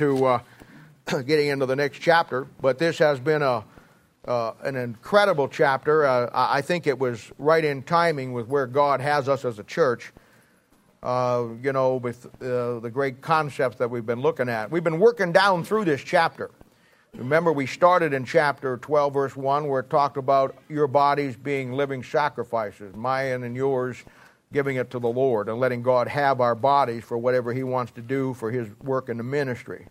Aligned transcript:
to 0.00 0.24
uh, 0.24 0.40
getting 1.26 1.48
into 1.48 1.66
the 1.66 1.76
next 1.76 1.98
chapter, 1.98 2.46
but 2.62 2.78
this 2.78 2.96
has 2.96 3.20
been 3.20 3.42
a 3.42 3.62
uh, 4.26 4.52
an 4.62 4.74
incredible 4.76 5.46
chapter. 5.46 6.06
Uh, 6.06 6.30
I 6.32 6.62
think 6.62 6.86
it 6.86 6.98
was 6.98 7.30
right 7.38 7.62
in 7.62 7.82
timing 7.82 8.32
with 8.32 8.48
where 8.48 8.66
God 8.66 9.02
has 9.02 9.28
us 9.28 9.44
as 9.44 9.58
a 9.58 9.64
church. 9.64 10.12
Uh, 11.02 11.48
you 11.62 11.72
know, 11.72 11.96
with 11.96 12.26
uh, 12.42 12.78
the 12.80 12.90
great 12.92 13.22
concepts 13.22 13.76
that 13.76 13.90
we've 13.90 14.04
been 14.04 14.20
looking 14.20 14.50
at. 14.50 14.70
We've 14.70 14.84
been 14.84 14.98
working 14.98 15.32
down 15.32 15.64
through 15.64 15.86
this 15.86 16.02
chapter. 16.02 16.50
Remember, 17.14 17.52
we 17.52 17.66
started 17.66 18.12
in 18.12 18.26
chapter 18.26 18.76
12, 18.76 19.12
verse 19.14 19.36
1, 19.36 19.66
where 19.66 19.80
it 19.80 19.88
talked 19.88 20.18
about 20.18 20.56
your 20.68 20.86
bodies 20.86 21.36
being 21.36 21.72
living 21.72 22.02
sacrifices, 22.02 22.94
mine 22.94 23.42
and 23.42 23.56
yours 23.56 24.04
giving 24.52 24.76
it 24.76 24.90
to 24.90 24.98
the 24.98 25.08
Lord 25.08 25.48
and 25.48 25.60
letting 25.60 25.82
God 25.82 26.08
have 26.08 26.40
our 26.40 26.54
bodies 26.54 27.04
for 27.04 27.16
whatever 27.16 27.52
He 27.52 27.62
wants 27.62 27.92
to 27.92 28.00
do 28.00 28.34
for 28.34 28.50
His 28.50 28.68
work 28.80 29.08
in 29.08 29.16
the 29.16 29.22
ministry. 29.22 29.86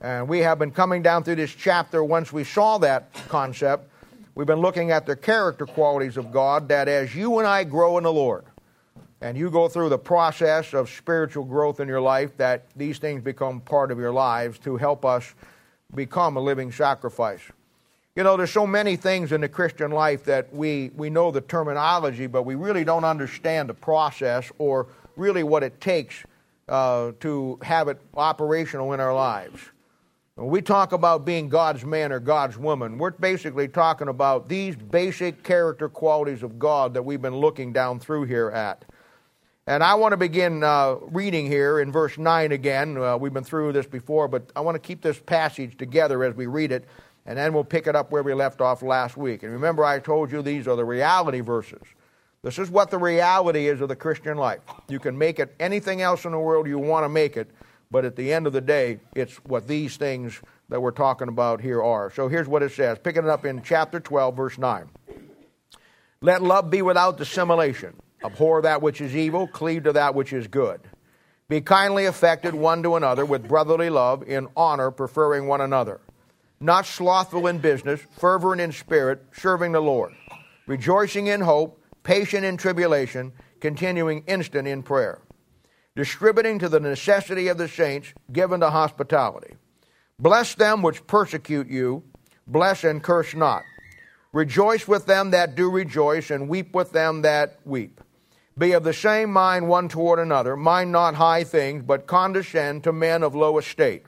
And 0.00 0.28
we 0.28 0.38
have 0.40 0.58
been 0.58 0.70
coming 0.70 1.02
down 1.02 1.24
through 1.24 1.36
this 1.36 1.54
chapter 1.54 2.02
once 2.02 2.32
we 2.32 2.44
saw 2.44 2.78
that 2.78 3.12
concept. 3.28 3.90
We've 4.34 4.46
been 4.46 4.60
looking 4.60 4.90
at 4.92 5.06
the 5.06 5.16
character 5.16 5.66
qualities 5.66 6.16
of 6.16 6.32
God 6.32 6.68
that 6.68 6.88
as 6.88 7.14
you 7.14 7.38
and 7.38 7.46
I 7.46 7.64
grow 7.64 7.98
in 7.98 8.04
the 8.04 8.12
Lord, 8.12 8.44
and 9.20 9.36
you 9.36 9.50
go 9.50 9.68
through 9.68 9.90
the 9.90 9.98
process 9.98 10.72
of 10.72 10.88
spiritual 10.88 11.44
growth 11.44 11.78
in 11.80 11.88
your 11.88 12.00
life, 12.00 12.36
that 12.38 12.64
these 12.74 12.98
things 12.98 13.22
become 13.22 13.60
part 13.60 13.90
of 13.90 13.98
your 13.98 14.12
lives 14.12 14.58
to 14.60 14.76
help 14.78 15.04
us 15.04 15.34
become 15.94 16.36
a 16.36 16.40
living 16.40 16.72
sacrifice. 16.72 17.42
You 18.16 18.24
know, 18.24 18.36
there's 18.36 18.50
so 18.50 18.66
many 18.66 18.96
things 18.96 19.30
in 19.30 19.40
the 19.40 19.48
Christian 19.48 19.92
life 19.92 20.24
that 20.24 20.52
we, 20.52 20.90
we 20.96 21.10
know 21.10 21.30
the 21.30 21.40
terminology, 21.40 22.26
but 22.26 22.42
we 22.42 22.56
really 22.56 22.82
don't 22.82 23.04
understand 23.04 23.68
the 23.68 23.74
process 23.74 24.50
or 24.58 24.88
really 25.14 25.44
what 25.44 25.62
it 25.62 25.80
takes 25.80 26.24
uh, 26.68 27.12
to 27.20 27.56
have 27.62 27.86
it 27.86 28.00
operational 28.16 28.92
in 28.94 29.00
our 29.00 29.14
lives. 29.14 29.60
When 30.34 30.48
we 30.48 30.60
talk 30.60 30.90
about 30.92 31.24
being 31.24 31.48
God's 31.48 31.84
man 31.84 32.10
or 32.10 32.18
God's 32.18 32.58
woman, 32.58 32.98
we're 32.98 33.12
basically 33.12 33.68
talking 33.68 34.08
about 34.08 34.48
these 34.48 34.74
basic 34.74 35.44
character 35.44 35.88
qualities 35.88 36.42
of 36.42 36.58
God 36.58 36.94
that 36.94 37.04
we've 37.04 37.22
been 37.22 37.36
looking 37.36 37.72
down 37.72 38.00
through 38.00 38.24
here 38.24 38.50
at. 38.50 38.84
And 39.68 39.84
I 39.84 39.94
want 39.94 40.14
to 40.14 40.16
begin 40.16 40.64
uh, 40.64 40.96
reading 41.02 41.46
here 41.46 41.78
in 41.78 41.92
verse 41.92 42.18
9 42.18 42.50
again. 42.50 42.96
Uh, 42.96 43.16
we've 43.16 43.32
been 43.32 43.44
through 43.44 43.72
this 43.72 43.86
before, 43.86 44.26
but 44.26 44.50
I 44.56 44.62
want 44.62 44.74
to 44.74 44.80
keep 44.80 45.00
this 45.00 45.20
passage 45.20 45.76
together 45.76 46.24
as 46.24 46.34
we 46.34 46.46
read 46.46 46.72
it 46.72 46.88
and 47.26 47.38
then 47.38 47.52
we'll 47.52 47.64
pick 47.64 47.86
it 47.86 47.94
up 47.94 48.10
where 48.10 48.22
we 48.22 48.34
left 48.34 48.60
off 48.60 48.82
last 48.82 49.16
week. 49.16 49.42
And 49.42 49.52
remember, 49.52 49.84
I 49.84 49.98
told 49.98 50.32
you 50.32 50.42
these 50.42 50.66
are 50.66 50.76
the 50.76 50.84
reality 50.84 51.40
verses. 51.40 51.82
This 52.42 52.58
is 52.58 52.70
what 52.70 52.90
the 52.90 52.98
reality 52.98 53.68
is 53.68 53.80
of 53.82 53.88
the 53.88 53.96
Christian 53.96 54.38
life. 54.38 54.60
You 54.88 54.98
can 54.98 55.16
make 55.16 55.38
it 55.38 55.54
anything 55.60 56.00
else 56.00 56.24
in 56.24 56.32
the 56.32 56.38
world 56.38 56.66
you 56.66 56.78
want 56.78 57.04
to 57.04 57.08
make 57.08 57.36
it, 57.36 57.50
but 57.90 58.06
at 58.06 58.16
the 58.16 58.32
end 58.32 58.46
of 58.46 58.54
the 58.54 58.62
day, 58.62 59.00
it's 59.14 59.36
what 59.44 59.68
these 59.68 59.98
things 59.98 60.40
that 60.70 60.80
we're 60.80 60.90
talking 60.90 61.28
about 61.28 61.60
here 61.60 61.82
are. 61.82 62.10
So 62.10 62.28
here's 62.28 62.48
what 62.48 62.62
it 62.62 62.72
says, 62.72 62.98
picking 62.98 63.24
it 63.24 63.28
up 63.28 63.44
in 63.44 63.62
chapter 63.62 64.00
12, 64.00 64.36
verse 64.36 64.56
9. 64.56 64.88
Let 66.22 66.42
love 66.42 66.70
be 66.70 66.80
without 66.80 67.18
dissimulation. 67.18 67.94
Abhor 68.24 68.62
that 68.62 68.80
which 68.80 69.00
is 69.00 69.14
evil, 69.14 69.46
cleave 69.46 69.84
to 69.84 69.92
that 69.92 70.14
which 70.14 70.32
is 70.32 70.46
good. 70.46 70.80
Be 71.48 71.60
kindly 71.60 72.06
affected 72.06 72.54
one 72.54 72.82
to 72.84 72.96
another 72.96 73.26
with 73.26 73.48
brotherly 73.48 73.90
love, 73.90 74.22
in 74.22 74.48
honor, 74.56 74.90
preferring 74.90 75.46
one 75.46 75.60
another 75.60 76.00
not 76.60 76.84
slothful 76.84 77.46
in 77.46 77.58
business, 77.58 78.00
fervent 78.18 78.60
in 78.60 78.70
spirit, 78.70 79.24
serving 79.32 79.72
the 79.72 79.80
Lord, 79.80 80.12
rejoicing 80.66 81.28
in 81.28 81.40
hope, 81.40 81.82
patient 82.02 82.44
in 82.44 82.56
tribulation, 82.58 83.32
continuing 83.60 84.22
instant 84.26 84.68
in 84.68 84.82
prayer, 84.82 85.22
distributing 85.96 86.58
to 86.58 86.68
the 86.68 86.80
necessity 86.80 87.48
of 87.48 87.56
the 87.56 87.68
saints, 87.68 88.12
given 88.30 88.60
to 88.60 88.70
hospitality. 88.70 89.54
Bless 90.18 90.54
them 90.54 90.82
which 90.82 91.06
persecute 91.06 91.68
you, 91.68 92.02
bless 92.46 92.84
and 92.84 93.02
curse 93.02 93.34
not. 93.34 93.62
Rejoice 94.32 94.86
with 94.86 95.06
them 95.06 95.30
that 95.30 95.54
do 95.54 95.70
rejoice, 95.70 96.30
and 96.30 96.48
weep 96.48 96.74
with 96.74 96.92
them 96.92 97.22
that 97.22 97.58
weep. 97.64 98.00
Be 98.58 98.72
of 98.72 98.84
the 98.84 98.92
same 98.92 99.32
mind 99.32 99.66
one 99.66 99.88
toward 99.88 100.18
another, 100.18 100.56
mind 100.56 100.92
not 100.92 101.14
high 101.14 101.42
things, 101.42 101.82
but 101.86 102.06
condescend 102.06 102.84
to 102.84 102.92
men 102.92 103.22
of 103.22 103.34
low 103.34 103.56
estate. 103.56 104.04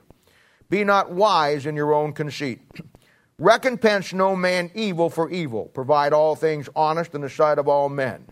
Be 0.73 0.83
not 0.83 1.11
wise 1.11 1.67
in 1.67 1.75
your 1.75 1.93
own 1.93 2.13
conceit. 2.13 2.59
Recompense 3.37 4.11
no 4.11 4.35
man 4.35 4.71
evil 4.73 5.07
for 5.07 5.29
evil. 5.29 5.65
Provide 5.65 6.13
all 6.13 6.35
things 6.35 6.67
honest 6.75 7.13
in 7.13 7.21
the 7.21 7.29
sight 7.29 7.59
of 7.59 7.67
all 7.67 7.89
men. 7.89 8.25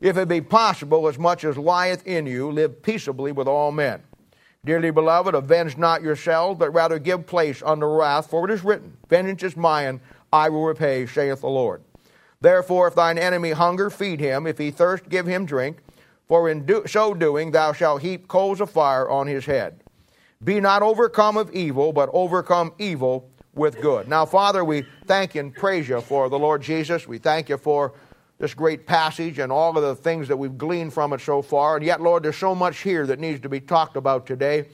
If 0.00 0.16
it 0.16 0.28
be 0.28 0.40
possible, 0.40 1.08
as 1.08 1.18
much 1.18 1.42
as 1.42 1.58
lieth 1.58 2.06
in 2.06 2.26
you, 2.26 2.48
live 2.52 2.80
peaceably 2.80 3.32
with 3.32 3.48
all 3.48 3.72
men. 3.72 4.04
Dearly 4.64 4.92
beloved, 4.92 5.34
avenge 5.34 5.76
not 5.76 6.00
yourselves, 6.00 6.60
but 6.60 6.72
rather 6.72 7.00
give 7.00 7.26
place 7.26 7.60
unto 7.60 7.86
wrath, 7.86 8.30
for 8.30 8.48
it 8.48 8.54
is 8.54 8.62
written, 8.62 8.96
Vengeance 9.08 9.42
is 9.42 9.56
mine, 9.56 10.00
I 10.32 10.48
will 10.48 10.66
repay, 10.66 11.06
saith 11.06 11.40
the 11.40 11.48
Lord. 11.48 11.82
Therefore, 12.40 12.86
if 12.86 12.94
thine 12.94 13.18
enemy 13.18 13.50
hunger, 13.50 13.90
feed 13.90 14.20
him. 14.20 14.46
If 14.46 14.58
he 14.58 14.70
thirst, 14.70 15.08
give 15.08 15.26
him 15.26 15.44
drink. 15.44 15.78
For 16.28 16.48
in 16.48 16.66
do- 16.66 16.86
so 16.86 17.14
doing, 17.14 17.50
thou 17.50 17.72
shalt 17.72 18.02
heap 18.02 18.28
coals 18.28 18.60
of 18.60 18.70
fire 18.70 19.10
on 19.10 19.26
his 19.26 19.46
head. 19.46 19.82
Be 20.42 20.58
not 20.58 20.82
overcome 20.82 21.36
of 21.36 21.52
evil, 21.52 21.92
but 21.92 22.08
overcome 22.14 22.72
evil 22.78 23.28
with 23.54 23.78
good. 23.82 24.08
Now, 24.08 24.24
Father, 24.24 24.64
we 24.64 24.86
thank 25.04 25.34
and 25.34 25.54
praise 25.54 25.86
you 25.86 26.00
for 26.00 26.30
the 26.30 26.38
Lord 26.38 26.62
Jesus. 26.62 27.06
We 27.06 27.18
thank 27.18 27.50
you 27.50 27.58
for 27.58 27.92
this 28.38 28.54
great 28.54 28.86
passage 28.86 29.38
and 29.38 29.52
all 29.52 29.76
of 29.76 29.82
the 29.82 29.94
things 29.94 30.28
that 30.28 30.38
we've 30.38 30.56
gleaned 30.56 30.94
from 30.94 31.12
it 31.12 31.20
so 31.20 31.42
far. 31.42 31.76
And 31.76 31.84
yet, 31.84 32.00
Lord, 32.00 32.22
there's 32.22 32.38
so 32.38 32.54
much 32.54 32.78
here 32.80 33.06
that 33.06 33.18
needs 33.18 33.40
to 33.40 33.50
be 33.50 33.60
talked 33.60 33.96
about 33.96 34.26
today. 34.26 34.68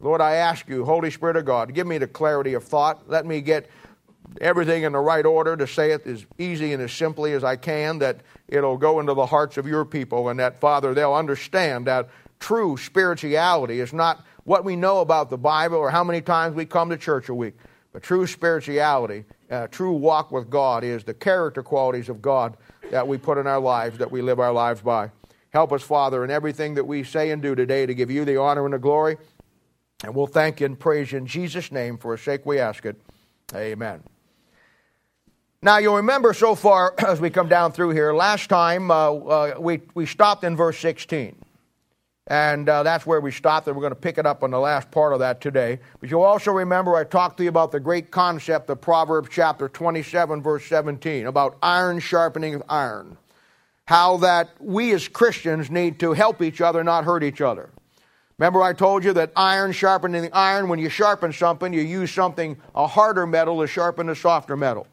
Lord, 0.00 0.22
I 0.22 0.36
ask 0.36 0.66
you, 0.70 0.86
Holy 0.86 1.10
Spirit 1.10 1.36
of 1.36 1.44
God, 1.44 1.74
give 1.74 1.86
me 1.86 1.98
the 1.98 2.06
clarity 2.06 2.54
of 2.54 2.64
thought. 2.64 3.06
Let 3.06 3.26
me 3.26 3.42
get 3.42 3.68
everything 4.40 4.84
in 4.84 4.92
the 4.92 5.00
right 5.00 5.26
order 5.26 5.54
to 5.54 5.66
say 5.66 5.90
it 5.90 6.06
as 6.06 6.24
easy 6.38 6.72
and 6.72 6.82
as 6.82 6.92
simply 6.92 7.34
as 7.34 7.44
I 7.44 7.56
can, 7.56 7.98
that 7.98 8.22
it'll 8.48 8.78
go 8.78 9.00
into 9.00 9.12
the 9.12 9.26
hearts 9.26 9.58
of 9.58 9.66
your 9.66 9.84
people, 9.84 10.30
and 10.30 10.40
that, 10.40 10.60
Father, 10.60 10.94
they'll 10.94 11.12
understand 11.12 11.86
that 11.88 12.08
true 12.38 12.78
spirituality 12.78 13.80
is 13.80 13.92
not 13.92 14.24
what 14.44 14.64
we 14.64 14.76
know 14.76 15.00
about 15.00 15.30
the 15.30 15.38
Bible 15.38 15.76
or 15.76 15.90
how 15.90 16.04
many 16.04 16.20
times 16.20 16.54
we 16.54 16.64
come 16.64 16.90
to 16.90 16.96
church 16.96 17.28
a 17.28 17.34
week. 17.34 17.54
But 17.92 18.02
true 18.02 18.26
spirituality, 18.26 19.24
uh, 19.50 19.66
true 19.66 19.92
walk 19.92 20.30
with 20.30 20.48
God 20.48 20.84
is 20.84 21.04
the 21.04 21.14
character 21.14 21.62
qualities 21.62 22.08
of 22.08 22.22
God 22.22 22.56
that 22.90 23.06
we 23.06 23.18
put 23.18 23.38
in 23.38 23.46
our 23.46 23.60
lives, 23.60 23.98
that 23.98 24.10
we 24.10 24.22
live 24.22 24.38
our 24.38 24.52
lives 24.52 24.80
by. 24.80 25.10
Help 25.50 25.72
us, 25.72 25.82
Father, 25.82 26.24
in 26.24 26.30
everything 26.30 26.74
that 26.74 26.84
we 26.84 27.02
say 27.02 27.30
and 27.30 27.42
do 27.42 27.54
today 27.54 27.84
to 27.86 27.94
give 27.94 28.10
you 28.10 28.24
the 28.24 28.36
honor 28.36 28.64
and 28.64 28.74
the 28.74 28.78
glory. 28.78 29.16
And 30.04 30.14
we'll 30.14 30.28
thank 30.28 30.60
you 30.60 30.66
and 30.66 30.78
praise 30.78 31.12
you 31.12 31.18
in 31.18 31.26
Jesus' 31.26 31.72
name. 31.72 31.98
For 31.98 32.14
a 32.14 32.18
sake 32.18 32.46
we 32.46 32.58
ask 32.58 32.86
it. 32.86 33.00
Amen. 33.54 34.02
Now, 35.62 35.76
you'll 35.76 35.96
remember 35.96 36.32
so 36.32 36.54
far 36.54 36.94
as 37.06 37.20
we 37.20 37.28
come 37.28 37.48
down 37.48 37.72
through 37.72 37.90
here, 37.90 38.14
last 38.14 38.48
time 38.48 38.90
uh, 38.90 39.12
uh, 39.12 39.54
we, 39.58 39.82
we 39.94 40.06
stopped 40.06 40.44
in 40.44 40.56
verse 40.56 40.78
16. 40.78 41.36
And 42.30 42.68
uh, 42.68 42.84
that's 42.84 43.04
where 43.04 43.20
we 43.20 43.32
stopped, 43.32 43.66
and 43.66 43.76
we're 43.76 43.82
going 43.82 43.90
to 43.92 43.98
pick 43.98 44.16
it 44.16 44.24
up 44.24 44.44
on 44.44 44.52
the 44.52 44.60
last 44.60 44.92
part 44.92 45.12
of 45.12 45.18
that 45.18 45.40
today. 45.40 45.80
But 46.00 46.10
you'll 46.10 46.22
also 46.22 46.52
remember 46.52 46.94
I 46.94 47.02
talked 47.02 47.38
to 47.38 47.42
you 47.42 47.48
about 47.48 47.72
the 47.72 47.80
great 47.80 48.12
concept 48.12 48.70
of 48.70 48.80
Proverbs 48.80 49.28
chapter 49.32 49.68
27, 49.68 50.40
verse 50.40 50.64
17, 50.66 51.26
about 51.26 51.58
iron 51.60 51.98
sharpening 51.98 52.62
iron. 52.68 53.18
How 53.86 54.18
that 54.18 54.50
we 54.60 54.92
as 54.92 55.08
Christians 55.08 55.72
need 55.72 55.98
to 55.98 56.12
help 56.12 56.40
each 56.40 56.60
other, 56.60 56.84
not 56.84 57.04
hurt 57.04 57.24
each 57.24 57.40
other. 57.40 57.68
Remember, 58.38 58.62
I 58.62 58.74
told 58.74 59.02
you 59.02 59.12
that 59.14 59.32
iron 59.34 59.72
sharpening 59.72 60.30
iron, 60.32 60.68
when 60.68 60.78
you 60.78 60.88
sharpen 60.88 61.32
something, 61.32 61.72
you 61.72 61.82
use 61.82 62.12
something, 62.12 62.56
a 62.76 62.86
harder 62.86 63.26
metal, 63.26 63.60
to 63.60 63.66
sharpen 63.66 64.08
a 64.08 64.14
softer 64.14 64.56
metal. 64.56 64.86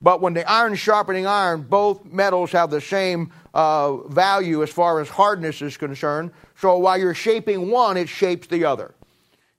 But 0.00 0.20
when 0.20 0.34
the 0.34 0.48
iron 0.48 0.76
sharpening 0.76 1.26
iron, 1.26 1.62
both 1.62 2.04
metals 2.04 2.52
have 2.52 2.70
the 2.70 2.80
same 2.80 3.32
uh, 3.52 3.96
value 4.08 4.62
as 4.62 4.70
far 4.70 5.00
as 5.00 5.08
hardness 5.08 5.60
is 5.60 5.76
concerned. 5.76 6.30
So 6.56 6.78
while 6.78 6.98
you're 6.98 7.14
shaping 7.14 7.70
one, 7.70 7.96
it 7.96 8.08
shapes 8.08 8.46
the 8.46 8.64
other. 8.64 8.94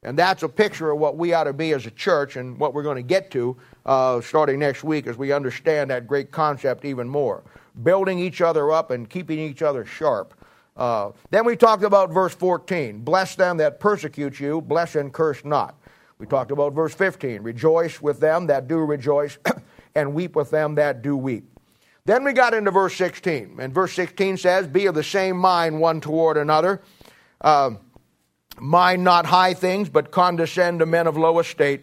And 0.01 0.17
that's 0.17 0.43
a 0.43 0.49
picture 0.49 0.91
of 0.91 0.99
what 0.99 1.17
we 1.17 1.33
ought 1.33 1.43
to 1.43 1.53
be 1.53 1.73
as 1.73 1.85
a 1.85 1.91
church 1.91 2.37
and 2.37 2.57
what 2.57 2.73
we're 2.73 2.83
going 2.83 2.95
to 2.95 3.03
get 3.03 3.31
to 3.31 3.57
uh, 3.85 4.21
starting 4.21 4.59
next 4.59 4.83
week 4.83 5.07
as 5.07 5.17
we 5.17 5.33
understand 5.33 5.89
that 5.89 6.07
great 6.07 6.31
concept 6.31 6.85
even 6.85 7.07
more. 7.09 7.43
Building 7.83 8.17
each 8.19 8.39
other 8.39 8.71
up 8.71 8.91
and 8.91 9.09
keeping 9.09 9.39
each 9.39 9.61
other 9.61 9.83
sharp. 9.83 10.33
Uh, 10.77 11.11
then 11.31 11.43
we 11.43 11.57
talked 11.57 11.83
about 11.83 12.11
verse 12.11 12.33
14 12.33 12.99
Bless 12.99 13.35
them 13.35 13.57
that 13.57 13.81
persecute 13.81 14.39
you, 14.39 14.61
bless 14.61 14.95
and 14.95 15.11
curse 15.11 15.43
not. 15.43 15.75
We 16.17 16.25
talked 16.25 16.51
about 16.51 16.73
verse 16.73 16.93
15 16.93 17.41
Rejoice 17.41 18.01
with 18.01 18.21
them 18.21 18.47
that 18.47 18.69
do 18.69 18.77
rejoice, 18.77 19.37
and 19.99 20.13
weep 20.13 20.35
with 20.35 20.49
them 20.49 20.75
that 20.75 21.01
do 21.01 21.15
weep. 21.15 21.49
Then 22.05 22.23
we 22.23 22.33
got 22.33 22.53
into 22.53 22.71
verse 22.71 22.95
16, 22.95 23.57
and 23.59 23.73
verse 23.73 23.93
16 23.93 24.37
says, 24.37 24.67
Be 24.67 24.87
of 24.87 24.95
the 24.95 25.03
same 25.03 25.37
mind 25.37 25.79
one 25.79 26.01
toward 26.01 26.37
another. 26.37 26.81
Uh, 27.39 27.71
mind 28.59 29.03
not 29.03 29.25
high 29.25 29.53
things, 29.53 29.89
but 29.89 30.11
condescend 30.11 30.79
to 30.79 30.85
men 30.85 31.07
of 31.07 31.17
low 31.17 31.39
estate. 31.39 31.81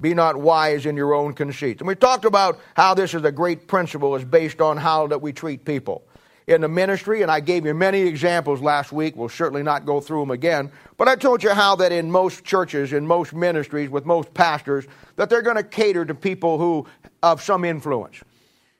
Be 0.00 0.14
not 0.14 0.36
wise 0.36 0.84
in 0.84 0.96
your 0.96 1.14
own 1.14 1.32
conceits. 1.32 1.80
And 1.80 1.88
we 1.88 1.94
talked 1.94 2.24
about 2.24 2.60
how 2.74 2.92
this 2.92 3.14
is 3.14 3.24
a 3.24 3.32
great 3.32 3.68
principle, 3.68 4.14
is 4.16 4.24
based 4.24 4.60
on 4.60 4.76
how 4.76 5.06
that 5.06 5.22
we 5.22 5.32
treat 5.32 5.64
people. 5.64 6.04
In 6.46 6.60
the 6.60 6.68
ministry, 6.68 7.22
and 7.22 7.30
I 7.30 7.40
gave 7.40 7.64
you 7.64 7.74
many 7.74 8.00
examples 8.00 8.60
last 8.60 8.92
week. 8.92 9.16
We'll 9.16 9.28
certainly 9.28 9.62
not 9.62 9.86
go 9.86 10.00
through 10.00 10.20
them 10.20 10.30
again. 10.30 10.70
But 10.96 11.08
I 11.08 11.16
told 11.16 11.42
you 11.42 11.50
how 11.50 11.76
that 11.76 11.92
in 11.92 12.10
most 12.10 12.44
churches, 12.44 12.92
in 12.92 13.06
most 13.06 13.32
ministries, 13.32 13.90
with 13.90 14.04
most 14.04 14.32
pastors, 14.34 14.86
that 15.16 15.30
they're 15.30 15.42
going 15.42 15.56
to 15.56 15.62
cater 15.62 16.04
to 16.04 16.14
people 16.14 16.58
who 16.58 16.86
have 17.22 17.40
some 17.40 17.64
influence. 17.64 18.20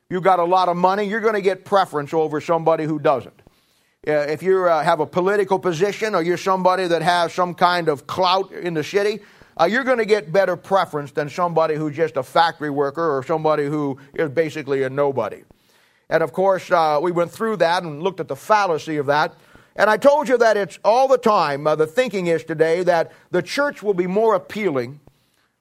You 0.09 0.21
got 0.21 0.39
a 0.39 0.43
lot 0.43 0.69
of 0.69 0.77
money, 0.77 1.05
you're 1.05 1.21
going 1.21 1.33
to 1.35 1.41
get 1.41 1.65
preference 1.65 2.13
over 2.13 2.41
somebody 2.41 2.83
who 2.83 2.99
doesn't. 2.99 3.41
If 4.03 4.43
you 4.43 4.65
uh, 4.65 4.83
have 4.83 4.99
a 4.99 5.05
political 5.05 5.57
position 5.57 6.13
or 6.13 6.21
you're 6.21 6.37
somebody 6.37 6.87
that 6.87 7.01
has 7.01 7.33
some 7.33 7.55
kind 7.55 7.87
of 7.87 8.05
clout 8.05 8.51
in 8.51 8.73
the 8.73 8.83
city, 8.83 9.21
uh, 9.59 9.65
you're 9.65 9.85
going 9.85 9.99
to 9.99 10.05
get 10.05 10.31
better 10.31 10.57
preference 10.57 11.11
than 11.11 11.29
somebody 11.29 11.75
who's 11.75 11.95
just 11.95 12.17
a 12.17 12.23
factory 12.23 12.69
worker 12.69 13.17
or 13.17 13.23
somebody 13.23 13.65
who 13.65 13.97
is 14.13 14.29
basically 14.29 14.83
a 14.83 14.89
nobody. 14.89 15.43
And 16.13 16.21
of 16.21 16.31
course, 16.31 16.69
uh, 16.69 16.99
we 17.01 17.11
went 17.11 17.31
through 17.31 17.57
that 17.57 17.81
and 17.81 18.03
looked 18.03 18.19
at 18.19 18.27
the 18.27 18.35
fallacy 18.35 18.97
of 18.97 19.07
that. 19.07 19.33
And 19.75 19.89
I 19.89 19.97
told 19.97 20.29
you 20.29 20.37
that 20.37 20.57
it's 20.57 20.77
all 20.85 21.07
the 21.07 21.17
time, 21.17 21.65
uh, 21.65 21.75
the 21.75 21.87
thinking 21.87 22.27
is 22.27 22.43
today 22.43 22.83
that 22.83 23.11
the 23.31 23.41
church 23.41 23.81
will 23.81 23.95
be 23.95 24.05
more 24.05 24.35
appealing 24.35 24.99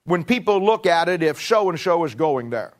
when 0.04 0.24
people 0.24 0.62
look 0.62 0.84
at 0.84 1.08
it 1.08 1.22
if 1.22 1.40
so 1.40 1.70
and 1.70 1.80
so 1.80 2.04
is 2.04 2.14
going 2.14 2.50
there. 2.50 2.74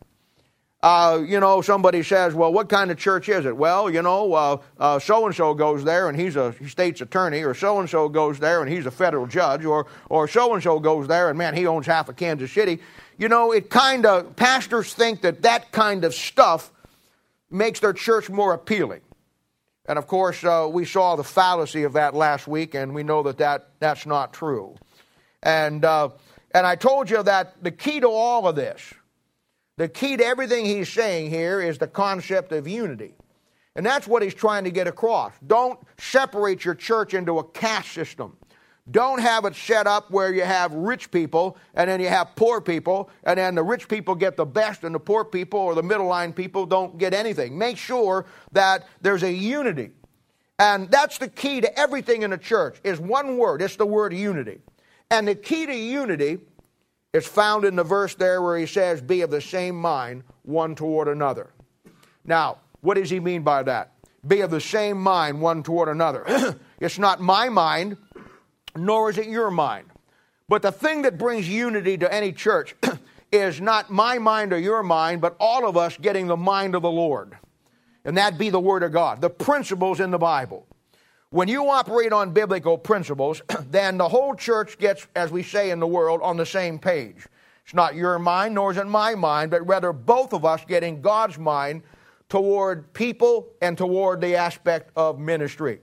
Uh, 0.82 1.22
you 1.26 1.40
know, 1.40 1.62
somebody 1.62 2.02
says, 2.02 2.34
well, 2.34 2.52
what 2.52 2.68
kind 2.68 2.90
of 2.90 2.98
church 2.98 3.30
is 3.30 3.46
it? 3.46 3.56
Well, 3.56 3.88
you 3.88 4.02
know, 4.02 4.60
so 5.00 5.24
and 5.24 5.34
so 5.34 5.54
goes 5.54 5.82
there 5.82 6.10
and 6.10 6.20
he's 6.20 6.36
a 6.36 6.54
state's 6.68 7.00
attorney, 7.00 7.42
or 7.42 7.54
so 7.54 7.80
and 7.80 7.88
so 7.88 8.06
goes 8.06 8.38
there 8.38 8.60
and 8.60 8.70
he's 8.70 8.84
a 8.84 8.90
federal 8.90 9.26
judge, 9.26 9.64
or 9.64 9.86
or 10.10 10.28
so 10.28 10.52
and 10.52 10.62
so 10.62 10.78
goes 10.78 11.08
there 11.08 11.30
and 11.30 11.38
man, 11.38 11.54
he 11.54 11.66
owns 11.66 11.86
half 11.86 12.10
of 12.10 12.16
Kansas 12.16 12.52
City. 12.52 12.80
You 13.16 13.30
know, 13.30 13.50
it 13.52 13.70
kind 13.70 14.04
of, 14.04 14.36
pastors 14.36 14.92
think 14.92 15.22
that 15.22 15.40
that 15.40 15.72
kind 15.72 16.04
of 16.04 16.12
stuff 16.12 16.70
makes 17.52 17.80
their 17.80 17.92
church 17.92 18.30
more 18.30 18.52
appealing. 18.54 19.02
And 19.86 19.98
of 19.98 20.06
course, 20.06 20.42
uh, 20.44 20.68
we 20.70 20.84
saw 20.84 21.16
the 21.16 21.24
fallacy 21.24 21.82
of 21.82 21.94
that 21.94 22.14
last 22.14 22.46
week, 22.46 22.74
and 22.74 22.94
we 22.94 23.02
know 23.02 23.22
that, 23.24 23.38
that 23.38 23.70
that's 23.80 24.06
not 24.06 24.32
true. 24.32 24.76
And, 25.42 25.84
uh, 25.84 26.10
and 26.54 26.66
I 26.66 26.76
told 26.76 27.10
you 27.10 27.22
that 27.22 27.62
the 27.62 27.72
key 27.72 28.00
to 28.00 28.08
all 28.08 28.46
of 28.46 28.54
this, 28.54 28.94
the 29.76 29.88
key 29.88 30.16
to 30.16 30.24
everything 30.24 30.64
he's 30.64 30.88
saying 30.88 31.30
here 31.30 31.60
is 31.60 31.78
the 31.78 31.88
concept 31.88 32.52
of 32.52 32.68
unity. 32.68 33.14
And 33.74 33.84
that's 33.84 34.06
what 34.06 34.22
he's 34.22 34.34
trying 34.34 34.64
to 34.64 34.70
get 34.70 34.86
across. 34.86 35.32
Don't 35.44 35.80
separate 35.98 36.64
your 36.64 36.74
church 36.74 37.14
into 37.14 37.38
a 37.38 37.44
caste 37.44 37.92
system. 37.92 38.36
Don't 38.90 39.20
have 39.20 39.44
it 39.44 39.54
set 39.54 39.86
up 39.86 40.10
where 40.10 40.34
you 40.34 40.42
have 40.42 40.72
rich 40.72 41.10
people 41.10 41.56
and 41.74 41.88
then 41.88 42.00
you 42.00 42.08
have 42.08 42.34
poor 42.34 42.60
people, 42.60 43.10
and 43.22 43.38
then 43.38 43.54
the 43.54 43.62
rich 43.62 43.88
people 43.88 44.14
get 44.14 44.36
the 44.36 44.44
best 44.44 44.82
and 44.82 44.94
the 44.94 45.00
poor 45.00 45.24
people 45.24 45.60
or 45.60 45.74
the 45.74 45.82
middle 45.82 46.06
line 46.06 46.32
people 46.32 46.66
don't 46.66 46.98
get 46.98 47.14
anything. 47.14 47.56
Make 47.56 47.76
sure 47.76 48.26
that 48.52 48.88
there's 49.00 49.22
a 49.22 49.32
unity. 49.32 49.92
And 50.58 50.90
that's 50.90 51.18
the 51.18 51.28
key 51.28 51.60
to 51.60 51.78
everything 51.78 52.22
in 52.22 52.30
the 52.30 52.38
church 52.38 52.80
is 52.82 52.98
one 52.98 53.36
word. 53.38 53.62
It's 53.62 53.76
the 53.76 53.86
word 53.86 54.12
unity. 54.12 54.60
And 55.10 55.28
the 55.28 55.34
key 55.34 55.66
to 55.66 55.74
unity 55.74 56.38
is 57.12 57.26
found 57.26 57.64
in 57.64 57.76
the 57.76 57.84
verse 57.84 58.14
there 58.14 58.42
where 58.42 58.58
he 58.58 58.66
says, 58.66 59.00
Be 59.00 59.20
of 59.22 59.30
the 59.30 59.40
same 59.40 59.76
mind 59.76 60.24
one 60.42 60.74
toward 60.74 61.08
another. 61.08 61.50
Now, 62.24 62.58
what 62.80 62.94
does 62.94 63.10
he 63.10 63.20
mean 63.20 63.42
by 63.42 63.62
that? 63.64 63.92
Be 64.26 64.40
of 64.40 64.50
the 64.50 64.60
same 64.60 64.98
mind 64.98 65.40
one 65.40 65.62
toward 65.62 65.88
another. 65.88 66.58
it's 66.80 66.98
not 66.98 67.20
my 67.20 67.48
mind 67.48 67.96
nor 68.76 69.10
is 69.10 69.18
it 69.18 69.26
your 69.26 69.50
mind. 69.50 69.86
But 70.48 70.62
the 70.62 70.72
thing 70.72 71.02
that 71.02 71.18
brings 71.18 71.48
unity 71.48 71.96
to 71.98 72.12
any 72.12 72.32
church 72.32 72.74
is 73.32 73.60
not 73.60 73.90
my 73.90 74.18
mind 74.18 74.52
or 74.52 74.58
your 74.58 74.82
mind, 74.82 75.20
but 75.20 75.36
all 75.40 75.66
of 75.66 75.76
us 75.76 75.96
getting 75.96 76.26
the 76.26 76.36
mind 76.36 76.74
of 76.74 76.82
the 76.82 76.90
Lord. 76.90 77.36
And 78.04 78.16
that 78.16 78.38
be 78.38 78.50
the 78.50 78.60
Word 78.60 78.82
of 78.82 78.92
God, 78.92 79.20
the 79.20 79.30
principles 79.30 80.00
in 80.00 80.10
the 80.10 80.18
Bible. 80.18 80.66
When 81.30 81.48
you 81.48 81.70
operate 81.70 82.12
on 82.12 82.32
biblical 82.32 82.76
principles, 82.76 83.40
then 83.70 83.96
the 83.96 84.08
whole 84.08 84.34
church 84.34 84.78
gets, 84.78 85.06
as 85.16 85.30
we 85.30 85.42
say 85.42 85.70
in 85.70 85.80
the 85.80 85.86
world, 85.86 86.20
on 86.22 86.36
the 86.36 86.46
same 86.46 86.78
page. 86.78 87.26
It's 87.64 87.74
not 87.74 87.94
your 87.94 88.18
mind, 88.18 88.54
nor 88.54 88.72
is 88.72 88.76
it 88.76 88.86
my 88.86 89.14
mind, 89.14 89.50
but 89.50 89.66
rather 89.66 89.92
both 89.92 90.32
of 90.32 90.44
us 90.44 90.64
getting 90.66 91.00
God's 91.00 91.38
mind 91.38 91.82
toward 92.28 92.92
people 92.92 93.48
and 93.62 93.78
toward 93.78 94.20
the 94.20 94.36
aspect 94.36 94.90
of 94.96 95.18
ministry. 95.18 95.80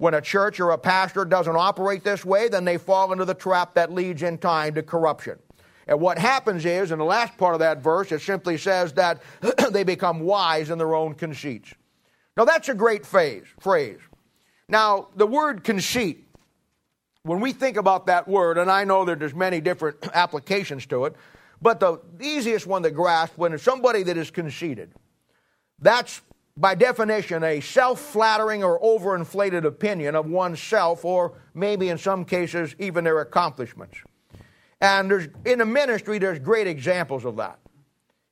When 0.00 0.14
a 0.14 0.20
church 0.22 0.60
or 0.60 0.70
a 0.70 0.78
pastor 0.78 1.26
doesn't 1.26 1.54
operate 1.54 2.04
this 2.04 2.24
way, 2.24 2.48
then 2.48 2.64
they 2.64 2.78
fall 2.78 3.12
into 3.12 3.26
the 3.26 3.34
trap 3.34 3.74
that 3.74 3.92
leads 3.92 4.22
in 4.22 4.38
time 4.38 4.74
to 4.76 4.82
corruption. 4.82 5.38
And 5.86 6.00
what 6.00 6.18
happens 6.18 6.64
is, 6.64 6.90
in 6.90 6.98
the 6.98 7.04
last 7.04 7.36
part 7.36 7.52
of 7.52 7.58
that 7.58 7.82
verse, 7.82 8.10
it 8.10 8.22
simply 8.22 8.56
says 8.56 8.94
that 8.94 9.20
they 9.72 9.84
become 9.84 10.20
wise 10.20 10.70
in 10.70 10.78
their 10.78 10.94
own 10.94 11.12
conceits. 11.12 11.74
Now, 12.34 12.46
that's 12.46 12.70
a 12.70 12.74
great 12.74 13.04
phrase. 13.04 13.44
phrase. 13.60 13.98
Now, 14.70 15.08
the 15.16 15.26
word 15.26 15.64
conceit, 15.64 16.26
when 17.24 17.40
we 17.40 17.52
think 17.52 17.76
about 17.76 18.06
that 18.06 18.26
word, 18.26 18.56
and 18.56 18.70
I 18.70 18.84
know 18.84 19.04
that 19.04 19.18
there's 19.18 19.34
many 19.34 19.60
different 19.60 19.98
applications 20.14 20.86
to 20.86 21.04
it, 21.04 21.16
but 21.60 21.78
the 21.78 22.00
easiest 22.22 22.66
one 22.66 22.82
to 22.84 22.90
grasp 22.90 23.36
when 23.36 23.52
it's 23.52 23.62
somebody 23.62 24.02
that 24.04 24.16
is 24.16 24.30
conceited, 24.30 24.92
that's 25.78 26.22
by 26.56 26.74
definition, 26.74 27.42
a 27.42 27.60
self 27.60 28.00
flattering 28.00 28.62
or 28.62 28.80
overinflated 28.80 29.64
opinion 29.64 30.14
of 30.14 30.26
oneself, 30.26 31.04
or 31.04 31.38
maybe 31.54 31.88
in 31.88 31.98
some 31.98 32.24
cases, 32.24 32.74
even 32.78 33.04
their 33.04 33.20
accomplishments. 33.20 33.98
And 34.80 35.10
there's, 35.10 35.28
in 35.44 35.58
the 35.58 35.66
ministry, 35.66 36.18
there's 36.18 36.38
great 36.38 36.66
examples 36.66 37.24
of 37.24 37.36
that. 37.36 37.58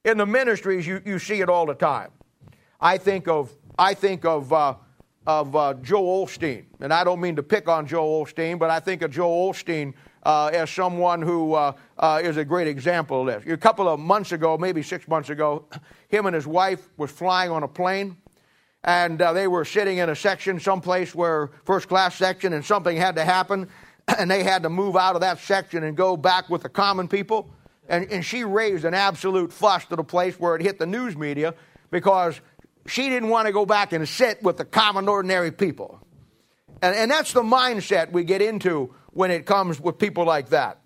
In 0.05 0.19
the 0.19 0.27
ministries, 0.27 0.87
you, 0.87 1.03
you 1.05 1.19
see 1.19 1.41
it 1.41 1.49
all 1.49 1.67
the 1.67 1.75
time. 1.75 2.11
I 2.81 2.99
think 2.99 3.29
of, 3.29 3.55
I 3.79 3.95
think 3.95 4.25
of, 4.25 4.53
uh, 4.53 4.75
of 5.27 5.55
uh, 5.55 5.75
Joel 5.75 6.27
Osteen, 6.27 6.65
and 6.81 6.93
I 6.93 7.05
don't 7.05 7.21
mean 7.21 7.37
to 7.37 7.43
pick 7.43 7.69
on 7.69 7.87
Joe 7.87 8.23
Osteen, 8.23 8.59
but 8.59 8.71
I 8.71 8.81
think 8.81 9.03
of 9.03 9.11
Joe 9.11 9.29
Osteen 9.29 9.93
uh, 10.29 10.51
as 10.53 10.69
someone 10.69 11.23
who 11.23 11.55
uh, 11.55 11.73
uh, 11.97 12.21
is 12.23 12.37
a 12.37 12.45
great 12.45 12.69
example 12.69 13.27
of 13.27 13.43
this. 13.43 13.51
A 13.51 13.57
couple 13.57 13.89
of 13.89 13.99
months 13.99 14.31
ago, 14.31 14.59
maybe 14.59 14.83
six 14.83 15.09
months 15.09 15.31
ago, 15.31 15.65
him 16.09 16.27
and 16.27 16.35
his 16.35 16.47
wife 16.47 16.87
was 16.99 17.11
flying 17.11 17.51
on 17.51 17.63
a 17.63 17.69
plane, 17.69 18.19
and 18.85 19.23
uh, 19.23 19.33
they 19.33 19.49
were 19.49 19.65
sitting 19.65 19.97
in 19.97 20.11
a 20.11 20.15
section 20.15 20.61
someplace 20.61 21.15
where 21.15 21.49
first 21.65 21.89
class 21.89 22.15
section, 22.15 22.53
and 22.53 22.63
something 22.63 22.95
had 22.95 23.17
to 23.17 23.25
happen, 23.25 23.71
and 24.19 24.31
they 24.31 24.43
had 24.43 24.65
to 24.65 24.69
move 24.69 24.97
out 24.97 25.15
of 25.15 25.23
that 25.23 25.39
section 25.39 25.83
and 25.83 25.97
go 25.97 26.15
back 26.15 26.51
with 26.51 26.63
the 26.63 26.69
common 26.69 27.09
people. 27.09 27.49
And, 27.89 28.13
and 28.13 28.23
she 28.23 28.45
raised 28.45 28.85
an 28.85 28.93
absolute 28.93 29.51
fuss 29.51 29.87
to 29.87 29.97
the 29.97 30.05
place 30.05 30.39
where 30.39 30.55
it 30.57 30.61
hit 30.61 30.79
the 30.79 30.85
news 30.85 31.17
media 31.17 31.55
because 31.91 32.39
she 32.87 33.09
didn't 33.09 33.31
want 33.31 33.47
to 33.47 33.53
go 33.55 33.65
back 33.65 33.95
and 33.95 34.07
sit 34.07 34.43
with 34.43 34.59
the 34.59 34.67
common, 34.67 35.09
ordinary 35.09 35.53
people. 35.53 35.99
And, 36.83 36.95
and 36.95 37.11
that's 37.11 37.33
the 37.33 37.43
mindset 37.43 38.13
we 38.13 38.25
get 38.25 38.43
into 38.43 38.95
when 39.19 39.33
it 39.33 39.45
comes 39.45 39.81
with 39.81 39.99
people 39.99 40.25
like 40.25 40.49
that. 40.51 40.79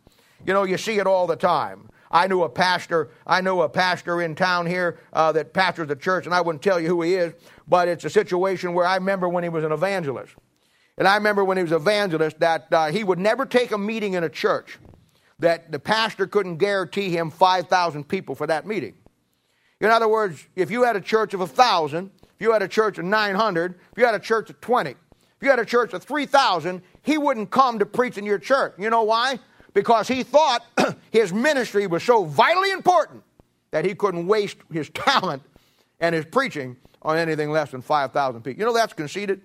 You 0.46 0.55
know, 0.55 0.62
you 0.62 0.79
see 0.79 0.99
it 0.99 1.06
all 1.06 1.26
the 1.26 1.37
time. 1.37 1.90
I 2.11 2.26
knew 2.29 2.44
a 2.44 2.49
pastor. 2.49 3.10
I 3.27 3.43
knew 3.43 3.60
a 3.60 3.69
pastor 3.69 4.22
in 4.22 4.34
town 4.34 4.65
here 4.65 4.98
uh, 5.12 5.32
that 5.32 5.53
pastors 5.53 5.91
a 5.91 5.96
church, 5.96 6.24
and 6.24 6.34
I 6.34 6.41
wouldn't 6.41 6.62
tell 6.62 6.81
you 6.81 6.89
who 6.89 7.03
he 7.03 7.15
is, 7.15 7.34
but 7.69 7.89
it's 7.89 8.06
a 8.06 8.10
situation 8.10 8.72
where 8.72 8.86
I 8.86 8.94
remember 8.94 9.29
when 9.29 9.44
he 9.44 9.51
was 9.51 9.65
an 9.65 9.72
evangelist, 9.72 10.32
and 10.96 11.06
I 11.06 11.17
remember 11.17 11.44
when 11.44 11.58
he 11.58 11.62
was 11.62 11.72
an 11.72 11.82
evangelist 11.82 12.41
that 12.41 12.69
uh, 12.72 12.86
he 12.91 13.05
would 13.05 13.19
never 13.19 13.44
take 13.44 13.70
a 13.70 13.77
meeting 13.77 14.15
in 14.15 14.24
a 14.24 14.31
church 14.31 14.79
that 15.39 15.70
the 15.70 15.79
pastor 15.79 16.27
couldn't 16.27 16.56
guarantee 16.56 17.10
him 17.10 17.31
five 17.31 17.69
thousand 17.69 18.08
people 18.08 18.34
for 18.34 18.46
that 18.46 18.67
meeting. 18.67 18.94
In 19.79 19.91
other 19.91 20.08
words, 20.08 20.46
if 20.56 20.70
you 20.70 20.84
had 20.84 20.96
a 20.96 21.03
church 21.03 21.34
of 21.34 21.43
a 21.43 21.46
thousand, 21.46 22.10
if 22.22 22.41
you 22.41 22.55
had 22.55 22.62
a 22.62 22.69
church 22.69 22.96
of 22.96 23.05
nine 23.05 23.34
hundred, 23.34 23.74
if 23.91 23.98
you 23.98 24.06
had 24.06 24.15
a 24.15 24.19
church 24.19 24.48
of 24.48 24.58
twenty, 24.62 24.94
if 25.43 25.46
you 25.46 25.51
had 25.51 25.58
a 25.58 25.65
church 25.65 25.93
of 25.93 26.05
3,000, 26.05 26.81
he 27.03 27.19
wouldn't 27.19 27.51
come 27.51 27.79
to 27.79 27.87
preach 27.87 28.19
in 28.19 28.25
your 28.25 28.39
church. 28.39 28.75
You 28.79 28.91
know 28.91 29.03
why? 29.03 29.39
Because 29.75 30.09
he 30.09 30.23
thought 30.23 30.65
his 31.11 31.32
ministry 31.32 31.87
was 31.87 32.03
so 32.03 32.25
vitally 32.25 32.71
important 32.71 33.23
that 33.71 33.85
he 33.85 33.94
couldn't 33.94 34.27
waste 34.27 34.59
his 34.71 34.89
talent 34.94 35.43
and 36.01 36.15
his 36.15 36.25
preaching 36.25 36.77
on 37.03 37.17
anything 37.17 37.51
less 37.51 37.71
than 37.71 37.82
5,000 37.82 38.43
people. 38.43 38.61
You 38.61 38.67
know 38.67 38.75
that's 38.75 38.93
conceited? 38.93 39.43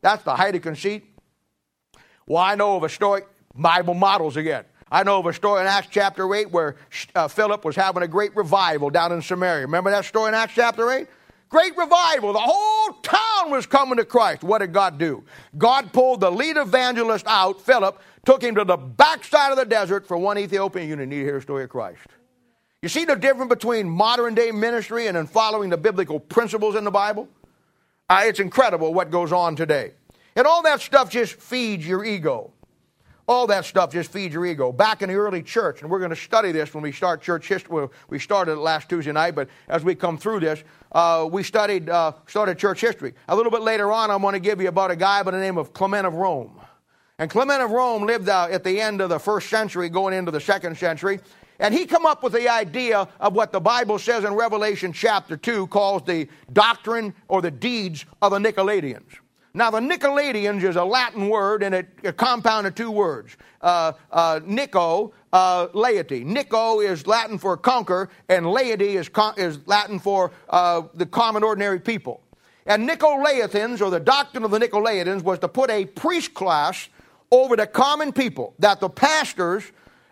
That's 0.00 0.22
the 0.22 0.36
height 0.36 0.54
of 0.54 0.62
conceit. 0.62 1.04
Well, 2.26 2.42
I 2.42 2.54
know 2.54 2.76
of 2.76 2.82
a 2.82 2.88
story, 2.88 3.22
Bible 3.54 3.94
models 3.94 4.36
again. 4.36 4.64
I 4.90 5.02
know 5.02 5.18
of 5.18 5.26
a 5.26 5.32
story 5.32 5.62
in 5.62 5.66
Acts 5.66 5.88
chapter 5.90 6.32
8 6.32 6.50
where 6.50 6.76
uh, 7.14 7.26
Philip 7.26 7.64
was 7.64 7.74
having 7.74 8.04
a 8.04 8.08
great 8.08 8.36
revival 8.36 8.88
down 8.90 9.10
in 9.10 9.20
Samaria. 9.20 9.62
Remember 9.62 9.90
that 9.90 10.04
story 10.04 10.28
in 10.28 10.34
Acts 10.34 10.54
chapter 10.54 10.90
8? 10.90 11.08
Great 11.48 11.76
revival. 11.76 12.32
The 12.32 12.40
whole 12.40 12.92
town 13.02 13.50
was 13.50 13.66
coming 13.66 13.98
to 13.98 14.04
Christ. 14.04 14.42
What 14.42 14.58
did 14.58 14.72
God 14.72 14.98
do? 14.98 15.24
God 15.56 15.92
pulled 15.92 16.20
the 16.20 16.30
lead 16.30 16.56
evangelist 16.56 17.24
out, 17.28 17.60
Philip, 17.60 18.00
took 18.24 18.42
him 18.42 18.56
to 18.56 18.64
the 18.64 18.76
backside 18.76 19.52
of 19.52 19.56
the 19.56 19.64
desert 19.64 20.06
for 20.06 20.16
one 20.16 20.38
Ethiopian. 20.38 20.88
You 20.88 20.96
need 20.96 21.10
to 21.10 21.22
hear 21.22 21.34
the 21.34 21.40
story 21.40 21.64
of 21.64 21.70
Christ. 21.70 22.00
You 22.82 22.88
see 22.88 23.04
the 23.04 23.14
difference 23.14 23.48
between 23.48 23.88
modern 23.88 24.34
day 24.34 24.50
ministry 24.50 25.06
and 25.06 25.16
then 25.16 25.26
following 25.26 25.70
the 25.70 25.76
biblical 25.76 26.18
principles 26.18 26.74
in 26.74 26.84
the 26.84 26.90
Bible? 26.90 27.28
Uh, 28.08 28.22
it's 28.24 28.40
incredible 28.40 28.92
what 28.92 29.10
goes 29.10 29.32
on 29.32 29.56
today. 29.56 29.92
And 30.34 30.46
all 30.46 30.62
that 30.62 30.80
stuff 30.80 31.10
just 31.10 31.34
feeds 31.34 31.86
your 31.86 32.04
ego. 32.04 32.52
All 33.28 33.48
that 33.48 33.64
stuff 33.64 33.92
just 33.92 34.12
feeds 34.12 34.34
your 34.34 34.46
ego. 34.46 34.70
Back 34.70 35.02
in 35.02 35.08
the 35.08 35.16
early 35.16 35.42
church, 35.42 35.82
and 35.82 35.90
we're 35.90 35.98
going 35.98 36.10
to 36.10 36.16
study 36.16 36.52
this 36.52 36.72
when 36.72 36.82
we 36.82 36.92
start 36.92 37.20
church 37.20 37.48
history. 37.48 37.88
We 38.08 38.20
started 38.20 38.52
it 38.52 38.58
last 38.58 38.88
Tuesday 38.88 39.10
night, 39.10 39.34
but 39.34 39.48
as 39.68 39.82
we 39.82 39.96
come 39.96 40.16
through 40.16 40.40
this, 40.40 40.62
uh, 40.92 41.28
we 41.30 41.42
studied 41.42 41.90
uh, 41.90 42.12
started 42.26 42.56
church 42.56 42.80
history. 42.80 43.14
A 43.26 43.34
little 43.34 43.50
bit 43.50 43.62
later 43.62 43.90
on, 43.90 44.12
I'm 44.12 44.22
going 44.22 44.34
to 44.34 44.40
give 44.40 44.60
you 44.60 44.68
about 44.68 44.92
a 44.92 44.96
guy 44.96 45.24
by 45.24 45.32
the 45.32 45.40
name 45.40 45.58
of 45.58 45.72
Clement 45.72 46.06
of 46.06 46.14
Rome. 46.14 46.60
And 47.18 47.28
Clement 47.28 47.62
of 47.62 47.72
Rome 47.72 48.04
lived 48.04 48.28
at 48.28 48.62
the 48.62 48.80
end 48.80 49.00
of 49.00 49.08
the 49.08 49.18
first 49.18 49.48
century, 49.48 49.88
going 49.88 50.14
into 50.14 50.30
the 50.30 50.40
second 50.40 50.76
century. 50.78 51.18
And 51.58 51.74
he 51.74 51.86
come 51.86 52.06
up 52.06 52.22
with 52.22 52.34
the 52.34 52.48
idea 52.48 53.08
of 53.18 53.34
what 53.34 53.50
the 53.50 53.60
Bible 53.60 53.98
says 53.98 54.24
in 54.24 54.34
Revelation 54.34 54.92
chapter 54.92 55.36
2 55.36 55.66
calls 55.68 56.02
the 56.02 56.28
doctrine 56.52 57.14
or 57.28 57.42
the 57.42 57.50
deeds 57.50 58.04
of 58.22 58.32
the 58.32 58.38
Nicolaitans. 58.38 59.18
Now, 59.56 59.70
the 59.70 59.80
Nicolaitans 59.80 60.62
is 60.64 60.76
a 60.76 60.84
Latin 60.84 61.30
word 61.30 61.62
and 61.62 61.74
it, 61.74 61.88
a 62.04 62.12
compound 62.12 62.66
of 62.66 62.74
two 62.74 62.90
words. 62.90 63.38
Uh, 63.62 63.92
uh, 64.12 64.40
Nico, 64.44 65.14
uh, 65.32 65.68
laity. 65.72 66.24
Nico 66.24 66.80
is 66.80 67.06
Latin 67.06 67.38
for 67.38 67.56
conquer, 67.56 68.10
and 68.28 68.46
laity 68.46 68.98
is, 68.98 69.08
con- 69.08 69.32
is 69.38 69.66
Latin 69.66 69.98
for 69.98 70.30
uh, 70.50 70.82
the 70.92 71.06
common 71.06 71.42
ordinary 71.42 71.80
people. 71.80 72.20
And 72.66 72.86
Nicolaitans, 72.86 73.80
or 73.80 73.88
the 73.88 73.98
doctrine 73.98 74.44
of 74.44 74.50
the 74.50 74.58
Nicolaitans, 74.58 75.22
was 75.22 75.38
to 75.38 75.48
put 75.48 75.70
a 75.70 75.86
priest 75.86 76.34
class 76.34 76.90
over 77.30 77.56
the 77.56 77.66
common 77.66 78.12
people, 78.12 78.52
that 78.58 78.80
the 78.80 78.90
pastors 78.90 79.64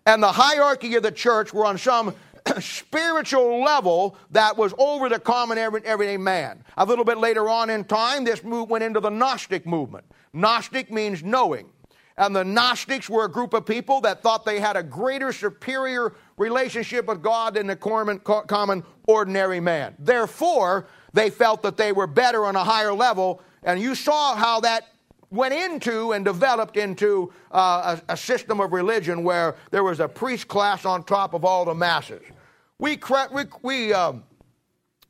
and 0.07 0.23
the 0.23 0.33
hierarchy 0.33 0.95
of 0.95 1.03
the 1.03 1.13
church 1.13 1.53
were 1.53 1.67
on 1.67 1.77
some 1.77 2.15
spiritual 2.61 3.63
level 3.63 4.17
that 4.31 4.57
was 4.57 4.75
over 4.79 5.09
the 5.09 5.19
common 5.19 5.59
everyday 5.59 6.17
man. 6.17 6.65
A 6.77 6.85
little 6.85 7.05
bit 7.05 7.19
later 7.19 7.49
on 7.49 7.71
in 7.71 7.85
time, 7.85 8.25
this 8.25 8.43
move 8.43 8.71
went 8.71 8.85
into 8.85 9.01
the 9.01 9.11
Gnostic 9.11 9.67
movement. 9.67 10.05
Gnostic 10.33 10.91
means 10.91 11.23
knowing. 11.23 11.69
And 12.17 12.35
the 12.35 12.45
Gnostics 12.45 13.11
were 13.11 13.25
a 13.25 13.31
group 13.31 13.55
of 13.55 13.67
people 13.67 14.01
that 14.03 14.23
thought 14.23 14.45
they 14.45 14.61
had 14.61 14.77
a 14.77 14.83
greater, 14.83 15.33
superior 15.33 16.15
relationship 16.37 17.07
with 17.07 17.23
God 17.23 17.55
than 17.55 17.67
the 17.67 17.77
common, 17.77 18.85
ordinary 19.07 19.61
man. 19.61 19.95
Therefore, 19.99 20.87
they 21.13 21.31
felt 21.31 21.63
that 21.63 21.77
they 21.77 21.93
were 21.93 22.07
better 22.07 22.45
on 22.47 22.55
a 22.55 22.63
higher 22.63 22.93
level. 22.93 23.41
And 23.65 23.81
you 23.81 23.95
saw 23.95 24.37
how 24.37 24.61
that 24.61 24.89
went 25.31 25.55
into 25.55 26.13
and 26.13 26.25
developed 26.25 26.77
into 26.77 27.33
uh, 27.51 27.97
a, 28.09 28.13
a, 28.13 28.17
system 28.17 28.61
of 28.61 28.73
religion 28.73 29.25
where 29.25 29.57
there 29.73 29.83
was 29.83 29.99
a 29.99 30.07
priest 30.07 30.47
class 30.47 30.85
on 30.85 31.03
top 31.03 31.35
of 31.35 31.45
all 31.45 31.65
the 31.65 31.75
masses. 31.75 32.23
We, 32.81 32.99
we, 33.33 33.45
we 33.63 33.93
um, 33.93 34.25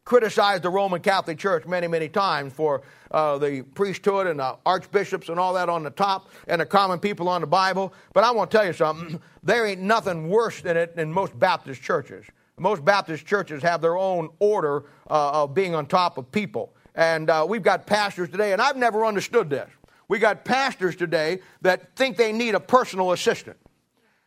criticized 0.05 0.63
the 0.63 0.69
Roman 0.69 1.01
Catholic 1.01 1.39
Church 1.39 1.65
many, 1.65 1.87
many 1.87 2.11
times 2.11 2.53
for 2.53 2.83
uh, 3.11 3.39
the 3.39 3.63
priesthood 3.63 4.27
and 4.27 4.39
the 4.39 4.59
archbishops 4.67 5.31
and 5.31 5.41
all 5.41 5.55
that 5.55 5.71
on 5.71 5.83
the 5.83 5.91
top 5.91 6.29
and 6.47 6.61
the 6.61 6.67
common 6.67 6.99
people 6.99 7.27
on 7.27 7.41
the 7.41 7.47
Bible. 7.47 7.95
But 8.13 8.25
I 8.25 8.33
want 8.33 8.51
to 8.51 8.57
tell 8.57 8.67
you 8.67 8.73
something. 8.73 9.21
There 9.43 9.67
ain't 9.67 9.83
nothing 9.83 10.31
worse 10.31 10.63
than 10.63 10.79
it 10.79 10.95
in 10.97 11.13
most 11.13 11.39
Baptist 11.39 11.83
churches. 11.83 12.25
Most 12.59 12.83
Baptist 12.83 13.27
churches 13.27 13.63
have 13.63 13.83
their 13.83 13.99
own 13.99 14.31
order 14.39 14.85
uh, 15.11 15.43
of 15.43 15.53
being 15.53 15.75
on 15.75 15.85
top 15.85 16.17
of 16.17 16.33
people. 16.33 16.75
And 16.95 17.29
uh, 17.29 17.45
we've 17.47 17.63
got 17.63 17.87
pastors 17.87 18.31
today, 18.31 18.55
and 18.55 18.63
I've 18.63 18.77
never 18.77 19.05
understood 19.05 19.51
this. 19.51 19.69
We 20.09 20.19
got 20.19 20.47
pastors 20.47 20.97
today 20.97 21.41
that 21.61 21.95
think 21.95 22.17
they 22.17 22.33
need 22.33 22.55
a 22.55 22.61
personal 22.61 23.13
assistant. 23.13 23.59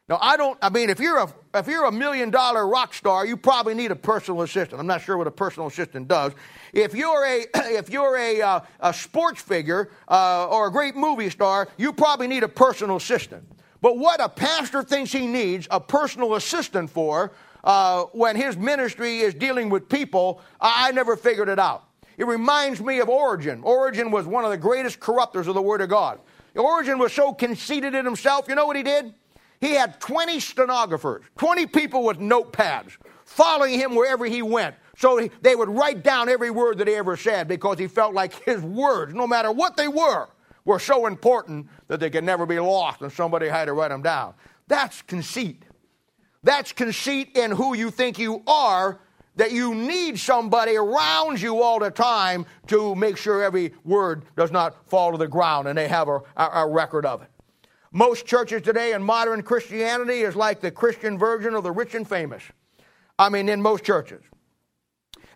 Now, 0.09 0.19
I 0.21 0.37
don't, 0.37 0.57
I 0.61 0.69
mean, 0.69 0.89
if 0.89 1.01
you're 1.01 1.17
a, 1.17 1.33
if 1.53 1.67
you're 1.67 1.85
a 1.85 1.91
million 1.91 2.29
dollar 2.29 2.65
rock 2.65 2.93
star, 2.93 3.25
you 3.25 3.35
probably 3.35 3.73
need 3.73 3.91
a 3.91 3.95
personal 3.95 4.41
assistant. 4.41 4.79
I'm 4.79 4.87
not 4.87 5.01
sure 5.01 5.17
what 5.17 5.27
a 5.27 5.31
personal 5.31 5.67
assistant 5.67 6.07
does. 6.07 6.31
If 6.71 6.95
you're 6.95 7.25
a, 7.25 7.45
if 7.55 7.89
you're 7.89 8.17
a, 8.17 8.41
uh, 8.41 8.59
a 8.79 8.93
sports 8.93 9.41
figure 9.41 9.89
uh, 10.07 10.47
or 10.47 10.67
a 10.67 10.71
great 10.71 10.95
movie 10.95 11.29
star, 11.29 11.67
you 11.77 11.91
probably 11.91 12.27
need 12.27 12.43
a 12.43 12.47
personal 12.47 12.95
assistant. 12.95 13.45
But 13.81 13.97
what 13.97 14.23
a 14.23 14.29
pastor 14.29 14.81
thinks 14.81 15.11
he 15.11 15.27
needs 15.27 15.67
a 15.71 15.79
personal 15.79 16.35
assistant 16.35 16.89
for 16.89 17.33
uh, 17.65 18.03
when 18.13 18.37
his 18.37 18.55
ministry 18.55 19.19
is 19.19 19.33
dealing 19.33 19.69
with 19.69 19.89
people, 19.89 20.41
I, 20.61 20.91
never 20.93 21.17
figured 21.17 21.49
it 21.49 21.59
out. 21.59 21.83
It 22.17 22.25
reminds 22.25 22.79
me 22.79 22.99
of 22.99 23.09
Origen. 23.09 23.61
Origen 23.61 24.09
was 24.09 24.25
one 24.25 24.45
of 24.45 24.51
the 24.51 24.57
greatest 24.57 25.01
corruptors 25.01 25.47
of 25.47 25.53
the 25.53 25.61
Word 25.61 25.81
of 25.81 25.89
God. 25.89 26.19
Origen 26.55 26.97
was 26.97 27.11
so 27.11 27.33
conceited 27.33 27.93
in 27.93 28.05
himself, 28.05 28.47
you 28.47 28.55
know 28.55 28.65
what 28.65 28.77
he 28.77 28.83
did? 28.83 29.13
He 29.59 29.71
had 29.71 29.99
20 29.99 30.39
stenographers, 30.39 31.23
20 31.37 31.65
people 31.67 32.03
with 32.03 32.19
notepads 32.19 32.97
following 33.25 33.79
him 33.79 33.95
wherever 33.95 34.25
he 34.25 34.41
went. 34.41 34.75
So 34.97 35.27
they 35.41 35.55
would 35.55 35.69
write 35.69 36.03
down 36.03 36.29
every 36.29 36.49
word 36.49 36.79
that 36.79 36.87
he 36.87 36.95
ever 36.95 37.17
said 37.17 37.47
because 37.47 37.77
he 37.77 37.87
felt 37.87 38.13
like 38.13 38.33
his 38.45 38.61
words, 38.61 39.13
no 39.13 39.27
matter 39.27 39.51
what 39.51 39.77
they 39.77 39.87
were, 39.87 40.29
were 40.65 40.79
so 40.79 41.05
important 41.05 41.67
that 41.87 41.99
they 41.99 42.09
could 42.09 42.23
never 42.23 42.45
be 42.45 42.59
lost 42.59 43.01
and 43.01 43.11
somebody 43.11 43.47
had 43.47 43.65
to 43.65 43.73
write 43.73 43.89
them 43.89 44.01
down. 44.01 44.33
That's 44.67 45.01
conceit. 45.01 45.63
That's 46.43 46.71
conceit 46.71 47.37
in 47.37 47.51
who 47.51 47.75
you 47.75 47.89
think 47.89 48.19
you 48.19 48.43
are 48.47 48.99
that 49.37 49.51
you 49.51 49.75
need 49.75 50.19
somebody 50.19 50.75
around 50.75 51.39
you 51.39 51.61
all 51.61 51.79
the 51.79 51.91
time 51.91 52.45
to 52.67 52.95
make 52.95 53.17
sure 53.17 53.43
every 53.43 53.73
word 53.85 54.25
does 54.35 54.51
not 54.51 54.89
fall 54.89 55.11
to 55.11 55.17
the 55.17 55.27
ground 55.27 55.67
and 55.67 55.77
they 55.77 55.87
have 55.87 56.07
a, 56.07 56.21
a, 56.35 56.49
a 56.53 56.67
record 56.67 57.05
of 57.05 57.21
it. 57.21 57.29
Most 57.97 58.27
churches 58.27 58.61
today 58.61 58.93
in 58.93 59.01
modern 59.01 59.41
Christianity 59.41 60.19
is 60.19 60.35
like 60.35 60.59
the 60.59 60.69
Christian 60.69 61.17
version 61.17 61.55
of 61.55 61.63
the 61.63 61.71
rich 61.71 61.95
and 61.95 62.07
famous. 62.07 62.43
I 63.17 63.29
mean, 63.29 63.49
in 63.49 63.59
most 63.59 63.83
churches. 63.83 64.21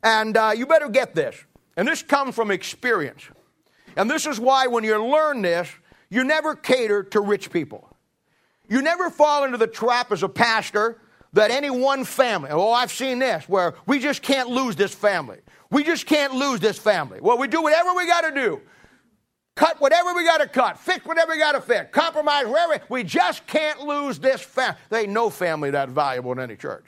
And 0.03 0.37
uh, 0.37 0.53
you 0.55 0.67
better 0.67 0.87
get 0.87 1.15
this. 1.15 1.35
And 1.75 1.87
this 1.87 2.03
comes 2.03 2.35
from 2.35 2.51
experience. 2.51 3.23
And 3.95 4.07
this 4.07 4.27
is 4.27 4.39
why 4.39 4.67
when 4.67 4.83
you 4.83 5.03
learn 5.03 5.41
this, 5.41 5.71
you 6.11 6.23
never 6.23 6.55
cater 6.55 7.01
to 7.01 7.19
rich 7.19 7.49
people. 7.49 7.89
You 8.69 8.83
never 8.83 9.09
fall 9.09 9.43
into 9.43 9.57
the 9.57 9.65
trap 9.65 10.11
as 10.11 10.21
a 10.21 10.29
pastor 10.29 11.01
that 11.33 11.49
any 11.49 11.71
one 11.71 12.03
family, 12.03 12.51
oh, 12.51 12.71
I've 12.71 12.91
seen 12.91 13.17
this, 13.17 13.49
where 13.49 13.73
we 13.87 13.97
just 13.97 14.21
can't 14.21 14.49
lose 14.49 14.75
this 14.75 14.93
family. 14.93 15.39
We 15.71 15.83
just 15.83 16.05
can't 16.05 16.35
lose 16.35 16.59
this 16.59 16.77
family. 16.77 17.21
Well, 17.21 17.39
we 17.39 17.47
do 17.47 17.63
whatever 17.63 17.95
we 17.95 18.05
got 18.05 18.21
to 18.21 18.31
do. 18.31 18.61
Cut 19.55 19.81
whatever 19.81 20.13
we 20.13 20.24
got 20.24 20.39
to 20.39 20.48
cut. 20.48 20.77
Fix 20.77 21.05
whatever 21.05 21.34
we 21.34 21.39
got 21.39 21.53
to 21.53 21.62
fix. 21.62 21.91
Compromise 21.91 22.48
wherever. 22.48 22.79
We 22.89 23.03
just 23.03 23.46
can't 23.48 23.81
lose 23.81 24.20
this 24.20 24.41
family. 24.41 24.77
There 24.89 25.01
ain't 25.01 25.12
no 25.12 25.29
family 25.29 25.72
that 25.72 25.89
valuable 25.89 26.31
in 26.31 26.39
any 26.39 26.55
church. 26.55 26.86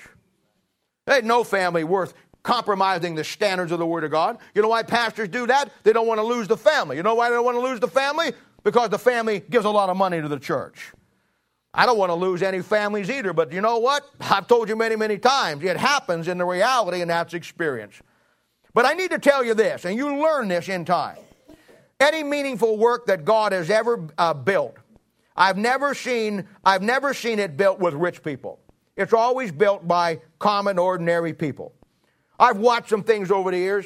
There 1.06 1.18
ain't 1.18 1.26
no 1.26 1.44
family 1.44 1.84
worth 1.84 2.14
compromising 2.42 3.16
the 3.16 3.24
standards 3.24 3.72
of 3.72 3.80
the 3.80 3.86
Word 3.86 4.04
of 4.04 4.12
God. 4.12 4.38
You 4.54 4.62
know 4.62 4.70
why 4.70 4.84
pastors 4.84 5.30
do 5.30 5.48
that? 5.48 5.72
They 5.84 5.94
don't 5.94 6.08
want 6.08 6.20
to 6.20 6.24
lose 6.24 6.48
the 6.48 6.58
family. 6.58 6.98
You 6.98 7.04
know 7.04 7.16
why 7.16 7.30
they 7.30 7.36
don't 7.36 7.46
want 7.46 7.58
to 7.58 7.62
lose 7.62 7.80
the 7.80 7.88
family? 7.88 8.34
Because 8.64 8.90
the 8.90 9.00
family 9.00 9.42
gives 9.50 9.66
a 9.66 9.70
lot 9.70 9.90
of 9.90 9.98
money 9.98 10.22
to 10.22 10.28
the 10.28 10.40
church. 10.40 10.94
I 11.74 11.86
don't 11.86 11.98
want 11.98 12.12
to 12.12 12.16
lose 12.16 12.44
any 12.44 12.62
families 12.62 13.10
either, 13.10 13.34
but 13.34 13.52
you 13.52 13.60
know 13.60 13.80
what? 13.80 14.08
I've 14.22 14.48
told 14.48 14.70
you 14.70 14.76
many, 14.76 14.96
many 14.96 15.18
times. 15.18 15.64
It 15.64 15.76
happens 15.76 16.28
in 16.28 16.38
the 16.38 16.46
reality, 16.46 17.02
and 17.02 17.10
that's 17.10 17.34
experience. 17.34 17.96
But 18.74 18.86
I 18.86 18.94
need 18.94 19.12
to 19.12 19.20
tell 19.20 19.44
you 19.44 19.54
this, 19.54 19.86
and 19.86 19.98
you 19.98 20.22
learn 20.22 20.48
this 20.48 20.70
in 20.70 20.86
time. 20.86 21.18
Any 22.00 22.24
meaningful 22.24 22.78
work 22.78 23.06
that 23.08 23.26
God 23.26 23.52
has 23.52 23.70
ever 23.70 24.08
uh, 24.18 24.34
built, 24.34 24.78
I've 25.36 25.58
never 25.58 25.94
seen, 25.94 26.48
I've 26.64 26.82
never 26.82 27.14
seen 27.14 27.40
it 27.40 27.58
built 27.58 27.80
with 27.80 27.94
rich 27.94 28.24
people. 28.24 28.60
It's 28.96 29.14
always 29.14 29.52
built 29.52 29.88
by 29.88 30.20
common, 30.40 30.78
ordinary 30.78 31.34
people. 31.34 31.74
I've 32.40 32.58
watched 32.58 32.90
some 32.90 33.04
things 33.04 33.32
over 33.32 33.52
the 33.52 33.58
years. 33.58 33.86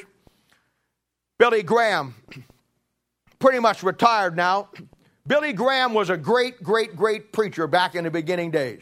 Billy 1.38 1.62
Graham, 1.62 2.14
pretty 3.38 3.60
much 3.60 3.82
retired 3.82 4.36
now, 4.36 4.70
Billy 5.26 5.52
Graham 5.52 5.94
was 5.94 6.10
a 6.10 6.16
great, 6.16 6.62
great, 6.62 6.96
great 6.96 7.32
preacher 7.32 7.66
back 7.66 7.94
in 7.94 8.04
the 8.04 8.10
beginning 8.10 8.50
days. 8.50 8.80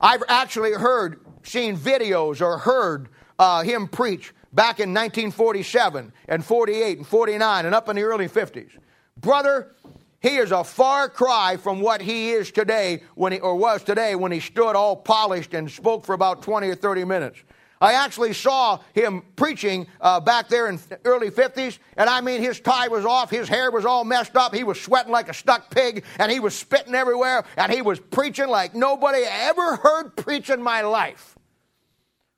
I've 0.00 0.22
actually 0.28 0.72
heard, 0.72 1.20
seen 1.42 1.76
videos 1.76 2.40
or 2.40 2.58
heard 2.58 3.08
uh, 3.38 3.62
him 3.62 3.88
preach 3.88 4.34
back 4.54 4.78
in 4.78 4.90
1947 4.90 6.12
and 6.28 6.44
48 6.44 6.98
and 6.98 7.06
49 7.06 7.66
and 7.66 7.74
up 7.74 7.88
in 7.88 7.96
the 7.96 8.02
early 8.02 8.28
50s. 8.28 8.70
Brother, 9.16 9.74
he 10.20 10.36
is 10.36 10.52
a 10.52 10.64
far 10.64 11.08
cry 11.08 11.56
from 11.56 11.80
what 11.80 12.00
he 12.00 12.30
is 12.30 12.50
today 12.50 13.02
when 13.14 13.32
he, 13.32 13.40
or 13.40 13.56
was 13.56 13.82
today 13.82 14.14
when 14.14 14.32
he 14.32 14.40
stood 14.40 14.76
all 14.76 14.96
polished 14.96 15.52
and 15.54 15.70
spoke 15.70 16.04
for 16.04 16.14
about 16.14 16.42
20 16.42 16.68
or 16.68 16.74
30 16.74 17.04
minutes. 17.04 17.38
I 17.80 17.94
actually 17.94 18.32
saw 18.32 18.78
him 18.94 19.22
preaching 19.36 19.86
uh, 20.00 20.20
back 20.20 20.48
there 20.48 20.68
in 20.68 20.76
the 20.88 20.98
early 21.04 21.30
50s, 21.30 21.78
and 21.98 22.08
I 22.08 22.20
mean, 22.22 22.40
his 22.40 22.60
tie 22.60 22.88
was 22.88 23.04
off, 23.04 23.30
his 23.30 23.48
hair 23.48 23.70
was 23.70 23.84
all 23.84 24.04
messed 24.04 24.36
up, 24.36 24.54
he 24.54 24.64
was 24.64 24.80
sweating 24.80 25.12
like 25.12 25.28
a 25.28 25.34
stuck 25.34 25.70
pig, 25.70 26.04
and 26.18 26.32
he 26.32 26.40
was 26.40 26.56
spitting 26.56 26.94
everywhere, 26.94 27.44
and 27.58 27.70
he 27.70 27.82
was 27.82 28.00
preaching 28.00 28.48
like 28.48 28.74
nobody 28.74 29.24
ever 29.24 29.76
heard 29.76 30.16
preach 30.16 30.48
in 30.48 30.62
my 30.62 30.80
life. 30.82 31.36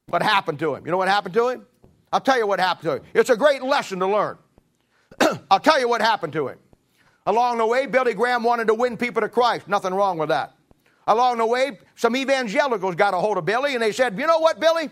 What 0.09 0.23
happened 0.23 0.59
to 0.61 0.75
him? 0.75 0.85
You 0.85 0.91
know 0.91 0.99
what 0.99 1.09
happened 1.09 1.35
to 1.35 1.49
him? 1.49 1.67
I'll 2.13 2.21
tell 2.21 2.39
you 2.39 2.47
what 2.47 2.61
happened 2.61 2.85
to 2.85 2.97
him. 2.97 3.03
It's 3.15 3.31
a 3.31 3.37
great 3.37 3.63
lesson 3.63 3.99
to 4.01 4.07
learn. 4.07 4.39
I'll 5.51 5.61
tell 5.61 5.81
you 5.81 5.89
what 5.89 6.01
happened 6.01 6.33
to 6.35 6.49
him. 6.49 6.59
Along 7.27 7.59
the 7.59 7.67
way, 7.67 7.87
Billy 7.87 8.15
Graham 8.15 8.45
wanted 8.45 8.69
to 8.69 8.75
win 8.75 8.97
people 8.97 9.21
to 9.23 9.29
Christ. 9.29 9.67
Nothing 9.69 9.93
wrong 9.93 10.17
with 10.17 10.29
that. 10.29 10.55
Along 11.09 11.39
the 11.39 11.47
way, 11.47 11.79
some 11.95 12.17
evangelicals 12.17 12.95
got 12.95 13.15
a 13.15 13.17
hold 13.17 13.39
of 13.39 13.45
Billy 13.45 13.75
and 13.75 13.83
they 13.83 13.93
said, 13.93 14.19
You 14.19 14.27
know 14.27 14.39
what, 14.39 14.61
Billy? 14.61 14.91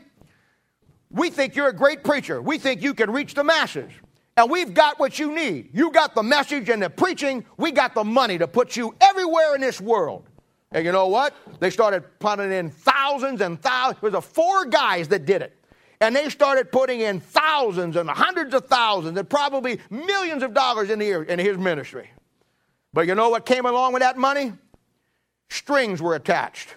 We 1.10 1.30
think 1.30 1.54
you're 1.54 1.68
a 1.68 1.72
great 1.72 2.02
preacher. 2.02 2.42
We 2.42 2.58
think 2.58 2.82
you 2.82 2.92
can 2.94 3.10
reach 3.10 3.34
the 3.34 3.44
masses. 3.44 3.92
And 4.36 4.50
we've 4.50 4.74
got 4.74 4.98
what 4.98 5.18
you 5.18 5.32
need. 5.32 5.70
You 5.72 5.92
got 5.92 6.14
the 6.14 6.22
message 6.22 6.68
and 6.68 6.82
the 6.82 6.90
preaching. 6.90 7.44
We 7.56 7.70
got 7.70 7.94
the 7.94 8.02
money 8.02 8.36
to 8.38 8.48
put 8.48 8.76
you 8.76 8.94
everywhere 9.00 9.54
in 9.54 9.60
this 9.60 9.80
world. 9.80 10.28
And 10.72 10.84
you 10.84 10.90
know 10.90 11.06
what? 11.06 11.34
They 11.60 11.70
started 11.70 12.02
putting 12.18 12.50
in 12.50 12.70
thousands 12.70 13.40
and 13.40 13.62
thousands. 13.62 14.02
It 14.02 14.12
was 14.12 14.24
four 14.24 14.64
guys 14.64 15.06
that 15.08 15.24
did 15.24 15.40
it. 15.40 15.56
And 16.00 16.14
they 16.14 16.28
started 16.28 16.72
putting 16.72 17.00
in 17.00 17.20
thousands 17.20 17.96
and 17.96 18.08
hundreds 18.10 18.54
of 18.54 18.66
thousands 18.66 19.18
and 19.18 19.28
probably 19.28 19.80
millions 19.90 20.42
of 20.42 20.54
dollars 20.54 20.90
in, 20.90 20.98
the, 20.98 21.22
in 21.22 21.38
his 21.38 21.56
ministry. 21.56 22.10
But 22.92 23.06
you 23.06 23.14
know 23.14 23.30
what 23.30 23.46
came 23.46 23.66
along 23.66 23.92
with 23.92 24.02
that 24.02 24.16
money? 24.16 24.52
Strings 25.50 26.00
were 26.02 26.14
attached. 26.14 26.74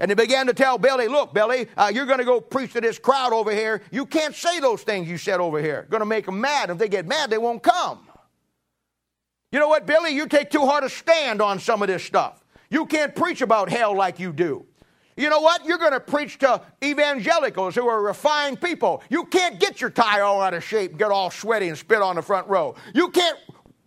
And 0.00 0.10
they 0.10 0.14
began 0.14 0.46
to 0.46 0.54
tell 0.54 0.78
Billy, 0.78 1.08
look, 1.08 1.34
Billy, 1.34 1.68
uh, 1.76 1.90
you're 1.92 2.06
going 2.06 2.18
to 2.18 2.24
go 2.24 2.40
preach 2.40 2.72
to 2.74 2.80
this 2.80 2.98
crowd 2.98 3.32
over 3.32 3.50
here. 3.50 3.82
You 3.90 4.06
can't 4.06 4.34
say 4.34 4.60
those 4.60 4.82
things 4.82 5.08
you 5.08 5.18
said 5.18 5.40
over 5.40 5.60
here. 5.60 5.86
Going 5.90 6.00
to 6.00 6.06
make 6.06 6.26
them 6.26 6.40
mad. 6.40 6.70
If 6.70 6.78
they 6.78 6.88
get 6.88 7.06
mad, 7.06 7.30
they 7.30 7.38
won't 7.38 7.62
come. 7.62 8.06
You 9.50 9.58
know 9.58 9.68
what, 9.68 9.86
Billy? 9.86 10.10
You 10.10 10.26
take 10.28 10.50
too 10.50 10.66
hard 10.66 10.84
a 10.84 10.88
stand 10.88 11.42
on 11.42 11.58
some 11.58 11.82
of 11.82 11.88
this 11.88 12.04
stuff. 12.04 12.44
You 12.70 12.86
can't 12.86 13.14
preach 13.14 13.40
about 13.40 13.70
hell 13.70 13.96
like 13.96 14.20
you 14.20 14.32
do. 14.32 14.66
You 15.18 15.28
know 15.28 15.40
what? 15.40 15.66
You're 15.66 15.78
going 15.78 15.92
to 15.92 16.00
preach 16.00 16.38
to 16.38 16.62
evangelicals 16.82 17.74
who 17.74 17.88
are 17.88 18.00
refined 18.00 18.60
people. 18.60 19.02
You 19.10 19.24
can't 19.24 19.58
get 19.58 19.80
your 19.80 19.90
tie 19.90 20.20
all 20.20 20.40
out 20.40 20.54
of 20.54 20.62
shape, 20.62 20.96
get 20.96 21.10
all 21.10 21.28
sweaty, 21.28 21.66
and 21.68 21.76
spit 21.76 22.00
on 22.00 22.14
the 22.14 22.22
front 22.22 22.46
row. 22.46 22.76
You 22.94 23.10
can't 23.10 23.36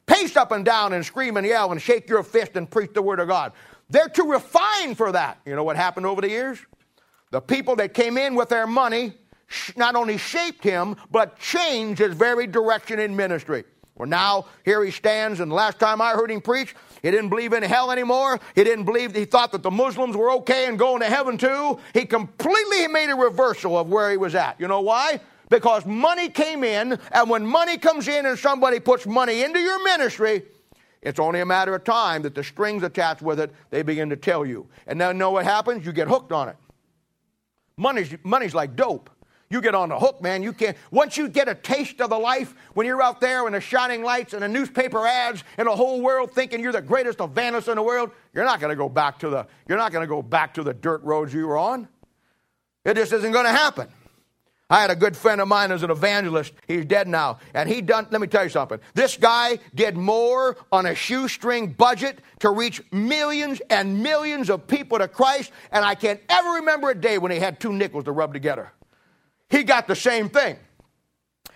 pace 0.06 0.36
up 0.36 0.52
and 0.52 0.66
down 0.66 0.92
and 0.92 1.06
scream 1.06 1.38
and 1.38 1.48
yell 1.48 1.72
and 1.72 1.82
shake 1.82 2.10
your 2.10 2.22
fist 2.24 2.58
and 2.58 2.70
preach 2.70 2.92
the 2.94 3.02
Word 3.02 3.22
of 3.22 3.30
God. 3.30 3.54
They're 3.90 4.10
too 4.10 4.30
refined 4.30 4.98
for 4.98 5.14
that. 5.14 5.40
You 5.46 5.56
know 5.56 5.64
what 5.64 5.78
happened 5.78 6.06
over 6.06 6.20
the 6.20 6.30
years? 6.30 6.60
The 7.32 7.40
people 7.40 7.78
that 7.78 7.94
came 7.94 8.18
in 8.18 8.36
with 8.36 8.50
their 8.50 8.68
money 8.68 9.14
not 9.78 9.96
only 9.96 10.18
shaped 10.18 10.66
him, 10.66 10.98
but 11.12 11.40
changed 11.40 12.00
his 12.00 12.14
very 12.14 12.46
direction 12.46 13.00
in 13.00 13.16
ministry. 13.16 13.64
Well, 13.96 14.10
now 14.10 14.48
here 14.66 14.84
he 14.84 14.92
stands, 14.92 15.40
and 15.40 15.50
the 15.50 15.56
last 15.56 15.80
time 15.80 16.02
I 16.02 16.12
heard 16.12 16.30
him 16.30 16.42
preach, 16.42 16.76
he 17.02 17.10
didn't 17.10 17.30
believe 17.30 17.54
in 17.54 17.64
hell 17.64 17.92
anymore. 17.92 18.40
He 18.54 18.64
didn't 18.64 18.86
believe, 18.86 19.16
he 19.16 19.26
thought 19.26 19.52
that 19.54 19.64
the 19.64 19.72
Muslims 19.72 20.16
were 20.16 20.32
okay 20.34 20.68
and 20.68 20.78
going 20.78 21.02
to 21.02 21.08
heaven 21.08 21.38
too. 21.38 21.80
He 21.94 22.06
completely 22.06 22.88
made 22.88 23.10
a 23.10 23.16
reversal 23.16 23.78
of 23.78 23.90
where 23.90 24.12
he 24.12 24.18
was 24.18 24.36
at. 24.36 24.60
You 24.60 24.68
know 24.68 24.82
why? 24.82 25.20
Because 25.50 25.86
money 25.86 26.30
came 26.30 26.64
in, 26.64 26.98
and 27.12 27.30
when 27.30 27.46
money 27.46 27.78
comes 27.78 28.08
in 28.08 28.26
and 28.26 28.40
somebody 28.40 28.80
puts 28.80 29.06
money 29.06 29.44
into 29.44 29.60
your 29.60 29.84
ministry, 29.84 30.44
it's 31.02 31.20
only 31.20 31.42
a 31.42 31.46
matter 31.46 31.76
of 31.76 31.84
time 31.84 32.22
that 32.22 32.36
the 32.36 32.44
strings 32.44 32.84
attached 32.84 33.22
with 33.22 33.40
it, 33.40 33.52
they 33.70 33.82
begin 33.82 34.10
to 34.12 34.16
tell 34.16 34.46
you. 34.46 34.68
And 34.88 35.02
then 35.02 35.18
know 35.18 35.32
what 35.32 35.46
happens? 35.46 35.86
You 35.86 35.92
get 35.92 36.08
hooked 36.08 36.32
on 36.32 36.50
it. 36.50 36.56
Money's, 37.76 38.16
money's 38.24 38.54
like 38.54 38.76
dope. 38.76 39.10
You 39.52 39.60
get 39.60 39.76
on 39.76 39.90
the 39.90 40.00
hook, 40.00 40.22
man. 40.22 40.44
You 40.44 40.54
can't. 40.54 40.78
Once 40.92 41.18
you 41.18 41.28
get 41.28 41.50
a 41.50 41.56
taste 41.56 42.00
of 42.00 42.10
the 42.10 42.18
life, 42.18 42.56
when 42.74 42.88
you're 42.88 43.02
out 43.02 43.20
there 43.20 43.46
in 43.48 43.54
the 43.54 43.60
shining 43.60 44.02
lights 44.02 44.34
and 44.34 44.42
the 44.42 44.48
newspaper 44.48 45.06
ads 45.06 45.44
and 45.58 45.68
the 45.68 45.76
whole 45.76 46.02
world 46.02 46.32
thinking 46.32 46.62
you're 46.62 46.72
the 46.72 46.82
greatest 46.82 47.20
evangelist 47.20 47.68
in 47.68 47.76
the 47.76 47.84
world, 47.84 48.12
you're 48.34 48.46
not 48.46 48.62
going 48.62 48.70
to 48.70 48.78
go 48.78 48.88
back 48.88 49.20
to 49.20 49.30
the. 49.30 49.46
You're 49.68 49.78
not 49.78 49.92
going 49.92 50.04
to 50.04 50.08
go 50.08 50.22
back 50.22 50.54
to 50.54 50.64
the 50.64 50.74
dirt 50.74 51.04
roads 51.04 51.34
you 51.34 51.46
were 51.46 51.58
on. 51.58 51.90
It 52.86 52.96
just 52.96 53.12
isn't 53.12 53.32
going 53.34 53.46
to 53.46 53.52
happen. 53.52 53.90
I 54.70 54.80
had 54.80 54.90
a 54.90 54.96
good 54.96 55.18
friend 55.18 55.42
of 55.42 55.50
mine 55.50 55.74
as 55.74 55.84
an 55.84 55.92
evangelist. 55.92 56.54
He's 56.66 56.86
dead 56.86 57.10
now. 57.10 57.40
And 57.54 57.68
he 57.68 57.82
done, 57.82 58.08
let 58.10 58.22
me 58.22 58.28
tell 58.28 58.46
you 58.46 58.50
something. 58.50 58.80
This 58.94 59.18
guy 59.18 59.60
did 59.76 59.98
more 59.98 60.56
on 60.72 60.86
a 60.86 60.96
shoestring 60.96 61.74
budget 61.74 62.20
to 62.40 62.52
reach 62.52 62.82
millions 62.90 63.62
and 63.70 64.02
millions 64.02 64.50
of 64.50 64.68
people 64.68 65.00
to 65.00 65.10
Christ. 65.10 65.52
And 65.74 65.84
I 65.84 65.96
can't 65.96 66.22
ever 66.30 66.52
remember 66.52 66.90
a 66.90 66.96
day 66.96 67.18
when 67.18 67.34
he 67.34 67.40
had 67.40 67.60
two 67.60 67.74
nickels 67.74 68.06
to 68.06 68.14
rub 68.14 68.32
together. 68.32 68.72
He 69.52 69.64
got 69.64 69.88
the 69.88 69.96
same 69.96 70.30
thing. 70.30 70.58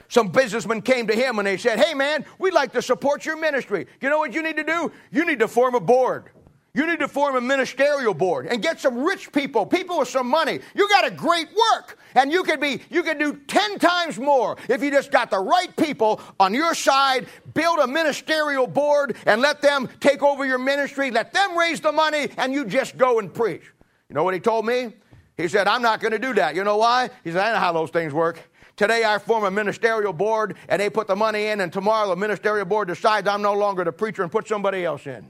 Some 0.10 0.28
businessmen 0.28 0.82
came 0.82 1.08
to 1.08 1.16
him 1.16 1.40
and 1.40 1.48
they 1.48 1.58
said, 1.58 1.80
Hey 1.80 1.94
man, 1.94 2.26
we'd 2.38 2.54
like 2.54 2.74
to 2.74 2.82
support 2.82 3.26
your 3.26 3.38
ministry. 3.38 3.88
You 4.02 4.10
know 4.10 4.20
what 4.20 4.34
you 4.34 4.44
need 4.44 4.58
to 4.58 4.64
do? 4.64 4.92
You 5.12 5.26
need 5.26 5.40
to 5.40 5.48
form 5.48 5.74
a 5.74 5.80
board. 5.80 6.30
You 6.76 6.86
need 6.86 7.00
to 7.00 7.08
form 7.08 7.38
a 7.38 7.42
ministerial 7.42 8.14
board 8.14 8.48
and 8.48 8.62
get 8.62 8.82
some 8.82 8.98
rich 8.98 9.32
people, 9.32 9.66
people 9.66 10.00
with 10.00 10.10
some 10.10 10.28
money. 10.28 10.60
You 10.76 10.90
got 10.90 11.08
a 11.08 11.10
great 11.10 11.48
work, 11.48 11.98
and 12.16 12.30
you 12.30 12.44
could 12.44 12.60
be 12.60 12.82
you 12.90 13.02
could 13.02 13.18
do 13.18 13.40
10 13.48 13.80
times 13.80 14.20
more 14.20 14.58
if 14.68 14.84
you 14.84 14.92
just 14.92 15.10
got 15.10 15.32
the 15.32 15.40
right 15.40 15.74
people 15.78 16.20
on 16.38 16.54
your 16.54 16.76
side, 16.76 17.28
build 17.54 17.80
a 17.80 17.88
ministerial 17.88 18.68
board 18.68 19.16
and 19.26 19.42
let 19.42 19.62
them 19.62 19.88
take 20.02 20.22
over 20.22 20.46
your 20.46 20.58
ministry, 20.60 21.12
let 21.12 21.32
them 21.32 21.58
raise 21.58 21.80
the 21.80 21.94
money 21.94 22.28
and 22.36 22.52
you 22.52 22.66
just 22.66 22.98
go 22.98 23.20
and 23.20 23.34
preach. 23.34 23.64
You 24.10 24.14
know 24.14 24.26
what 24.26 24.34
he 24.34 24.42
told 24.42 24.66
me? 24.66 24.94
He 25.38 25.48
said, 25.48 25.68
I'm 25.68 25.82
not 25.82 26.00
going 26.00 26.14
to 26.14 26.20
do 26.20 26.34
that. 26.36 26.56
You 26.56 26.64
know 26.64 26.78
why? 26.78 27.10
He 27.24 27.32
said, 27.32 27.42
I 27.42 27.54
know 27.54 27.60
how 27.60 27.74
those 27.74 27.90
things 27.90 28.14
work. 28.14 28.40
Today 28.76 29.04
I 29.06 29.20
form 29.20 29.44
a 29.46 29.52
ministerial 29.52 30.14
board 30.14 30.58
and 30.68 30.82
they 30.82 30.90
put 30.90 31.08
the 31.08 31.16
money 31.16 31.48
in, 31.48 31.62
and 31.62 31.72
tomorrow 31.72 32.10
the 32.10 32.16
ministerial 32.16 32.66
board 32.66 32.88
decides 32.88 33.28
I'm 33.28 33.42
no 33.42 33.54
longer 33.54 33.84
the 33.84 33.92
preacher 33.92 34.24
and 34.24 34.32
put 34.32 34.48
somebody 34.48 34.84
else 34.84 35.08
in. 35.08 35.26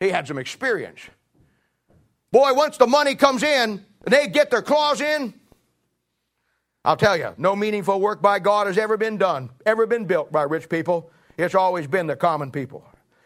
He 0.00 0.10
had 0.10 0.28
some 0.28 0.38
experience. 0.38 1.00
Boy, 2.30 2.52
once 2.54 2.76
the 2.76 2.86
money 2.86 3.14
comes 3.14 3.42
in 3.42 3.84
and 4.04 4.12
they 4.12 4.28
get 4.28 4.50
their 4.50 4.62
claws 4.62 5.00
in, 5.00 5.34
I'll 6.84 6.96
tell 6.96 7.16
you, 7.16 7.34
no 7.36 7.56
meaningful 7.56 8.00
work 8.00 8.22
by 8.22 8.38
God 8.38 8.68
has 8.68 8.78
ever 8.78 8.96
been 8.96 9.16
done, 9.16 9.50
ever 9.64 9.86
been 9.86 10.04
built 10.04 10.30
by 10.30 10.42
rich 10.42 10.68
people. 10.68 11.10
It's 11.36 11.54
always 11.54 11.88
been 11.88 12.06
the 12.06 12.14
common 12.14 12.52
people. 12.52 12.84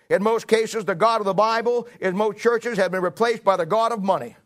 In 0.09 0.23
most 0.23 0.49
cases, 0.49 0.85
the 0.85 0.95
God 0.95 1.21
of 1.21 1.27
the 1.27 1.35
Bible 1.35 1.87
in 2.01 2.17
most 2.17 2.39
churches 2.39 2.79
have 2.79 2.91
been 2.91 3.03
replaced 3.03 3.45
by 3.45 3.57
the 3.57 3.67
God 3.67 3.93
of 3.93 4.03
money. 4.03 4.37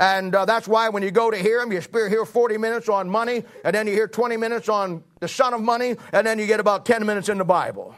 And 0.00 0.34
uh, 0.34 0.46
that's 0.46 0.66
why 0.66 0.88
when 0.88 1.02
you 1.02 1.10
go 1.10 1.30
to 1.30 1.36
hear 1.36 1.60
him, 1.60 1.70
you 1.70 1.82
hear 1.92 2.24
40 2.24 2.56
minutes 2.56 2.88
on 2.88 3.08
money, 3.10 3.44
and 3.66 3.74
then 3.74 3.86
you 3.86 3.92
hear 3.92 4.08
20 4.08 4.38
minutes 4.38 4.70
on 4.70 5.04
the 5.20 5.28
son 5.28 5.52
of 5.52 5.60
money, 5.60 5.94
and 6.14 6.26
then 6.26 6.38
you 6.38 6.46
get 6.46 6.58
about 6.58 6.86
10 6.86 7.04
minutes 7.04 7.28
in 7.28 7.36
the 7.36 7.44
Bible. 7.44 7.94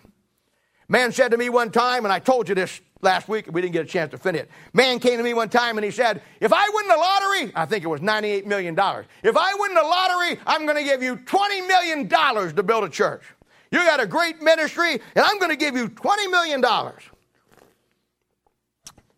Man 0.88 1.12
said 1.12 1.30
to 1.30 1.36
me 1.36 1.48
one 1.48 1.70
time, 1.70 2.04
and 2.04 2.12
I 2.12 2.18
told 2.18 2.48
you 2.48 2.56
this 2.56 2.80
last 3.02 3.28
week, 3.28 3.46
we 3.52 3.62
didn't 3.62 3.72
get 3.72 3.84
a 3.84 3.88
chance 3.88 4.10
to 4.10 4.18
finish 4.18 4.42
it. 4.42 4.50
Man 4.72 4.98
came 4.98 5.16
to 5.16 5.22
me 5.22 5.32
one 5.32 5.48
time 5.48 5.78
and 5.78 5.84
he 5.84 5.92
said, 5.92 6.20
If 6.40 6.52
I 6.52 6.68
win 6.74 6.88
the 6.88 6.96
lottery, 6.96 7.52
I 7.54 7.66
think 7.66 7.84
it 7.84 7.86
was 7.86 8.00
$98 8.00 8.46
million. 8.46 8.76
If 9.22 9.36
I 9.36 9.54
win 9.54 9.74
the 9.74 9.82
lottery, 9.82 10.40
I'm 10.44 10.66
going 10.66 10.76
to 10.76 10.84
give 10.84 11.04
you 11.04 11.16
$20 11.16 11.68
million 11.68 12.08
to 12.08 12.62
build 12.64 12.82
a 12.82 12.88
church. 12.88 13.22
You 13.70 13.78
got 13.78 14.00
a 14.00 14.06
great 14.08 14.42
ministry, 14.42 14.94
and 14.94 15.24
I'm 15.24 15.38
going 15.38 15.50
to 15.50 15.56
give 15.56 15.76
you 15.76 15.88
$20 15.88 16.30
million. 16.32 16.60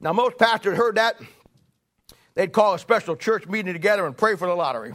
Now, 0.01 0.13
most 0.13 0.37
pastors 0.37 0.77
heard 0.77 0.97
that 0.97 1.17
they'd 2.35 2.53
call 2.53 2.75
a 2.75 2.79
special 2.79 3.17
church 3.17 3.47
meeting 3.47 3.73
together 3.73 4.07
and 4.07 4.17
pray 4.17 4.37
for 4.37 4.47
the 4.47 4.55
lottery. 4.55 4.93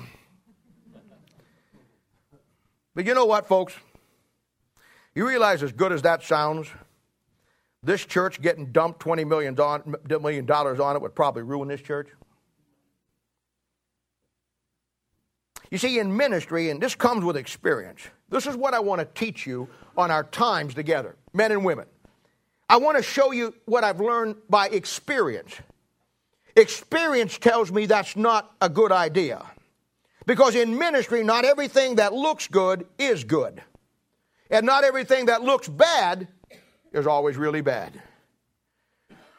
But 2.96 3.06
you 3.06 3.14
know 3.14 3.26
what, 3.26 3.48
folks? 3.48 3.74
You 5.16 5.28
realize, 5.28 5.64
as 5.64 5.72
good 5.72 5.92
as 5.92 6.02
that 6.04 6.24
sounds, 6.24 6.68
this 7.82 8.06
church 8.06 8.42
getting 8.42 8.72
dumped 8.72 9.00
$20 9.02 9.28
million, 9.28 9.60
on 9.60 10.96
it 10.96 11.02
would 11.02 11.16
probably 11.16 11.44
ruin 11.44 11.70
this 11.70 11.82
church. 11.82 12.10
You 15.72 15.78
see, 15.78 16.00
in 16.00 16.16
ministry, 16.16 16.70
and 16.70 16.82
this 16.82 16.96
comes 16.96 17.24
with 17.24 17.38
experience, 17.38 18.02
this 18.30 18.48
is 18.48 18.56
what 18.56 18.74
I 18.74 18.80
want 18.80 19.00
to 19.00 19.06
teach 19.06 19.46
you 19.46 19.70
on 19.98 20.12
our 20.12 20.24
times 20.24 20.74
together, 20.74 21.16
men 21.34 21.52
and 21.52 21.64
women. 21.64 21.86
I 22.68 22.78
want 22.78 22.98
to 22.98 23.04
show 23.04 23.32
you 23.32 23.54
what 23.66 23.84
I've 23.84 24.00
learned 24.00 24.36
by 24.50 24.68
experience. 24.70 25.56
Experience 26.56 27.38
tells 27.38 27.72
me 27.72 27.86
that's 27.86 28.16
not 28.16 28.52
a 28.62 28.70
good 28.70 28.92
idea. 28.92 29.46
Because 30.26 30.56
in 30.56 30.78
ministry, 30.78 31.24
not 31.24 31.46
everything 31.46 31.96
that 31.96 32.14
looks 32.14 32.48
good 32.48 32.86
is 32.98 33.24
good. 33.24 33.62
And 34.52 34.66
not 34.66 34.84
everything 34.84 35.26
that 35.28 35.44
looks 35.44 35.68
bad 35.68 36.28
is 36.92 37.08
always 37.08 37.38
really 37.38 37.62
bad. 37.62 38.02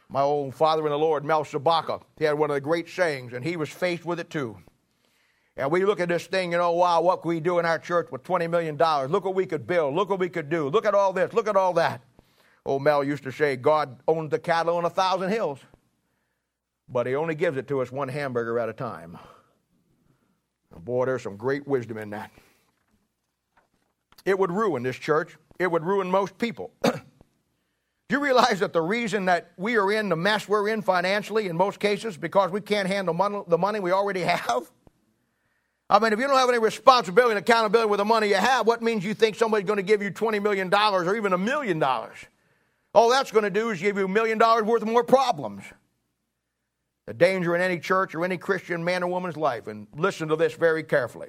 My 0.08 0.22
old 0.22 0.54
father 0.54 0.84
in 0.84 0.90
the 0.90 0.98
Lord, 0.98 1.24
Mel 1.24 1.44
Sabaka, 1.44 2.02
he 2.16 2.24
had 2.24 2.36
one 2.36 2.50
of 2.50 2.54
the 2.54 2.60
great 2.60 2.88
sayings, 2.88 3.32
and 3.32 3.44
he 3.44 3.56
was 3.56 3.68
faced 3.68 4.04
with 4.04 4.18
it 4.18 4.30
too. 4.30 4.56
And 5.56 5.70
we 5.70 5.84
look 5.84 6.00
at 6.00 6.08
this 6.08 6.26
thing, 6.26 6.52
you 6.52 6.58
know, 6.58 6.72
wow, 6.72 7.00
what 7.02 7.24
we 7.24 7.38
do 7.38 7.58
in 7.58 7.66
our 7.66 7.78
church 7.78 8.08
with 8.10 8.24
$20 8.24 8.50
million? 8.50 8.76
Look 8.76 9.24
what 9.24 9.34
we 9.34 9.46
could 9.46 9.66
build. 9.66 9.94
Look 9.94 10.08
what 10.08 10.18
we 10.18 10.28
could 10.28 10.48
do. 10.48 10.68
Look 10.68 10.86
at 10.86 10.94
all 10.94 11.12
this. 11.12 11.32
Look 11.32 11.46
at 11.46 11.56
all 11.56 11.72
that. 11.74 12.02
Old 12.64 12.82
Mel 12.82 13.04
used 13.04 13.24
to 13.24 13.32
say, 13.32 13.56
God 13.56 14.00
owns 14.08 14.30
the 14.30 14.38
cattle 14.38 14.76
on 14.76 14.84
a 14.84 14.90
thousand 14.90 15.30
hills 15.30 15.58
but 16.90 17.07
he 17.07 17.14
only 17.14 17.35
gives 17.35 17.57
it 17.57 17.68
to 17.68 17.81
us 17.81 17.92
one 17.92 18.09
hamburger 18.09 18.59
at 18.59 18.68
a 18.68 18.72
time. 18.72 19.16
Boy, 20.79 21.07
there's 21.07 21.22
some 21.22 21.37
great 21.37 21.66
wisdom 21.66 21.98
in 21.98 22.11
that. 22.11 22.31
It 24.24 24.38
would 24.38 24.50
ruin 24.50 24.83
this 24.83 24.96
church. 24.96 25.37
It 25.59 25.70
would 25.70 25.85
ruin 25.85 26.11
most 26.11 26.37
people. 26.38 26.72
Do 26.83 28.16
you 28.16 28.20
realize 28.20 28.59
that 28.61 28.72
the 28.72 28.83
reason 28.83 29.26
that 29.26 29.53
we 29.57 29.76
are 29.76 29.92
in 29.92 30.09
the 30.09 30.16
mess 30.16 30.48
we're 30.48 30.68
in 30.68 30.83
financially 30.83 31.46
in 31.46 31.57
most 31.57 31.79
cases 31.79 32.16
because 32.16 32.50
we 32.50 32.61
can't 32.61 32.88
handle 32.88 33.14
money, 33.14 33.42
the 33.46 33.59
money 33.59 33.79
we 33.79 33.92
already 33.92 34.22
have? 34.22 34.70
I 35.88 35.98
mean, 35.98 36.12
if 36.12 36.18
you 36.18 36.26
don't 36.26 36.37
have 36.37 36.48
any 36.48 36.59
responsibility 36.59 37.37
and 37.37 37.38
accountability 37.38 37.88
with 37.88 37.98
the 37.98 38.05
money 38.05 38.29
you 38.29 38.37
have, 38.37 38.66
what 38.66 38.83
means 38.83 39.05
you 39.05 39.14
think 39.14 39.37
somebody's 39.37 39.66
going 39.66 39.79
to 39.79 39.83
give 39.83 40.03
you 40.03 40.11
$20 40.11 40.42
million 40.42 40.72
or 40.72 41.16
even 41.16 41.33
a 41.33 41.38
million 41.38 41.79
dollars? 41.79 42.16
All 42.94 43.11
that's 43.11 43.31
going 43.31 43.44
to 43.44 43.50
do 43.50 43.70
is 43.70 43.81
give 43.81 43.96
you 43.96 44.05
a 44.05 44.09
million 44.09 44.38
dollars 44.38 44.64
worth 44.64 44.83
of 44.83 44.88
more 44.88 45.05
problems. 45.05 45.62
The 47.06 47.14
danger 47.14 47.56
in 47.56 47.62
any 47.62 47.78
church 47.78 48.14
or 48.14 48.24
any 48.24 48.36
Christian 48.36 48.84
man 48.84 49.02
or 49.02 49.08
woman's 49.08 49.36
life, 49.36 49.66
and 49.66 49.86
listen 49.96 50.28
to 50.28 50.36
this 50.36 50.54
very 50.54 50.82
carefully. 50.82 51.28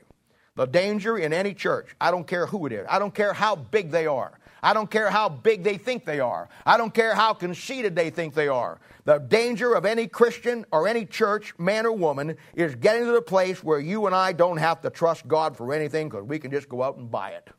The 0.55 0.65
danger 0.65 1.17
in 1.17 1.33
any 1.33 1.53
church, 1.53 1.95
I 1.99 2.11
don't 2.11 2.27
care 2.27 2.45
who 2.45 2.65
it 2.65 2.73
is, 2.73 2.85
I 2.89 2.99
don't 2.99 3.15
care 3.15 3.33
how 3.33 3.55
big 3.55 3.89
they 3.89 4.05
are, 4.05 4.37
I 4.63 4.73
don't 4.73 4.91
care 4.91 5.09
how 5.09 5.27
big 5.27 5.63
they 5.63 5.77
think 5.77 6.05
they 6.05 6.19
are. 6.19 6.49
I 6.65 6.77
don't 6.77 6.93
care 6.93 7.15
how 7.15 7.33
conceited 7.33 7.95
they 7.95 8.09
think 8.09 8.33
they 8.33 8.47
are. 8.47 8.79
The 9.05 9.17
danger 9.17 9.73
of 9.73 9.85
any 9.85 10.07
Christian 10.07 10.65
or 10.71 10.87
any 10.87 11.05
church, 11.05 11.57
man 11.57 11.85
or 11.85 11.93
woman, 11.93 12.37
is 12.53 12.75
getting 12.75 13.05
to 13.05 13.11
the 13.11 13.21
place 13.21 13.63
where 13.63 13.79
you 13.79 14.05
and 14.05 14.13
I 14.13 14.33
don't 14.33 14.57
have 14.57 14.81
to 14.81 14.91
trust 14.91 15.27
God 15.27 15.57
for 15.57 15.73
anything 15.73 16.09
because 16.09 16.25
we 16.25 16.37
can 16.37 16.51
just 16.51 16.69
go 16.69 16.83
out 16.83 16.97
and 16.97 17.09
buy 17.09 17.31
it. 17.31 17.49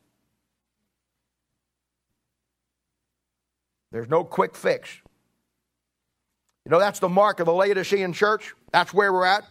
There's 3.90 4.09
no 4.09 4.22
quick 4.22 4.55
fix. 4.55 4.88
You 6.64 6.70
know, 6.70 6.79
that's 6.79 7.01
the 7.01 7.09
mark 7.09 7.40
of 7.40 7.46
the 7.46 7.53
Laodicean 7.53 8.12
church. 8.12 8.55
That's 8.72 8.94
where 8.94 9.12
we're 9.12 9.27
at. 9.27 9.44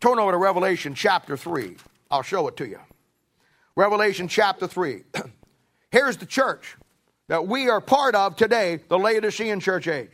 Turn 0.00 0.18
over 0.18 0.32
to 0.32 0.38
Revelation 0.38 0.94
chapter 0.94 1.36
3. 1.36 1.76
I'll 2.10 2.22
show 2.22 2.48
it 2.48 2.56
to 2.58 2.66
you. 2.66 2.78
Revelation 3.76 4.28
chapter 4.28 4.66
3. 4.66 5.02
Here's 5.90 6.16
the 6.16 6.26
church 6.26 6.76
that 7.28 7.46
we 7.46 7.68
are 7.68 7.80
part 7.80 8.14
of 8.14 8.36
today, 8.36 8.80
the 8.88 8.98
Laodicean 8.98 9.60
church 9.60 9.86
age. 9.86 10.10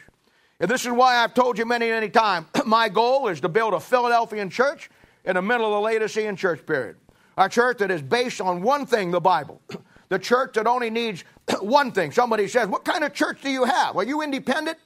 And 0.58 0.70
this 0.70 0.84
is 0.84 0.92
why 0.92 1.16
I've 1.16 1.34
told 1.34 1.58
you 1.58 1.64
many, 1.64 1.90
many 1.90 2.08
times 2.08 2.46
my 2.66 2.88
goal 2.88 3.28
is 3.28 3.40
to 3.42 3.48
build 3.48 3.74
a 3.74 3.80
Philadelphian 3.80 4.50
church 4.50 4.90
in 5.24 5.34
the 5.34 5.42
middle 5.42 5.66
of 5.66 5.72
the 5.72 5.80
Laodicean 5.80 6.36
church 6.36 6.66
period. 6.66 6.96
A 7.36 7.48
church 7.48 7.78
that 7.78 7.90
is 7.90 8.02
based 8.02 8.40
on 8.40 8.62
one 8.62 8.86
thing, 8.86 9.10
the 9.10 9.20
Bible. 9.20 9.60
The 10.10 10.18
church 10.18 10.52
that 10.54 10.66
only 10.66 10.90
needs 10.90 11.24
one 11.60 11.90
thing. 11.90 12.12
Somebody 12.12 12.46
says, 12.46 12.68
What 12.68 12.84
kind 12.84 13.02
of 13.02 13.14
church 13.14 13.40
do 13.40 13.50
you 13.50 13.64
have? 13.64 13.96
Are 13.96 14.04
you 14.04 14.20
independent? 14.20 14.76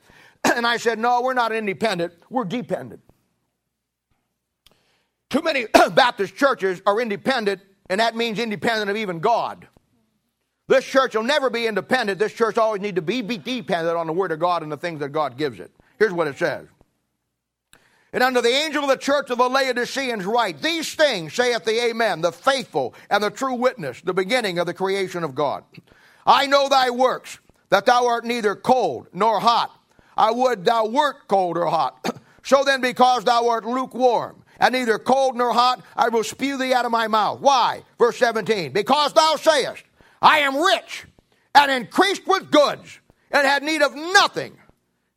And 0.59 0.67
I 0.67 0.77
said, 0.77 0.99
No, 0.99 1.23
we're 1.23 1.35
not 1.35 1.53
independent, 1.53 2.15
we're 2.31 2.45
dependent. 2.45 3.01
Too 5.31 5.43
many 5.43 5.67
Baptist 5.95 6.37
churches 6.37 6.81
are 6.87 7.01
independent, 7.01 7.61
and 7.91 8.01
that 8.01 8.17
means 8.17 8.39
independent 8.39 8.91
of 8.91 8.97
even 8.97 9.21
God. 9.21 9.69
This 10.69 10.85
church 10.85 11.15
will 11.15 11.23
never 11.23 11.49
be 11.49 11.67
independent. 11.67 12.19
This 12.19 12.35
church 12.35 12.59
always 12.59 12.83
need 12.83 12.97
to 12.97 13.03
be, 13.03 13.23
be 13.23 13.39
dependent 13.39 13.97
on 13.97 14.07
the 14.07 14.13
Word 14.13 14.33
of 14.33 14.39
God 14.39 14.63
and 14.63 14.71
the 14.71 14.77
things 14.77 15.01
that 15.01 15.11
God 15.11 15.39
gives 15.39 15.61
it. 15.61 15.73
Here's 15.99 16.13
what 16.13 16.29
it 16.29 16.37
says. 16.37 16.67
And 18.13 18.23
under 18.23 18.41
the 18.41 18.49
angel 18.49 18.85
of 18.85 18.89
the 18.89 18.97
church 18.97 19.31
of 19.31 19.39
the 19.39 19.49
Laodiceans 19.49 20.25
write, 20.25 20.63
These 20.63 20.95
things 20.95 21.35
saith 21.35 21.65
the 21.65 21.85
Amen, 21.87 22.21
the 22.21 22.33
faithful 22.33 22.95
and 23.11 23.23
the 23.23 23.31
true 23.31 23.55
witness, 23.55 24.01
the 24.01 24.15
beginning 24.15 24.59
of 24.59 24.67
the 24.67 24.75
creation 24.75 25.25
of 25.25 25.35
God. 25.35 25.65
I 26.27 26.47
know 26.47 26.69
thy 26.69 26.91
works, 26.91 27.39
that 27.71 27.87
thou 27.87 28.07
art 28.07 28.25
neither 28.25 28.55
cold 28.55 29.09
nor 29.13 29.41
hot. 29.41 29.78
I 30.19 30.33
would 30.33 30.65
thou 30.65 30.87
wert 30.87 31.29
cold 31.29 31.57
or 31.57 31.67
hot. 31.67 32.05
so 32.43 32.65
then, 32.65 32.81
because 32.81 33.25
thou 33.25 33.49
art 33.49 33.65
lukewarm, 33.65 34.43
and 34.59 34.73
neither 34.73 34.99
cold 34.99 35.37
nor 35.37 35.53
hot, 35.53 35.83
I 35.97 36.09
will 36.09 36.25
spew 36.25 36.59
thee 36.59 36.75
out 36.75 36.85
of 36.85 36.91
my 36.91 37.07
mouth. 37.07 37.41
Why? 37.41 37.85
Verse 37.99 38.19
17. 38.19 38.73
Because 38.73 39.13
thou 39.13 39.37
sayest, 39.37 39.85
I 40.21 40.41
am 40.41 40.57
rich, 40.57 41.07
and 41.55 41.71
increased 41.71 42.27
with 42.27 42.51
goods, 42.51 42.99
and 43.31 43.47
had 43.47 43.63
need 43.63 43.81
of 43.81 43.95
nothing, 43.95 44.59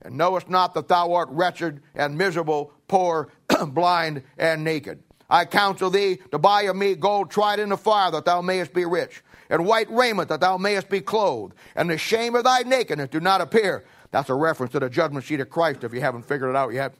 and 0.03 0.15
knowest 0.17 0.49
not 0.49 0.75
that 0.75 0.87
thou 0.87 1.13
art 1.13 1.29
wretched 1.31 1.81
and 1.95 2.15
miserable, 2.15 2.71
poor, 2.87 3.29
blind, 3.67 4.21
and 4.37 4.63
naked. 4.63 5.01
I 5.31 5.45
counsel 5.45 5.89
thee 5.89 6.19
to 6.31 6.37
buy 6.37 6.63
of 6.63 6.75
me 6.75 6.93
gold 6.93 7.31
tried 7.31 7.59
in 7.59 7.69
the 7.69 7.77
fire, 7.77 8.11
that 8.11 8.25
thou 8.25 8.41
mayest 8.41 8.73
be 8.73 8.85
rich, 8.85 9.23
and 9.49 9.65
white 9.65 9.89
raiment, 9.89 10.29
that 10.29 10.41
thou 10.41 10.57
mayest 10.57 10.89
be 10.89 11.01
clothed, 11.01 11.55
and 11.75 11.89
the 11.89 11.97
shame 11.97 12.35
of 12.35 12.43
thy 12.43 12.61
nakedness 12.61 13.09
do 13.09 13.19
not 13.19 13.41
appear. 13.41 13.83
That's 14.11 14.29
a 14.29 14.35
reference 14.35 14.73
to 14.73 14.79
the 14.79 14.89
judgment 14.89 15.25
seat 15.25 15.39
of 15.39 15.49
Christ, 15.49 15.83
if 15.83 15.93
you 15.93 16.01
haven't 16.01 16.23
figured 16.23 16.49
it 16.49 16.55
out 16.55 16.73
yet. 16.73 16.93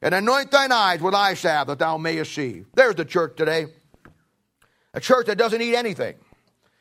And 0.00 0.14
anoint 0.14 0.50
thine 0.50 0.70
eyes 0.70 1.00
with 1.00 1.14
eye 1.14 1.34
salve, 1.34 1.66
that 1.68 1.78
thou 1.78 1.96
mayest 1.96 2.32
see. 2.32 2.64
There's 2.74 2.94
the 2.94 3.04
church 3.04 3.36
today. 3.36 3.66
A 4.94 5.00
church 5.00 5.26
that 5.26 5.38
doesn't 5.38 5.60
eat 5.60 5.74
anything. 5.74 6.14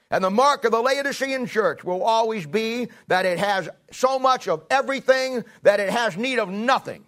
And 0.10 0.23
the 0.23 0.30
mark 0.30 0.63
of 0.63 0.71
the 0.71 0.82
Laodicean 0.82 1.47
church 1.47 1.84
will 1.84 2.04
always 2.04 2.45
be 2.45 2.88
that 3.08 3.26
it 3.26 3.39
has 3.39 3.67
so 3.91 4.19
much 4.19 4.47
of 4.47 4.63
everything 4.69 5.43
that 5.63 5.80
it 5.80 5.89
has 5.89 6.15
need 6.15 6.39
of 6.39 6.50
nothing. 6.50 7.04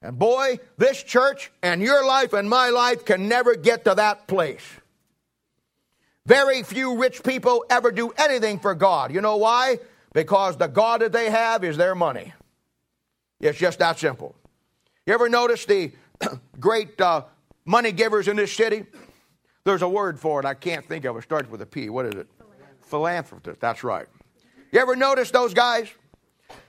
And 0.00 0.18
boy, 0.18 0.58
this 0.76 1.02
church 1.02 1.52
and 1.62 1.80
your 1.80 2.04
life 2.04 2.32
and 2.32 2.50
my 2.50 2.70
life 2.70 3.04
can 3.04 3.28
never 3.28 3.54
get 3.54 3.84
to 3.84 3.94
that 3.94 4.26
place. 4.26 4.64
Very 6.26 6.62
few 6.62 6.98
rich 6.98 7.22
people 7.22 7.64
ever 7.70 7.92
do 7.92 8.10
anything 8.16 8.58
for 8.58 8.74
God. 8.74 9.12
You 9.12 9.20
know 9.20 9.36
why? 9.36 9.78
Because 10.12 10.56
the 10.56 10.66
God 10.66 11.00
that 11.00 11.12
they 11.12 11.30
have 11.30 11.64
is 11.64 11.76
their 11.76 11.94
money. 11.94 12.32
It's 13.40 13.58
just 13.58 13.78
that 13.78 13.98
simple. 13.98 14.36
You 15.06 15.14
ever 15.14 15.28
notice 15.28 15.64
the 15.64 15.92
great 16.60 17.00
uh, 17.00 17.24
money 17.64 17.92
givers 17.92 18.28
in 18.28 18.36
this 18.36 18.52
city? 18.52 18.84
There's 19.64 19.82
a 19.82 19.88
word 19.88 20.18
for 20.18 20.40
it 20.40 20.46
I 20.46 20.54
can't 20.54 20.86
think 20.86 21.04
of. 21.04 21.16
It 21.16 21.22
starts 21.22 21.50
with 21.50 21.62
a 21.62 21.66
P. 21.66 21.88
What 21.88 22.06
is 22.06 22.14
it? 22.14 22.28
Philanthropist. 22.80 23.60
That's 23.60 23.82
right. 23.84 24.06
You 24.70 24.80
ever 24.80 24.96
notice 24.96 25.30
those 25.30 25.54
guys? 25.54 25.88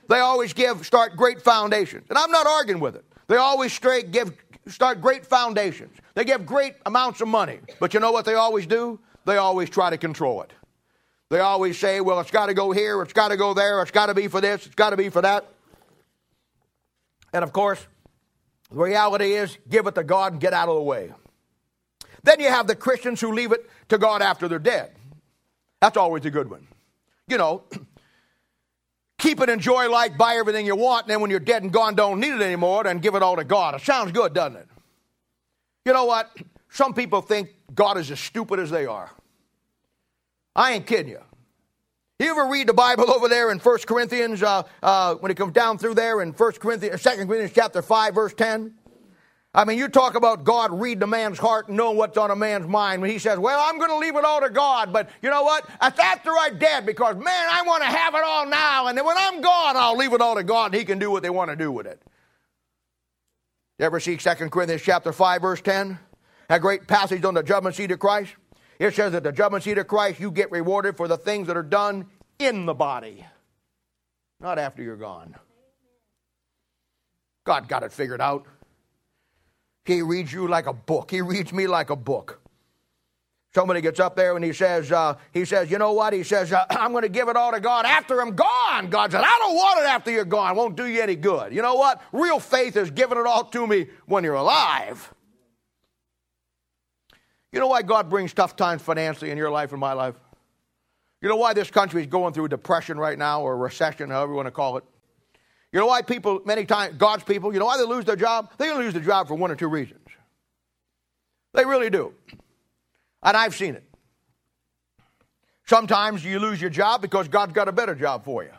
They 0.08 0.20
always 0.20 0.52
give, 0.52 0.84
start 0.86 1.16
great 1.16 1.40
foundations. 1.40 2.06
And 2.08 2.18
I'm 2.18 2.30
not 2.30 2.46
arguing 2.46 2.80
with 2.80 2.96
it. 2.96 3.04
They 3.26 3.36
always 3.36 3.72
straight 3.72 4.10
give, 4.10 4.32
start 4.66 5.00
great 5.00 5.24
foundations. 5.26 5.96
They 6.14 6.24
give 6.24 6.44
great 6.46 6.74
amounts 6.86 7.20
of 7.20 7.28
money. 7.28 7.60
But 7.80 7.94
you 7.94 8.00
know 8.00 8.12
what 8.12 8.24
they 8.24 8.34
always 8.34 8.66
do? 8.66 9.00
They 9.24 9.36
always 9.36 9.70
try 9.70 9.90
to 9.90 9.98
control 9.98 10.42
it. 10.42 10.52
They 11.34 11.40
always 11.40 11.76
say, 11.76 12.00
well, 12.00 12.20
it's 12.20 12.30
got 12.30 12.46
to 12.46 12.54
go 12.54 12.70
here, 12.70 13.02
it's 13.02 13.12
got 13.12 13.30
to 13.30 13.36
go 13.36 13.54
there, 13.54 13.82
it's 13.82 13.90
got 13.90 14.06
to 14.06 14.14
be 14.14 14.28
for 14.28 14.40
this, 14.40 14.66
it's 14.66 14.74
got 14.76 14.90
to 14.90 14.96
be 14.96 15.08
for 15.08 15.20
that. 15.20 15.44
And 17.32 17.42
of 17.42 17.52
course, 17.52 17.84
the 18.70 18.76
reality 18.76 19.32
is, 19.32 19.58
give 19.68 19.88
it 19.88 19.96
to 19.96 20.04
God 20.04 20.34
and 20.34 20.40
get 20.40 20.52
out 20.52 20.68
of 20.68 20.76
the 20.76 20.82
way. 20.82 21.12
Then 22.22 22.38
you 22.38 22.46
have 22.50 22.68
the 22.68 22.76
Christians 22.76 23.20
who 23.20 23.32
leave 23.32 23.50
it 23.50 23.68
to 23.88 23.98
God 23.98 24.22
after 24.22 24.46
they're 24.46 24.60
dead. 24.60 24.92
That's 25.80 25.96
always 25.96 26.24
a 26.24 26.30
good 26.30 26.48
one. 26.48 26.68
You 27.26 27.38
know, 27.38 27.64
keep 29.18 29.40
it, 29.40 29.48
enjoy 29.48 29.90
life, 29.90 30.16
buy 30.16 30.36
everything 30.36 30.66
you 30.66 30.76
want, 30.76 31.06
and 31.06 31.10
then 31.10 31.20
when 31.20 31.30
you're 31.32 31.40
dead 31.40 31.64
and 31.64 31.72
gone, 31.72 31.96
don't 31.96 32.20
need 32.20 32.34
it 32.34 32.42
anymore, 32.42 32.84
then 32.84 33.00
give 33.00 33.16
it 33.16 33.24
all 33.24 33.34
to 33.34 33.44
God. 33.44 33.74
It 33.74 33.80
sounds 33.80 34.12
good, 34.12 34.34
doesn't 34.34 34.58
it? 34.58 34.68
You 35.84 35.94
know 35.94 36.04
what? 36.04 36.30
Some 36.70 36.94
people 36.94 37.22
think 37.22 37.48
God 37.74 37.98
is 37.98 38.08
as 38.12 38.20
stupid 38.20 38.60
as 38.60 38.70
they 38.70 38.86
are. 38.86 39.10
I 40.56 40.72
ain't 40.72 40.86
kidding 40.86 41.12
you. 41.12 41.20
You 42.20 42.30
ever 42.30 42.46
read 42.48 42.68
the 42.68 42.74
Bible 42.74 43.10
over 43.10 43.28
there 43.28 43.50
in 43.50 43.58
1 43.58 43.78
Corinthians, 43.86 44.42
uh, 44.42 44.62
uh, 44.82 45.16
when 45.16 45.32
it 45.32 45.36
comes 45.36 45.52
down 45.52 45.78
through 45.78 45.94
there 45.94 46.22
in 46.22 46.30
1 46.32 46.52
Corinthians, 46.52 47.02
2 47.02 47.10
Corinthians 47.10 47.52
chapter 47.52 47.82
5, 47.82 48.14
verse 48.14 48.34
10? 48.34 48.72
I 49.56 49.64
mean, 49.64 49.78
you 49.78 49.88
talk 49.88 50.14
about 50.14 50.42
God 50.42 50.72
reading 50.72 51.02
a 51.02 51.06
man's 51.06 51.38
heart 51.38 51.68
and 51.68 51.76
knowing 51.76 51.96
what's 51.96 52.16
on 52.16 52.30
a 52.30 52.36
man's 52.36 52.66
mind 52.66 53.02
when 53.02 53.10
he 53.10 53.18
says, 53.18 53.38
Well, 53.38 53.60
I'm 53.62 53.78
going 53.78 53.90
to 53.90 53.98
leave 53.98 54.16
it 54.16 54.24
all 54.24 54.40
to 54.40 54.50
God, 54.50 54.92
but 54.92 55.10
you 55.22 55.30
know 55.30 55.42
what? 55.42 55.68
That's 55.80 55.98
after 55.98 56.30
I'm 56.30 56.58
dead 56.58 56.86
because, 56.86 57.14
man, 57.16 57.48
I 57.50 57.62
want 57.64 57.82
to 57.84 57.88
have 57.88 58.14
it 58.14 58.22
all 58.24 58.46
now, 58.46 58.86
and 58.86 58.98
then 58.98 59.04
when 59.04 59.16
I'm 59.18 59.40
gone, 59.40 59.76
I'll 59.76 59.96
leave 59.96 60.12
it 60.12 60.20
all 60.20 60.34
to 60.36 60.42
God 60.42 60.66
and 60.66 60.74
he 60.74 60.84
can 60.84 60.98
do 60.98 61.10
what 61.10 61.22
they 61.22 61.30
want 61.30 61.50
to 61.50 61.56
do 61.56 61.70
with 61.70 61.86
it. 61.86 62.00
You 63.78 63.86
ever 63.86 63.98
see 63.98 64.16
2 64.16 64.30
Corinthians 64.50 64.82
chapter 64.82 65.12
5, 65.12 65.42
verse 65.42 65.60
10? 65.60 65.98
A 66.48 66.60
great 66.60 66.86
passage 66.86 67.24
on 67.24 67.34
the 67.34 67.42
judgment 67.42 67.74
seat 67.74 67.90
of 67.90 67.98
Christ. 67.98 68.34
It 68.78 68.94
says 68.94 69.12
that 69.12 69.22
the 69.22 69.32
judgment 69.32 69.64
seat 69.64 69.78
of 69.78 69.86
Christ, 69.86 70.20
you 70.20 70.30
get 70.30 70.50
rewarded 70.50 70.96
for 70.96 71.08
the 71.08 71.16
things 71.16 71.46
that 71.46 71.56
are 71.56 71.62
done 71.62 72.06
in 72.38 72.66
the 72.66 72.74
body, 72.74 73.24
not 74.40 74.58
after 74.58 74.82
you're 74.82 74.96
gone. 74.96 75.34
God 77.44 77.68
got 77.68 77.82
it 77.82 77.92
figured 77.92 78.20
out. 78.20 78.46
He 79.84 80.02
reads 80.02 80.32
you 80.32 80.48
like 80.48 80.66
a 80.66 80.72
book. 80.72 81.10
He 81.10 81.20
reads 81.20 81.52
me 81.52 81.66
like 81.66 81.90
a 81.90 81.96
book. 81.96 82.40
Somebody 83.54 83.80
gets 83.80 84.00
up 84.00 84.16
there 84.16 84.34
and 84.34 84.44
he 84.44 84.52
says, 84.52 84.90
uh, 84.90 85.14
he 85.32 85.44
says, 85.44 85.70
you 85.70 85.78
know 85.78 85.92
what? 85.92 86.12
He 86.12 86.24
says, 86.24 86.52
uh, 86.52 86.64
I'm 86.70 86.90
going 86.90 87.02
to 87.02 87.08
give 87.08 87.28
it 87.28 87.36
all 87.36 87.52
to 87.52 87.60
God 87.60 87.86
after 87.86 88.20
I'm 88.20 88.34
gone. 88.34 88.90
God 88.90 89.12
said, 89.12 89.22
I 89.22 89.38
don't 89.38 89.54
want 89.54 89.80
it 89.80 89.86
after 89.86 90.10
you're 90.10 90.24
gone. 90.24 90.56
Won't 90.56 90.76
do 90.76 90.86
you 90.86 91.00
any 91.00 91.14
good. 91.14 91.54
You 91.54 91.62
know 91.62 91.76
what? 91.76 92.02
Real 92.12 92.40
faith 92.40 92.76
is 92.76 92.90
giving 92.90 93.16
it 93.16 93.26
all 93.26 93.44
to 93.44 93.66
me 93.66 93.86
when 94.06 94.24
you're 94.24 94.34
alive. 94.34 95.13
You 97.54 97.60
know 97.60 97.68
why 97.68 97.82
God 97.82 98.10
brings 98.10 98.34
tough 98.34 98.56
times 98.56 98.82
financially 98.82 99.30
in 99.30 99.38
your 99.38 99.48
life 99.48 99.70
and 99.70 99.80
my 99.80 99.92
life? 99.92 100.16
You 101.22 101.28
know 101.28 101.36
why 101.36 101.54
this 101.54 101.70
country 101.70 102.00
is 102.00 102.08
going 102.08 102.34
through 102.34 102.48
depression 102.48 102.98
right 102.98 103.16
now 103.16 103.42
or 103.42 103.56
recession, 103.56 104.10
however 104.10 104.32
you 104.32 104.36
want 104.36 104.48
to 104.48 104.50
call 104.50 104.76
it? 104.76 104.84
You 105.70 105.78
know 105.78 105.86
why 105.86 106.02
people, 106.02 106.40
many 106.44 106.66
times, 106.66 106.96
God's 106.96 107.22
people, 107.22 107.52
you 107.52 107.60
know 107.60 107.66
why 107.66 107.78
they 107.78 107.84
lose 107.84 108.04
their 108.06 108.16
job? 108.16 108.50
They 108.58 108.74
lose 108.74 108.92
their 108.92 109.04
job 109.04 109.28
for 109.28 109.36
one 109.36 109.52
or 109.52 109.54
two 109.54 109.68
reasons. 109.68 110.00
They 111.52 111.64
really 111.64 111.90
do. 111.90 112.12
And 113.22 113.36
I've 113.36 113.54
seen 113.54 113.76
it. 113.76 113.84
Sometimes 115.66 116.24
you 116.24 116.40
lose 116.40 116.60
your 116.60 116.70
job 116.70 117.02
because 117.02 117.28
God's 117.28 117.52
got 117.52 117.68
a 117.68 117.72
better 117.72 117.94
job 117.94 118.24
for 118.24 118.42
you. 118.42 118.50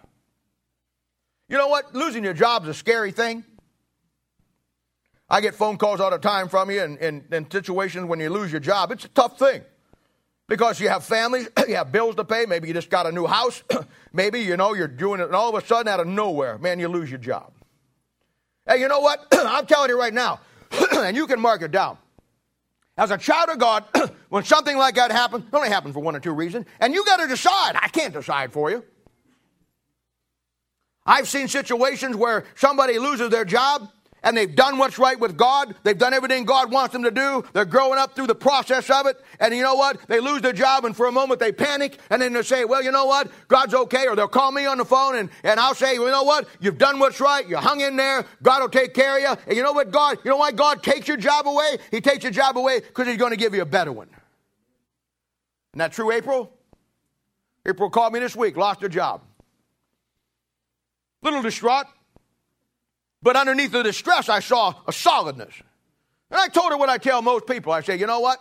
You 1.49 1.57
know 1.57 1.67
what? 1.67 1.93
Losing 1.93 2.23
your 2.23 2.33
job 2.33 2.63
is 2.63 2.69
a 2.69 2.73
scary 2.73 3.11
thing. 3.11 3.43
I 5.29 5.41
get 5.41 5.55
phone 5.55 5.77
calls 5.77 5.99
all 5.99 6.11
the 6.11 6.19
time 6.19 6.49
from 6.49 6.69
you 6.69 6.83
in, 6.83 6.97
in, 6.97 7.25
in 7.31 7.49
situations 7.49 8.05
when 8.05 8.19
you 8.19 8.29
lose 8.29 8.51
your 8.51 8.61
job. 8.61 8.91
It's 8.91 9.05
a 9.05 9.09
tough 9.09 9.39
thing 9.39 9.63
because 10.47 10.79
you 10.79 10.89
have 10.89 11.03
families, 11.03 11.49
you 11.67 11.75
have 11.75 11.91
bills 11.91 12.15
to 12.15 12.23
pay. 12.23 12.45
Maybe 12.45 12.67
you 12.67 12.73
just 12.73 12.89
got 12.89 13.07
a 13.07 13.11
new 13.11 13.25
house. 13.25 13.63
Maybe, 14.13 14.41
you 14.41 14.55
know, 14.57 14.73
you're 14.73 14.87
doing 14.87 15.19
it, 15.19 15.25
and 15.25 15.35
all 15.35 15.55
of 15.55 15.63
a 15.63 15.65
sudden, 15.65 15.91
out 15.91 15.99
of 15.99 16.07
nowhere, 16.07 16.57
man, 16.57 16.79
you 16.79 16.87
lose 16.87 17.09
your 17.09 17.19
job. 17.19 17.51
Hey, 18.67 18.79
you 18.79 18.87
know 18.87 18.99
what? 18.99 19.25
I'm 19.31 19.65
telling 19.65 19.89
you 19.89 19.99
right 19.99 20.13
now, 20.13 20.39
and 20.93 21.15
you 21.15 21.27
can 21.27 21.39
mark 21.39 21.61
it 21.61 21.71
down. 21.71 21.97
As 22.97 23.11
a 23.11 23.17
child 23.17 23.49
of 23.49 23.59
God, 23.59 23.83
when 24.29 24.43
something 24.43 24.77
like 24.77 24.95
that 24.95 25.11
happens, 25.11 25.43
it 25.45 25.53
only 25.53 25.69
happens 25.69 25.93
for 25.93 26.01
one 26.01 26.15
or 26.15 26.19
two 26.19 26.33
reasons, 26.33 26.65
and 26.79 26.93
you 26.93 27.03
got 27.03 27.17
to 27.17 27.27
decide. 27.27 27.75
I 27.81 27.89
can't 27.89 28.13
decide 28.13 28.53
for 28.53 28.69
you. 28.69 28.83
I've 31.05 31.27
seen 31.27 31.47
situations 31.47 32.15
where 32.15 32.45
somebody 32.55 32.97
loses 32.97 33.29
their 33.29 33.45
job 33.45 33.89
and 34.25 34.35
they've 34.35 34.53
done 34.53 34.77
what's 34.77 34.97
right 34.97 35.17
with 35.17 35.37
God. 35.37 35.75
They've 35.83 35.97
done 35.97 36.13
everything 36.13 36.43
God 36.43 36.71
wants 36.71 36.93
them 36.93 37.03
to 37.03 37.11
do. 37.11 37.45
They're 37.53 37.63
growing 37.63 37.99
up 37.99 38.15
through 38.15 38.27
the 38.27 38.35
process 38.35 38.89
of 38.89 39.05
it. 39.05 39.23
And 39.39 39.55
you 39.55 39.61
know 39.61 39.75
what? 39.75 39.99
They 40.07 40.19
lose 40.19 40.41
their 40.41 40.51
job 40.51 40.83
and 40.83 40.97
for 40.97 41.05
a 41.05 41.11
moment 41.11 41.39
they 41.39 41.51
panic 41.51 41.99
and 42.09 42.21
then 42.21 42.33
they 42.33 42.41
say, 42.41 42.65
well, 42.65 42.83
you 42.83 42.91
know 42.91 43.05
what? 43.05 43.31
God's 43.47 43.75
okay. 43.75 44.07
Or 44.07 44.15
they'll 44.15 44.27
call 44.27 44.51
me 44.51 44.65
on 44.65 44.79
the 44.79 44.85
phone 44.85 45.15
and, 45.15 45.29
and 45.43 45.59
I'll 45.59 45.75
say, 45.75 45.99
well, 45.99 46.07
you 46.07 46.11
know 46.11 46.23
what? 46.23 46.47
You've 46.59 46.79
done 46.79 46.97
what's 46.97 47.21
right. 47.21 47.47
You 47.47 47.57
hung 47.57 47.81
in 47.81 47.95
there. 47.95 48.25
God 48.41 48.61
will 48.61 48.69
take 48.69 48.95
care 48.95 49.17
of 49.17 49.21
you. 49.21 49.43
And 49.47 49.55
you 49.55 49.61
know 49.61 49.73
what 49.73 49.91
God, 49.91 50.17
you 50.25 50.31
know 50.31 50.37
why 50.37 50.51
God 50.51 50.81
takes 50.81 51.07
your 51.07 51.17
job 51.17 51.47
away? 51.47 51.77
He 51.91 52.01
takes 52.01 52.23
your 52.23 52.33
job 52.33 52.57
away 52.57 52.79
because 52.79 53.07
he's 53.07 53.17
going 53.17 53.31
to 53.31 53.37
give 53.37 53.53
you 53.53 53.61
a 53.61 53.65
better 53.65 53.91
one. 53.91 54.07
Isn't 54.07 55.79
that 55.79 55.91
true, 55.91 56.11
April? 56.11 56.51
April 57.67 57.91
called 57.91 58.11
me 58.13 58.19
this 58.19 58.35
week, 58.35 58.57
lost 58.57 58.81
her 58.81 58.89
job. 58.89 59.21
Little 61.21 61.43
distraught. 61.43 61.85
But 63.25 63.35
underneath 63.35 63.71
the 63.71 63.81
distress, 63.81 64.29
I 64.29 64.39
saw 64.39 64.75
a 64.87 64.93
solidness. 64.93 65.55
And 66.29 66.39
I 66.39 66.47
told 66.47 66.71
her 66.71 66.77
what 66.77 66.89
I 66.89 66.99
tell 66.99 67.23
most 67.23 67.47
people. 67.47 67.71
I 67.71 67.81
say, 67.81 67.97
you 67.97 68.05
know 68.05 68.19
what? 68.19 68.39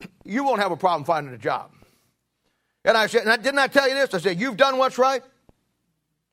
You 0.24 0.44
won't 0.44 0.60
have 0.60 0.70
a 0.70 0.76
problem 0.76 1.04
finding 1.04 1.32
a 1.32 1.38
job. 1.38 1.72
And 2.84 2.96
I 2.96 3.06
said, 3.06 3.22
and 3.22 3.30
I, 3.30 3.36
didn't 3.38 3.58
I 3.58 3.66
tell 3.66 3.88
you 3.88 3.94
this? 3.94 4.12
I 4.12 4.18
said, 4.18 4.38
you've 4.38 4.58
done 4.58 4.76
what's 4.76 4.98
right. 4.98 5.22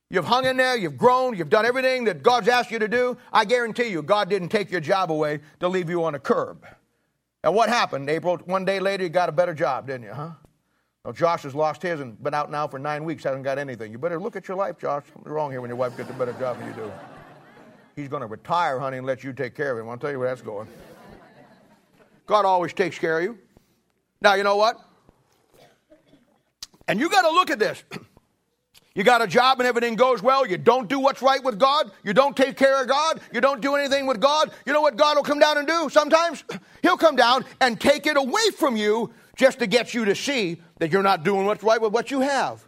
You've 0.10 0.26
hung 0.26 0.46
in 0.46 0.58
there, 0.58 0.76
you've 0.76 0.98
grown, 0.98 1.36
you've 1.38 1.50
done 1.50 1.66
everything 1.66 2.04
that 2.04 2.22
God's 2.22 2.50
asked 2.50 2.70
you 2.70 2.80
to 2.80 2.90
do. 2.90 3.18
I 3.32 3.46
guarantee 3.46 3.88
you, 3.88 4.04
God 4.04 4.30
didn't 4.30 4.50
take 4.50 4.70
your 4.70 4.82
job 4.82 5.10
away 5.10 5.40
to 5.62 5.70
leave 5.70 5.90
you 5.90 6.04
on 6.04 6.14
a 6.14 6.20
curb. 6.20 6.68
And 7.44 7.56
what 7.56 7.70
happened, 7.70 8.10
April? 8.10 8.38
One 8.46 8.66
day 8.66 8.82
later, 8.82 9.04
you 9.04 9.10
got 9.10 9.30
a 9.30 9.32
better 9.32 9.54
job, 9.54 9.88
didn't 9.88 10.04
you, 10.04 10.14
huh? 10.14 10.32
Well, 11.06 11.14
Josh 11.14 11.44
has 11.44 11.56
lost 11.56 11.82
his 11.82 12.02
and 12.02 12.22
been 12.22 12.34
out 12.34 12.52
now 12.52 12.68
for 12.68 12.78
nine 12.78 13.06
weeks, 13.06 13.24
hasn't 13.24 13.46
got 13.46 13.58
anything. 13.58 13.94
You 13.94 13.98
better 13.98 14.20
look 14.20 14.36
at 14.36 14.50
your 14.50 14.58
life, 14.58 14.78
Josh. 14.78 15.04
Something's 15.14 15.32
wrong 15.32 15.50
here 15.50 15.62
when 15.62 15.70
your 15.70 15.78
wife 15.78 15.96
gets 15.96 16.10
a 16.10 16.14
better 16.14 16.34
job 16.34 16.60
than 16.60 16.68
you 16.68 16.74
do. 16.74 16.92
He's 17.96 18.10
going 18.10 18.22
to 18.22 18.28
retire, 18.28 18.80
honey, 18.80 18.98
and 18.98 19.06
let 19.06 19.24
you 19.24 19.32
take 19.32 19.56
care 19.56 19.72
of 19.72 19.80
him. 19.80 19.90
I'll 19.90 19.98
tell 19.98 20.12
you 20.12 20.20
where 20.20 20.28
that's 20.28 20.42
going. 20.42 20.68
God 22.26 22.46
always 22.46 22.74
takes 22.74 22.98
care 23.00 23.20
of 23.20 23.24
you. 23.24 23.38
Now, 24.22 24.34
you 24.34 24.44
know 24.44 24.58
what? 24.58 24.80
And 26.88 27.00
you 27.00 27.10
got 27.10 27.22
to 27.22 27.30
look 27.30 27.50
at 27.50 27.60
this. 27.60 27.84
You 28.96 29.04
got 29.04 29.22
a 29.22 29.28
job 29.28 29.60
and 29.60 29.68
everything 29.68 29.96
goes 29.96 30.22
well. 30.22 30.48
You 30.48 30.58
don't 30.58 30.88
do 30.88 31.00
what's 31.00 31.22
right 31.22 31.44
with 31.44 31.60
God. 31.60 31.92
You 32.04 32.14
don't 32.14 32.36
take 32.36 32.56
care 32.56 32.82
of 32.82 32.88
God. 32.88 33.20
You 33.34 33.42
don't 33.42 33.62
do 33.62 33.76
anything 33.76 34.08
with 34.08 34.22
God. 34.22 34.52
You 34.66 34.72
know 34.72 34.82
what 34.82 34.96
God 34.96 35.18
will 35.18 35.24
come 35.24 35.40
down 35.40 35.58
and 35.58 35.68
do 35.68 35.90
sometimes? 35.90 36.46
He'll 36.82 36.96
come 36.96 37.18
down 37.18 37.44
and 37.60 37.80
take 37.80 38.08
it 38.08 38.16
away 38.16 38.52
from 38.58 38.78
you 38.78 39.12
just 39.36 39.60
to 39.60 39.68
get 39.68 39.94
you 39.94 40.06
to 40.06 40.16
see 40.16 40.62
that 40.80 40.92
you're 40.92 41.04
not 41.04 41.24
doing 41.24 41.46
what's 41.46 41.62
right 41.62 41.82
with 41.82 41.92
what 41.92 42.10
you 42.10 42.22
have. 42.22 42.66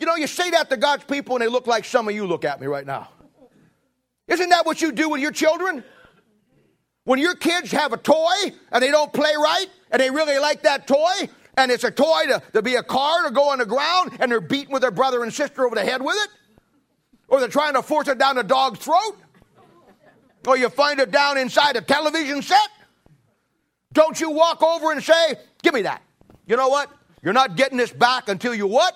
You 0.00 0.06
know, 0.06 0.16
you 0.16 0.26
say 0.26 0.50
that 0.50 0.70
to 0.70 0.78
God's 0.78 1.04
people 1.04 1.36
and 1.36 1.42
they 1.42 1.48
look 1.48 1.66
like 1.66 1.84
some 1.84 2.08
of 2.08 2.14
you 2.14 2.26
look 2.26 2.46
at 2.46 2.58
me 2.58 2.66
right 2.66 2.86
now. 2.86 3.10
Isn't 4.28 4.50
that 4.50 4.66
what 4.66 4.82
you 4.82 4.92
do 4.92 5.08
with 5.08 5.20
your 5.20 5.30
children? 5.30 5.84
When 7.04 7.20
your 7.20 7.34
kids 7.34 7.70
have 7.70 7.92
a 7.92 7.96
toy 7.96 8.52
and 8.72 8.82
they 8.82 8.90
don't 8.90 9.12
play 9.12 9.32
right 9.36 9.66
and 9.90 10.00
they 10.00 10.10
really 10.10 10.38
like 10.38 10.62
that 10.62 10.86
toy, 10.86 11.28
and 11.56 11.70
it's 11.70 11.84
a 11.84 11.90
toy 11.90 12.26
to, 12.26 12.42
to 12.52 12.62
be 12.62 12.74
a 12.74 12.82
car 12.82 13.24
to 13.24 13.30
go 13.30 13.50
on 13.50 13.58
the 13.58 13.66
ground 13.66 14.16
and 14.18 14.30
they're 14.30 14.40
beating 14.40 14.72
with 14.72 14.82
their 14.82 14.90
brother 14.90 15.22
and 15.22 15.32
sister 15.32 15.64
over 15.64 15.74
the 15.74 15.84
head 15.84 16.02
with 16.02 16.16
it, 16.16 16.28
or 17.28 17.40
they're 17.40 17.48
trying 17.48 17.74
to 17.74 17.82
force 17.82 18.08
it 18.08 18.18
down 18.18 18.36
a 18.36 18.42
dog's 18.42 18.80
throat, 18.80 19.16
or 20.46 20.56
you 20.56 20.68
find 20.68 21.00
it 21.00 21.10
down 21.10 21.38
inside 21.38 21.76
a 21.76 21.80
television 21.80 22.42
set, 22.42 22.68
don't 23.92 24.20
you 24.20 24.30
walk 24.30 24.62
over 24.62 24.92
and 24.92 25.02
say, 25.02 25.36
Give 25.62 25.72
me 25.72 25.82
that. 25.82 26.02
You 26.46 26.56
know 26.56 26.68
what? 26.68 26.90
You're 27.22 27.32
not 27.32 27.56
getting 27.56 27.78
this 27.78 27.92
back 27.92 28.28
until 28.28 28.54
you 28.54 28.66
what? 28.66 28.94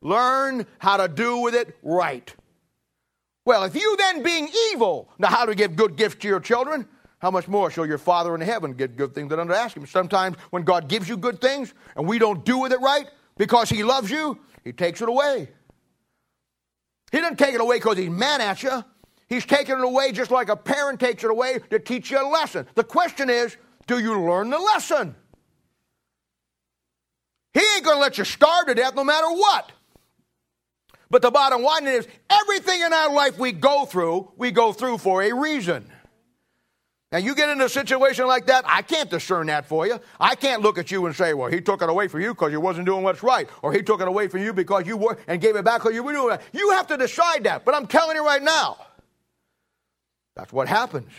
Learn 0.00 0.66
how 0.78 0.98
to 0.98 1.08
do 1.08 1.38
with 1.38 1.54
it 1.54 1.76
right. 1.82 2.32
Well, 3.44 3.64
if 3.64 3.74
you 3.74 3.96
then, 3.96 4.22
being 4.22 4.48
evil, 4.72 5.10
know 5.18 5.28
how 5.28 5.44
do 5.44 5.52
to 5.52 5.56
give 5.56 5.74
good 5.74 5.96
gifts 5.96 6.16
to 6.16 6.28
your 6.28 6.40
children, 6.40 6.86
how 7.18 7.30
much 7.30 7.48
more 7.48 7.70
shall 7.70 7.86
your 7.86 7.98
Father 7.98 8.34
in 8.34 8.40
heaven 8.40 8.72
give 8.72 8.96
good 8.96 9.14
things 9.14 9.30
that 9.30 9.38
under 9.38 9.54
ask 9.54 9.76
Him? 9.76 9.86
Sometimes 9.86 10.36
when 10.50 10.62
God 10.64 10.88
gives 10.88 11.08
you 11.08 11.16
good 11.16 11.40
things 11.40 11.74
and 11.96 12.06
we 12.06 12.18
don't 12.18 12.44
do 12.44 12.58
with 12.58 12.72
it 12.72 12.80
right 12.80 13.06
because 13.36 13.68
He 13.68 13.82
loves 13.82 14.10
you, 14.10 14.38
He 14.64 14.72
takes 14.72 15.00
it 15.00 15.08
away. 15.08 15.48
He 17.10 17.20
doesn't 17.20 17.38
take 17.38 17.54
it 17.54 17.60
away 17.60 17.76
because 17.76 17.98
He's 17.98 18.10
mad 18.10 18.40
at 18.40 18.62
you. 18.62 18.84
He's 19.28 19.46
taking 19.46 19.78
it 19.78 19.84
away 19.84 20.12
just 20.12 20.30
like 20.30 20.48
a 20.48 20.56
parent 20.56 21.00
takes 21.00 21.24
it 21.24 21.30
away 21.30 21.60
to 21.70 21.78
teach 21.78 22.10
you 22.10 22.20
a 22.20 22.28
lesson. 22.28 22.66
The 22.74 22.84
question 22.84 23.30
is, 23.30 23.56
do 23.86 23.98
you 23.98 24.20
learn 24.20 24.50
the 24.50 24.58
lesson? 24.58 25.14
He 27.54 27.60
ain't 27.60 27.84
going 27.84 27.96
to 27.96 28.00
let 28.00 28.18
you 28.18 28.24
starve 28.24 28.66
to 28.66 28.74
death 28.74 28.94
no 28.94 29.04
matter 29.04 29.28
what. 29.28 29.72
But 31.12 31.20
the 31.20 31.30
bottom 31.30 31.62
line 31.62 31.86
is 31.86 32.08
everything 32.30 32.80
in 32.80 32.90
our 32.90 33.12
life 33.12 33.38
we 33.38 33.52
go 33.52 33.84
through, 33.84 34.32
we 34.38 34.50
go 34.50 34.72
through 34.72 34.96
for 34.96 35.22
a 35.22 35.30
reason. 35.30 35.84
Now, 37.12 37.18
you 37.18 37.34
get 37.34 37.50
into 37.50 37.66
a 37.66 37.68
situation 37.68 38.26
like 38.26 38.46
that, 38.46 38.64
I 38.66 38.80
can't 38.80 39.10
discern 39.10 39.48
that 39.48 39.66
for 39.66 39.86
you. 39.86 40.00
I 40.18 40.34
can't 40.34 40.62
look 40.62 40.78
at 40.78 40.90
you 40.90 41.04
and 41.04 41.14
say, 41.14 41.34
well, 41.34 41.50
he 41.50 41.60
took 41.60 41.82
it 41.82 41.90
away 41.90 42.08
from 42.08 42.22
you 42.22 42.32
because 42.32 42.50
you 42.50 42.60
wasn't 42.60 42.86
doing 42.86 43.04
what's 43.04 43.22
right, 43.22 43.46
or 43.60 43.74
he 43.74 43.82
took 43.82 44.00
it 44.00 44.08
away 44.08 44.28
from 44.28 44.42
you 44.42 44.54
because 44.54 44.86
you 44.86 44.96
were 44.96 45.18
and 45.26 45.38
gave 45.38 45.54
it 45.54 45.66
back 45.66 45.82
because 45.82 45.94
you 45.94 46.02
were 46.02 46.14
doing 46.14 46.30
that. 46.30 46.42
You 46.54 46.70
have 46.70 46.86
to 46.86 46.96
decide 46.96 47.44
that. 47.44 47.66
But 47.66 47.74
I'm 47.74 47.86
telling 47.86 48.16
you 48.16 48.24
right 48.24 48.42
now, 48.42 48.78
that's 50.34 50.50
what 50.50 50.66
happens. 50.66 51.12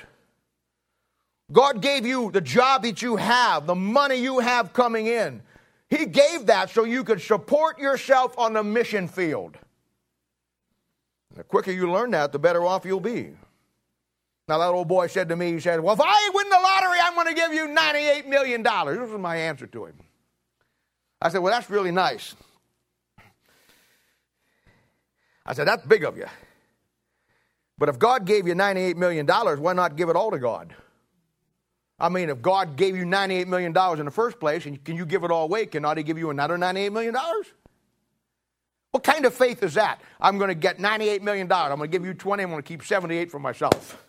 God 1.51 1.83
gave 1.83 2.03
you 2.03 2.31
the 2.31 2.41
job 2.41 2.81
that 2.81 3.03
you 3.03 3.17
have, 3.17 3.67
the 3.67 3.75
money 3.75 4.15
you 4.15 4.39
have 4.39 4.73
coming 4.73 5.05
in. 5.05 5.43
He 5.91 6.07
gave 6.07 6.47
that 6.47 6.71
so 6.71 6.83
you 6.83 7.03
could 7.03 7.21
support 7.21 7.77
yourself 7.77 8.35
on 8.39 8.53
the 8.53 8.63
mission 8.63 9.07
field. 9.07 9.55
The 11.35 11.43
quicker 11.43 11.71
you 11.71 11.91
learn 11.91 12.11
that, 12.11 12.31
the 12.31 12.39
better 12.39 12.63
off 12.65 12.85
you'll 12.85 12.99
be. 12.99 13.31
Now, 14.47 14.57
that 14.59 14.67
old 14.67 14.87
boy 14.87 15.07
said 15.07 15.29
to 15.29 15.35
me, 15.35 15.53
he 15.53 15.59
said, 15.59 15.79
Well, 15.79 15.93
if 15.93 16.01
I 16.01 16.29
win 16.33 16.49
the 16.49 16.59
lottery, 16.59 16.97
I'm 17.01 17.15
going 17.15 17.27
to 17.27 17.33
give 17.33 17.53
you 17.53 17.67
$98 17.67 18.27
million. 18.27 18.61
This 18.61 19.11
was 19.11 19.19
my 19.19 19.37
answer 19.37 19.67
to 19.67 19.85
him. 19.85 19.95
I 21.21 21.29
said, 21.29 21.39
Well, 21.39 21.53
that's 21.53 21.69
really 21.69 21.91
nice. 21.91 22.35
I 25.45 25.53
said, 25.53 25.65
That's 25.67 25.85
big 25.85 26.03
of 26.03 26.17
you. 26.17 26.27
But 27.77 27.89
if 27.89 27.97
God 27.97 28.25
gave 28.25 28.47
you 28.47 28.53
$98 28.53 28.95
million, 28.95 29.25
why 29.25 29.73
not 29.73 29.95
give 29.95 30.09
it 30.09 30.15
all 30.15 30.31
to 30.31 30.39
God? 30.39 30.75
I 31.99 32.09
mean, 32.09 32.29
if 32.29 32.41
God 32.41 32.75
gave 32.75 32.97
you 32.97 33.05
$98 33.05 33.47
million 33.47 33.75
in 33.99 34.05
the 34.05 34.11
first 34.11 34.39
place, 34.39 34.65
and 34.65 34.83
can 34.83 34.97
you 34.97 35.05
give 35.05 35.23
it 35.23 35.31
all 35.31 35.45
away? 35.45 35.65
Cannot 35.65 35.97
He 35.97 36.03
give 36.03 36.17
you 36.17 36.29
another 36.29 36.57
$98 36.57 36.91
million? 36.91 37.15
What 38.93 39.03
kind 39.03 39.25
of 39.25 39.33
faith 39.33 39.63
is 39.63 39.73
that? 39.73 40.01
I'm 40.21 40.37
going 40.37 40.49
to 40.49 40.55
get 40.55 40.77
$98 40.77 41.23
million. 41.23 41.51
I'm 41.51 41.77
going 41.77 41.79
to 41.79 41.87
give 41.87 42.05
you 42.05 42.13
20. 42.13 42.43
I'm 42.43 42.51
going 42.51 42.61
to 42.61 42.67
keep 42.67 42.83
78 42.83 43.31
for 43.31 43.39
myself. 43.39 44.05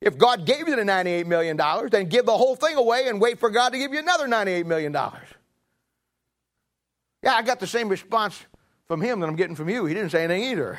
If 0.00 0.16
God 0.16 0.46
gave 0.46 0.68
you 0.68 0.76
the 0.76 0.82
$98 0.82 1.26
million, 1.26 1.56
then 1.90 2.08
give 2.08 2.26
the 2.26 2.36
whole 2.36 2.54
thing 2.54 2.76
away 2.76 3.08
and 3.08 3.20
wait 3.20 3.40
for 3.40 3.50
God 3.50 3.70
to 3.70 3.78
give 3.78 3.92
you 3.92 3.98
another 3.98 4.28
$98 4.28 4.66
million. 4.66 4.92
Yeah, 4.92 7.34
I 7.34 7.42
got 7.42 7.58
the 7.58 7.66
same 7.66 7.88
response 7.88 8.38
from 8.86 9.00
him 9.00 9.18
that 9.18 9.28
I'm 9.28 9.34
getting 9.34 9.56
from 9.56 9.68
you. 9.68 9.84
He 9.84 9.94
didn't 9.94 10.10
say 10.10 10.22
anything 10.22 10.44
either. 10.44 10.78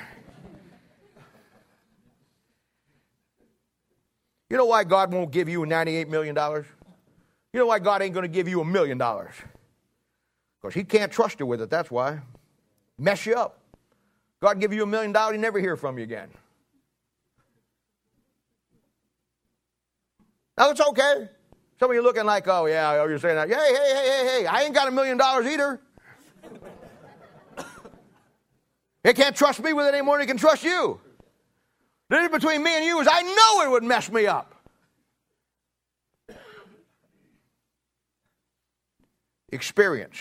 You 4.49 4.55
know 4.55 4.65
why 4.65 4.85
God 4.85 5.13
won't 5.13 5.31
give 5.31 5.49
you 5.49 5.59
$98 5.63 6.07
million? 6.07 6.37
You 6.37 7.59
know 7.59 7.65
why 7.65 7.79
God 7.79 8.01
ain't 8.01 8.13
going 8.13 8.23
to 8.23 8.33
give 8.33 8.47
you 8.47 8.61
a 8.61 8.65
million 8.65 8.97
dollars? 8.97 9.35
Because 10.61 10.73
He 10.73 10.85
can't 10.85 11.11
trust 11.11 11.41
you 11.41 11.45
with 11.45 11.59
it, 11.59 11.69
that's 11.69 11.91
why 11.91 12.21
mess 13.01 13.25
you 13.25 13.35
up. 13.35 13.59
God 14.41 14.59
give 14.59 14.73
you 14.73 14.83
a 14.83 14.87
million 14.87 15.11
dollars, 15.11 15.35
he 15.35 15.41
never 15.41 15.59
hear 15.59 15.75
from 15.75 15.97
you 15.97 16.03
again. 16.03 16.29
Now 20.57 20.69
it's 20.69 20.81
okay. 20.81 21.29
Some 21.79 21.89
of 21.89 21.95
you 21.95 22.03
looking 22.03 22.25
like, 22.25 22.47
oh 22.47 22.67
yeah, 22.67 22.99
oh, 23.01 23.07
you're 23.07 23.17
saying 23.17 23.35
that. 23.35 23.49
Hey, 23.49 23.55
hey, 23.55 23.93
hey, 23.93 24.05
hey, 24.05 24.41
hey, 24.41 24.45
I 24.45 24.61
ain't 24.61 24.75
got 24.75 24.87
a 24.87 24.91
million 24.91 25.17
dollars 25.17 25.47
either. 25.47 25.81
He 29.03 29.13
can't 29.13 29.35
trust 29.35 29.63
me 29.63 29.73
with 29.73 29.87
it 29.87 29.95
anymore 29.95 30.19
than 30.19 30.27
he 30.27 30.31
can 30.31 30.37
trust 30.37 30.63
you. 30.63 31.01
The 32.09 32.17
difference 32.17 32.43
between 32.43 32.61
me 32.61 32.75
and 32.77 32.85
you 32.85 32.99
is 32.99 33.07
I 33.09 33.23
know 33.23 33.63
it 33.63 33.71
would 33.71 33.83
mess 33.83 34.11
me 34.11 34.27
up. 34.27 34.53
Experience, 39.51 40.19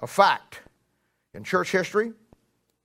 a 0.00 0.06
fact. 0.06 0.60
In 1.36 1.44
church 1.44 1.70
history, 1.70 2.12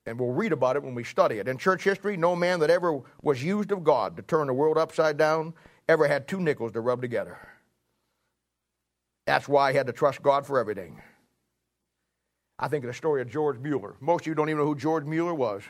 and 0.05 0.19
we'll 0.19 0.33
read 0.33 0.51
about 0.51 0.75
it 0.75 0.83
when 0.83 0.93
we 0.93 1.05
study 1.05 1.37
it. 1.37 1.47
In 1.47 1.57
church 1.57 1.85
history, 1.85 2.17
no 2.17 2.35
man 2.35 2.59
that 2.59 2.69
ever 2.69 2.99
was 3.21 3.41
used 3.41 3.71
of 3.71 3.81
God 3.81 4.17
to 4.17 4.21
turn 4.21 4.47
the 4.47 4.53
world 4.53 4.77
upside 4.77 5.15
down 5.15 5.53
ever 5.87 6.05
had 6.05 6.27
two 6.27 6.41
nickels 6.41 6.73
to 6.73 6.81
rub 6.81 7.01
together. 7.01 7.37
That's 9.25 9.47
why 9.47 9.71
he 9.71 9.77
had 9.77 9.87
to 9.87 9.93
trust 9.93 10.21
God 10.21 10.45
for 10.45 10.59
everything. 10.59 11.01
I 12.59 12.67
think 12.67 12.83
of 12.83 12.89
the 12.89 12.93
story 12.93 13.21
of 13.21 13.29
George 13.29 13.57
Mueller. 13.59 13.95
Most 14.01 14.23
of 14.23 14.27
you 14.27 14.35
don't 14.35 14.49
even 14.49 14.59
know 14.59 14.67
who 14.67 14.75
George 14.75 15.05
Mueller 15.05 15.33
was. 15.33 15.63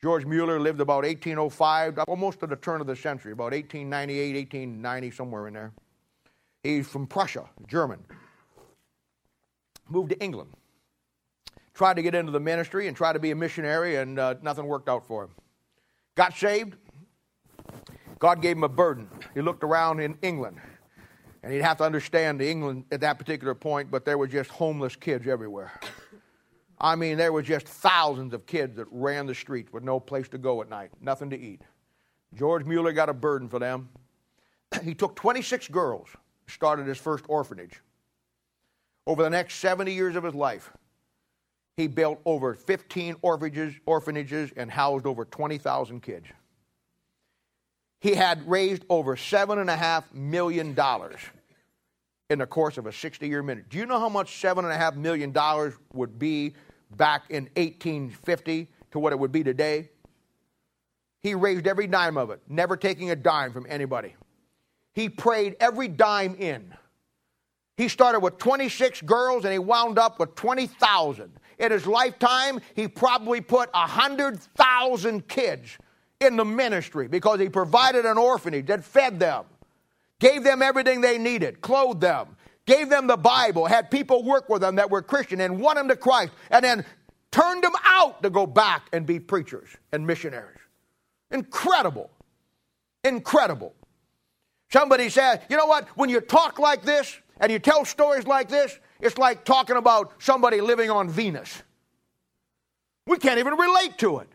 George 0.00 0.24
Mueller 0.24 0.60
lived 0.60 0.80
about 0.80 1.02
1805, 1.02 1.98
almost 2.06 2.38
to 2.40 2.46
the 2.46 2.54
turn 2.54 2.80
of 2.80 2.86
the 2.86 2.94
century, 2.94 3.32
about 3.32 3.52
1898, 3.52 4.36
1890, 4.36 5.10
somewhere 5.10 5.48
in 5.48 5.54
there. 5.54 5.72
He's 6.62 6.86
from 6.86 7.08
Prussia, 7.08 7.50
German. 7.66 8.04
Moved 9.88 10.10
to 10.10 10.20
England 10.20 10.50
tried 11.78 11.94
to 11.94 12.02
get 12.02 12.12
into 12.12 12.32
the 12.32 12.40
ministry 12.40 12.88
and 12.88 12.96
tried 12.96 13.12
to 13.12 13.20
be 13.20 13.30
a 13.30 13.36
missionary, 13.36 13.96
and 13.96 14.18
uh, 14.18 14.34
nothing 14.42 14.66
worked 14.66 14.88
out 14.88 15.06
for 15.06 15.22
him. 15.22 15.30
Got 16.16 16.34
saved. 16.34 16.74
God 18.18 18.42
gave 18.42 18.56
him 18.56 18.64
a 18.64 18.68
burden. 18.68 19.08
He 19.32 19.42
looked 19.42 19.62
around 19.62 20.00
in 20.00 20.18
England, 20.20 20.56
and 21.44 21.52
he'd 21.52 21.62
have 21.62 21.76
to 21.76 21.84
understand 21.84 22.42
England 22.42 22.84
at 22.90 23.00
that 23.02 23.16
particular 23.16 23.54
point, 23.54 23.92
but 23.92 24.04
there 24.04 24.18
were 24.18 24.26
just 24.26 24.50
homeless 24.50 24.96
kids 24.96 25.28
everywhere. 25.28 25.72
I 26.80 26.96
mean, 26.96 27.16
there 27.16 27.32
were 27.32 27.42
just 27.42 27.68
thousands 27.68 28.34
of 28.34 28.44
kids 28.44 28.74
that 28.74 28.88
ran 28.90 29.26
the 29.26 29.34
streets 29.34 29.72
with 29.72 29.84
no 29.84 30.00
place 30.00 30.28
to 30.30 30.38
go 30.38 30.60
at 30.62 30.68
night, 30.68 30.90
nothing 31.00 31.30
to 31.30 31.38
eat. 31.38 31.62
George 32.34 32.64
Mueller 32.64 32.90
got 32.90 33.08
a 33.08 33.14
burden 33.14 33.48
for 33.48 33.60
them. 33.60 33.88
he 34.82 34.94
took 34.94 35.14
26 35.14 35.68
girls, 35.68 36.08
started 36.48 36.88
his 36.88 36.98
first 36.98 37.24
orphanage. 37.28 37.80
Over 39.06 39.22
the 39.22 39.30
next 39.30 39.54
70 39.60 39.94
years 39.94 40.16
of 40.16 40.24
his 40.24 40.34
life, 40.34 40.72
he 41.78 41.86
built 41.86 42.20
over 42.24 42.54
15 42.54 43.14
orphanages, 43.22 43.72
orphanages 43.86 44.50
and 44.56 44.68
housed 44.68 45.06
over 45.06 45.24
20,000 45.24 46.02
kids. 46.02 46.26
He 48.00 48.16
had 48.16 48.46
raised 48.50 48.84
over 48.90 49.14
$7.5 49.14 50.12
million 50.12 50.76
in 52.30 52.38
the 52.40 52.46
course 52.46 52.78
of 52.78 52.86
a 52.86 52.92
60 52.92 53.28
year 53.28 53.44
minute. 53.44 53.68
Do 53.68 53.78
you 53.78 53.86
know 53.86 54.00
how 54.00 54.08
much 54.08 54.42
$7.5 54.42 54.96
million 54.96 55.32
would 55.92 56.18
be 56.18 56.54
back 56.96 57.26
in 57.30 57.44
1850 57.54 58.68
to 58.90 58.98
what 58.98 59.12
it 59.12 59.18
would 59.20 59.30
be 59.30 59.44
today? 59.44 59.88
He 61.20 61.36
raised 61.36 61.68
every 61.68 61.86
dime 61.86 62.16
of 62.16 62.30
it, 62.30 62.40
never 62.48 62.76
taking 62.76 63.12
a 63.12 63.16
dime 63.16 63.52
from 63.52 63.66
anybody. 63.68 64.16
He 64.94 65.08
prayed 65.08 65.54
every 65.60 65.86
dime 65.86 66.34
in. 66.34 66.74
He 67.76 67.86
started 67.86 68.18
with 68.18 68.38
26 68.38 69.02
girls 69.02 69.44
and 69.44 69.52
he 69.52 69.60
wound 69.60 69.96
up 69.96 70.18
with 70.18 70.34
20,000. 70.34 71.38
In 71.58 71.72
his 71.72 71.86
lifetime, 71.86 72.60
he 72.74 72.86
probably 72.86 73.40
put 73.40 73.72
100,000 73.72 75.28
kids 75.28 75.76
in 76.20 76.36
the 76.36 76.44
ministry 76.44 77.08
because 77.08 77.40
he 77.40 77.48
provided 77.48 78.04
an 78.04 78.18
orphanage 78.18 78.66
that 78.66 78.84
fed 78.84 79.18
them, 79.18 79.44
gave 80.20 80.44
them 80.44 80.62
everything 80.62 81.00
they 81.00 81.18
needed, 81.18 81.60
clothed 81.60 82.00
them, 82.00 82.36
gave 82.66 82.90
them 82.90 83.06
the 83.06 83.16
Bible, 83.16 83.66
had 83.66 83.90
people 83.90 84.22
work 84.22 84.48
with 84.48 84.60
them 84.60 84.76
that 84.76 84.90
were 84.90 85.02
Christian 85.02 85.40
and 85.40 85.60
won 85.60 85.76
them 85.76 85.88
to 85.88 85.96
Christ, 85.96 86.32
and 86.50 86.64
then 86.64 86.84
turned 87.30 87.62
them 87.64 87.72
out 87.84 88.22
to 88.22 88.30
go 88.30 88.46
back 88.46 88.88
and 88.92 89.06
be 89.06 89.18
preachers 89.18 89.68
and 89.92 90.06
missionaries. 90.06 90.58
Incredible. 91.30 92.10
Incredible. 93.04 93.74
Somebody 94.70 95.08
said, 95.08 95.42
you 95.48 95.56
know 95.56 95.66
what? 95.66 95.88
When 95.96 96.10
you 96.10 96.20
talk 96.20 96.58
like 96.58 96.82
this 96.82 97.16
and 97.40 97.50
you 97.50 97.58
tell 97.58 97.84
stories 97.84 98.26
like 98.26 98.48
this, 98.48 98.78
it's 99.00 99.18
like 99.18 99.44
talking 99.44 99.76
about 99.76 100.12
somebody 100.18 100.60
living 100.60 100.90
on 100.90 101.08
Venus. 101.08 101.62
We 103.06 103.18
can't 103.18 103.38
even 103.38 103.54
relate 103.54 103.98
to 103.98 104.18
it. 104.18 104.28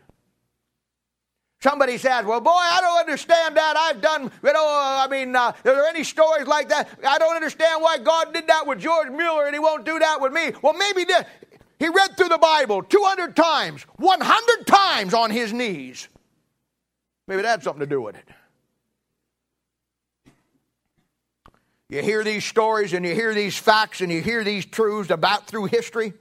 Somebody 1.60 1.96
says, 1.96 2.26
Well, 2.26 2.40
boy, 2.40 2.50
I 2.50 2.80
don't 2.82 3.00
understand 3.00 3.56
that. 3.56 3.76
I've 3.76 4.02
done, 4.02 4.30
you 4.42 4.52
know, 4.52 4.66
uh, 4.66 5.06
I 5.06 5.08
mean, 5.10 5.34
uh, 5.34 5.40
are 5.40 5.54
there 5.62 5.86
any 5.86 6.04
stories 6.04 6.46
like 6.46 6.68
that? 6.68 6.90
I 7.06 7.18
don't 7.18 7.34
understand 7.34 7.82
why 7.82 7.98
God 7.98 8.34
did 8.34 8.48
that 8.48 8.66
with 8.66 8.80
George 8.80 9.08
Mueller 9.08 9.46
and 9.46 9.54
he 9.54 9.60
won't 9.60 9.86
do 9.86 9.98
that 9.98 10.20
with 10.20 10.32
me. 10.32 10.52
Well, 10.60 10.74
maybe 10.74 11.04
this. 11.04 11.24
He 11.78 11.88
read 11.88 12.16
through 12.16 12.28
the 12.28 12.38
Bible 12.38 12.82
200 12.82 13.34
times, 13.34 13.82
100 13.96 14.66
times 14.66 15.14
on 15.14 15.30
his 15.30 15.52
knees. 15.52 16.08
Maybe 17.26 17.42
that 17.42 17.48
had 17.48 17.62
something 17.62 17.80
to 17.80 17.86
do 17.86 18.00
with 18.00 18.16
it. 18.16 18.28
You 21.88 22.02
hear 22.02 22.24
these 22.24 22.44
stories 22.44 22.92
and 22.92 23.04
you 23.04 23.14
hear 23.14 23.34
these 23.34 23.56
facts 23.56 24.00
and 24.00 24.10
you 24.10 24.22
hear 24.22 24.42
these 24.42 24.64
truths 24.64 25.10
about 25.10 25.46
through 25.46 25.66
history, 25.66 26.14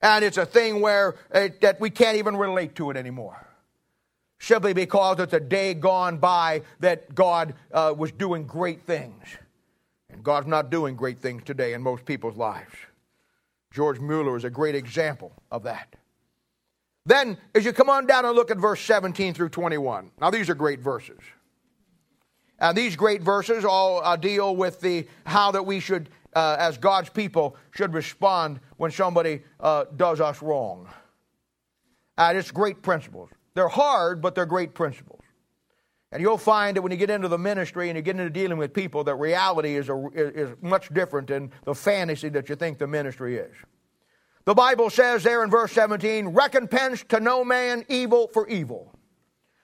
and 0.00 0.24
it's 0.24 0.38
a 0.38 0.46
thing 0.46 0.80
where 0.80 1.16
it, 1.34 1.60
that 1.60 1.80
we 1.80 1.90
can't 1.90 2.16
even 2.16 2.36
relate 2.36 2.74
to 2.76 2.90
it 2.90 2.96
anymore. 2.96 3.46
Simply 4.38 4.74
because 4.74 5.18
it's 5.18 5.32
a 5.32 5.40
day 5.40 5.74
gone 5.74 6.18
by 6.18 6.62
that 6.80 7.14
God 7.14 7.54
uh, 7.72 7.94
was 7.96 8.12
doing 8.12 8.46
great 8.46 8.82
things. 8.82 9.22
And 10.10 10.22
God's 10.22 10.46
not 10.46 10.70
doing 10.70 10.94
great 10.94 11.20
things 11.20 11.42
today 11.44 11.72
in 11.72 11.82
most 11.82 12.04
people's 12.04 12.36
lives. 12.36 12.74
George 13.72 13.98
Mueller 13.98 14.36
is 14.36 14.44
a 14.44 14.50
great 14.50 14.74
example 14.74 15.32
of 15.50 15.64
that. 15.64 15.96
Then, 17.04 17.38
as 17.54 17.64
you 17.64 17.72
come 17.72 17.88
on 17.88 18.06
down 18.06 18.24
and 18.24 18.34
look 18.34 18.50
at 18.50 18.58
verse 18.58 18.80
17 18.80 19.34
through 19.34 19.50
21, 19.50 20.10
now 20.20 20.30
these 20.30 20.50
are 20.50 20.54
great 20.54 20.80
verses. 20.80 21.20
And 22.58 22.76
these 22.76 22.96
great 22.96 23.22
verses 23.22 23.64
all 23.64 24.02
uh, 24.02 24.16
deal 24.16 24.56
with 24.56 24.80
the 24.80 25.06
how 25.26 25.50
that 25.52 25.66
we 25.66 25.80
should, 25.80 26.08
uh, 26.34 26.56
as 26.58 26.78
God's 26.78 27.10
people, 27.10 27.56
should 27.72 27.92
respond 27.92 28.60
when 28.76 28.90
somebody 28.90 29.42
uh, 29.60 29.84
does 29.96 30.20
us 30.20 30.40
wrong. 30.40 30.88
And 32.16 32.38
it's 32.38 32.50
great 32.50 32.82
principles. 32.82 33.30
They're 33.54 33.68
hard, 33.68 34.22
but 34.22 34.34
they're 34.34 34.46
great 34.46 34.74
principles. 34.74 35.20
And 36.12 36.22
you'll 36.22 36.38
find 36.38 36.76
that 36.76 36.82
when 36.82 36.92
you 36.92 36.98
get 36.98 37.10
into 37.10 37.28
the 37.28 37.38
ministry 37.38 37.90
and 37.90 37.96
you 37.96 38.02
get 38.02 38.16
into 38.16 38.30
dealing 38.30 38.58
with 38.58 38.72
people, 38.72 39.04
that 39.04 39.16
reality 39.16 39.76
is, 39.76 39.88
a, 39.88 40.06
is 40.14 40.50
much 40.62 40.88
different 40.94 41.28
than 41.28 41.50
the 41.64 41.74
fantasy 41.74 42.28
that 42.30 42.48
you 42.48 42.54
think 42.54 42.78
the 42.78 42.86
ministry 42.86 43.36
is. 43.36 43.54
The 44.44 44.54
Bible 44.54 44.88
says 44.88 45.24
there 45.24 45.42
in 45.42 45.50
verse 45.50 45.72
17, 45.72 46.28
recompense 46.28 47.04
to 47.08 47.18
no 47.18 47.44
man 47.44 47.84
evil 47.88 48.28
for 48.28 48.46
evil. 48.48 48.94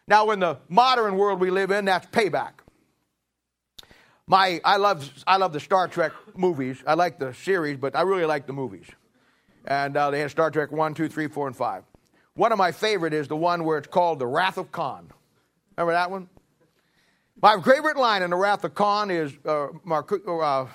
Now, 0.09 0.31
in 0.33 0.41
the 0.41 0.59
modern 0.69 1.17
world 1.17 1.41
we 1.41 1.51
live 1.51 1.71
in, 1.71 1.85
that's 1.85 2.07
payback. 2.09 2.62
My, 4.27 4.61
I 4.65 4.77
love, 4.77 5.11
I 5.27 5.37
love 5.37 5.53
the 5.53 5.61
Star 5.61 5.89
Trek 5.89 6.13
movies. 6.37 6.83
I 6.87 6.95
like 6.95 7.19
the 7.19 7.35
series, 7.35 7.77
but 7.77 7.97
I 7.97 8.03
really 8.03 8.25
like 8.25 8.47
the 8.47 8.53
movies. 8.53 8.87
And 9.67 9.97
uh, 9.97 10.11
they 10.11 10.21
had 10.21 10.31
Star 10.31 10.51
Trek 10.51 10.71
1, 10.73 10.95
2, 10.95 11.09
3, 11.09 11.29
4, 11.29 11.47
and 11.49 11.57
5. 11.57 11.83
One 12.35 12.53
of 12.53 12.59
my 12.59 12.73
favorite 12.73 13.13
is 13.13 13.29
the 13.29 13.37
one 13.37 13.65
where 13.65 13.79
it's 13.79 13.89
called 13.89 14.19
The 14.19 14.27
Wrath 14.27 14.59
of 14.59 14.73
Khan. 14.73 15.11
Remember 15.77 15.93
that 15.93 16.11
one? 16.11 16.29
My 17.41 17.61
favorite 17.61 17.97
line 17.97 18.23
in 18.23 18.31
The 18.31 18.37
Wrath 18.37 18.65
of 18.65 18.75
Khan 18.75 19.11
is 19.11 19.33
uh, 19.45 19.69
Mark, 19.85 20.13
uh, 20.13 20.67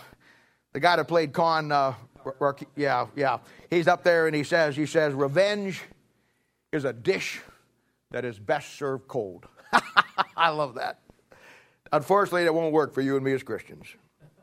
the 0.74 0.80
guy 0.80 0.98
that 0.98 1.08
played 1.08 1.34
Khan. 1.34 1.72
Uh, 1.72 1.94
yeah, 2.76 3.08
yeah. 3.16 3.40
He's 3.70 3.88
up 3.88 4.04
there 4.04 4.28
and 4.28 4.36
he 4.36 4.44
says, 4.44 4.76
he 4.76 4.86
says, 4.86 5.14
revenge 5.14 5.82
is 6.72 6.84
a 6.86 6.94
dish 6.94 7.42
that 8.12 8.26
is 8.26 8.38
best 8.38 8.78
served 8.78 9.08
cold. 9.08 9.46
I 10.38 10.50
love 10.50 10.76
that. 10.76 11.00
Unfortunately, 11.92 12.44
that 12.44 12.54
won't 12.54 12.74
work 12.74 12.94
for 12.94 13.02
you 13.02 13.16
and 13.16 13.24
me 13.24 13.34
as 13.34 13.44
Christians. 13.44 13.88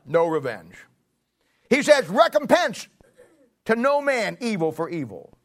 No 0.05 0.27
revenge. 0.27 0.75
He 1.69 1.81
says, 1.81 2.07
recompense 2.09 2.87
to 3.65 3.75
no 3.75 4.01
man 4.01 4.37
evil 4.39 4.71
for 4.71 4.89
evil. 4.89 5.37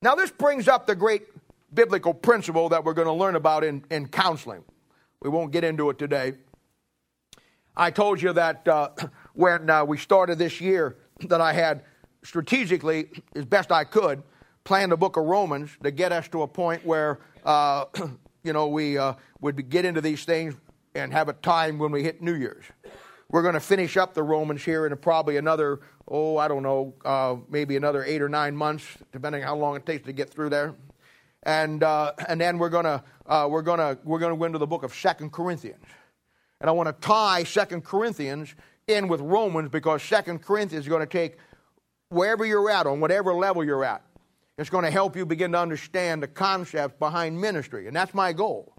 Now, 0.00 0.14
this 0.14 0.30
brings 0.30 0.68
up 0.68 0.86
the 0.86 0.94
great 0.94 1.22
biblical 1.72 2.14
principle 2.14 2.68
that 2.70 2.84
we're 2.84 2.94
going 2.94 3.06
to 3.06 3.12
learn 3.12 3.36
about 3.36 3.64
in, 3.64 3.84
in 3.90 4.08
counseling. 4.08 4.64
We 5.20 5.30
won't 5.30 5.52
get 5.52 5.64
into 5.64 5.90
it 5.90 5.98
today. 5.98 6.34
I 7.76 7.90
told 7.90 8.20
you 8.20 8.32
that 8.32 8.66
uh, 8.68 8.90
when 9.34 9.70
uh, 9.70 9.84
we 9.84 9.98
started 9.98 10.38
this 10.38 10.60
year, 10.60 10.96
that 11.28 11.40
I 11.40 11.52
had 11.52 11.84
strategically, 12.24 13.08
as 13.34 13.44
best 13.44 13.70
I 13.72 13.84
could, 13.84 14.22
planned 14.64 14.92
the 14.92 14.96
book 14.96 15.16
of 15.16 15.24
Romans 15.24 15.70
to 15.82 15.90
get 15.90 16.12
us 16.12 16.28
to 16.28 16.42
a 16.42 16.48
point 16.48 16.84
where, 16.84 17.20
uh, 17.44 17.86
you 18.44 18.52
know, 18.52 18.68
we 18.68 18.98
uh, 18.98 19.14
would 19.40 19.68
get 19.68 19.84
into 19.84 20.00
these 20.00 20.24
things 20.24 20.54
and 20.94 21.12
have 21.12 21.28
a 21.28 21.32
time 21.32 21.78
when 21.78 21.92
we 21.92 22.02
hit 22.02 22.22
New 22.22 22.34
Year's. 22.34 22.64
We're 23.30 23.42
going 23.42 23.54
to 23.54 23.60
finish 23.60 23.96
up 23.96 24.12
the 24.12 24.22
Romans 24.22 24.62
here 24.62 24.86
in 24.86 24.94
probably 24.98 25.38
another, 25.38 25.80
oh, 26.06 26.36
I 26.36 26.48
don't 26.48 26.62
know, 26.62 26.94
uh, 27.04 27.36
maybe 27.48 27.76
another 27.76 28.04
eight 28.04 28.20
or 28.20 28.28
nine 28.28 28.54
months, 28.54 28.84
depending 29.10 29.42
how 29.42 29.56
long 29.56 29.76
it 29.76 29.86
takes 29.86 30.04
to 30.04 30.12
get 30.12 30.28
through 30.28 30.50
there. 30.50 30.74
And, 31.44 31.82
uh, 31.82 32.12
and 32.28 32.40
then 32.40 32.58
we're 32.58 32.68
going 32.68 32.84
to 32.84 33.02
uh, 33.26 33.46
we're 33.48 33.62
to 33.78 33.98
we're 34.04 34.18
to 34.32 34.36
go 34.36 34.44
into 34.44 34.58
the 34.58 34.66
book 34.66 34.82
of 34.82 34.94
Second 34.94 35.32
Corinthians. 35.32 35.84
And 36.60 36.68
I 36.68 36.72
want 36.72 36.88
to 36.88 37.06
tie 37.06 37.44
Second 37.44 37.84
Corinthians 37.84 38.54
in 38.86 39.08
with 39.08 39.20
Romans 39.20 39.70
because 39.70 40.02
Second 40.02 40.42
Corinthians 40.42 40.84
is 40.84 40.88
going 40.88 41.00
to 41.00 41.06
take 41.06 41.36
wherever 42.08 42.44
you're 42.44 42.70
at, 42.70 42.86
on 42.86 43.00
whatever 43.00 43.32
level 43.32 43.64
you're 43.64 43.84
at. 43.84 44.02
It's 44.58 44.70
going 44.70 44.84
to 44.84 44.90
help 44.90 45.16
you 45.16 45.24
begin 45.24 45.52
to 45.52 45.58
understand 45.58 46.22
the 46.22 46.28
concepts 46.28 46.98
behind 46.98 47.40
ministry. 47.40 47.86
And 47.86 47.96
that's 47.96 48.12
my 48.12 48.32
goal. 48.32 48.74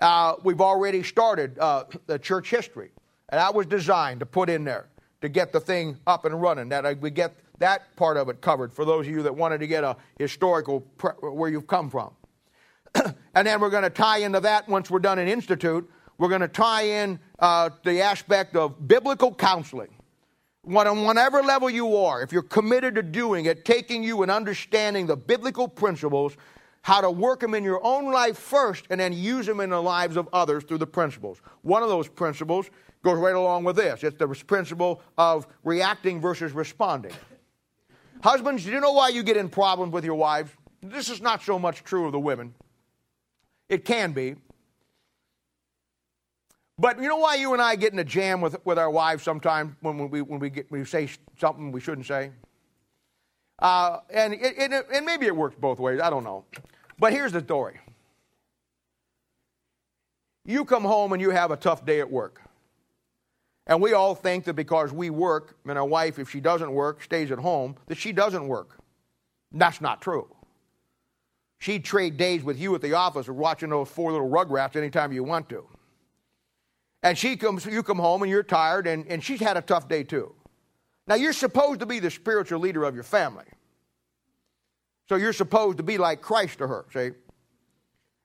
Uh, 0.00 0.34
we've 0.44 0.60
already 0.60 1.02
started 1.02 1.58
uh, 1.58 1.84
the 2.06 2.18
church 2.18 2.50
history. 2.50 2.90
And 3.30 3.38
that 3.38 3.54
was 3.54 3.66
designed 3.66 4.20
to 4.20 4.26
put 4.26 4.48
in 4.48 4.64
there 4.64 4.88
to 5.20 5.28
get 5.28 5.52
the 5.52 5.60
thing 5.60 5.98
up 6.06 6.24
and 6.24 6.40
running. 6.40 6.68
That 6.68 7.00
we 7.00 7.10
get 7.10 7.34
that 7.58 7.94
part 7.96 8.16
of 8.16 8.28
it 8.28 8.40
covered 8.40 8.72
for 8.72 8.84
those 8.84 9.06
of 9.06 9.12
you 9.12 9.22
that 9.22 9.34
wanted 9.34 9.58
to 9.58 9.66
get 9.66 9.84
a 9.84 9.96
historical 10.18 10.80
pre- 10.80 11.10
where 11.20 11.50
you've 11.50 11.66
come 11.66 11.90
from. 11.90 12.12
and 13.34 13.46
then 13.46 13.60
we're 13.60 13.70
going 13.70 13.82
to 13.82 13.90
tie 13.90 14.18
into 14.18 14.40
that 14.40 14.68
once 14.68 14.90
we're 14.90 14.98
done 15.00 15.18
in 15.18 15.28
Institute. 15.28 15.88
We're 16.16 16.28
going 16.28 16.40
to 16.40 16.48
tie 16.48 16.82
in 16.82 17.18
uh, 17.38 17.70
the 17.84 18.00
aspect 18.00 18.56
of 18.56 18.88
biblical 18.88 19.34
counseling. 19.34 19.90
What, 20.62 20.86
On 20.86 21.04
whatever 21.04 21.42
level 21.42 21.70
you 21.70 21.96
are, 21.96 22.22
if 22.22 22.32
you're 22.32 22.42
committed 22.42 22.94
to 22.96 23.02
doing 23.02 23.46
it, 23.46 23.64
taking 23.64 24.02
you 24.02 24.22
and 24.22 24.30
understanding 24.30 25.06
the 25.06 25.16
biblical 25.16 25.68
principles 25.68 26.36
how 26.88 27.02
to 27.02 27.10
work 27.10 27.40
them 27.40 27.54
in 27.54 27.62
your 27.62 27.84
own 27.84 28.10
life 28.10 28.38
first 28.38 28.86
and 28.88 28.98
then 28.98 29.12
use 29.12 29.44
them 29.44 29.60
in 29.60 29.68
the 29.68 29.82
lives 29.82 30.16
of 30.16 30.26
others 30.32 30.64
through 30.64 30.78
the 30.78 30.86
principles. 30.86 31.38
One 31.60 31.82
of 31.82 31.90
those 31.90 32.08
principles 32.08 32.70
goes 33.02 33.18
right 33.18 33.34
along 33.34 33.64
with 33.64 33.76
this 33.76 34.02
it's 34.02 34.16
the 34.16 34.26
principle 34.46 35.02
of 35.18 35.46
reacting 35.64 36.18
versus 36.18 36.52
responding. 36.52 37.12
Husbands, 38.22 38.64
do 38.64 38.70
you 38.70 38.80
know 38.80 38.92
why 38.92 39.10
you 39.10 39.22
get 39.22 39.36
in 39.36 39.50
problems 39.50 39.92
with 39.92 40.02
your 40.02 40.14
wives? 40.14 40.50
This 40.82 41.10
is 41.10 41.20
not 41.20 41.42
so 41.42 41.58
much 41.58 41.84
true 41.84 42.06
of 42.06 42.12
the 42.12 42.18
women. 42.18 42.54
It 43.68 43.84
can 43.84 44.12
be. 44.12 44.36
But 46.78 47.02
you 47.02 47.08
know 47.08 47.18
why 47.18 47.34
you 47.34 47.52
and 47.52 47.60
I 47.60 47.76
get 47.76 47.92
in 47.92 47.98
a 47.98 48.04
jam 48.04 48.40
with, 48.40 48.64
with 48.64 48.78
our 48.78 48.90
wives 48.90 49.22
sometimes 49.22 49.74
when 49.82 50.08
we, 50.08 50.22
when 50.22 50.40
we, 50.40 50.48
get, 50.48 50.70
we 50.70 50.86
say 50.86 51.10
something 51.38 51.70
we 51.70 51.82
shouldn't 51.82 52.06
say? 52.06 52.30
Uh, 53.58 53.98
and, 54.08 54.32
it, 54.32 54.54
it, 54.56 54.86
and 54.90 55.04
maybe 55.04 55.26
it 55.26 55.36
works 55.36 55.56
both 55.60 55.78
ways. 55.78 56.00
I 56.00 56.08
don't 56.08 56.24
know. 56.24 56.44
But 56.98 57.12
here's 57.12 57.32
the 57.32 57.40
story 57.40 57.80
you 60.44 60.64
come 60.64 60.84
home 60.84 61.12
and 61.12 61.20
you 61.20 61.30
have 61.30 61.50
a 61.50 61.56
tough 61.56 61.84
day 61.84 62.00
at 62.00 62.10
work. 62.10 62.40
And 63.66 63.82
we 63.82 63.92
all 63.92 64.14
think 64.14 64.44
that 64.44 64.54
because 64.54 64.92
we 64.94 65.10
work, 65.10 65.58
and 65.66 65.76
our 65.76 65.84
wife, 65.84 66.18
if 66.18 66.30
she 66.30 66.40
doesn't 66.40 66.72
work, 66.72 67.02
stays 67.02 67.30
at 67.30 67.38
home, 67.38 67.76
that 67.86 67.98
she 67.98 68.12
doesn't 68.12 68.48
work. 68.48 68.78
That's 69.52 69.82
not 69.82 70.00
true. 70.00 70.26
She'd 71.58 71.84
trade 71.84 72.16
days 72.16 72.42
with 72.42 72.58
you 72.58 72.74
at 72.74 72.80
the 72.80 72.94
office 72.94 73.28
or 73.28 73.34
watching 73.34 73.68
those 73.68 73.90
four 73.90 74.10
little 74.10 74.28
rugrats 74.28 74.74
anytime 74.74 75.12
you 75.12 75.22
want 75.22 75.50
to. 75.50 75.66
And 77.02 77.18
she 77.18 77.36
comes, 77.36 77.66
you 77.66 77.82
come 77.82 77.98
home 77.98 78.22
and 78.22 78.30
you're 78.30 78.42
tired, 78.42 78.86
and, 78.86 79.06
and 79.06 79.22
she's 79.22 79.40
had 79.40 79.58
a 79.58 79.62
tough 79.62 79.86
day 79.86 80.02
too. 80.02 80.34
Now, 81.06 81.16
you're 81.16 81.34
supposed 81.34 81.80
to 81.80 81.86
be 81.86 82.00
the 82.00 82.10
spiritual 82.10 82.60
leader 82.60 82.84
of 82.84 82.94
your 82.94 83.04
family. 83.04 83.44
So 85.08 85.16
you're 85.16 85.32
supposed 85.32 85.78
to 85.78 85.82
be 85.82 85.98
like 85.98 86.20
Christ 86.20 86.58
to 86.58 86.66
her, 86.66 86.84
see? 86.92 87.10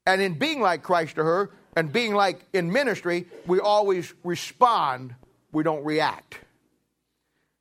And 0.05 0.21
in 0.21 0.38
being 0.38 0.59
like 0.59 0.84
Christ 0.84 1.15
to 1.15 1.23
her, 1.23 1.51
and 1.75 1.91
being 1.91 2.13
like 2.13 2.45
in 2.53 2.71
ministry, 2.71 3.25
we 3.47 3.59
always 3.59 4.13
respond, 4.23 5.15
we 5.51 5.63
don't 5.63 5.84
react. 5.84 6.39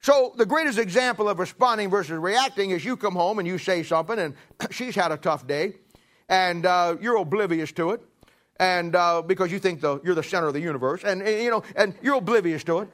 So, 0.00 0.34
the 0.36 0.44
greatest 0.44 0.78
example 0.78 1.28
of 1.28 1.38
responding 1.38 1.88
versus 1.88 2.18
reacting 2.18 2.72
is 2.72 2.84
you 2.84 2.96
come 2.96 3.14
home 3.14 3.38
and 3.38 3.46
you 3.46 3.58
say 3.58 3.84
something, 3.84 4.18
and 4.18 4.34
she's 4.70 4.96
had 4.96 5.12
a 5.12 5.16
tough 5.16 5.46
day, 5.46 5.74
and 6.28 6.66
uh, 6.66 6.96
you're 7.00 7.16
oblivious 7.16 7.70
to 7.72 7.92
it, 7.92 8.00
and 8.58 8.96
uh, 8.96 9.22
because 9.22 9.52
you 9.52 9.60
think 9.60 9.80
the, 9.80 10.00
you're 10.02 10.16
the 10.16 10.22
center 10.24 10.48
of 10.48 10.54
the 10.54 10.60
universe, 10.60 11.04
and, 11.04 11.22
and 11.22 11.42
you 11.42 11.50
know, 11.50 11.62
and 11.76 11.94
you're 12.02 12.16
oblivious 12.16 12.64
to 12.64 12.80
it. 12.80 12.88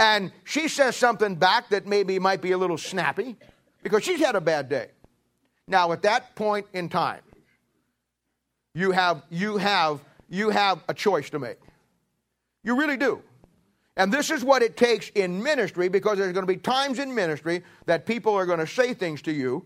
And 0.00 0.32
she 0.42 0.66
says 0.66 0.96
something 0.96 1.36
back 1.36 1.68
that 1.68 1.86
maybe 1.86 2.18
might 2.18 2.42
be 2.42 2.50
a 2.50 2.58
little 2.58 2.76
snappy 2.76 3.36
because 3.84 4.02
she's 4.02 4.18
had 4.18 4.34
a 4.34 4.40
bad 4.40 4.68
day. 4.68 4.88
Now, 5.68 5.92
at 5.92 6.02
that 6.02 6.34
point 6.34 6.66
in 6.72 6.88
time, 6.88 7.20
you 8.74 8.90
have, 8.90 9.22
you 9.30 9.58
have, 9.58 10.00
you 10.28 10.50
have 10.50 10.82
a 10.88 10.94
choice 10.94 11.30
to 11.30 11.38
make. 11.38 11.58
You 12.64 12.76
really 12.76 12.96
do. 12.96 13.22
And 13.96 14.12
this 14.12 14.30
is 14.30 14.42
what 14.42 14.62
it 14.62 14.76
takes 14.76 15.10
in 15.10 15.40
ministry 15.40 15.88
because 15.88 16.18
there's 16.18 16.32
going 16.32 16.46
to 16.46 16.52
be 16.52 16.58
times 16.58 16.98
in 16.98 17.14
ministry 17.14 17.62
that 17.86 18.06
people 18.06 18.34
are 18.34 18.46
going 18.46 18.58
to 18.58 18.66
say 18.66 18.92
things 18.92 19.22
to 19.22 19.32
you 19.32 19.64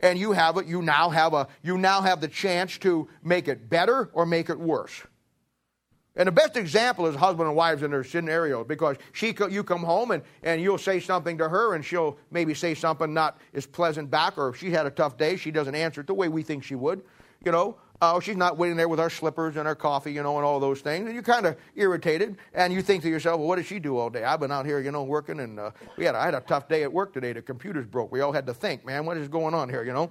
and 0.00 0.18
you 0.18 0.32
have 0.32 0.56
it 0.56 0.66
you 0.66 0.82
now 0.82 1.08
have 1.08 1.32
a 1.32 1.46
you 1.62 1.78
now 1.78 2.00
have 2.00 2.20
the 2.20 2.28
chance 2.28 2.76
to 2.78 3.08
make 3.22 3.48
it 3.48 3.70
better 3.70 4.10
or 4.12 4.26
make 4.26 4.50
it 4.50 4.58
worse. 4.58 5.02
And 6.20 6.26
the 6.26 6.32
best 6.32 6.58
example 6.58 7.06
is 7.06 7.16
husband 7.16 7.48
and 7.48 7.56
wives 7.56 7.82
in 7.82 7.92
their 7.92 8.04
scenarios 8.04 8.66
because 8.68 8.98
she 9.12 9.34
you 9.48 9.64
come 9.64 9.82
home 9.82 10.10
and, 10.10 10.22
and 10.42 10.60
you'll 10.60 10.76
say 10.76 11.00
something 11.00 11.38
to 11.38 11.48
her 11.48 11.74
and 11.74 11.82
she'll 11.82 12.18
maybe 12.30 12.52
say 12.52 12.74
something 12.74 13.14
not 13.14 13.40
as 13.54 13.64
pleasant 13.64 14.10
back 14.10 14.36
or 14.36 14.50
if 14.50 14.58
she 14.58 14.70
had 14.70 14.84
a 14.84 14.90
tough 14.90 15.16
day 15.16 15.36
she 15.36 15.50
doesn't 15.50 15.74
answer 15.74 16.02
it 16.02 16.06
the 16.06 16.12
way 16.12 16.28
we 16.28 16.42
think 16.42 16.62
she 16.62 16.74
would, 16.74 17.00
you 17.42 17.50
know. 17.50 17.78
Oh, 18.02 18.20
she's 18.20 18.36
not 18.36 18.58
waiting 18.58 18.76
there 18.76 18.86
with 18.86 19.00
our 19.00 19.08
slippers 19.08 19.56
and 19.56 19.66
our 19.66 19.74
coffee, 19.74 20.12
you 20.12 20.22
know, 20.22 20.36
and 20.36 20.44
all 20.44 20.60
those 20.60 20.82
things. 20.82 21.06
And 21.06 21.14
you're 21.14 21.22
kind 21.22 21.46
of 21.46 21.56
irritated, 21.74 22.36
and 22.52 22.70
you 22.70 22.82
think 22.82 23.02
to 23.04 23.08
yourself, 23.08 23.38
well, 23.38 23.48
what 23.48 23.56
does 23.56 23.66
she 23.66 23.78
do 23.78 23.96
all 23.96 24.10
day? 24.10 24.24
I've 24.24 24.40
been 24.40 24.52
out 24.52 24.66
here, 24.66 24.80
you 24.80 24.90
know, 24.90 25.04
working, 25.04 25.40
and 25.40 25.58
uh, 25.58 25.70
we 25.98 26.04
had, 26.04 26.14
I 26.14 26.24
had 26.24 26.34
a 26.34 26.40
tough 26.40 26.66
day 26.66 26.82
at 26.82 26.90
work 26.90 27.12
today. 27.12 27.34
The 27.34 27.42
computers 27.42 27.86
broke. 27.86 28.10
We 28.10 28.22
all 28.22 28.32
had 28.32 28.46
to 28.46 28.54
think, 28.54 28.86
man, 28.86 29.04
what 29.04 29.18
is 29.18 29.28
going 29.28 29.52
on 29.52 29.68
here, 29.68 29.84
you 29.84 29.92
know? 29.92 30.10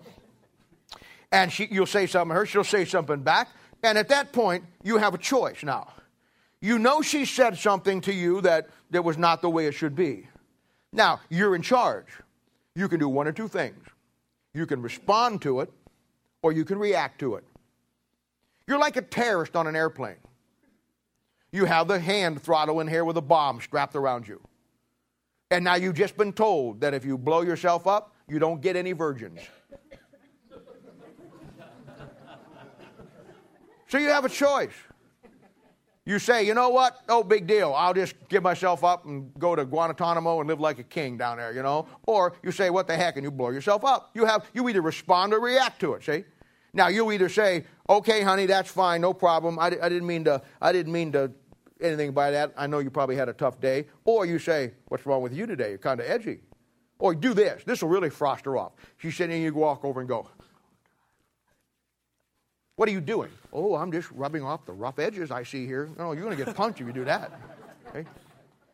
And 1.32 1.52
she, 1.52 1.68
you'll 1.72 1.88
say 1.88 2.06
something 2.06 2.30
to 2.30 2.36
her, 2.36 2.46
she'll 2.46 2.64
say 2.64 2.86
something 2.86 3.22
back, 3.22 3.50
and 3.82 3.98
at 3.98 4.10
that 4.10 4.34
point, 4.34 4.66
you 4.84 4.98
have 4.98 5.14
a 5.14 5.20
choice 5.20 5.64
now. 5.64 5.88
You 6.62 6.78
know 6.78 7.02
she 7.02 7.26
said 7.26 7.58
something 7.58 8.02
to 8.02 8.14
you 8.14 8.42
that, 8.42 8.70
that 8.92 9.04
was 9.04 9.18
not 9.18 9.42
the 9.42 9.50
way 9.50 9.68
it 9.68 9.74
should 9.74 9.96
be. 9.96 10.28
Now, 10.92 11.22
you're 11.30 11.56
in 11.56 11.62
charge. 11.62 12.08
You 12.76 12.90
can 12.90 13.00
do 13.00 13.08
one 13.08 13.28
or 13.28 13.32
two 13.32 13.48
things. 13.48 13.86
You 14.54 14.66
can 14.66 14.82
respond 14.82 15.42
to 15.44 15.62
it, 15.62 15.72
or 16.42 16.52
you 16.52 16.66
can 16.66 16.80
react 16.80 17.20
to 17.20 17.36
it. 17.36 17.44
You're 18.68 18.80
like 18.80 18.98
a 18.98 19.02
terrorist 19.02 19.56
on 19.56 19.68
an 19.68 19.76
airplane. 19.76 20.18
You 21.52 21.66
have 21.66 21.88
the 21.88 22.00
hand 22.00 22.42
throttle 22.42 22.80
in 22.80 22.88
here 22.88 23.06
with 23.06 23.18
a 23.18 23.22
bomb 23.22 23.62
strapped 23.62 23.96
around 23.96 24.28
you. 24.28 24.42
And 25.52 25.64
now 25.64 25.76
you've 25.76 25.96
just 25.96 26.16
been 26.16 26.34
told 26.34 26.82
that 26.82 26.94
if 26.94 27.06
you 27.06 27.18
blow 27.18 27.42
yourself 27.42 27.88
up, 27.88 28.14
you 28.28 28.38
don't 28.38 28.62
get 28.62 28.76
any 28.76 28.92
virgins. 28.92 29.40
so 33.88 33.98
you 33.98 34.10
have 34.10 34.26
a 34.26 34.30
choice. 34.30 34.74
You 36.10 36.18
say, 36.18 36.42
you 36.42 36.56
know 36.56 36.70
what? 36.70 37.08
No 37.08 37.24
big 37.24 37.46
deal. 37.46 37.72
I'll 37.72 37.94
just 37.94 38.16
give 38.30 38.42
myself 38.42 38.84
up 38.84 39.06
and 39.06 39.32
go 39.38 39.56
to 39.56 39.64
Guantanamo 39.64 40.40
and 40.40 40.50
live 40.50 40.60
like 40.60 40.80
a 40.80 40.84
king 40.84 41.20
down 41.20 41.38
there, 41.38 41.54
you 41.54 41.62
know? 41.62 41.86
Or 42.08 42.34
you 42.42 42.52
say, 42.52 42.72
what 42.72 42.88
the 42.88 42.96
heck, 42.96 43.16
and 43.16 43.24
you 43.24 43.30
blow 43.30 43.52
yourself 43.52 43.86
up. 43.86 44.10
You 44.16 44.26
have 44.26 44.50
you 44.56 44.68
either 44.70 44.82
respond 44.82 45.36
or 45.36 45.40
react 45.40 45.80
to 45.82 45.94
it, 45.94 46.04
see? 46.04 46.24
Now 46.74 46.88
you 46.88 47.12
either 47.12 47.30
say, 47.30 47.66
"Okay, 47.88 48.24
honey, 48.24 48.48
that's 48.48 48.72
fine, 48.72 49.02
no 49.02 49.14
problem. 49.14 49.60
I, 49.60 49.68
I 49.68 49.88
didn't 49.88 50.08
mean 50.08 50.24
to. 50.24 50.42
I 50.60 50.72
didn't 50.72 50.94
mean 50.94 51.12
to 51.12 51.32
anything 51.80 52.12
by 52.12 52.32
that. 52.32 52.54
I 52.58 52.66
know 52.66 52.80
you 52.80 52.90
probably 52.90 53.16
had 53.16 53.30
a 53.30 53.34
tough 53.34 53.62
day." 53.62 53.86
Or 54.04 54.26
you 54.26 54.40
say, 54.40 54.74
"What's 54.88 55.06
wrong 55.06 55.22
with 55.22 55.34
you 55.34 55.46
today? 55.46 55.70
You're 55.70 55.78
kind 55.78 56.00
of 56.00 56.08
edgy." 56.08 56.40
Or 56.98 57.14
do 57.14 57.36
this. 57.36 57.64
This 57.66 57.84
will 57.84 57.90
really 57.90 58.10
frost 58.10 58.46
her 58.46 58.58
off. 58.58 58.72
She's 58.98 59.16
sitting, 59.16 59.36
and 59.36 59.44
you 59.44 59.54
walk 59.54 59.86
over 59.86 60.00
and 60.00 60.10
go. 60.10 60.28
What 62.80 62.88
are 62.88 62.94
you 62.94 63.02
doing? 63.02 63.30
Oh, 63.52 63.76
I'm 63.76 63.92
just 63.92 64.10
rubbing 64.12 64.42
off 64.42 64.66
the 64.66 64.72
rough 64.72 65.00
edges 65.00 65.32
I 65.32 65.44
see 65.44 65.66
here. 65.66 65.90
No, 65.98 66.14
you're 66.14 66.24
going 66.24 66.38
to 66.38 66.46
get 66.46 66.56
punched 66.56 66.80
if 66.80 66.88
you 66.88 66.94
do 66.94 67.04
that. 67.04 67.30
Okay? 67.90 68.08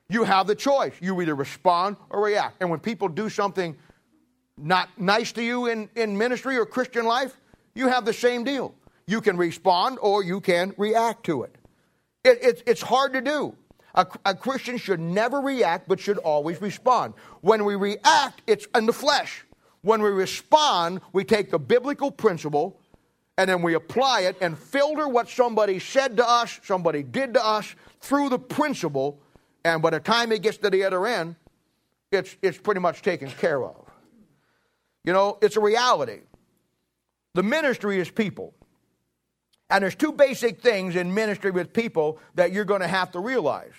You 0.09 0.23
have 0.25 0.45
the 0.45 0.53
choice. 0.53 0.93
You 1.01 1.19
either 1.21 1.33
respond 1.33 1.97
or 2.11 2.23
react. 2.23 2.57
And 2.59 2.69
when 2.69 2.79
people 2.79 3.07
do 3.07 3.29
something 3.29 3.75
not 4.59 4.89
nice 4.99 5.31
to 5.31 5.41
you 5.41 5.65
in, 5.65 5.89
in 5.95 6.19
ministry 6.19 6.55
or 6.55 6.67
Christian 6.67 7.05
life, 7.05 7.35
you 7.73 7.87
have 7.87 8.05
the 8.05 8.13
same 8.13 8.43
deal. 8.43 8.75
You 9.07 9.21
can 9.21 9.37
respond 9.37 9.97
or 9.99 10.23
you 10.23 10.39
can 10.39 10.75
react 10.77 11.23
to 11.23 11.41
it. 11.41 11.55
it, 12.23 12.43
it 12.43 12.63
it's 12.67 12.83
hard 12.83 13.13
to 13.13 13.21
do. 13.21 13.55
A, 13.95 14.05
a, 14.23 14.35
Christian 14.35 14.77
should 14.77 14.99
never 14.99 15.41
react, 15.41 15.87
but 15.87 15.99
should 15.99 16.19
always 16.19 16.61
respond. 16.61 17.15
When 17.41 17.65
we 17.65 17.73
react, 17.73 18.43
it's 18.45 18.67
in 18.75 18.85
the 18.85 18.93
flesh. 18.93 19.45
When 19.81 20.03
we 20.03 20.09
respond, 20.09 21.01
we 21.11 21.23
take 21.23 21.49
the 21.49 21.57
biblical 21.57 22.11
principle 22.11 22.79
and 23.37 23.49
then 23.49 23.61
we 23.61 23.73
apply 23.73 24.21
it 24.21 24.37
and 24.41 24.57
filter 24.57 25.07
what 25.07 25.29
somebody 25.29 25.79
said 25.79 26.17
to 26.17 26.27
us, 26.27 26.59
somebody 26.63 27.03
did 27.03 27.33
to 27.33 27.45
us 27.45 27.75
through 27.99 28.29
the 28.29 28.39
principle. 28.39 29.19
And 29.63 29.81
by 29.81 29.89
the 29.89 29.99
time 29.99 30.31
it 30.31 30.41
gets 30.41 30.57
to 30.57 30.69
the 30.69 30.83
other 30.83 31.05
end, 31.05 31.35
it's, 32.11 32.35
it's 32.41 32.57
pretty 32.57 32.79
much 32.79 33.01
taken 33.01 33.29
care 33.29 33.63
of. 33.63 33.75
You 35.03 35.11
know, 35.11 35.37
it's 35.41 35.57
a 35.57 35.59
reality. 35.59 36.21
The 37.33 37.43
ministry 37.43 37.99
is 37.99 38.09
people. 38.09 38.53
And 39.69 39.83
there's 39.83 39.95
two 39.95 40.13
basic 40.13 40.61
things 40.61 40.95
in 40.95 41.13
ministry 41.13 41.51
with 41.51 41.73
people 41.73 42.19
that 42.35 42.53
you're 42.53 42.65
going 42.65 42.81
to 42.81 42.87
have 42.87 43.11
to 43.11 43.19
realize. 43.19 43.73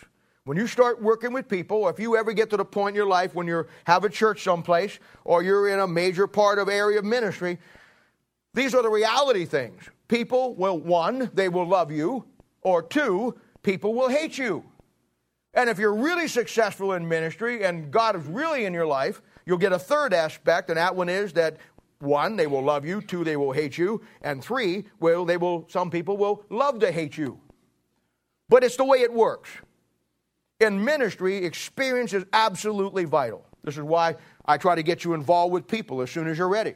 When 0.44 0.56
you 0.56 0.66
start 0.66 1.02
working 1.02 1.32
with 1.32 1.48
people, 1.48 1.78
or 1.78 1.90
if 1.90 1.98
you 1.98 2.16
ever 2.16 2.32
get 2.32 2.50
to 2.50 2.56
the 2.56 2.64
point 2.64 2.90
in 2.90 2.96
your 2.96 3.06
life 3.06 3.34
when 3.34 3.46
you 3.46 3.66
have 3.84 4.04
a 4.04 4.08
church 4.08 4.42
someplace 4.42 4.98
or 5.24 5.42
you're 5.42 5.68
in 5.68 5.80
a 5.80 5.88
major 5.88 6.26
part 6.26 6.58
of 6.58 6.68
area 6.68 6.98
of 6.98 7.04
ministry, 7.04 7.58
these 8.56 8.74
are 8.74 8.82
the 8.82 8.88
reality 8.88 9.44
things. 9.44 9.82
People 10.08 10.54
will, 10.54 10.78
one, 10.78 11.30
they 11.34 11.50
will 11.50 11.68
love 11.68 11.92
you, 11.92 12.24
or 12.62 12.82
two, 12.82 13.38
people 13.62 13.92
will 13.92 14.08
hate 14.08 14.38
you. 14.38 14.64
And 15.52 15.68
if 15.68 15.78
you're 15.78 15.94
really 15.94 16.26
successful 16.26 16.94
in 16.94 17.06
ministry 17.06 17.64
and 17.64 17.90
God 17.90 18.16
is 18.16 18.24
really 18.24 18.64
in 18.64 18.72
your 18.72 18.86
life, 18.86 19.20
you'll 19.44 19.58
get 19.58 19.72
a 19.72 19.78
third 19.78 20.14
aspect, 20.14 20.70
and 20.70 20.78
that 20.78 20.96
one 20.96 21.10
is 21.10 21.34
that 21.34 21.58
one, 21.98 22.36
they 22.36 22.46
will 22.46 22.62
love 22.62 22.86
you. 22.86 23.02
Two, 23.02 23.24
they 23.24 23.36
will 23.36 23.52
hate 23.52 23.76
you. 23.76 24.02
And 24.22 24.42
three, 24.42 24.86
well, 25.00 25.26
they 25.26 25.36
will, 25.36 25.66
some 25.68 25.90
people 25.90 26.16
will 26.16 26.42
love 26.48 26.78
to 26.80 26.90
hate 26.90 27.18
you. 27.18 27.38
But 28.48 28.64
it's 28.64 28.76
the 28.76 28.84
way 28.84 28.98
it 28.98 29.12
works. 29.12 29.50
In 30.60 30.82
ministry, 30.82 31.44
experience 31.44 32.14
is 32.14 32.24
absolutely 32.32 33.04
vital. 33.04 33.44
This 33.64 33.76
is 33.76 33.82
why 33.82 34.16
I 34.46 34.56
try 34.56 34.76
to 34.76 34.82
get 34.82 35.04
you 35.04 35.12
involved 35.12 35.52
with 35.52 35.66
people 35.66 36.00
as 36.00 36.10
soon 36.10 36.26
as 36.26 36.38
you're 36.38 36.48
ready. 36.48 36.74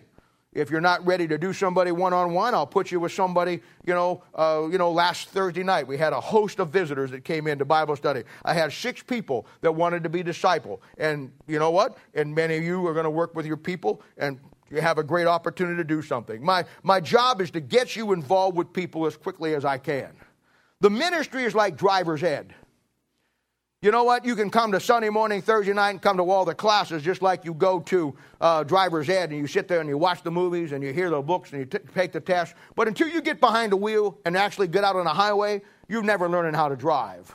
If 0.52 0.68
you're 0.68 0.80
not 0.80 1.06
ready 1.06 1.28
to 1.28 1.38
do 1.38 1.52
somebody 1.52 1.92
one 1.92 2.12
on 2.12 2.32
one, 2.32 2.54
I'll 2.54 2.66
put 2.66 2.90
you 2.90 2.98
with 2.98 3.12
somebody. 3.12 3.60
You 3.86 3.94
know, 3.94 4.24
uh, 4.34 4.66
you 4.70 4.78
know. 4.78 4.90
Last 4.90 5.28
Thursday 5.28 5.62
night, 5.62 5.86
we 5.86 5.96
had 5.96 6.12
a 6.12 6.20
host 6.20 6.58
of 6.58 6.70
visitors 6.70 7.12
that 7.12 7.24
came 7.24 7.46
into 7.46 7.64
Bible 7.64 7.94
study. 7.94 8.24
I 8.44 8.52
had 8.52 8.72
six 8.72 9.00
people 9.00 9.46
that 9.60 9.70
wanted 9.70 10.02
to 10.02 10.08
be 10.08 10.24
disciple, 10.24 10.82
and 10.98 11.30
you 11.46 11.60
know 11.60 11.70
what? 11.70 11.98
And 12.14 12.34
many 12.34 12.56
of 12.56 12.64
you 12.64 12.84
are 12.88 12.92
going 12.92 13.04
to 13.04 13.10
work 13.10 13.36
with 13.36 13.46
your 13.46 13.56
people, 13.56 14.02
and 14.18 14.40
you 14.70 14.80
have 14.80 14.98
a 14.98 15.04
great 15.04 15.28
opportunity 15.28 15.76
to 15.76 15.84
do 15.84 16.02
something. 16.02 16.44
My, 16.44 16.64
my 16.82 17.00
job 17.00 17.40
is 17.40 17.50
to 17.52 17.60
get 17.60 17.94
you 17.94 18.12
involved 18.12 18.56
with 18.56 18.72
people 18.72 19.06
as 19.06 19.16
quickly 19.16 19.54
as 19.54 19.64
I 19.64 19.78
can. 19.78 20.10
The 20.80 20.90
ministry 20.90 21.44
is 21.44 21.54
like 21.54 21.76
driver's 21.76 22.22
ed. 22.22 22.54
You 23.82 23.90
know 23.90 24.04
what? 24.04 24.26
You 24.26 24.36
can 24.36 24.50
come 24.50 24.72
to 24.72 24.80
Sunday 24.80 25.08
morning, 25.08 25.40
Thursday 25.40 25.72
night, 25.72 25.92
and 25.92 26.02
come 26.02 26.18
to 26.18 26.30
all 26.30 26.44
the 26.44 26.54
classes 26.54 27.02
just 27.02 27.22
like 27.22 27.46
you 27.46 27.54
go 27.54 27.80
to 27.80 28.14
uh, 28.38 28.62
driver's 28.62 29.08
ed 29.08 29.30
and 29.30 29.38
you 29.38 29.46
sit 29.46 29.68
there 29.68 29.80
and 29.80 29.88
you 29.88 29.96
watch 29.96 30.22
the 30.22 30.30
movies 30.30 30.72
and 30.72 30.84
you 30.84 30.92
hear 30.92 31.08
the 31.08 31.22
books 31.22 31.50
and 31.52 31.60
you 31.60 31.64
t- 31.64 31.78
take 31.94 32.12
the 32.12 32.20
test. 32.20 32.54
But 32.74 32.88
until 32.88 33.08
you 33.08 33.22
get 33.22 33.40
behind 33.40 33.72
the 33.72 33.78
wheel 33.78 34.18
and 34.26 34.36
actually 34.36 34.68
get 34.68 34.84
out 34.84 34.96
on 34.96 35.06
a 35.06 35.14
highway, 35.14 35.62
you're 35.88 36.02
never 36.02 36.28
learning 36.28 36.52
how 36.52 36.68
to 36.68 36.76
drive. 36.76 37.34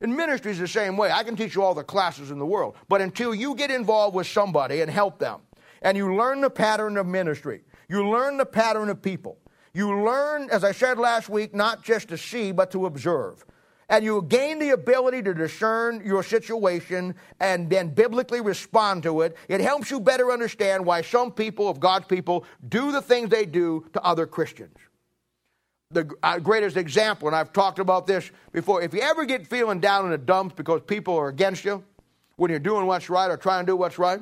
And 0.00 0.16
ministry 0.16 0.52
is 0.52 0.58
the 0.58 0.66
same 0.66 0.96
way. 0.96 1.10
I 1.12 1.24
can 1.24 1.36
teach 1.36 1.54
you 1.54 1.62
all 1.62 1.74
the 1.74 1.84
classes 1.84 2.30
in 2.30 2.38
the 2.38 2.46
world. 2.46 2.76
But 2.88 3.02
until 3.02 3.34
you 3.34 3.54
get 3.54 3.70
involved 3.70 4.16
with 4.16 4.26
somebody 4.26 4.80
and 4.80 4.90
help 4.90 5.18
them, 5.18 5.42
and 5.82 5.94
you 5.94 6.16
learn 6.16 6.40
the 6.40 6.48
pattern 6.48 6.96
of 6.96 7.06
ministry, 7.06 7.64
you 7.90 8.08
learn 8.08 8.38
the 8.38 8.46
pattern 8.46 8.88
of 8.88 9.02
people, 9.02 9.36
you 9.74 10.02
learn, 10.02 10.48
as 10.50 10.64
I 10.64 10.72
said 10.72 10.96
last 10.96 11.28
week, 11.28 11.54
not 11.54 11.84
just 11.84 12.08
to 12.08 12.16
see, 12.16 12.50
but 12.50 12.70
to 12.70 12.86
observe 12.86 13.44
and 13.88 14.04
you 14.04 14.22
gain 14.22 14.58
the 14.58 14.70
ability 14.70 15.22
to 15.22 15.34
discern 15.34 16.02
your 16.04 16.22
situation 16.22 17.14
and 17.40 17.68
then 17.68 17.88
biblically 17.88 18.40
respond 18.40 19.02
to 19.02 19.22
it, 19.22 19.36
it 19.48 19.60
helps 19.60 19.90
you 19.90 20.00
better 20.00 20.30
understand 20.30 20.84
why 20.84 21.02
some 21.02 21.30
people 21.30 21.68
of 21.68 21.80
God's 21.80 22.06
people 22.06 22.44
do 22.68 22.92
the 22.92 23.02
things 23.02 23.28
they 23.30 23.44
do 23.44 23.86
to 23.92 24.02
other 24.02 24.26
Christians. 24.26 24.76
The 25.90 26.10
uh, 26.22 26.38
greatest 26.38 26.76
example, 26.76 27.28
and 27.28 27.36
I've 27.36 27.52
talked 27.52 27.78
about 27.78 28.06
this 28.06 28.30
before, 28.50 28.82
if 28.82 28.94
you 28.94 29.00
ever 29.00 29.26
get 29.26 29.46
feeling 29.46 29.78
down 29.80 30.06
in 30.06 30.10
the 30.10 30.18
dumps 30.18 30.54
because 30.54 30.80
people 30.86 31.16
are 31.18 31.28
against 31.28 31.64
you 31.64 31.84
when 32.36 32.50
you're 32.50 32.60
doing 32.60 32.86
what's 32.86 33.10
right 33.10 33.30
or 33.30 33.36
trying 33.36 33.66
to 33.66 33.72
do 33.72 33.76
what's 33.76 33.98
right, 33.98 34.20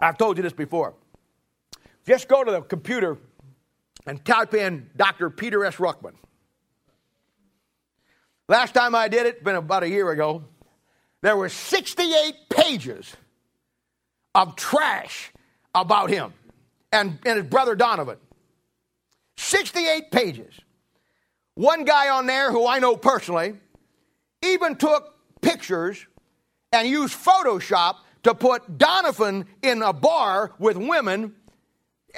I've 0.00 0.16
told 0.16 0.38
you 0.38 0.42
this 0.42 0.54
before. 0.54 0.94
Just 2.06 2.28
go 2.28 2.42
to 2.42 2.50
the 2.50 2.62
computer 2.62 3.18
and 4.06 4.24
type 4.24 4.54
in 4.54 4.90
Dr. 4.96 5.30
Peter 5.30 5.64
S. 5.64 5.76
Ruckman. 5.76 6.14
Last 8.52 8.74
time 8.74 8.94
I 8.94 9.08
did 9.08 9.24
it, 9.24 9.42
been 9.42 9.54
about 9.54 9.82
a 9.82 9.88
year 9.88 10.10
ago, 10.10 10.44
there 11.22 11.34
were 11.38 11.48
68 11.48 12.34
pages 12.50 13.10
of 14.34 14.56
trash 14.56 15.32
about 15.74 16.10
him 16.10 16.34
and, 16.92 17.18
and 17.24 17.38
his 17.38 17.46
brother 17.46 17.74
Donovan. 17.74 18.18
68 19.38 20.10
pages. 20.10 20.52
One 21.54 21.86
guy 21.86 22.10
on 22.10 22.26
there 22.26 22.52
who 22.52 22.66
I 22.66 22.78
know 22.78 22.94
personally 22.94 23.54
even 24.42 24.76
took 24.76 25.14
pictures 25.40 26.06
and 26.72 26.86
used 26.86 27.14
Photoshop 27.14 28.00
to 28.24 28.34
put 28.34 28.76
Donovan 28.76 29.46
in 29.62 29.80
a 29.80 29.94
bar 29.94 30.52
with 30.58 30.76
women 30.76 31.36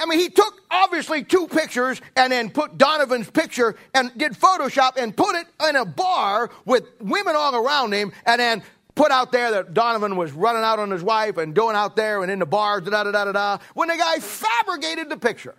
I 0.00 0.06
mean, 0.06 0.18
he 0.18 0.28
took 0.28 0.60
obviously 0.70 1.22
two 1.22 1.46
pictures 1.46 2.00
and 2.16 2.32
then 2.32 2.50
put 2.50 2.78
Donovan's 2.78 3.30
picture 3.30 3.76
and 3.94 4.10
did 4.16 4.32
Photoshop 4.32 4.96
and 4.96 5.16
put 5.16 5.36
it 5.36 5.46
in 5.68 5.76
a 5.76 5.84
bar 5.84 6.50
with 6.64 6.84
women 7.00 7.34
all 7.36 7.54
around 7.54 7.92
him 7.92 8.12
and 8.26 8.40
then 8.40 8.62
put 8.94 9.10
out 9.10 9.32
there 9.32 9.50
that 9.52 9.74
Donovan 9.74 10.16
was 10.16 10.32
running 10.32 10.62
out 10.62 10.78
on 10.78 10.90
his 10.90 11.02
wife 11.02 11.36
and 11.36 11.54
going 11.54 11.76
out 11.76 11.96
there 11.96 12.22
and 12.22 12.30
in 12.30 12.38
the 12.38 12.46
bars, 12.46 12.82
da 12.82 13.04
da 13.04 13.10
da 13.10 13.24
da 13.24 13.32
da. 13.32 13.58
When 13.74 13.88
the 13.88 13.96
guy 13.96 14.18
fabricated 14.18 15.08
the 15.08 15.16
picture. 15.16 15.54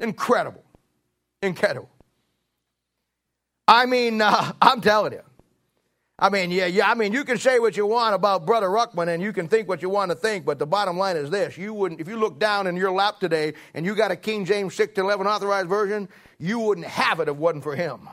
Incredible. 0.00 0.64
Incredible. 1.42 1.90
I 3.68 3.86
mean, 3.86 4.20
uh, 4.20 4.52
I'm 4.62 4.80
telling 4.80 5.12
you. 5.12 5.22
I 6.18 6.28
mean, 6.28 6.52
yeah, 6.52 6.66
yeah. 6.66 6.88
I 6.88 6.94
mean, 6.94 7.12
you 7.12 7.24
can 7.24 7.38
say 7.38 7.58
what 7.58 7.76
you 7.76 7.86
want 7.86 8.14
about 8.14 8.46
Brother 8.46 8.68
Ruckman, 8.68 9.08
and 9.08 9.20
you 9.20 9.32
can 9.32 9.48
think 9.48 9.68
what 9.68 9.82
you 9.82 9.88
want 9.88 10.12
to 10.12 10.14
think, 10.14 10.44
but 10.44 10.60
the 10.60 10.66
bottom 10.66 10.96
line 10.96 11.16
is 11.16 11.28
this: 11.28 11.58
you 11.58 11.74
wouldn't, 11.74 12.00
if 12.00 12.06
you 12.06 12.16
look 12.16 12.38
down 12.38 12.68
in 12.68 12.76
your 12.76 12.92
lap 12.92 13.18
today 13.18 13.54
and 13.74 13.84
you 13.84 13.96
got 13.96 14.12
a 14.12 14.16
King 14.16 14.44
James 14.44 14.74
six 14.74 14.94
to 14.94 15.00
eleven 15.00 15.26
authorized 15.26 15.68
version, 15.68 16.08
you 16.38 16.60
wouldn't 16.60 16.86
have 16.86 17.18
it 17.18 17.24
if 17.24 17.28
it 17.28 17.36
wasn't 17.36 17.64
for 17.64 17.74
him. 17.74 18.08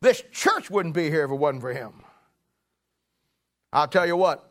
This 0.00 0.22
church 0.32 0.68
wouldn't 0.68 0.96
be 0.96 1.10
here 1.10 1.24
if 1.24 1.30
it 1.30 1.36
wasn't 1.36 1.62
for 1.62 1.72
him. 1.72 1.92
I'll 3.72 3.88
tell 3.88 4.06
you 4.06 4.16
what. 4.16 4.50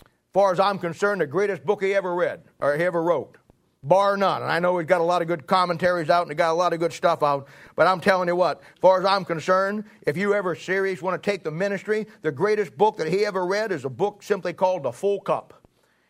As 0.00 0.34
far 0.34 0.52
as 0.52 0.60
I'm 0.60 0.78
concerned, 0.78 1.22
the 1.22 1.26
greatest 1.26 1.64
book 1.64 1.82
he 1.82 1.94
ever 1.94 2.14
read 2.14 2.42
or 2.58 2.76
he 2.76 2.84
ever 2.84 3.02
wrote 3.02 3.36
bar 3.82 4.16
none. 4.16 4.42
And 4.42 4.50
I 4.50 4.58
know 4.58 4.78
he's 4.78 4.86
got 4.86 5.00
a 5.00 5.04
lot 5.04 5.22
of 5.22 5.28
good 5.28 5.46
commentaries 5.46 6.10
out 6.10 6.22
and 6.22 6.30
he 6.30 6.34
got 6.34 6.52
a 6.52 6.54
lot 6.54 6.72
of 6.72 6.78
good 6.78 6.92
stuff 6.92 7.22
out. 7.22 7.48
But 7.76 7.86
I'm 7.86 8.00
telling 8.00 8.28
you 8.28 8.36
what, 8.36 8.60
as 8.60 8.80
far 8.80 8.98
as 8.98 9.04
I'm 9.04 9.24
concerned, 9.24 9.84
if 10.06 10.16
you 10.16 10.34
ever 10.34 10.54
serious 10.54 11.02
want 11.02 11.20
to 11.20 11.30
take 11.30 11.42
the 11.44 11.50
ministry, 11.50 12.06
the 12.22 12.32
greatest 12.32 12.76
book 12.76 12.96
that 12.98 13.08
he 13.08 13.26
ever 13.26 13.46
read 13.46 13.72
is 13.72 13.84
a 13.84 13.90
book 13.90 14.22
simply 14.22 14.52
called 14.52 14.84
The 14.84 14.92
Full 14.92 15.20
Cup 15.20 15.61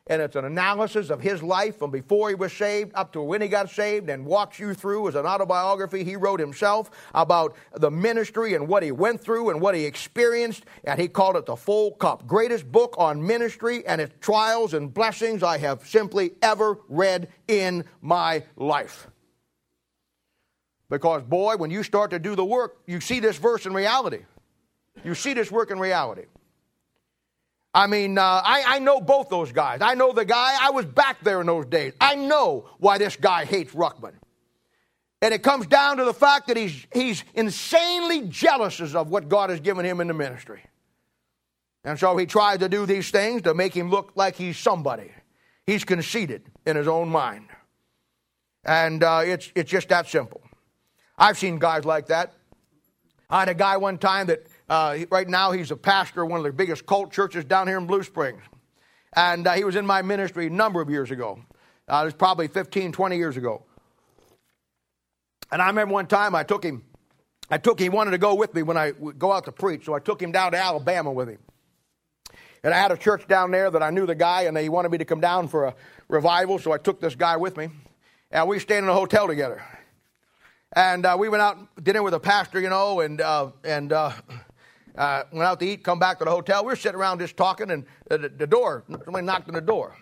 and 0.08 0.20
it's 0.20 0.34
an 0.34 0.44
analysis 0.44 1.10
of 1.10 1.20
his 1.20 1.42
life 1.42 1.78
from 1.78 1.92
before 1.92 2.28
he 2.28 2.34
was 2.34 2.52
saved 2.52 2.90
up 2.94 3.12
to 3.12 3.22
when 3.22 3.40
he 3.40 3.46
got 3.46 3.70
saved 3.70 4.10
and 4.10 4.26
walks 4.26 4.58
you 4.58 4.74
through 4.74 5.08
as 5.08 5.14
an 5.14 5.26
autobiography 5.26 6.02
he 6.02 6.16
wrote 6.16 6.40
himself 6.40 6.90
about 7.14 7.54
the 7.74 7.90
ministry 7.90 8.54
and 8.54 8.66
what 8.66 8.82
he 8.82 8.90
went 8.90 9.20
through 9.20 9.50
and 9.50 9.60
what 9.60 9.76
he 9.76 9.84
experienced. 9.84 10.64
And 10.84 11.00
he 11.00 11.06
called 11.06 11.36
it 11.36 11.46
the 11.46 11.54
full 11.54 11.92
cup. 11.92 12.26
Greatest 12.26 12.70
book 12.70 12.96
on 12.98 13.24
ministry 13.24 13.86
and 13.86 14.00
its 14.00 14.14
trials 14.20 14.74
and 14.74 14.92
blessings 14.92 15.42
i 15.42 15.58
have 15.58 15.86
simply 15.86 16.32
ever 16.42 16.78
read 16.88 17.28
in 17.46 17.84
my 18.00 18.42
life. 18.56 19.06
Because 20.90 21.22
boy 21.22 21.56
when 21.56 21.70
you 21.70 21.84
start 21.84 22.10
to 22.10 22.18
do 22.18 22.34
the 22.34 22.44
work 22.44 22.78
you 22.86 23.00
see 23.00 23.20
this 23.20 23.38
verse 23.38 23.66
in 23.66 23.72
reality. 23.72 24.24
You 25.04 25.14
see 25.14 25.32
this 25.32 25.50
work 25.50 25.70
in 25.70 25.78
reality 25.78 26.24
I 27.74 27.86
mean, 27.86 28.18
uh, 28.18 28.22
I, 28.22 28.64
I 28.66 28.78
know 28.80 29.00
both 29.00 29.30
those 29.30 29.50
guys. 29.50 29.80
I 29.80 29.94
know 29.94 30.12
the 30.12 30.26
guy, 30.26 30.56
I 30.60 30.70
was 30.70 30.84
back 30.84 31.22
there 31.24 31.40
in 31.40 31.46
those 31.46 31.66
days. 31.66 31.94
I 32.00 32.16
know 32.16 32.68
why 32.78 32.98
this 32.98 33.16
guy 33.16 33.44
hates 33.46 33.72
Ruckman. 33.72 34.12
And 35.22 35.32
it 35.32 35.42
comes 35.42 35.66
down 35.66 35.96
to 35.98 36.04
the 36.04 36.12
fact 36.12 36.48
that 36.48 36.56
he's, 36.56 36.86
he's 36.92 37.24
insanely 37.34 38.22
jealous 38.28 38.80
of 38.80 39.08
what 39.08 39.28
God 39.28 39.50
has 39.50 39.60
given 39.60 39.86
him 39.86 40.00
in 40.00 40.08
the 40.08 40.14
ministry. 40.14 40.62
And 41.84 41.98
so 41.98 42.16
he 42.16 42.26
tries 42.26 42.58
to 42.58 42.68
do 42.68 42.86
these 42.86 43.10
things 43.10 43.42
to 43.42 43.54
make 43.54 43.74
him 43.74 43.88
look 43.88 44.12
like 44.16 44.36
he's 44.36 44.58
somebody. 44.58 45.10
He's 45.64 45.84
conceited 45.84 46.42
in 46.66 46.76
his 46.76 46.88
own 46.88 47.08
mind. 47.08 47.46
And 48.64 49.02
uh, 49.02 49.22
it's, 49.24 49.50
it's 49.54 49.70
just 49.70 49.88
that 49.88 50.08
simple. 50.08 50.42
I've 51.16 51.38
seen 51.38 51.58
guys 51.58 51.84
like 51.84 52.08
that. 52.08 52.34
I 53.30 53.40
had 53.40 53.48
a 53.48 53.54
guy 53.54 53.76
one 53.76 53.98
time 53.98 54.26
that 54.26 54.46
uh, 54.72 55.04
right 55.10 55.28
now, 55.28 55.52
he's 55.52 55.70
a 55.70 55.76
pastor 55.76 56.22
of 56.22 56.30
one 56.30 56.40
of 56.40 56.44
the 56.44 56.52
biggest 56.52 56.86
cult 56.86 57.12
churches 57.12 57.44
down 57.44 57.68
here 57.68 57.76
in 57.76 57.86
Blue 57.86 58.02
Springs. 58.02 58.40
And 59.14 59.46
uh, 59.46 59.52
he 59.52 59.64
was 59.64 59.76
in 59.76 59.84
my 59.84 60.00
ministry 60.00 60.46
a 60.46 60.50
number 60.50 60.80
of 60.80 60.88
years 60.88 61.10
ago. 61.10 61.38
Uh, 61.86 62.00
it 62.00 62.04
was 62.06 62.14
probably 62.14 62.48
15, 62.48 62.90
20 62.90 63.16
years 63.18 63.36
ago. 63.36 63.64
And 65.50 65.60
I 65.60 65.66
remember 65.66 65.92
one 65.92 66.06
time 66.06 66.34
I 66.34 66.42
took 66.42 66.64
him, 66.64 66.84
I 67.50 67.58
took 67.58 67.80
he 67.80 67.90
wanted 67.90 68.12
to 68.12 68.18
go 68.18 68.34
with 68.34 68.54
me 68.54 68.62
when 68.62 68.78
I 68.78 68.92
would 68.98 69.18
go 69.18 69.30
out 69.30 69.44
to 69.44 69.52
preach, 69.52 69.84
so 69.84 69.92
I 69.92 69.98
took 69.98 70.22
him 70.22 70.32
down 70.32 70.52
to 70.52 70.58
Alabama 70.58 71.12
with 71.12 71.28
him. 71.28 71.38
And 72.64 72.72
I 72.72 72.78
had 72.78 72.92
a 72.92 72.96
church 72.96 73.28
down 73.28 73.50
there 73.50 73.70
that 73.70 73.82
I 73.82 73.90
knew 73.90 74.06
the 74.06 74.14
guy, 74.14 74.44
and 74.44 74.56
they 74.56 74.70
wanted 74.70 74.90
me 74.90 74.96
to 74.96 75.04
come 75.04 75.20
down 75.20 75.48
for 75.48 75.66
a 75.66 75.74
revival, 76.08 76.58
so 76.58 76.72
I 76.72 76.78
took 76.78 76.98
this 76.98 77.14
guy 77.14 77.36
with 77.36 77.58
me. 77.58 77.68
And 78.30 78.48
we 78.48 78.58
stayed 78.58 78.78
in 78.78 78.88
a 78.88 78.94
hotel 78.94 79.26
together. 79.26 79.62
And 80.74 81.04
uh, 81.04 81.18
we 81.20 81.28
went 81.28 81.42
out 81.42 81.58
dinner 81.84 82.02
with 82.02 82.14
a 82.14 82.20
pastor, 82.20 82.58
you 82.58 82.70
know, 82.70 83.00
and 83.00 83.20
uh, 83.20 83.50
and 83.62 83.92
uh, 84.96 85.00
uh, 85.00 85.24
went 85.32 85.44
out 85.44 85.60
to 85.60 85.66
eat, 85.66 85.82
come 85.82 85.98
back 85.98 86.18
to 86.18 86.24
the 86.24 86.30
hotel. 86.30 86.64
We 86.64 86.68
were 86.68 86.76
sitting 86.76 86.98
around 86.98 87.18
just 87.20 87.36
talking, 87.36 87.70
and 87.70 87.84
the, 88.08 88.18
the 88.18 88.46
door, 88.46 88.84
somebody 89.04 89.24
knocked 89.24 89.48
on 89.48 89.54
the 89.54 89.60
door. 89.60 89.96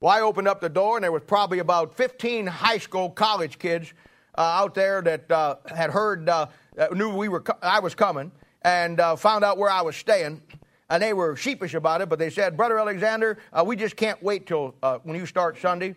Well, 0.00 0.12
I 0.12 0.20
opened 0.20 0.48
up 0.48 0.60
the 0.60 0.68
door, 0.68 0.96
and 0.96 1.04
there 1.04 1.12
was 1.12 1.22
probably 1.26 1.58
about 1.58 1.94
15 1.94 2.46
high 2.46 2.78
school, 2.78 3.10
college 3.10 3.58
kids 3.58 3.92
uh, 4.36 4.42
out 4.42 4.74
there 4.74 5.02
that 5.02 5.30
uh, 5.30 5.56
had 5.74 5.90
heard, 5.90 6.28
uh, 6.28 6.46
knew 6.92 7.14
we 7.14 7.28
were, 7.28 7.44
I 7.62 7.80
was 7.80 7.94
coming, 7.94 8.32
and 8.62 8.98
uh, 8.98 9.16
found 9.16 9.44
out 9.44 9.58
where 9.58 9.70
I 9.70 9.82
was 9.82 9.96
staying. 9.96 10.42
And 10.88 11.02
they 11.02 11.12
were 11.12 11.36
sheepish 11.36 11.74
about 11.74 12.00
it, 12.00 12.08
but 12.08 12.18
they 12.18 12.30
said, 12.30 12.56
Brother 12.56 12.78
Alexander, 12.78 13.38
uh, 13.52 13.62
we 13.64 13.76
just 13.76 13.94
can't 13.94 14.20
wait 14.22 14.46
till 14.46 14.74
when 15.04 15.16
you 15.16 15.24
start 15.24 15.56
Sunday. 15.56 15.94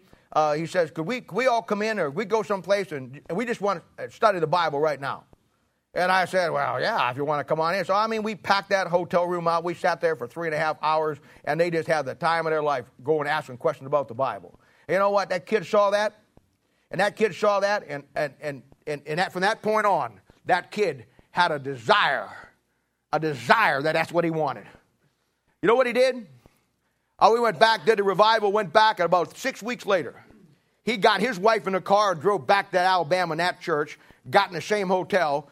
he 0.55 0.67
says, 0.67 0.91
could 0.91 1.07
we, 1.07 1.21
could 1.21 1.35
we 1.35 1.47
all 1.47 1.63
come 1.63 1.81
in 1.81 1.97
or 1.97 2.11
we 2.11 2.25
go 2.25 2.43
someplace 2.43 2.91
and 2.91 3.19
we 3.33 3.43
just 3.43 3.59
want 3.59 3.81
to 3.97 4.11
study 4.11 4.37
the 4.37 4.45
Bible 4.45 4.79
right 4.79 5.01
now? 5.01 5.23
And 5.93 6.11
I 6.11 6.25
said, 6.25 6.49
Well, 6.49 6.81
yeah, 6.81 7.09
if 7.11 7.17
you 7.17 7.25
want 7.25 7.39
to 7.39 7.43
come 7.43 7.59
on 7.59 7.75
in. 7.75 7.85
So, 7.85 7.93
I 7.93 8.07
mean, 8.07 8.23
we 8.23 8.35
packed 8.35 8.69
that 8.69 8.87
hotel 8.87 9.27
room 9.27 9.47
out. 9.47 9.63
We 9.63 9.73
sat 9.73 10.01
there 10.01 10.15
for 10.15 10.27
three 10.27 10.47
and 10.47 10.55
a 10.55 10.57
half 10.57 10.77
hours, 10.81 11.19
and 11.45 11.59
they 11.59 11.69
just 11.69 11.87
had 11.87 12.05
the 12.05 12.15
time 12.15 12.45
of 12.45 12.51
their 12.51 12.63
life 12.63 12.85
going 13.03 13.27
asking 13.27 13.57
questions 13.57 13.87
about 13.87 14.07
the 14.07 14.15
Bible. 14.15 14.59
You 14.89 14.97
know 14.97 15.11
what? 15.11 15.29
That 15.29 15.45
kid 15.45 15.65
saw 15.65 15.91
that, 15.91 16.19
and 16.91 16.99
that 16.99 17.15
kid 17.15 17.35
saw 17.35 17.59
that, 17.59 17.83
and, 17.87 18.03
and, 18.15 18.33
and, 18.41 18.63
and, 18.87 19.01
and 19.05 19.19
that, 19.19 19.31
from 19.31 19.41
that 19.41 19.61
point 19.61 19.85
on, 19.85 20.19
that 20.45 20.71
kid 20.71 21.05
had 21.31 21.51
a 21.51 21.59
desire, 21.59 22.29
a 23.11 23.19
desire 23.19 23.81
that 23.81 23.93
that's 23.93 24.11
what 24.11 24.23
he 24.23 24.31
wanted. 24.31 24.65
You 25.61 25.67
know 25.67 25.75
what 25.75 25.87
he 25.87 25.93
did? 25.93 26.27
Oh, 27.19 27.33
we 27.33 27.39
went 27.39 27.59
back, 27.59 27.85
did 27.85 27.99
the 27.99 28.03
revival, 28.03 28.51
went 28.51 28.73
back, 28.73 28.99
and 28.99 29.05
about 29.05 29.37
six 29.37 29.63
weeks 29.63 29.85
later, 29.85 30.23
he 30.83 30.97
got 30.97 31.21
his 31.21 31.39
wife 31.39 31.67
in 31.67 31.75
a 31.75 31.81
car 31.81 32.15
drove 32.15 32.45
back 32.45 32.71
to 32.71 32.79
Alabama 32.79 33.33
in 33.33 33.37
that 33.37 33.61
church, 33.61 33.97
got 34.29 34.49
in 34.49 34.53
the 34.53 34.61
same 34.61 34.89
hotel, 34.89 35.49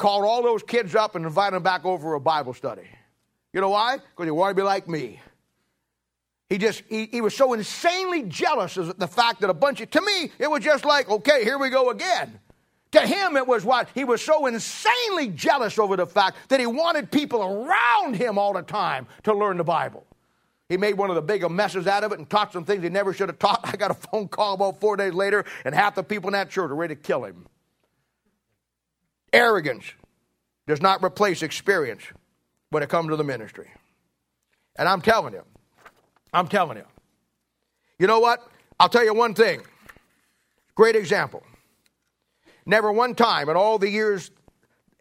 called 0.00 0.24
all 0.24 0.42
those 0.42 0.62
kids 0.62 0.94
up 0.94 1.14
and 1.14 1.26
invited 1.26 1.54
them 1.54 1.62
back 1.62 1.84
over 1.84 2.02
for 2.02 2.14
a 2.14 2.20
Bible 2.20 2.54
study. 2.54 2.88
You 3.52 3.60
know 3.60 3.68
why? 3.68 3.98
Because 3.98 4.24
he 4.24 4.30
wanted 4.30 4.54
to 4.54 4.56
be 4.56 4.62
like 4.62 4.88
me. 4.88 5.20
He 6.48 6.56
just, 6.56 6.82
he, 6.88 7.04
he 7.06 7.20
was 7.20 7.36
so 7.36 7.52
insanely 7.52 8.22
jealous 8.22 8.78
of 8.78 8.98
the 8.98 9.06
fact 9.06 9.42
that 9.42 9.50
a 9.50 9.54
bunch 9.54 9.82
of, 9.82 9.90
to 9.90 10.00
me, 10.00 10.32
it 10.38 10.50
was 10.50 10.64
just 10.64 10.86
like, 10.86 11.10
okay, 11.10 11.44
here 11.44 11.58
we 11.58 11.68
go 11.68 11.90
again. 11.90 12.40
To 12.92 13.00
him, 13.00 13.36
it 13.36 13.46
was 13.46 13.62
what? 13.62 13.90
He 13.94 14.04
was 14.04 14.22
so 14.22 14.46
insanely 14.46 15.28
jealous 15.28 15.78
over 15.78 15.96
the 15.96 16.06
fact 16.06 16.38
that 16.48 16.58
he 16.58 16.66
wanted 16.66 17.10
people 17.10 17.42
around 17.42 18.16
him 18.16 18.38
all 18.38 18.54
the 18.54 18.62
time 18.62 19.06
to 19.24 19.34
learn 19.34 19.58
the 19.58 19.64
Bible. 19.64 20.06
He 20.70 20.78
made 20.78 20.94
one 20.94 21.10
of 21.10 21.14
the 21.14 21.22
bigger 21.22 21.50
messes 21.50 21.86
out 21.86 22.04
of 22.04 22.12
it 22.12 22.18
and 22.18 22.28
taught 22.28 22.54
some 22.54 22.64
things 22.64 22.82
he 22.82 22.88
never 22.88 23.12
should 23.12 23.28
have 23.28 23.38
taught. 23.38 23.60
I 23.64 23.76
got 23.76 23.90
a 23.90 23.94
phone 23.94 24.28
call 24.28 24.54
about 24.54 24.80
four 24.80 24.96
days 24.96 25.12
later, 25.12 25.44
and 25.66 25.74
half 25.74 25.94
the 25.94 26.02
people 26.02 26.30
in 26.30 26.32
that 26.32 26.48
church 26.48 26.70
are 26.70 26.74
ready 26.74 26.96
to 26.96 27.00
kill 27.00 27.24
him. 27.24 27.46
Arrogance 29.32 29.84
does 30.66 30.80
not 30.80 31.02
replace 31.04 31.42
experience 31.42 32.02
when 32.70 32.82
it 32.82 32.88
comes 32.88 33.08
to 33.10 33.16
the 33.16 33.24
ministry. 33.24 33.68
And 34.76 34.88
I'm 34.88 35.00
telling 35.00 35.34
you, 35.34 35.42
I'm 36.32 36.48
telling 36.48 36.78
you. 36.78 36.84
You 37.98 38.06
know 38.06 38.20
what? 38.20 38.46
I'll 38.78 38.88
tell 38.88 39.04
you 39.04 39.12
one 39.12 39.34
thing. 39.34 39.62
Great 40.74 40.96
example. 40.96 41.42
Never 42.64 42.92
one 42.92 43.14
time 43.14 43.48
in 43.48 43.56
all 43.56 43.78
the 43.78 43.90
years 43.90 44.30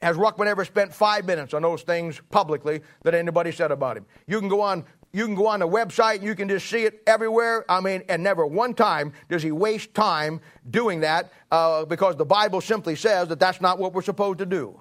has 0.01 0.17
Ruckman 0.17 0.47
ever 0.47 0.65
spent 0.65 0.93
five 0.93 1.25
minutes 1.25 1.53
on 1.53 1.61
those 1.61 1.83
things 1.83 2.21
publicly 2.29 2.81
that 3.03 3.13
anybody 3.13 3.51
said 3.51 3.71
about 3.71 3.97
him. 3.97 4.05
You 4.27 4.39
can 4.39 4.49
go 4.49 4.61
on 4.61 4.85
you 5.11 5.25
can 5.25 5.35
go 5.35 5.47
on 5.47 5.59
the 5.59 5.67
website 5.67 6.15
and 6.15 6.23
you 6.23 6.35
can 6.35 6.47
just 6.47 6.67
see 6.69 6.83
it 6.83 7.01
everywhere. 7.07 7.65
I 7.69 7.81
mean, 7.81 8.03
and 8.09 8.23
never 8.23 8.45
one 8.45 8.73
time 8.73 9.13
does 9.27 9.41
he 9.41 9.51
waste 9.51 9.93
time 9.93 10.39
doing 10.69 10.99
that 10.99 11.31
uh, 11.51 11.85
because 11.85 12.15
the 12.15 12.25
Bible 12.25 12.61
simply 12.61 12.95
says 12.95 13.27
that 13.29 13.39
that's 13.39 13.59
not 13.59 13.79
what 13.79 13.93
we're 13.93 14.03
supposed 14.03 14.39
to 14.39 14.45
do. 14.45 14.79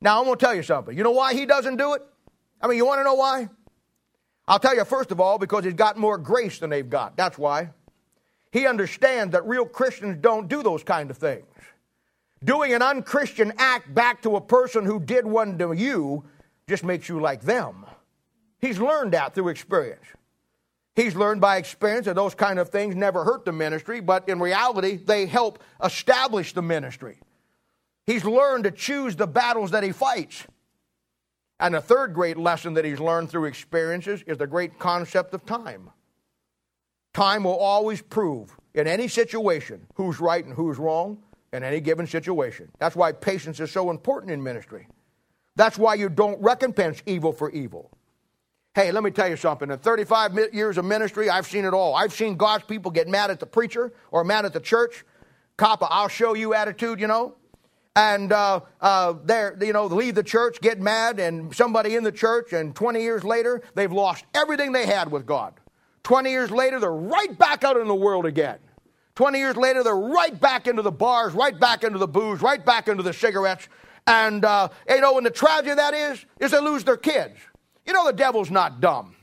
Now, 0.00 0.18
I'm 0.18 0.24
going 0.24 0.38
to 0.38 0.44
tell 0.44 0.54
you 0.54 0.62
something. 0.62 0.96
You 0.96 1.04
know 1.04 1.12
why 1.12 1.34
he 1.34 1.46
doesn't 1.46 1.76
do 1.76 1.94
it? 1.94 2.02
I 2.60 2.68
mean, 2.68 2.76
you 2.76 2.86
want 2.86 3.00
to 3.00 3.04
know 3.04 3.14
why? 3.14 3.48
I'll 4.46 4.58
tell 4.58 4.74
you, 4.74 4.84
first 4.84 5.10
of 5.10 5.20
all, 5.20 5.38
because 5.38 5.64
he's 5.64 5.74
got 5.74 5.96
more 5.96 6.18
grace 6.18 6.58
than 6.58 6.70
they've 6.70 6.88
got. 6.88 7.16
That's 7.16 7.38
why. 7.38 7.70
He 8.52 8.66
understands 8.66 9.32
that 9.32 9.46
real 9.46 9.64
Christians 9.64 10.18
don't 10.20 10.48
do 10.48 10.62
those 10.62 10.82
kind 10.82 11.10
of 11.10 11.16
things. 11.16 11.46
Doing 12.44 12.74
an 12.74 12.82
unchristian 12.82 13.52
act 13.58 13.94
back 13.94 14.22
to 14.22 14.36
a 14.36 14.40
person 14.40 14.84
who 14.84 15.00
did 15.00 15.26
one 15.26 15.58
to 15.58 15.72
you 15.72 16.24
just 16.68 16.84
makes 16.84 17.08
you 17.08 17.20
like 17.20 17.42
them. 17.42 17.86
He's 18.64 18.78
learned 18.78 19.12
that 19.12 19.34
through 19.34 19.48
experience. 19.48 20.06
He's 20.96 21.14
learned 21.14 21.42
by 21.42 21.58
experience 21.58 22.06
that 22.06 22.14
those 22.14 22.34
kind 22.34 22.58
of 22.58 22.70
things 22.70 22.96
never 22.96 23.22
hurt 23.22 23.44
the 23.44 23.52
ministry, 23.52 24.00
but 24.00 24.26
in 24.26 24.40
reality, 24.40 24.96
they 24.96 25.26
help 25.26 25.62
establish 25.84 26.54
the 26.54 26.62
ministry. 26.62 27.18
He's 28.06 28.24
learned 28.24 28.64
to 28.64 28.70
choose 28.70 29.16
the 29.16 29.26
battles 29.26 29.72
that 29.72 29.82
he 29.82 29.92
fights. 29.92 30.44
And 31.60 31.74
the 31.74 31.82
third 31.82 32.14
great 32.14 32.38
lesson 32.38 32.72
that 32.74 32.86
he's 32.86 33.00
learned 33.00 33.28
through 33.28 33.44
experiences 33.44 34.22
is 34.26 34.38
the 34.38 34.46
great 34.46 34.78
concept 34.78 35.34
of 35.34 35.44
time. 35.44 35.90
Time 37.12 37.44
will 37.44 37.58
always 37.58 38.00
prove 38.00 38.56
in 38.72 38.86
any 38.86 39.08
situation 39.08 39.86
who's 39.96 40.20
right 40.20 40.42
and 40.44 40.54
who's 40.54 40.78
wrong 40.78 41.18
in 41.52 41.64
any 41.64 41.80
given 41.80 42.06
situation. 42.06 42.70
That's 42.78 42.96
why 42.96 43.12
patience 43.12 43.60
is 43.60 43.70
so 43.70 43.90
important 43.90 44.32
in 44.32 44.42
ministry. 44.42 44.88
That's 45.54 45.76
why 45.76 45.96
you 45.96 46.08
don't 46.08 46.40
recompense 46.40 47.02
evil 47.04 47.34
for 47.34 47.50
evil. 47.50 47.90
Hey, 48.74 48.90
let 48.90 49.04
me 49.04 49.10
tell 49.10 49.28
you 49.28 49.36
something. 49.36 49.70
In 49.70 49.78
35 49.78 50.52
years 50.52 50.78
of 50.78 50.84
ministry, 50.84 51.30
I've 51.30 51.46
seen 51.46 51.64
it 51.64 51.72
all. 51.72 51.94
I've 51.94 52.12
seen 52.12 52.36
God's 52.36 52.64
people 52.64 52.90
get 52.90 53.06
mad 53.06 53.30
at 53.30 53.38
the 53.38 53.46
preacher 53.46 53.92
or 54.10 54.24
mad 54.24 54.44
at 54.44 54.52
the 54.52 54.60
church. 54.60 55.04
Coppa, 55.56 55.86
I'll 55.90 56.08
show 56.08 56.34
you 56.34 56.54
attitude, 56.54 56.98
you 57.00 57.06
know 57.06 57.36
and 57.96 58.32
uh, 58.32 58.60
uh, 58.80 59.14
they're, 59.24 59.56
you 59.60 59.72
know, 59.72 59.86
leave 59.86 60.14
the 60.14 60.22
church, 60.22 60.60
get 60.60 60.80
mad, 60.80 61.20
and 61.20 61.54
somebody 61.54 61.94
in 61.94 62.02
the 62.02 62.12
church, 62.12 62.52
and 62.52 62.74
20 62.74 63.00
years 63.00 63.22
later, 63.22 63.62
they've 63.74 63.92
lost 63.92 64.24
everything 64.34 64.72
they 64.72 64.86
had 64.86 65.10
with 65.10 65.26
God. 65.26 65.54
20 66.02 66.30
years 66.30 66.50
later, 66.50 66.80
they're 66.80 66.92
right 66.92 67.38
back 67.38 67.62
out 67.62 67.76
in 67.76 67.86
the 67.86 67.94
world 67.94 68.26
again. 68.26 68.58
20 69.14 69.38
years 69.38 69.56
later, 69.56 69.84
they're 69.84 69.96
right 69.96 70.38
back 70.40 70.66
into 70.66 70.82
the 70.82 70.90
bars, 70.90 71.34
right 71.34 71.58
back 71.58 71.84
into 71.84 71.98
the 71.98 72.08
booze, 72.08 72.42
right 72.42 72.64
back 72.64 72.88
into 72.88 73.02
the 73.02 73.12
cigarettes. 73.12 73.68
And, 74.08 74.44
uh, 74.44 74.68
you 74.88 75.00
know, 75.00 75.16
and 75.16 75.24
the 75.24 75.30
tragedy 75.30 75.70
of 75.70 75.76
that 75.76 75.94
is, 75.94 76.26
is 76.40 76.50
they 76.50 76.60
lose 76.60 76.82
their 76.82 76.96
kids. 76.96 77.38
You 77.86 77.92
know, 77.92 78.06
the 78.06 78.12
devil's 78.12 78.50
not 78.50 78.80
dumb. 78.80 79.14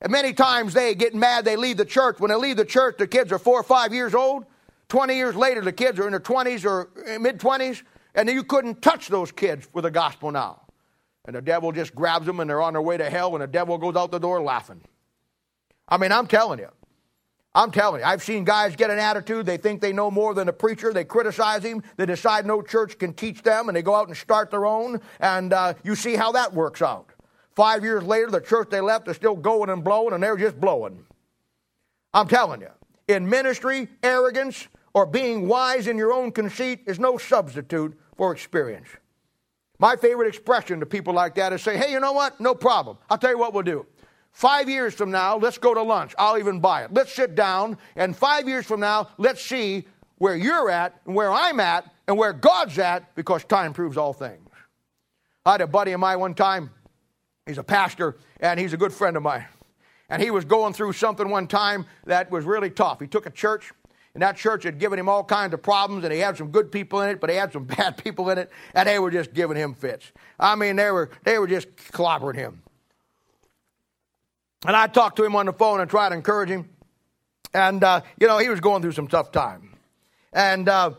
And 0.00 0.12
many 0.12 0.32
times 0.32 0.74
they 0.74 0.94
get 0.94 1.14
mad, 1.14 1.44
they 1.44 1.56
leave 1.56 1.76
the 1.76 1.84
church. 1.84 2.20
When 2.20 2.30
they 2.30 2.36
leave 2.36 2.56
the 2.56 2.64
church, 2.64 2.96
the 2.98 3.06
kids 3.06 3.32
are 3.32 3.38
four 3.38 3.58
or 3.58 3.62
five 3.62 3.92
years 3.92 4.14
old. 4.14 4.44
20 4.88 5.16
years 5.16 5.34
later, 5.34 5.62
the 5.62 5.72
kids 5.72 5.98
are 5.98 6.06
in 6.06 6.12
their 6.12 6.20
20s 6.20 6.64
or 6.64 6.90
mid 7.18 7.38
20s, 7.38 7.82
and 8.14 8.28
you 8.28 8.44
couldn't 8.44 8.82
touch 8.82 9.08
those 9.08 9.32
kids 9.32 9.68
with 9.72 9.84
the 9.84 9.90
gospel 9.90 10.30
now. 10.30 10.62
And 11.24 11.34
the 11.34 11.42
devil 11.42 11.72
just 11.72 11.94
grabs 11.94 12.26
them 12.26 12.38
and 12.38 12.48
they're 12.48 12.62
on 12.62 12.74
their 12.74 12.82
way 12.82 12.96
to 12.96 13.10
hell, 13.10 13.34
and 13.34 13.42
the 13.42 13.48
devil 13.48 13.78
goes 13.78 13.96
out 13.96 14.10
the 14.12 14.18
door 14.18 14.40
laughing. 14.40 14.80
I 15.88 15.96
mean, 15.96 16.12
I'm 16.12 16.26
telling 16.26 16.58
you. 16.58 16.68
I'm 17.54 17.70
telling 17.70 18.02
you, 18.02 18.06
I've 18.06 18.22
seen 18.22 18.44
guys 18.44 18.76
get 18.76 18.90
an 18.90 18.98
attitude. 18.98 19.46
They 19.46 19.56
think 19.56 19.80
they 19.80 19.92
know 19.92 20.10
more 20.10 20.34
than 20.34 20.46
a 20.48 20.52
preacher. 20.52 20.92
They 20.92 21.04
criticize 21.04 21.64
him. 21.64 21.82
They 21.96 22.04
decide 22.04 22.44
no 22.44 22.60
church 22.60 22.98
can 22.98 23.14
teach 23.14 23.42
them, 23.42 23.68
and 23.68 23.76
they 23.76 23.80
go 23.80 23.94
out 23.94 24.08
and 24.08 24.16
start 24.16 24.50
their 24.50 24.66
own. 24.66 25.00
And 25.20 25.54
uh, 25.54 25.72
you 25.82 25.94
see 25.94 26.16
how 26.16 26.32
that 26.32 26.52
works 26.52 26.82
out. 26.82 27.12
Five 27.56 27.82
years 27.82 28.04
later, 28.04 28.30
the 28.30 28.40
church 28.40 28.68
they 28.70 28.82
left 28.82 29.08
is 29.08 29.16
still 29.16 29.34
going 29.34 29.70
and 29.70 29.82
blowing, 29.82 30.12
and 30.12 30.22
they're 30.22 30.36
just 30.36 30.60
blowing. 30.60 31.04
I'm 32.12 32.28
telling 32.28 32.60
you, 32.60 32.70
in 33.08 33.28
ministry, 33.28 33.88
arrogance, 34.02 34.68
or 34.92 35.06
being 35.06 35.48
wise 35.48 35.86
in 35.86 35.96
your 35.96 36.12
own 36.12 36.32
conceit 36.32 36.80
is 36.86 36.98
no 36.98 37.16
substitute 37.16 37.98
for 38.16 38.32
experience. 38.32 38.88
My 39.78 39.96
favorite 39.96 40.28
expression 40.28 40.80
to 40.80 40.86
people 40.86 41.14
like 41.14 41.34
that 41.36 41.52
is 41.52 41.62
say, 41.62 41.76
hey, 41.76 41.92
you 41.92 42.00
know 42.00 42.12
what? 42.12 42.38
No 42.40 42.54
problem. 42.54 42.98
I'll 43.10 43.18
tell 43.18 43.30
you 43.30 43.38
what 43.38 43.54
we'll 43.54 43.62
do. 43.62 43.86
Five 44.32 44.68
years 44.68 44.94
from 44.94 45.10
now, 45.10 45.38
let's 45.38 45.58
go 45.58 45.72
to 45.72 45.82
lunch. 45.82 46.14
I'll 46.18 46.38
even 46.38 46.60
buy 46.60 46.84
it. 46.84 46.92
Let's 46.92 47.12
sit 47.12 47.34
down, 47.34 47.78
and 47.94 48.14
five 48.14 48.46
years 48.46 48.66
from 48.66 48.80
now, 48.80 49.08
let's 49.16 49.42
see 49.42 49.86
where 50.18 50.36
you're 50.36 50.70
at 50.70 51.00
and 51.06 51.14
where 51.14 51.32
I'm 51.32 51.60
at 51.60 51.90
and 52.06 52.18
where 52.18 52.34
God's 52.34 52.78
at 52.78 53.14
because 53.14 53.44
time 53.44 53.72
proves 53.72 53.96
all 53.96 54.12
things. 54.12 54.48
I 55.46 55.52
had 55.52 55.62
a 55.62 55.66
buddy 55.66 55.92
of 55.92 56.00
mine 56.00 56.20
one 56.20 56.34
time. 56.34 56.70
He's 57.46 57.58
a 57.58 57.64
pastor, 57.64 58.16
and 58.40 58.58
he's 58.58 58.72
a 58.72 58.76
good 58.76 58.92
friend 58.92 59.16
of 59.16 59.22
mine. 59.22 59.46
And 60.08 60.22
he 60.22 60.30
was 60.30 60.44
going 60.44 60.72
through 60.72 60.92
something 60.92 61.28
one 61.28 61.46
time 61.46 61.86
that 62.04 62.30
was 62.30 62.44
really 62.44 62.70
tough. 62.70 63.00
He 63.00 63.06
took 63.06 63.26
a 63.26 63.30
church 63.30 63.72
and 64.16 64.22
that 64.22 64.38
church 64.38 64.64
had 64.64 64.78
given 64.78 64.98
him 64.98 65.10
all 65.10 65.22
kinds 65.22 65.52
of 65.52 65.62
problems, 65.62 66.02
and 66.02 66.10
he 66.10 66.20
had 66.20 66.38
some 66.38 66.50
good 66.50 66.72
people 66.72 67.02
in 67.02 67.10
it, 67.10 67.20
but 67.20 67.28
he 67.28 67.36
had 67.36 67.52
some 67.52 67.64
bad 67.76 68.02
people 68.02 68.30
in 68.30 68.38
it, 68.38 68.50
and 68.72 68.88
they 68.88 68.98
were 68.98 69.10
just 69.10 69.34
giving 69.34 69.58
him 69.58 69.74
fits. 69.74 70.10
I 70.40 70.54
mean, 70.54 70.76
they 70.76 70.90
were, 70.90 71.10
they 71.24 71.38
were 71.38 71.46
just 71.46 71.76
clobbering 71.76 72.36
him. 72.36 72.62
And 74.66 74.74
I 74.74 74.86
talked 74.86 75.16
to 75.16 75.24
him 75.24 75.36
on 75.36 75.44
the 75.44 75.52
phone 75.52 75.82
and 75.82 75.90
tried 75.90 76.08
to 76.08 76.14
encourage 76.14 76.48
him. 76.48 76.66
And, 77.52 77.84
uh, 77.84 78.00
you 78.18 78.26
know, 78.26 78.38
he 78.38 78.48
was 78.48 78.58
going 78.58 78.80
through 78.80 78.92
some 78.92 79.06
tough 79.06 79.32
time. 79.32 79.74
And 80.32 80.66
uh, 80.66 80.92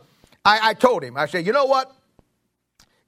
I, 0.46 0.70
I, 0.70 0.74
told 0.76 1.04
him, 1.04 1.18
I 1.18 1.26
said, 1.26 1.44
you 1.44 1.54
know 1.54 1.66
what? 1.66 1.92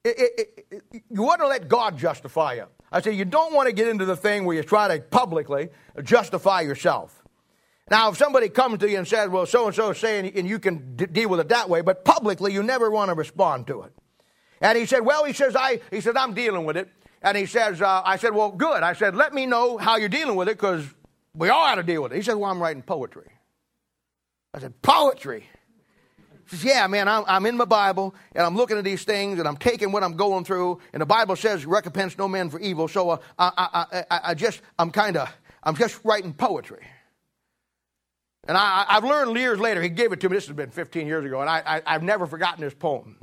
It, 0.02 0.18
it, 0.18 0.66
it, 0.72 1.02
you 1.08 1.22
want 1.22 1.40
to 1.40 1.46
let 1.46 1.68
God 1.68 1.96
justify 1.96 2.54
you. 2.54 2.66
I 2.92 3.00
said, 3.00 3.14
you 3.14 3.24
don't 3.24 3.54
want 3.54 3.68
to 3.68 3.72
get 3.72 3.88
into 3.88 4.04
the 4.04 4.16
thing 4.16 4.44
where 4.44 4.56
you 4.56 4.62
try 4.62 4.88
to 4.88 5.02
publicly 5.02 5.68
justify 6.02 6.62
yourself. 6.62 7.22
Now, 7.90 8.10
if 8.10 8.16
somebody 8.16 8.48
comes 8.48 8.78
to 8.78 8.90
you 8.90 8.98
and 8.98 9.06
says, 9.06 9.28
well, 9.28 9.46
so 9.46 9.66
and 9.66 9.74
so 9.74 9.90
is 9.90 9.98
saying, 9.98 10.32
and 10.36 10.48
you 10.48 10.58
can 10.58 10.96
d- 10.96 11.06
deal 11.06 11.28
with 11.28 11.40
it 11.40 11.48
that 11.48 11.68
way, 11.68 11.80
but 11.80 12.04
publicly 12.04 12.52
you 12.52 12.62
never 12.62 12.90
want 12.90 13.08
to 13.08 13.14
respond 13.14 13.66
to 13.66 13.82
it. 13.82 13.92
And 14.60 14.78
he 14.78 14.86
said, 14.86 15.00
well, 15.00 15.24
he 15.24 15.32
says, 15.32 15.56
I, 15.56 15.80
he 15.90 16.00
said, 16.00 16.16
I'm 16.16 16.34
dealing 16.34 16.64
with 16.64 16.76
it. 16.76 16.88
And 17.22 17.36
he 17.36 17.46
says, 17.46 17.82
uh, 17.82 18.02
I 18.04 18.16
said, 18.16 18.34
well, 18.34 18.50
good. 18.50 18.82
I 18.82 18.92
said, 18.92 19.16
let 19.16 19.34
me 19.34 19.46
know 19.46 19.76
how 19.76 19.96
you're 19.96 20.08
dealing 20.08 20.36
with 20.36 20.48
it 20.48 20.56
because 20.56 20.84
we 21.34 21.48
all 21.48 21.66
have 21.66 21.78
to 21.78 21.82
deal 21.82 22.02
with 22.02 22.12
it. 22.12 22.16
He 22.16 22.22
said, 22.22 22.34
well, 22.34 22.50
I'm 22.50 22.60
writing 22.62 22.82
poetry. 22.82 23.30
I 24.54 24.60
said, 24.60 24.80
poetry? 24.82 25.48
Says, 26.50 26.64
yeah, 26.64 26.86
man, 26.88 27.06
I'm, 27.06 27.22
I'm 27.28 27.46
in 27.46 27.56
my 27.56 27.64
Bible 27.64 28.12
and 28.34 28.44
I'm 28.44 28.56
looking 28.56 28.76
at 28.76 28.82
these 28.82 29.04
things 29.04 29.38
and 29.38 29.46
I'm 29.46 29.56
taking 29.56 29.92
what 29.92 30.02
I'm 30.02 30.16
going 30.16 30.44
through. 30.44 30.80
And 30.92 31.00
the 31.00 31.06
Bible 31.06 31.36
says, 31.36 31.64
recompense 31.64 32.18
no 32.18 32.26
man 32.26 32.50
for 32.50 32.58
evil. 32.58 32.88
So 32.88 33.10
uh, 33.10 33.18
I, 33.38 33.52
I, 33.56 34.04
I, 34.10 34.20
I 34.30 34.34
just, 34.34 34.60
I'm 34.78 34.90
kind 34.90 35.16
of, 35.16 35.32
I'm 35.62 35.76
just 35.76 36.00
writing 36.04 36.32
poetry. 36.32 36.84
And 38.48 38.56
I, 38.56 38.84
have 38.88 39.04
learned 39.04 39.36
years 39.36 39.60
later, 39.60 39.80
he 39.80 39.88
gave 39.88 40.12
it 40.12 40.20
to 40.20 40.28
me, 40.28 40.34
this 40.34 40.48
has 40.48 40.56
been 40.56 40.70
15 40.70 41.06
years 41.06 41.24
ago, 41.24 41.40
and 41.40 41.48
I, 41.48 41.82
I, 41.86 41.92
have 41.92 42.02
never 42.02 42.26
forgotten 42.26 42.62
this 42.62 42.74
poem. 42.74 43.16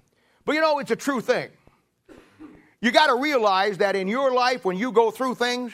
But 0.45 0.55
you 0.55 0.61
know, 0.61 0.79
it's 0.79 0.91
a 0.91 0.95
true 0.95 1.19
thing. 1.19 1.49
You 2.79 2.91
got 2.91 3.07
to 3.07 3.15
realize 3.15 3.79
that 3.79 3.95
in 3.95 4.07
your 4.07 4.31
life, 4.31 4.63
when 4.63 4.77
you 4.77 4.91
go 4.91 5.11
through 5.11 5.35
things, 5.35 5.73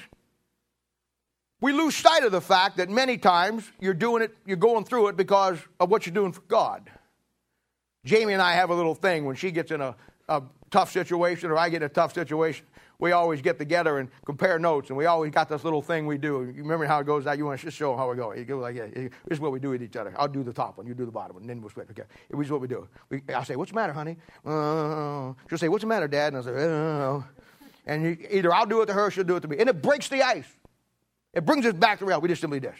we 1.61 1.71
lose 1.71 1.95
sight 1.95 2.23
of 2.23 2.31
the 2.31 2.41
fact 2.41 2.77
that 2.77 2.89
many 2.89 3.17
times 3.17 3.69
you're 3.79 3.93
doing 3.93 4.23
it, 4.23 4.35
you're 4.45 4.57
going 4.57 4.85
through 4.85 5.09
it 5.09 5.17
because 5.17 5.59
of 5.79 5.91
what 5.91 6.05
you're 6.05 6.15
doing 6.15 6.31
for 6.31 6.41
God. 6.41 6.89
Jamie 8.05 8.33
and 8.33 8.41
I 8.41 8.53
have 8.53 8.69
a 8.69 8.75
little 8.75 8.95
thing 8.95 9.25
when 9.25 9.35
she 9.35 9.51
gets 9.51 9.71
in 9.71 9.81
a, 9.81 9.95
a 10.29 10.43
tough 10.71 10.91
situation 10.91 11.51
or 11.51 11.57
I 11.57 11.69
get 11.69 11.81
in 11.81 11.85
a 11.85 11.89
tough 11.89 12.13
situation 12.13 12.65
we 13.03 13.11
always 13.11 13.41
get 13.41 13.59
together 13.59 13.99
and 13.99 14.09
compare 14.25 14.57
notes, 14.57 14.89
and 14.89 14.97
we 14.97 15.07
always 15.07 15.29
got 15.29 15.49
this 15.49 15.65
little 15.65 15.81
thing 15.81 16.07
we 16.07 16.17
do. 16.17 16.45
You 16.45 16.63
remember 16.63 16.85
how 16.85 16.99
it 16.99 17.05
goes 17.05 17.27
out? 17.27 17.37
You 17.37 17.45
want 17.45 17.59
to 17.59 17.65
just 17.65 17.77
show 17.77 17.97
how 17.97 18.09
we 18.09 18.15
go. 18.15 18.33
You 18.33 18.45
go 18.45 18.59
like, 18.59 18.77
yeah, 18.77 18.85
this 18.87 19.11
is 19.29 19.39
what 19.41 19.51
we 19.51 19.59
do 19.59 19.71
with 19.71 19.83
each 19.83 19.97
other. 19.97 20.13
I'll 20.17 20.29
do 20.29 20.41
the 20.41 20.53
top 20.53 20.77
one, 20.77 20.87
you 20.87 20.93
do 20.93 21.05
the 21.05 21.11
bottom 21.11 21.35
one, 21.35 21.43
and 21.43 21.49
then 21.49 21.59
we'll 21.59 21.69
switch. 21.69 21.89
Okay, 21.91 22.03
this 22.29 22.45
is 22.45 22.51
what 22.51 22.61
we 22.61 22.69
do. 22.69 22.87
We, 23.09 23.21
I'll 23.35 23.43
say, 23.43 23.57
what's 23.57 23.71
the 23.71 23.75
matter, 23.75 23.91
honey? 23.91 24.15
Uh, 24.45 25.33
she'll 25.49 25.57
say, 25.57 25.67
what's 25.67 25.83
the 25.83 25.87
matter, 25.87 26.07
Dad? 26.07 26.33
And 26.33 26.37
I'll 26.37 26.43
say, 26.43 27.25
uh, 27.25 27.27
and 27.85 28.03
you, 28.03 28.17
either 28.31 28.53
I'll 28.53 28.65
do 28.65 28.81
it 28.81 28.85
to 28.85 28.93
her, 28.93 29.11
she'll 29.11 29.25
do 29.25 29.35
it 29.35 29.41
to 29.41 29.47
me. 29.47 29.57
And 29.59 29.67
it 29.67 29.81
breaks 29.81 30.07
the 30.07 30.23
ice. 30.23 30.47
It 31.33 31.45
brings 31.45 31.65
us 31.65 31.73
back 31.73 31.99
to 31.99 32.05
reality. 32.05 32.23
We 32.23 32.29
just 32.29 32.41
simply 32.41 32.59
this. 32.59 32.77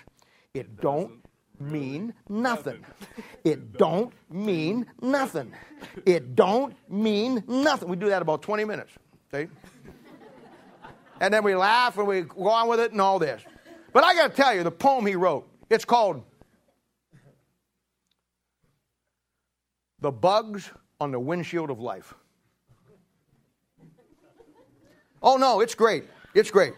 It 0.54 0.80
don't 0.80 1.23
mean 1.60 2.14
nothing. 2.30 2.86
It 3.44 3.78
don't 3.78 4.14
mean 4.30 4.86
nothing. 5.02 5.54
It 6.06 6.36
don't 6.36 6.76
mean 6.90 7.44
nothing. 7.48 7.90
We 7.90 7.96
do 7.96 8.10
that 8.10 8.22
about 8.22 8.42
20 8.42 8.66
minutes. 8.66 8.92
See? 9.32 9.48
And 11.20 11.34
then 11.34 11.44
we 11.44 11.56
laugh 11.56 11.98
and 11.98 12.08
we 12.08 12.22
go 12.22 12.50
on 12.50 12.68
with 12.68 12.80
it 12.80 12.92
and 12.92 13.00
all 13.00 13.20
this. 13.20 13.42
But 13.94 14.04
I 14.04 14.16
got 14.16 14.32
to 14.32 14.36
tell 14.36 14.54
you, 14.54 14.64
the 14.64 14.72
poem 14.72 15.06
he 15.06 15.16
wrote, 15.16 15.48
it's 15.70 15.86
called 15.86 16.24
The 20.02 20.12
Bugs 20.12 20.70
on 21.00 21.12
the 21.12 21.20
Windshield 21.20 21.70
of 21.70 21.80
Life. 21.80 22.14
Oh, 25.22 25.38
no, 25.38 25.62
it's 25.62 25.76
great. 25.76 26.04
It's 26.34 26.52
great. 26.52 26.74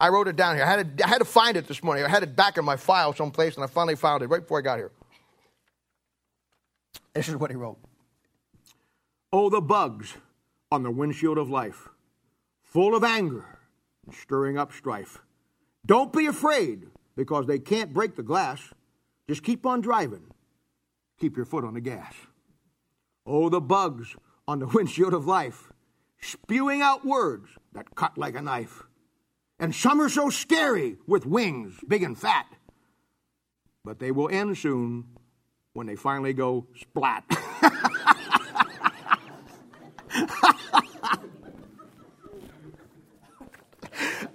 I 0.00 0.08
wrote 0.08 0.28
it 0.28 0.36
down 0.36 0.56
here. 0.56 0.64
I 0.64 0.68
had, 0.68 0.98
to, 0.98 1.04
I 1.04 1.08
had 1.08 1.18
to 1.18 1.24
find 1.24 1.56
it 1.56 1.66
this 1.66 1.82
morning. 1.82 2.04
I 2.04 2.08
had 2.08 2.22
it 2.22 2.34
back 2.34 2.58
in 2.58 2.64
my 2.64 2.76
file 2.76 3.14
someplace, 3.14 3.54
and 3.54 3.64
I 3.64 3.68
finally 3.68 3.96
found 3.96 4.22
it 4.22 4.26
right 4.26 4.40
before 4.40 4.58
I 4.58 4.62
got 4.62 4.78
here. 4.78 4.90
This 7.14 7.28
is 7.28 7.36
what 7.36 7.50
he 7.50 7.56
wrote 7.56 7.78
Oh, 9.32 9.48
the 9.48 9.60
bugs 9.60 10.14
on 10.70 10.82
the 10.82 10.90
windshield 10.90 11.38
of 11.38 11.48
life, 11.48 11.88
full 12.62 12.94
of 12.94 13.04
anger 13.04 13.58
and 14.04 14.14
stirring 14.14 14.58
up 14.58 14.72
strife. 14.72 15.20
Don't 15.86 16.12
be 16.12 16.26
afraid 16.26 16.86
because 17.16 17.46
they 17.46 17.58
can't 17.58 17.92
break 17.92 18.16
the 18.16 18.22
glass. 18.22 18.60
Just 19.28 19.42
keep 19.42 19.64
on 19.64 19.80
driving. 19.80 20.24
Keep 21.20 21.36
your 21.36 21.46
foot 21.46 21.64
on 21.64 21.74
the 21.74 21.80
gas. 21.80 22.14
Oh, 23.26 23.48
the 23.48 23.60
bugs 23.60 24.16
on 24.46 24.58
the 24.58 24.66
windshield 24.74 25.14
of 25.14 25.26
life, 25.26 25.72
spewing 26.20 26.82
out 26.82 27.04
words 27.04 27.48
that 27.72 27.94
cut 27.94 28.18
like 28.18 28.34
a 28.34 28.42
knife. 28.42 28.82
And 29.58 29.74
some 29.74 30.00
are 30.00 30.08
so 30.08 30.30
scary 30.30 30.96
with 31.06 31.26
wings 31.26 31.74
big 31.86 32.02
and 32.02 32.18
fat. 32.18 32.46
But 33.84 33.98
they 33.98 34.10
will 34.10 34.28
end 34.28 34.56
soon 34.58 35.04
when 35.74 35.86
they 35.86 35.96
finally 35.96 36.32
go 36.32 36.66
splat. 36.80 37.24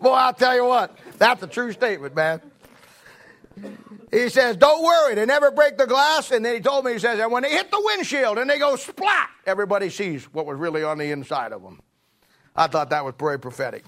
Boy, 0.01 0.13
I'll 0.13 0.33
tell 0.33 0.55
you 0.55 0.65
what, 0.65 0.97
that's 1.17 1.43
a 1.43 1.47
true 1.47 1.73
statement, 1.73 2.15
man. 2.15 2.41
He 4.11 4.29
says, 4.29 4.55
Don't 4.55 4.83
worry, 4.83 5.15
they 5.15 5.25
never 5.25 5.51
break 5.51 5.77
the 5.77 5.85
glass. 5.85 6.31
And 6.31 6.43
then 6.43 6.55
he 6.55 6.61
told 6.61 6.85
me, 6.85 6.93
he 6.93 6.99
says, 6.99 7.19
and 7.19 7.31
when 7.31 7.43
they 7.43 7.51
hit 7.51 7.69
the 7.69 7.81
windshield 7.83 8.37
and 8.37 8.49
they 8.49 8.57
go 8.57 8.75
splat, 8.75 9.29
everybody 9.45 9.89
sees 9.89 10.25
what 10.33 10.45
was 10.45 10.57
really 10.57 10.83
on 10.83 10.97
the 10.97 11.11
inside 11.11 11.51
of 11.51 11.61
them. 11.61 11.81
I 12.55 12.67
thought 12.67 12.89
that 12.89 13.05
was 13.05 13.13
very 13.19 13.39
prophetic. 13.39 13.85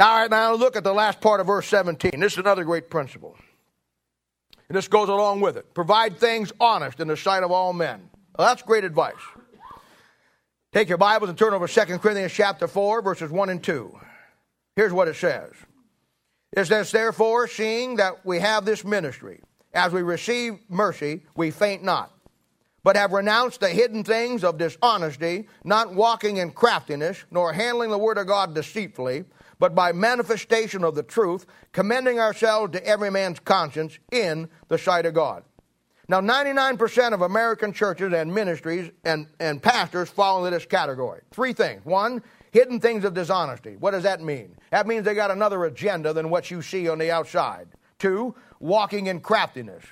Now, 0.00 0.26
now 0.28 0.54
look 0.54 0.76
at 0.76 0.82
the 0.82 0.94
last 0.94 1.20
part 1.20 1.40
of 1.40 1.46
verse 1.46 1.66
17. 1.66 2.18
This 2.20 2.32
is 2.32 2.38
another 2.38 2.64
great 2.64 2.88
principle. 2.88 3.36
And 4.70 4.74
this 4.74 4.88
goes 4.88 5.10
along 5.10 5.42
with 5.42 5.58
it. 5.58 5.74
Provide 5.74 6.16
things 6.16 6.54
honest 6.58 7.00
in 7.00 7.08
the 7.08 7.18
sight 7.18 7.42
of 7.42 7.50
all 7.50 7.74
men. 7.74 8.08
Well, 8.38 8.48
that's 8.48 8.62
great 8.62 8.84
advice. 8.84 9.20
Take 10.72 10.88
your 10.88 10.96
Bibles 10.96 11.28
and 11.28 11.36
turn 11.36 11.52
over 11.52 11.68
2 11.68 11.98
Corinthians 11.98 12.32
chapter 12.32 12.66
4, 12.66 13.02
verses 13.02 13.30
1 13.30 13.50
and 13.50 13.62
2. 13.62 14.00
Here's 14.74 14.90
what 14.90 15.06
it 15.06 15.16
says. 15.16 15.50
It 16.56 16.64
says, 16.64 16.90
Therefore, 16.90 17.46
seeing 17.46 17.96
that 17.96 18.24
we 18.24 18.38
have 18.38 18.64
this 18.64 18.86
ministry, 18.86 19.42
as 19.74 19.92
we 19.92 20.00
receive 20.00 20.60
mercy, 20.70 21.24
we 21.36 21.50
faint 21.50 21.84
not, 21.84 22.10
but 22.82 22.96
have 22.96 23.12
renounced 23.12 23.60
the 23.60 23.68
hidden 23.68 24.02
things 24.02 24.44
of 24.44 24.56
dishonesty, 24.56 25.46
not 25.62 25.94
walking 25.94 26.38
in 26.38 26.52
craftiness, 26.52 27.22
nor 27.30 27.52
handling 27.52 27.90
the 27.90 27.98
word 27.98 28.16
of 28.16 28.26
God 28.28 28.54
deceitfully, 28.54 29.26
but 29.60 29.74
by 29.74 29.92
manifestation 29.92 30.82
of 30.82 30.96
the 30.96 31.02
truth, 31.04 31.46
commending 31.72 32.18
ourselves 32.18 32.72
to 32.72 32.84
every 32.84 33.10
man's 33.10 33.38
conscience 33.38 33.98
in 34.10 34.48
the 34.68 34.78
sight 34.78 35.06
of 35.06 35.14
God. 35.14 35.44
Now, 36.08 36.20
99% 36.20 37.12
of 37.12 37.22
American 37.22 37.72
churches 37.72 38.12
and 38.12 38.34
ministries 38.34 38.90
and, 39.04 39.28
and 39.38 39.62
pastors 39.62 40.08
fall 40.08 40.44
into 40.44 40.58
this 40.58 40.66
category. 40.66 41.20
Three 41.30 41.52
things. 41.52 41.84
One, 41.84 42.20
hidden 42.50 42.80
things 42.80 43.04
of 43.04 43.14
dishonesty. 43.14 43.76
What 43.76 43.92
does 43.92 44.02
that 44.02 44.20
mean? 44.20 44.56
That 44.72 44.88
means 44.88 45.04
they 45.04 45.14
got 45.14 45.30
another 45.30 45.66
agenda 45.66 46.12
than 46.12 46.30
what 46.30 46.50
you 46.50 46.62
see 46.62 46.88
on 46.88 46.98
the 46.98 47.12
outside. 47.12 47.68
Two, 48.00 48.34
walking 48.58 49.06
in 49.06 49.20
craftiness. 49.20 49.84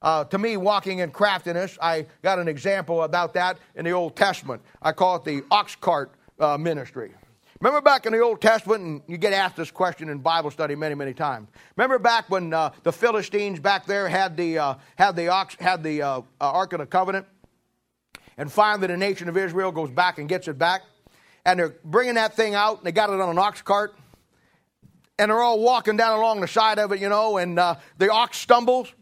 Uh, 0.00 0.24
to 0.24 0.38
me, 0.38 0.56
walking 0.56 1.00
in 1.00 1.10
craftiness, 1.10 1.76
I 1.82 2.06
got 2.22 2.38
an 2.38 2.48
example 2.48 3.02
about 3.02 3.34
that 3.34 3.58
in 3.74 3.84
the 3.84 3.90
Old 3.90 4.16
Testament. 4.16 4.62
I 4.80 4.92
call 4.92 5.16
it 5.16 5.24
the 5.24 5.42
ox 5.50 5.76
cart 5.76 6.12
uh, 6.38 6.56
ministry. 6.56 7.12
Remember 7.60 7.80
back 7.80 8.06
in 8.06 8.12
the 8.12 8.20
Old 8.20 8.40
Testament, 8.40 8.84
and 8.84 9.02
you 9.08 9.18
get 9.18 9.32
asked 9.32 9.56
this 9.56 9.72
question 9.72 10.08
in 10.10 10.18
Bible 10.18 10.52
study 10.52 10.76
many, 10.76 10.94
many 10.94 11.12
times. 11.12 11.48
Remember 11.76 11.98
back 11.98 12.30
when 12.30 12.52
uh, 12.52 12.70
the 12.84 12.92
Philistines 12.92 13.58
back 13.58 13.84
there 13.84 14.08
had 14.08 14.36
the 14.36 14.58
uh, 14.58 14.74
had 14.94 15.16
the 15.16 15.28
ox 15.28 15.56
had 15.58 15.82
the 15.82 16.02
uh, 16.02 16.18
uh, 16.18 16.22
Ark 16.40 16.72
of 16.72 16.78
the 16.78 16.86
Covenant, 16.86 17.26
and 18.36 18.50
finally 18.50 18.86
the 18.86 18.96
nation 18.96 19.28
of 19.28 19.36
Israel 19.36 19.72
goes 19.72 19.90
back 19.90 20.18
and 20.18 20.28
gets 20.28 20.46
it 20.46 20.56
back, 20.56 20.82
and 21.44 21.58
they're 21.58 21.74
bringing 21.84 22.14
that 22.14 22.36
thing 22.36 22.54
out, 22.54 22.78
and 22.78 22.86
they 22.86 22.92
got 22.92 23.10
it 23.10 23.20
on 23.20 23.28
an 23.28 23.38
ox 23.38 23.60
cart, 23.60 23.92
and 25.18 25.28
they're 25.28 25.40
all 25.40 25.58
walking 25.58 25.96
down 25.96 26.16
along 26.16 26.40
the 26.40 26.48
side 26.48 26.78
of 26.78 26.92
it, 26.92 27.00
you 27.00 27.08
know, 27.08 27.38
and 27.38 27.58
uh, 27.58 27.74
the 27.96 28.08
ox 28.08 28.38
stumbles, 28.38 28.92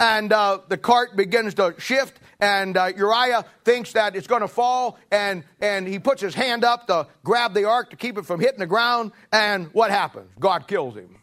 and 0.00 0.32
uh, 0.32 0.58
the 0.68 0.76
cart 0.76 1.14
begins 1.14 1.54
to 1.54 1.76
shift, 1.78 2.18
and 2.40 2.76
uh, 2.76 2.92
Uriah 2.96 3.44
thinks 3.64 3.92
that 3.92 4.14
it's 4.14 4.26
going 4.26 4.42
to 4.42 4.48
fall, 4.48 4.98
and, 5.10 5.44
and 5.60 5.86
he 5.86 5.98
puts 5.98 6.22
his 6.22 6.34
hand 6.34 6.64
up 6.64 6.86
to 6.86 7.06
grab 7.24 7.54
the 7.54 7.64
ark 7.64 7.90
to 7.90 7.96
keep 7.96 8.16
it 8.18 8.26
from 8.26 8.40
hitting 8.40 8.60
the 8.60 8.66
ground, 8.66 9.12
and 9.32 9.68
what 9.72 9.90
happens? 9.90 10.30
God 10.38 10.68
kills 10.68 10.94
him. 10.94 11.16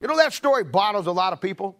You 0.00 0.08
know, 0.08 0.16
that 0.16 0.32
story 0.32 0.64
bothers 0.64 1.06
a 1.06 1.12
lot 1.12 1.32
of 1.32 1.40
people. 1.40 1.76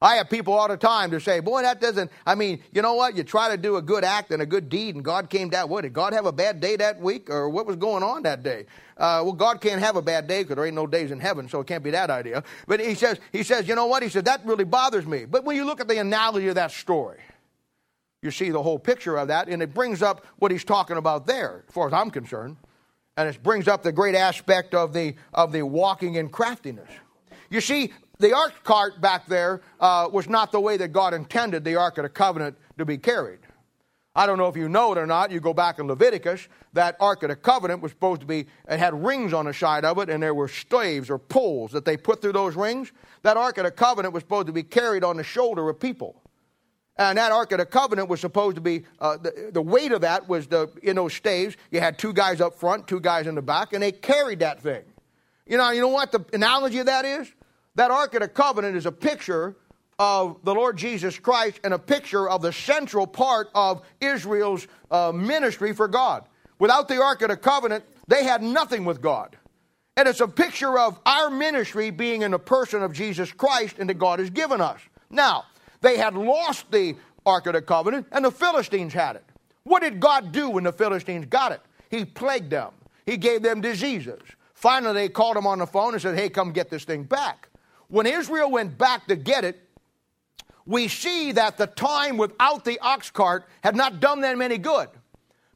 I 0.00 0.16
have 0.16 0.28
people 0.28 0.52
all 0.52 0.68
the 0.68 0.76
time 0.76 1.12
to 1.12 1.20
say, 1.20 1.40
boy, 1.40 1.62
that 1.62 1.80
doesn't, 1.80 2.10
I 2.26 2.34
mean, 2.34 2.62
you 2.72 2.82
know 2.82 2.94
what? 2.94 3.16
You 3.16 3.22
try 3.22 3.50
to 3.50 3.56
do 3.56 3.76
a 3.76 3.82
good 3.82 4.04
act 4.04 4.32
and 4.32 4.42
a 4.42 4.46
good 4.46 4.68
deed, 4.68 4.96
and 4.96 5.04
God 5.04 5.30
came 5.30 5.48
down. 5.48 5.70
What, 5.70 5.82
did 5.82 5.94
God 5.94 6.12
have 6.12 6.26
a 6.26 6.32
bad 6.32 6.60
day 6.60 6.76
that 6.76 7.00
week? 7.00 7.30
Or 7.30 7.48
what 7.48 7.64
was 7.64 7.76
going 7.76 8.02
on 8.02 8.22
that 8.24 8.42
day? 8.42 8.66
Uh, 8.98 9.22
well, 9.24 9.32
God 9.32 9.62
can't 9.62 9.80
have 9.80 9.96
a 9.96 10.02
bad 10.02 10.26
day 10.26 10.42
because 10.42 10.56
there 10.56 10.66
ain't 10.66 10.74
no 10.74 10.86
days 10.86 11.10
in 11.10 11.20
heaven, 11.20 11.48
so 11.48 11.60
it 11.60 11.66
can't 11.66 11.82
be 11.82 11.90
that 11.92 12.10
idea. 12.10 12.44
But 12.66 12.80
he 12.80 12.94
says, 12.94 13.18
he 13.32 13.42
says, 13.42 13.66
you 13.66 13.74
know 13.74 13.86
what? 13.86 14.02
He 14.02 14.10
said, 14.10 14.26
that 14.26 14.44
really 14.44 14.64
bothers 14.64 15.06
me. 15.06 15.24
But 15.24 15.44
when 15.44 15.56
you 15.56 15.64
look 15.64 15.80
at 15.80 15.88
the 15.88 15.98
analogy 15.98 16.48
of 16.48 16.56
that 16.56 16.72
story, 16.72 17.20
you 18.24 18.30
see 18.30 18.50
the 18.50 18.62
whole 18.62 18.78
picture 18.78 19.16
of 19.16 19.28
that, 19.28 19.48
and 19.48 19.62
it 19.62 19.74
brings 19.74 20.02
up 20.02 20.26
what 20.38 20.50
he's 20.50 20.64
talking 20.64 20.96
about 20.96 21.26
there, 21.26 21.64
as 21.68 21.74
far 21.74 21.86
as 21.86 21.92
I'm 21.92 22.10
concerned. 22.10 22.56
And 23.16 23.28
it 23.28 23.42
brings 23.42 23.68
up 23.68 23.82
the 23.82 23.92
great 23.92 24.14
aspect 24.14 24.74
of 24.74 24.92
the, 24.92 25.14
of 25.34 25.52
the 25.52 25.62
walking 25.62 26.14
in 26.14 26.30
craftiness. 26.30 26.90
You 27.50 27.60
see, 27.60 27.92
the 28.18 28.34
ark 28.34 28.64
cart 28.64 29.00
back 29.00 29.26
there 29.26 29.60
uh, 29.78 30.08
was 30.10 30.28
not 30.28 30.52
the 30.52 30.60
way 30.60 30.76
that 30.78 30.88
God 30.88 31.14
intended 31.14 31.64
the 31.64 31.76
Ark 31.76 31.98
of 31.98 32.04
the 32.04 32.08
Covenant 32.08 32.56
to 32.78 32.84
be 32.84 32.96
carried. 32.96 33.40
I 34.16 34.26
don't 34.26 34.38
know 34.38 34.48
if 34.48 34.56
you 34.56 34.68
know 34.68 34.92
it 34.92 34.98
or 34.98 35.06
not. 35.06 35.30
You 35.30 35.40
go 35.40 35.52
back 35.52 35.78
in 35.78 35.88
Leviticus, 35.88 36.48
that 36.72 36.96
Ark 37.00 37.24
of 37.24 37.30
the 37.30 37.36
Covenant 37.36 37.82
was 37.82 37.90
supposed 37.90 38.20
to 38.20 38.26
be, 38.26 38.46
it 38.68 38.78
had 38.78 38.94
rings 39.04 39.32
on 39.32 39.46
the 39.46 39.52
side 39.52 39.84
of 39.84 39.98
it, 39.98 40.08
and 40.08 40.22
there 40.22 40.34
were 40.34 40.48
staves 40.48 41.10
or 41.10 41.18
poles 41.18 41.72
that 41.72 41.84
they 41.84 41.96
put 41.96 42.22
through 42.22 42.32
those 42.32 42.56
rings. 42.56 42.92
That 43.22 43.36
Ark 43.36 43.58
of 43.58 43.64
the 43.64 43.72
Covenant 43.72 44.14
was 44.14 44.22
supposed 44.22 44.46
to 44.46 44.52
be 44.52 44.62
carried 44.62 45.02
on 45.02 45.16
the 45.16 45.24
shoulder 45.24 45.68
of 45.68 45.80
people. 45.80 46.22
And 46.96 47.18
that 47.18 47.32
Ark 47.32 47.50
of 47.52 47.58
the 47.58 47.66
Covenant 47.66 48.08
was 48.08 48.20
supposed 48.20 48.54
to 48.54 48.60
be, 48.60 48.84
uh, 49.00 49.16
the, 49.16 49.50
the 49.52 49.62
weight 49.62 49.90
of 49.90 50.02
that 50.02 50.28
was 50.28 50.46
the, 50.46 50.70
in 50.82 50.96
those 50.96 51.12
staves. 51.12 51.56
You 51.70 51.80
had 51.80 51.98
two 51.98 52.12
guys 52.12 52.40
up 52.40 52.54
front, 52.54 52.86
two 52.86 53.00
guys 53.00 53.26
in 53.26 53.34
the 53.34 53.42
back, 53.42 53.72
and 53.72 53.82
they 53.82 53.90
carried 53.90 54.38
that 54.40 54.60
thing. 54.60 54.82
You 55.46 55.58
know, 55.58 55.70
you 55.70 55.80
know 55.80 55.88
what 55.88 56.12
the 56.12 56.24
analogy 56.32 56.78
of 56.78 56.86
that 56.86 57.04
is? 57.04 57.30
That 57.74 57.90
Ark 57.90 58.14
of 58.14 58.20
the 58.20 58.28
Covenant 58.28 58.76
is 58.76 58.86
a 58.86 58.92
picture 58.92 59.56
of 59.98 60.38
the 60.44 60.54
Lord 60.54 60.76
Jesus 60.76 61.18
Christ 61.18 61.60
and 61.64 61.74
a 61.74 61.78
picture 61.78 62.28
of 62.28 62.42
the 62.42 62.52
central 62.52 63.06
part 63.06 63.48
of 63.54 63.82
Israel's 64.00 64.66
uh, 64.90 65.12
ministry 65.12 65.72
for 65.72 65.88
God. 65.88 66.24
Without 66.58 66.88
the 66.88 67.02
Ark 67.02 67.22
of 67.22 67.28
the 67.28 67.36
Covenant, 67.36 67.84
they 68.06 68.24
had 68.24 68.42
nothing 68.42 68.84
with 68.84 69.00
God. 69.00 69.36
And 69.96 70.08
it's 70.08 70.20
a 70.20 70.28
picture 70.28 70.78
of 70.78 70.98
our 71.06 71.30
ministry 71.30 71.90
being 71.90 72.22
in 72.22 72.32
the 72.32 72.38
person 72.38 72.82
of 72.82 72.92
Jesus 72.92 73.32
Christ 73.32 73.78
and 73.78 73.88
that 73.88 73.98
God 73.98 74.18
has 74.18 74.30
given 74.30 74.60
us. 74.60 74.80
Now, 75.10 75.44
they 75.84 75.96
had 75.96 76.14
lost 76.14 76.70
the 76.70 76.96
Ark 77.26 77.46
of 77.46 77.54
the 77.54 77.62
Covenant, 77.62 78.06
and 78.12 78.24
the 78.24 78.30
Philistines 78.30 78.92
had 78.92 79.16
it. 79.16 79.24
What 79.64 79.82
did 79.82 80.00
God 80.00 80.32
do 80.32 80.50
when 80.50 80.64
the 80.64 80.72
Philistines 80.72 81.26
got 81.26 81.52
it? 81.52 81.60
He 81.90 82.04
plagued 82.04 82.50
them, 82.50 82.72
He 83.06 83.16
gave 83.16 83.42
them 83.42 83.60
diseases. 83.60 84.20
Finally, 84.54 84.94
they 84.94 85.08
called 85.08 85.36
him 85.36 85.46
on 85.46 85.58
the 85.58 85.66
phone 85.66 85.92
and 85.92 86.00
said, 86.00 86.16
Hey, 86.16 86.28
come 86.28 86.52
get 86.52 86.70
this 86.70 86.84
thing 86.84 87.02
back. 87.04 87.48
When 87.88 88.06
Israel 88.06 88.50
went 88.50 88.78
back 88.78 89.06
to 89.08 89.16
get 89.16 89.44
it, 89.44 89.60
we 90.66 90.88
see 90.88 91.32
that 91.32 91.58
the 91.58 91.66
time 91.66 92.16
without 92.16 92.64
the 92.64 92.78
ox 92.78 93.10
cart 93.10 93.44
had 93.62 93.76
not 93.76 94.00
done 94.00 94.22
them 94.22 94.40
any 94.40 94.56
good 94.56 94.88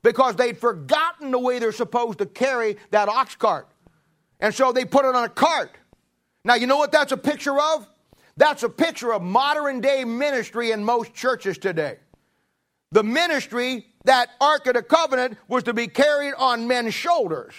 because 0.02 0.36
they'd 0.36 0.58
forgotten 0.58 1.30
the 1.30 1.38
way 1.38 1.58
they're 1.58 1.72
supposed 1.72 2.18
to 2.18 2.26
carry 2.26 2.76
that 2.90 3.08
ox 3.08 3.34
cart. 3.34 3.68
And 4.40 4.54
so 4.54 4.72
they 4.72 4.84
put 4.84 5.06
it 5.06 5.14
on 5.14 5.24
a 5.24 5.28
cart. 5.28 5.70
Now, 6.44 6.54
you 6.54 6.66
know 6.66 6.76
what 6.76 6.92
that's 6.92 7.12
a 7.12 7.16
picture 7.16 7.58
of? 7.58 7.88
That's 8.38 8.62
a 8.62 8.68
picture 8.68 9.12
of 9.12 9.20
modern 9.20 9.80
day 9.80 10.04
ministry 10.04 10.70
in 10.70 10.84
most 10.84 11.12
churches 11.12 11.58
today. 11.58 11.96
The 12.92 13.02
ministry, 13.02 13.86
that 14.04 14.30
Ark 14.40 14.68
of 14.68 14.74
the 14.74 14.82
Covenant, 14.82 15.36
was 15.48 15.64
to 15.64 15.74
be 15.74 15.88
carried 15.88 16.34
on 16.38 16.68
men's 16.68 16.94
shoulders. 16.94 17.52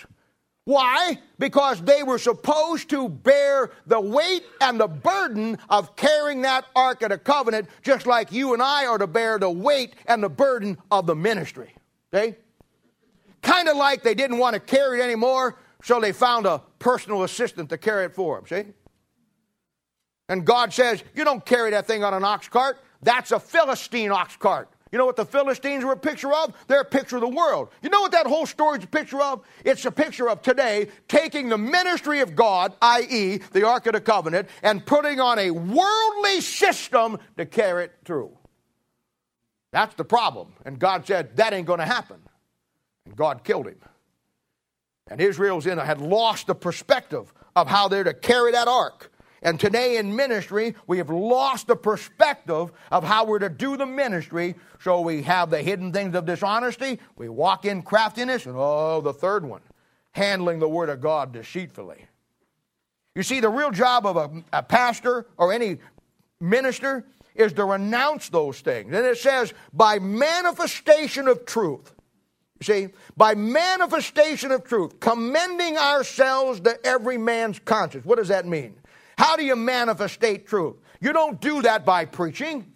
Why? 0.64 1.20
Because 1.38 1.82
they 1.82 2.02
were 2.02 2.18
supposed 2.18 2.90
to 2.92 3.10
bear 3.10 3.72
the 3.88 4.00
weight 4.00 4.44
and 4.62 4.80
the 4.80 4.88
burden 4.88 5.58
of 5.70 5.98
carrying 5.98 6.44
that 6.44 6.66
Ark 6.76 7.02
of 7.02 7.10
the 7.10 7.18
Covenant, 7.18 7.68
just 7.82 8.08
like 8.08 8.32
you 8.32 8.54
and 8.54 8.62
I 8.62 8.86
are 8.86 8.98
to 8.98 9.08
bear 9.08 9.38
the 9.38 9.52
weight 9.52 9.96
and 10.06 10.24
the 10.24 10.30
burden 10.30 10.78
of 10.92 11.06
the 11.06 11.16
ministry. 11.16 11.76
Okay? 12.14 12.38
Kind 13.42 13.68
of 13.68 13.76
like 13.76 14.02
they 14.02 14.16
didn't 14.16 14.38
want 14.38 14.54
to 14.54 14.62
carry 14.62 15.02
it 15.02 15.04
anymore, 15.04 15.60
so 15.84 16.00
they 16.00 16.14
found 16.14 16.46
a 16.46 16.62
personal 16.80 17.24
assistant 17.24 17.70
to 17.70 17.78
carry 17.78 18.06
it 18.06 18.16
for 18.16 18.38
them. 18.38 18.48
See? 18.48 18.72
And 20.30 20.46
God 20.46 20.72
says, 20.72 21.04
You 21.14 21.26
don't 21.26 21.46
carry 21.46 21.72
that 21.72 21.88
thing 21.88 22.04
on 22.04 22.14
an 22.14 22.24
ox 22.24 22.48
cart. 22.48 22.80
That's 23.02 23.32
a 23.32 23.40
Philistine 23.40 24.12
ox 24.12 24.38
cart. 24.38 24.70
You 24.92 24.98
know 24.98 25.06
what 25.06 25.18
the 25.18 25.26
Philistines 25.26 25.84
were 25.84 25.92
a 25.92 25.98
picture 25.98 26.34
of? 26.34 26.56
They're 26.68 26.82
a 26.82 26.86
picture 26.86 27.18
of 27.18 27.22
the 27.22 27.28
world. 27.28 27.70
You 27.84 27.90
know 27.90 28.02
what 28.02 28.12
that 28.14 28.26
whole 28.26 28.48
story 28.48 28.80
is 28.80 28.84
a 28.86 28.88
picture 28.88 29.22
of? 29.22 29.42
It's 29.64 29.86
a 29.86 29.92
picture 29.92 30.28
of 30.30 30.42
today 30.42 30.90
taking 31.08 31.50
the 31.50 31.60
ministry 31.60 32.22
of 32.22 32.36
God, 32.36 32.74
i.e., 32.82 33.38
the 33.52 33.68
Ark 33.68 33.86
of 33.86 33.94
the 33.94 34.02
Covenant, 34.02 34.50
and 34.64 34.84
putting 34.84 35.20
on 35.20 35.38
a 35.38 35.52
worldly 35.52 36.42
system 36.42 37.20
to 37.38 37.46
carry 37.46 37.86
it 37.86 37.94
through. 38.04 38.36
That's 39.72 39.94
the 39.94 40.06
problem. 40.06 40.54
And 40.66 40.80
God 40.80 41.06
said, 41.06 41.36
that 41.38 41.54
ain't 41.54 41.68
going 41.68 41.80
to 41.80 41.86
happen. 41.86 42.18
And 43.06 43.16
God 43.16 43.44
killed 43.44 43.68
him. 43.68 43.78
And 45.08 45.22
Israel's 45.22 45.68
in 45.68 45.78
had 45.78 46.02
lost 46.02 46.48
the 46.48 46.56
perspective 46.56 47.32
of 47.56 47.68
how 47.68 47.88
they're 47.88 48.04
to 48.04 48.14
carry 48.14 48.54
that 48.54 48.68
ark. 48.68 49.09
And 49.42 49.60
today 49.60 49.98
in 49.98 50.16
ministry, 50.16 50.76
we 50.88 50.98
have 50.98 51.10
lost 51.10 51.68
the 51.68 51.76
perspective 51.76 52.72
of 52.92 53.04
how 53.04 53.26
we're 53.26 53.40
to 53.40 53.50
do 53.50 53.78
the 53.78 53.86
ministry. 53.86 54.56
So 54.80 55.02
we 55.02 55.22
have 55.24 55.50
the 55.50 55.62
hidden 55.62 55.94
things 55.94 56.16
of 56.16 56.26
dishonesty, 56.26 57.00
we 57.16 57.30
walk 57.30 57.66
in 57.66 57.82
craftiness, 57.82 58.46
and 58.46 58.56
oh, 58.58 59.02
the 59.02 59.14
third 59.14 59.46
one, 59.46 59.62
handling 60.12 60.60
the 60.60 60.68
Word 60.68 60.90
of 60.90 61.02
God 61.02 61.32
deceitfully. 61.32 62.06
You 63.16 63.24
see, 63.24 63.40
the 63.40 63.50
real 63.50 63.72
job 63.72 64.06
of 64.06 64.18
a, 64.18 64.44
a 64.54 64.64
pastor 64.64 65.26
or 65.38 65.52
any 65.52 65.80
minister 66.40 67.06
is 67.36 67.54
to 67.54 67.66
renounce 67.66 68.30
those 68.30 68.60
things. 68.60 68.94
And 68.94 69.06
it 69.06 69.18
says, 69.18 69.54
by 69.74 70.00
manifestation 70.00 71.28
of 71.28 71.46
truth. 71.46 71.94
You 72.60 72.66
see, 72.66 72.88
by 73.16 73.36
manifestation 73.36 74.52
of 74.52 74.66
truth, 74.66 75.00
commending 75.00 75.78
ourselves 75.78 76.60
to 76.62 76.86
every 76.86 77.18
man's 77.18 77.60
conscience. 77.60 78.06
What 78.06 78.18
does 78.18 78.28
that 78.28 78.46
mean? 78.46 78.76
How 79.20 79.36
do 79.36 79.44
you 79.44 79.56
manifestate 79.56 80.46
truth? 80.46 80.78
You 81.02 81.12
don't 81.12 81.42
do 81.42 81.62
that 81.64 81.84
by 81.86 82.06
preaching. 82.06 82.72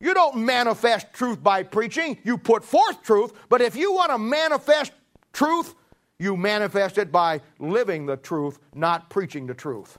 You 0.00 0.12
don't 0.12 0.38
manifest 0.38 1.12
truth 1.12 1.40
by 1.40 1.62
preaching. 1.62 2.18
You 2.24 2.36
put 2.36 2.64
forth 2.64 3.00
truth, 3.04 3.32
but 3.48 3.60
if 3.60 3.76
you 3.76 3.92
want 3.92 4.10
to 4.10 4.18
manifest 4.18 4.90
truth, 5.32 5.76
you 6.18 6.36
manifest 6.36 6.98
it 6.98 7.12
by 7.12 7.42
living 7.60 8.06
the 8.06 8.16
truth, 8.16 8.58
not 8.74 9.08
preaching 9.08 9.46
the 9.46 9.54
truth. 9.54 9.98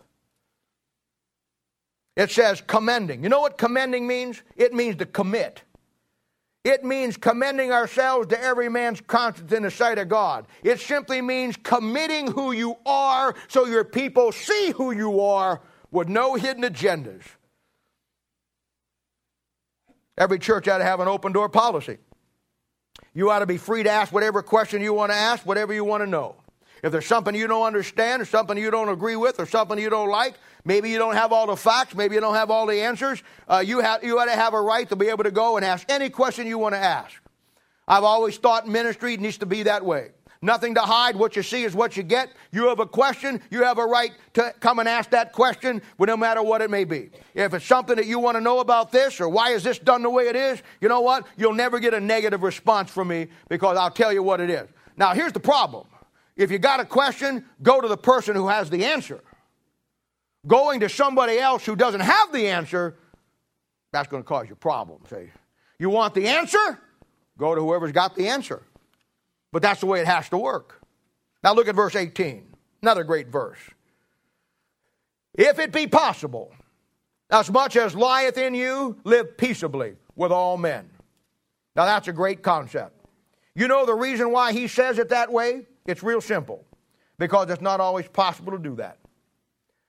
It 2.17 2.29
says 2.29 2.61
commending. 2.67 3.23
You 3.23 3.29
know 3.29 3.39
what 3.39 3.57
commending 3.57 4.05
means? 4.05 4.43
It 4.57 4.73
means 4.73 4.97
to 4.97 5.05
commit. 5.05 5.63
It 6.63 6.85
means 6.85 7.17
commending 7.17 7.73
ourselves 7.73 8.27
to 8.27 8.41
every 8.41 8.69
man's 8.69 9.01
conscience 9.01 9.51
in 9.51 9.63
the 9.63 9.71
sight 9.71 9.97
of 9.97 10.07
God. 10.07 10.47
It 10.63 10.79
simply 10.79 11.21
means 11.21 11.57
committing 11.57 12.31
who 12.31 12.53
you 12.53 12.77
are 12.85 13.35
so 13.49 13.65
your 13.65 13.83
people 13.83 14.31
see 14.31 14.71
who 14.71 14.91
you 14.91 15.19
are 15.19 15.61
with 15.91 16.07
no 16.07 16.35
hidden 16.35 16.63
agendas. 16.63 17.23
Every 20.17 20.39
church 20.39 20.67
ought 20.67 20.77
to 20.77 20.85
have 20.85 21.01
an 21.01 21.07
open 21.07 21.33
door 21.33 21.49
policy. 21.49 21.97
You 23.13 23.29
ought 23.29 23.39
to 23.39 23.45
be 23.45 23.57
free 23.57 23.83
to 23.83 23.89
ask 23.89 24.13
whatever 24.13 24.41
question 24.41 24.81
you 24.81 24.93
want 24.93 25.11
to 25.11 25.17
ask, 25.17 25.45
whatever 25.45 25.73
you 25.73 25.83
want 25.83 26.01
to 26.01 26.07
know. 26.09 26.35
If 26.83 26.91
there's 26.91 27.05
something 27.05 27.33
you 27.33 27.47
don't 27.47 27.65
understand, 27.65 28.21
or 28.21 28.25
something 28.25 28.57
you 28.57 28.69
don't 28.69 28.89
agree 28.89 29.15
with, 29.15 29.39
or 29.39 29.45
something 29.45 29.79
you 29.79 29.89
don't 29.89 30.09
like, 30.09 30.35
maybe 30.65 30.89
you 30.89 30.97
don't 30.97 31.15
have 31.15 31.31
all 31.31 31.47
the 31.47 31.55
facts, 31.55 31.95
maybe 31.95 32.15
you 32.15 32.21
don't 32.21 32.35
have 32.35 32.51
all 32.51 32.65
the 32.65 32.81
answers, 32.81 33.23
uh, 33.47 33.63
you, 33.65 33.79
have, 33.79 34.03
you 34.03 34.19
ought 34.19 34.25
to 34.25 34.31
have 34.31 34.53
a 34.53 34.61
right 34.61 34.87
to 34.89 34.97
be 34.97 35.07
able 35.07 35.23
to 35.23 35.31
go 35.31 35.55
and 35.55 35.65
ask 35.65 35.89
any 35.89 36.09
question 36.09 36.45
you 36.45 36.57
want 36.57 36.75
to 36.75 36.79
ask. 36.79 37.21
I've 37.87 38.03
always 38.03 38.37
thought 38.37 38.67
ministry 38.67 39.15
needs 39.15 39.37
to 39.37 39.45
be 39.45 39.63
that 39.63 39.85
way. 39.85 40.09
Nothing 40.41 40.75
to 40.75 40.81
hide. 40.81 41.15
What 41.15 41.37
you 41.37 41.41
see 41.41 41.63
is 41.63 41.73
what 41.73 41.95
you 41.95 42.03
get. 42.03 42.33
You 42.51 42.67
have 42.67 42.81
a 42.81 42.85
question, 42.85 43.41
you 43.49 43.63
have 43.63 43.77
a 43.77 43.85
right 43.85 44.11
to 44.33 44.53
come 44.59 44.79
and 44.79 44.89
ask 44.89 45.09
that 45.11 45.31
question, 45.31 45.81
no 45.97 46.17
matter 46.17 46.43
what 46.43 46.61
it 46.61 46.69
may 46.69 46.83
be. 46.83 47.11
If 47.33 47.53
it's 47.53 47.65
something 47.65 47.95
that 47.95 48.07
you 48.07 48.19
want 48.19 48.35
to 48.35 48.41
know 48.41 48.59
about 48.59 48.91
this 48.91 49.21
or 49.21 49.29
why 49.29 49.51
is 49.51 49.63
this 49.63 49.79
done 49.79 50.01
the 50.03 50.09
way 50.09 50.27
it 50.27 50.35
is, 50.35 50.61
you 50.81 50.89
know 50.89 50.99
what? 50.99 51.25
You'll 51.37 51.53
never 51.53 51.79
get 51.79 51.93
a 51.93 51.99
negative 52.01 52.43
response 52.43 52.91
from 52.91 53.07
me 53.07 53.27
because 53.47 53.77
I'll 53.77 53.89
tell 53.89 54.11
you 54.11 54.21
what 54.21 54.41
it 54.41 54.49
is. 54.49 54.67
Now, 54.97 55.13
here's 55.13 55.31
the 55.31 55.39
problem 55.39 55.87
if 56.35 56.51
you 56.51 56.57
got 56.57 56.79
a 56.79 56.85
question, 56.85 57.45
go 57.61 57.81
to 57.81 57.87
the 57.87 57.97
person 57.97 58.35
who 58.35 58.47
has 58.47 58.69
the 58.69 58.85
answer. 58.85 59.21
Going 60.45 60.79
to 60.81 60.89
somebody 60.89 61.37
else 61.37 61.65
who 61.65 61.75
doesn't 61.75 62.01
have 62.01 62.33
the 62.33 62.47
answer, 62.47 62.97
that's 63.91 64.07
going 64.07 64.23
to 64.23 64.27
cause 64.27 64.49
you 64.49 64.55
problems. 64.55 65.09
See? 65.09 65.29
You 65.79 65.89
want 65.89 66.13
the 66.13 66.27
answer? 66.27 66.79
Go 67.37 67.55
to 67.55 67.61
whoever's 67.61 67.91
got 67.91 68.15
the 68.15 68.27
answer. 68.27 68.63
But 69.51 69.61
that's 69.61 69.79
the 69.79 69.85
way 69.85 70.01
it 70.01 70.07
has 70.07 70.29
to 70.29 70.37
work. 70.37 70.81
Now 71.43 71.53
look 71.53 71.67
at 71.67 71.75
verse 71.75 71.95
18. 71.95 72.45
Another 72.81 73.03
great 73.03 73.27
verse. 73.27 73.59
If 75.33 75.59
it 75.59 75.71
be 75.71 75.87
possible, 75.87 76.53
as 77.29 77.49
much 77.51 77.75
as 77.75 77.95
lieth 77.95 78.37
in 78.37 78.53
you, 78.53 78.97
live 79.03 79.37
peaceably 79.37 79.95
with 80.15 80.31
all 80.31 80.57
men. 80.57 80.89
Now 81.75 81.85
that's 81.85 82.07
a 82.07 82.13
great 82.13 82.43
concept. 82.43 82.93
You 83.55 83.67
know 83.67 83.85
the 83.85 83.93
reason 83.93 84.31
why 84.31 84.53
he 84.53 84.67
says 84.67 84.97
it 84.99 85.09
that 85.09 85.31
way? 85.31 85.65
It's 85.85 86.03
real 86.03 86.21
simple 86.21 86.65
because 87.17 87.49
it's 87.49 87.61
not 87.61 87.79
always 87.79 88.07
possible 88.07 88.51
to 88.51 88.59
do 88.59 88.75
that. 88.75 88.97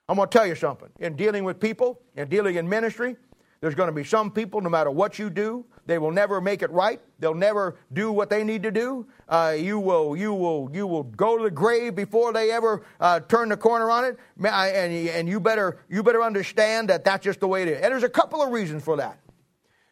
I'm 0.09 0.17
going 0.17 0.29
to 0.29 0.39
tell 0.39 0.47
you 0.47 0.55
something. 0.55 0.91
In 0.99 1.17
dealing 1.17 1.45
with 1.45 1.59
people, 1.61 2.01
in 2.17 2.29
dealing 2.29 2.57
in 2.57 2.69
ministry, 2.69 3.17
there's 3.61 3.75
going 3.75 3.87
to 3.87 3.95
be 3.95 4.05
some 4.05 4.31
people, 4.31 4.61
no 4.61 4.69
matter 4.69 4.91
what 4.91 5.19
you 5.19 5.31
do, 5.31 5.65
they 5.87 5.97
will 5.97 6.11
never 6.11 6.41
make 6.41 6.61
it 6.61 6.71
right. 6.71 7.01
They'll 7.19 7.35
never 7.35 7.77
do 7.93 8.13
what 8.13 8.29
they 8.29 8.45
need 8.45 8.63
to 8.65 8.71
do. 8.71 9.07
Uh, 9.27 9.57
you 9.59 9.79
will, 9.79 10.15
you 10.17 10.35
will, 10.35 10.69
you 10.73 10.87
will 10.87 11.05
go 11.05 11.39
to 11.39 11.45
the 11.45 11.51
grave 11.51 11.95
before 11.95 12.35
they 12.35 12.51
ever 12.51 12.85
uh, 13.01 13.21
turn 13.21 13.49
the 13.49 13.57
corner 13.57 13.91
on 13.91 14.05
it. 14.05 14.19
And, 14.37 15.09
and 15.09 15.29
you 15.29 15.41
better, 15.41 15.79
you 15.89 16.03
better 16.03 16.23
understand 16.23 16.91
that 16.91 17.05
that's 17.05 17.25
just 17.25 17.41
the 17.41 17.49
way 17.49 17.63
it 17.63 17.69
is. 17.69 17.81
And 17.81 17.93
there's 17.93 18.03
a 18.03 18.09
couple 18.09 18.43
of 18.43 18.51
reasons 18.51 18.83
for 18.83 18.97
that. 18.99 19.19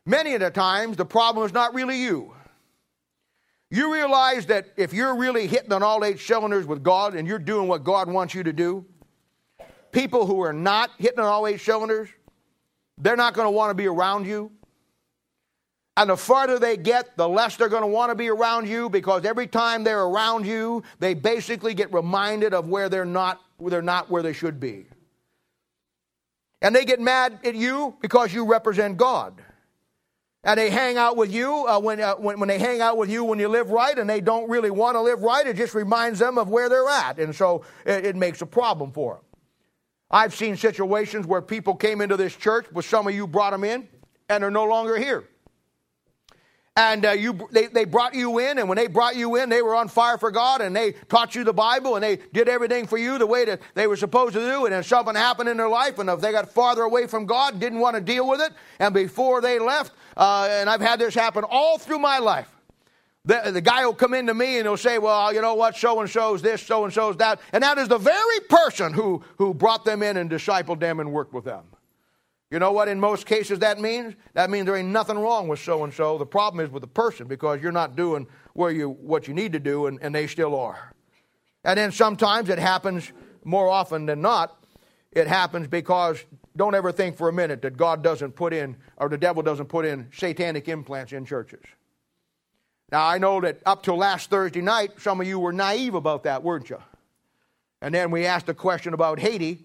Many 0.05 0.35
of 0.35 0.41
the 0.41 0.51
times, 0.51 0.97
the 0.99 1.07
problem 1.07 1.47
is 1.47 1.55
not 1.55 1.73
really 1.73 2.03
you. 2.03 2.35
You 3.73 3.91
realize 3.91 4.45
that 4.47 4.67
if 4.77 4.93
you're 4.93 5.17
really 5.17 5.47
hitting 5.47 5.73
on 5.73 5.83
all 5.83 6.05
eight 6.05 6.21
cylinders 6.21 6.67
with 6.67 6.83
God 6.83 7.15
and 7.15 7.27
you're 7.27 7.39
doing 7.39 7.69
what 7.69 7.85
God 7.85 8.07
wants 8.07 8.35
you 8.35 8.43
to 8.43 8.53
do, 8.53 8.85
people 9.93 10.27
who 10.27 10.43
are 10.43 10.53
not 10.53 10.91
hitting 10.99 11.21
on 11.21 11.25
all 11.25 11.47
eight 11.47 11.59
cylinders, 11.59 12.11
they're 12.99 13.17
not 13.17 13.33
going 13.33 13.47
to 13.47 13.51
want 13.51 13.71
to 13.71 13.75
be 13.75 13.87
around 13.87 14.27
you. 14.27 14.53
And 15.97 16.11
the 16.11 16.19
farther 16.19 16.59
they 16.59 16.77
get, 16.77 17.17
the 17.17 17.27
less 17.27 17.57
they're 17.57 17.71
going 17.71 17.81
to 17.81 17.87
want 17.87 18.11
to 18.11 18.15
be 18.15 18.29
around 18.29 18.69
you 18.69 18.91
because 18.91 19.25
every 19.25 19.47
time 19.47 19.85
they're 19.85 20.03
around 20.03 20.47
you, 20.47 20.83
they 20.99 21.15
basically 21.15 21.73
get 21.73 21.95
reminded 21.95 22.53
of 22.53 22.69
where 22.69 22.91
they're 22.91 23.07
not, 23.07 23.41
where 23.57 23.71
they're 23.71 23.81
not 23.81 24.11
where 24.11 24.23
they 24.23 24.35
should 24.35 24.61
be. 24.61 24.85
And 26.61 26.77
they 26.77 26.85
get 26.85 27.01
mad 27.01 27.39
at 27.43 27.55
you 27.55 27.97
because 28.03 28.35
you 28.35 28.45
represent 28.45 28.99
God 28.99 29.43
and 30.45 30.59
they 30.59 30.71
hang 30.71 30.97
out 30.97 31.17
with 31.17 31.33
you 31.33 31.67
uh, 31.69 31.79
when, 31.79 32.01
uh, 32.01 32.15
when, 32.17 32.41
when 32.41 32.49
they 32.49 32.59
hang 32.59 32.81
out 32.81 32.97
with 32.97 33.09
you 33.09 33.25
when 33.25 33.39
you 33.39 33.49
live 33.49 33.71
right 33.71 33.99
and 33.99 34.09
they 34.09 34.21
don't 34.21 34.49
really 34.51 34.71
want 34.71 34.97
to 34.97 35.01
live 35.01 35.23
right 35.23 35.47
it 35.47 35.57
just 35.57 35.75
reminds 35.75 36.19
them 36.19 36.39
of 36.39 36.49
where 36.49 36.69
they're 36.69 36.89
at 36.89 37.19
and 37.19 37.35
so 37.35 37.65
it, 37.87 38.07
it 38.07 38.17
makes 38.17 38.43
a 38.43 38.47
problem 38.47 38.91
for 38.93 39.15
them 39.15 39.23
i've 40.11 40.35
seen 40.35 40.57
situations 40.57 41.27
where 41.27 41.43
people 41.43 41.75
came 41.75 42.01
into 42.01 42.17
this 42.17 42.35
church 42.35 42.67
but 42.73 42.85
some 42.85 43.07
of 43.07 43.15
you 43.15 43.27
brought 43.27 43.51
them 43.51 43.65
in 43.65 43.87
and 44.29 44.43
they're 44.43 44.51
no 44.51 44.65
longer 44.65 44.97
here 44.97 45.25
and 46.75 47.05
uh, 47.05 47.11
you, 47.11 47.49
they, 47.51 47.67
they 47.67 47.85
brought 47.85 48.15
you 48.15 48.39
in, 48.39 48.57
and 48.59 48.67
when 48.67 48.77
they 48.77 48.87
brought 48.87 49.15
you 49.15 49.37
in, 49.37 49.51
they 49.51 49.61
were 49.61 49.75
on 49.75 49.89
fire 49.89 50.17
for 50.17 50.31
God, 50.31 50.63
and 50.63 50.75
they 50.75 50.93
taught 51.11 51.35
you 51.35 51.45
the 51.45 51.53
Bible, 51.53 51.97
and 51.97 52.03
they 52.03 52.17
did 52.33 52.49
everything 52.49 52.87
for 52.87 52.97
you 52.97 53.19
the 53.19 53.27
way 53.27 53.45
that 53.45 53.61
they 53.75 53.87
were 53.87 53.97
supposed 53.97 54.33
to 54.35 54.41
do. 54.41 54.65
And 54.65 54.85
something 54.85 55.15
happened 55.15 55.51
in 55.51 55.59
their 55.59 55.69
life, 55.69 55.99
and 55.99 56.09
if 56.09 56.23
they 56.23 56.33
got 56.33 56.51
farther 56.51 56.83
away 56.83 57.07
from 57.07 57.27
God, 57.27 57.61
didn't 57.61 57.81
want 57.81 57.97
to 57.97 58.01
deal 58.01 58.27
with 58.27 58.41
it, 58.41 58.53
and 58.79 58.95
before 58.95 59.43
they 59.43 59.59
left, 59.59 59.93
uh, 60.17 60.49
and 60.51 60.69
I've 60.69 60.81
had 60.81 60.99
this 60.99 61.15
happen 61.15 61.45
all 61.49 61.79
through 61.79 61.99
my 61.99 62.19
life. 62.19 62.49
The, 63.25 63.53
the 63.53 63.61
guy 63.61 63.87
will 63.87 63.95
come 63.95 64.15
into 64.15 64.35
me 64.35 64.57
and 64.57 64.67
he'll 64.67 64.77
say, 64.77 64.99
Well, 64.99 65.33
you 65.33 65.41
know 65.41 65.55
what, 65.55 65.77
so 65.77 66.01
and 66.01 66.11
so's 66.11 66.43
this, 66.43 66.61
so 66.61 66.85
and 66.85 66.93
so's 66.93 67.17
that. 67.19 67.41
And 67.53 67.63
that 67.63 67.79
is 67.79 67.89
the 67.89 67.99
very 67.99 68.41
person 68.49 68.93
who, 68.93 69.23
who 69.39 69.55
brought 69.55 69.85
them 69.85 70.03
in 70.03 70.17
and 70.17 70.29
discipled 70.29 70.81
them 70.81 70.99
and 70.99 71.13
worked 71.13 71.33
with 71.33 71.45
them. 71.45 71.65
You 72.51 72.59
know 72.59 72.73
what 72.73 72.89
in 72.89 73.01
most 73.01 73.25
cases 73.25 73.61
that 73.61 73.81
means? 73.81 74.15
That 74.35 74.51
means 74.51 74.67
there 74.67 74.77
ain't 74.77 74.89
nothing 74.89 75.19
wrong 75.19 75.49
with 75.49 75.61
so 75.61 75.85
and 75.85 75.95
so. 75.95 76.19
The 76.19 76.27
problem 76.27 76.63
is 76.63 76.71
with 76.71 76.83
the 76.83 76.87
person 76.89 77.27
because 77.27 77.63
you're 77.63 77.73
not 77.73 77.97
doing 77.97 78.27
where 78.53 78.71
you, 78.71 78.91
what 78.91 79.27
you 79.27 79.33
need 79.33 79.53
to 79.53 79.59
do 79.59 79.87
and, 79.87 79.99
and 80.03 80.15
they 80.15 80.27
still 80.27 80.55
are. 80.55 80.93
And 81.65 81.79
then 81.79 81.93
sometimes 81.93 82.49
it 82.49 82.59
happens 82.59 83.11
more 83.45 83.69
often 83.69 84.05
than 84.05 84.21
not. 84.21 84.63
It 85.13 85.29
happens 85.29 85.69
because 85.69 86.23
don't 86.57 86.75
ever 86.75 86.93
think 86.93 87.17
for 87.17 87.29
a 87.29 87.33
minute 87.33 87.63
that 87.63 87.77
God 87.77 88.03
doesn't 88.03 88.33
put 88.33 88.53
in, 88.53 88.77
or 88.97 89.09
the 89.09 89.19
devil 89.19 89.43
doesn't 89.43 89.67
put 89.67 89.85
in 89.85 90.09
satanic 90.13 90.69
implants 90.69 91.13
in 91.13 91.25
churches. 91.25 91.63
Now, 92.91 93.07
I 93.07 93.19
know 93.19 93.41
that 93.41 93.61
up 93.65 93.83
till 93.83 93.97
last 93.97 94.29
Thursday 94.29 94.61
night, 94.61 95.01
some 95.01 95.21
of 95.21 95.27
you 95.27 95.39
were 95.39 95.53
naive 95.53 95.95
about 95.95 96.25
that, 96.25 96.43
weren't 96.43 96.69
you? 96.69 96.79
And 97.81 97.95
then 97.95 98.11
we 98.11 98.27
asked 98.27 98.49
a 98.51 98.55
question 98.55 98.93
about 98.93 99.19
Haiti, 99.19 99.65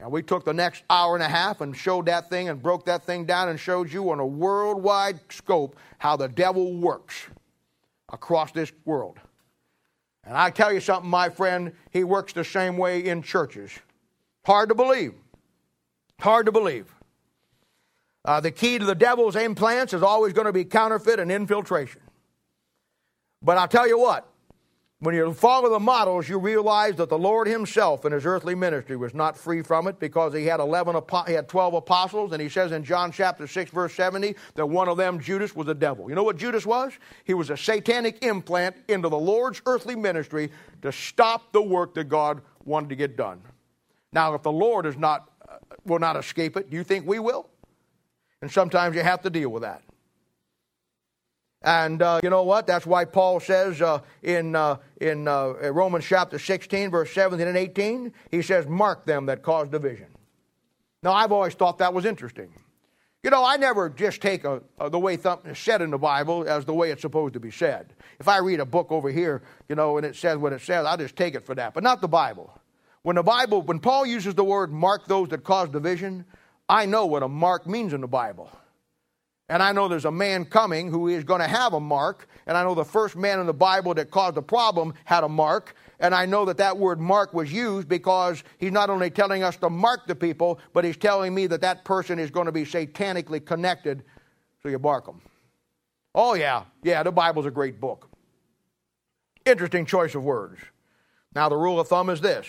and 0.00 0.10
we 0.10 0.22
took 0.22 0.44
the 0.44 0.54
next 0.54 0.82
hour 0.88 1.14
and 1.14 1.22
a 1.22 1.28
half 1.28 1.60
and 1.60 1.76
showed 1.76 2.06
that 2.06 2.30
thing 2.30 2.48
and 2.48 2.62
broke 2.62 2.86
that 2.86 3.04
thing 3.04 3.26
down 3.26 3.50
and 3.50 3.60
showed 3.60 3.92
you 3.92 4.10
on 4.10 4.20
a 4.20 4.26
worldwide 4.26 5.20
scope 5.30 5.76
how 5.98 6.16
the 6.16 6.28
devil 6.28 6.72
works 6.72 7.26
across 8.10 8.52
this 8.52 8.72
world. 8.84 9.18
And 10.24 10.36
I 10.36 10.50
tell 10.50 10.72
you 10.72 10.80
something, 10.80 11.10
my 11.10 11.28
friend, 11.28 11.72
he 11.90 12.04
works 12.04 12.32
the 12.32 12.44
same 12.44 12.78
way 12.78 13.04
in 13.04 13.22
churches. 13.22 13.70
Hard 14.44 14.70
to 14.70 14.74
believe. 14.74 15.14
Hard 16.22 16.46
to 16.46 16.52
believe. 16.52 16.86
Uh, 18.24 18.40
the 18.40 18.52
key 18.52 18.78
to 18.78 18.84
the 18.84 18.94
devil's 18.94 19.34
implants 19.34 19.92
is 19.92 20.04
always 20.04 20.32
going 20.32 20.46
to 20.46 20.52
be 20.52 20.64
counterfeit 20.64 21.18
and 21.18 21.32
infiltration. 21.32 22.00
But 23.42 23.58
I'll 23.58 23.66
tell 23.66 23.88
you 23.88 23.98
what, 23.98 24.28
when 25.00 25.16
you 25.16 25.32
follow 25.32 25.68
the 25.68 25.80
models, 25.80 26.28
you 26.28 26.38
realize 26.38 26.94
that 26.94 27.08
the 27.08 27.18
Lord 27.18 27.48
Himself 27.48 28.04
in 28.04 28.12
His 28.12 28.24
earthly 28.24 28.54
ministry 28.54 28.96
was 28.96 29.14
not 29.14 29.36
free 29.36 29.62
from 29.62 29.88
it 29.88 29.98
because 29.98 30.32
He 30.32 30.44
had 30.44 30.60
eleven, 30.60 30.94
He 31.26 31.32
had 31.32 31.48
twelve 31.48 31.74
apostles, 31.74 32.30
and 32.30 32.40
He 32.40 32.48
says 32.48 32.70
in 32.70 32.84
John 32.84 33.10
chapter 33.10 33.48
six, 33.48 33.72
verse 33.72 33.92
seventy, 33.92 34.36
that 34.54 34.66
one 34.66 34.88
of 34.88 34.96
them, 34.96 35.18
Judas, 35.18 35.56
was 35.56 35.66
a 35.66 35.74
devil. 35.74 36.08
You 36.08 36.14
know 36.14 36.22
what 36.22 36.36
Judas 36.36 36.64
was? 36.64 36.92
He 37.24 37.34
was 37.34 37.50
a 37.50 37.56
satanic 37.56 38.24
implant 38.24 38.76
into 38.86 39.08
the 39.08 39.18
Lord's 39.18 39.60
earthly 39.66 39.96
ministry 39.96 40.52
to 40.82 40.92
stop 40.92 41.52
the 41.52 41.62
work 41.62 41.94
that 41.94 42.04
God 42.04 42.42
wanted 42.64 42.90
to 42.90 42.94
get 42.94 43.16
done. 43.16 43.42
Now, 44.12 44.34
if 44.34 44.42
the 44.42 44.52
Lord 44.52 44.86
is 44.86 44.96
not 44.96 45.31
will 45.84 45.98
not 45.98 46.16
escape 46.16 46.56
it, 46.56 46.70
do 46.70 46.76
you 46.76 46.84
think 46.84 47.06
we 47.06 47.18
will? 47.18 47.48
And 48.40 48.50
sometimes 48.50 48.96
you 48.96 49.02
have 49.02 49.22
to 49.22 49.30
deal 49.30 49.50
with 49.50 49.62
that. 49.62 49.82
And 51.64 52.02
uh, 52.02 52.20
you 52.22 52.30
know 52.30 52.42
what? 52.42 52.66
That's 52.66 52.84
why 52.84 53.04
Paul 53.04 53.38
says 53.38 53.80
uh, 53.80 54.00
in, 54.22 54.56
uh, 54.56 54.78
in 55.00 55.28
uh, 55.28 55.52
Romans 55.72 56.04
chapter 56.04 56.38
16, 56.38 56.90
verse 56.90 57.12
17 57.12 57.46
and 57.46 57.56
18, 57.56 58.12
he 58.30 58.42
says, 58.42 58.66
Mark 58.66 59.06
them 59.06 59.26
that 59.26 59.42
cause 59.42 59.68
division. 59.68 60.08
Now, 61.02 61.12
I've 61.12 61.32
always 61.32 61.54
thought 61.54 61.78
that 61.78 61.94
was 61.94 62.04
interesting. 62.04 62.52
You 63.22 63.30
know, 63.30 63.44
I 63.44 63.56
never 63.56 63.88
just 63.88 64.20
take 64.20 64.44
a, 64.44 64.62
a, 64.80 64.90
the 64.90 64.98
way 64.98 65.16
something 65.16 65.52
is 65.52 65.58
said 65.58 65.80
in 65.80 65.90
the 65.90 65.98
Bible 65.98 66.44
as 66.48 66.64
the 66.64 66.74
way 66.74 66.90
it's 66.90 67.02
supposed 67.02 67.34
to 67.34 67.40
be 67.40 67.52
said. 67.52 67.94
If 68.18 68.26
I 68.26 68.38
read 68.38 68.58
a 68.58 68.66
book 68.66 68.90
over 68.90 69.10
here, 69.10 69.42
you 69.68 69.76
know, 69.76 69.96
and 69.96 70.04
it 70.04 70.16
says 70.16 70.38
what 70.38 70.52
it 70.52 70.60
says, 70.60 70.84
I'll 70.84 70.96
just 70.96 71.14
take 71.14 71.36
it 71.36 71.46
for 71.46 71.54
that. 71.54 71.74
But 71.74 71.84
not 71.84 72.00
the 72.00 72.08
Bible. 72.08 72.52
When 73.02 73.16
the 73.16 73.22
Bible, 73.22 73.62
when 73.62 73.80
Paul 73.80 74.06
uses 74.06 74.34
the 74.34 74.44
word 74.44 74.72
mark 74.72 75.06
those 75.06 75.28
that 75.30 75.42
cause 75.42 75.68
division, 75.68 76.24
I 76.68 76.86
know 76.86 77.06
what 77.06 77.22
a 77.22 77.28
mark 77.28 77.66
means 77.66 77.92
in 77.92 78.00
the 78.00 78.08
Bible. 78.08 78.50
And 79.48 79.62
I 79.62 79.72
know 79.72 79.88
there's 79.88 80.06
a 80.06 80.10
man 80.10 80.44
coming 80.44 80.88
who 80.88 81.08
is 81.08 81.24
going 81.24 81.40
to 81.40 81.48
have 81.48 81.74
a 81.74 81.80
mark. 81.80 82.26
And 82.46 82.56
I 82.56 82.62
know 82.62 82.74
the 82.74 82.84
first 82.84 83.16
man 83.16 83.38
in 83.38 83.46
the 83.46 83.52
Bible 83.52 83.92
that 83.94 84.10
caused 84.10 84.36
a 84.38 84.42
problem 84.42 84.94
had 85.04 85.24
a 85.24 85.28
mark. 85.28 85.74
And 86.00 86.14
I 86.14 86.24
know 86.26 86.44
that 86.46 86.56
that 86.56 86.78
word 86.78 87.00
mark 87.00 87.34
was 87.34 87.52
used 87.52 87.88
because 87.88 88.42
he's 88.58 88.72
not 88.72 88.88
only 88.88 89.10
telling 89.10 89.42
us 89.42 89.56
to 89.58 89.68
mark 89.68 90.06
the 90.06 90.14
people, 90.14 90.58
but 90.72 90.84
he's 90.84 90.96
telling 90.96 91.34
me 91.34 91.46
that 91.48 91.60
that 91.60 91.84
person 91.84 92.18
is 92.18 92.30
going 92.30 92.46
to 92.46 92.52
be 92.52 92.64
satanically 92.64 93.44
connected. 93.44 94.04
So 94.62 94.68
you 94.68 94.78
mark 94.78 95.06
them. 95.06 95.20
Oh, 96.14 96.34
yeah. 96.34 96.64
Yeah, 96.82 97.02
the 97.02 97.12
Bible's 97.12 97.46
a 97.46 97.50
great 97.50 97.80
book. 97.80 98.08
Interesting 99.44 99.86
choice 99.86 100.14
of 100.14 100.22
words. 100.22 100.60
Now, 101.34 101.48
the 101.48 101.56
rule 101.56 101.80
of 101.80 101.88
thumb 101.88 102.08
is 102.10 102.20
this 102.20 102.46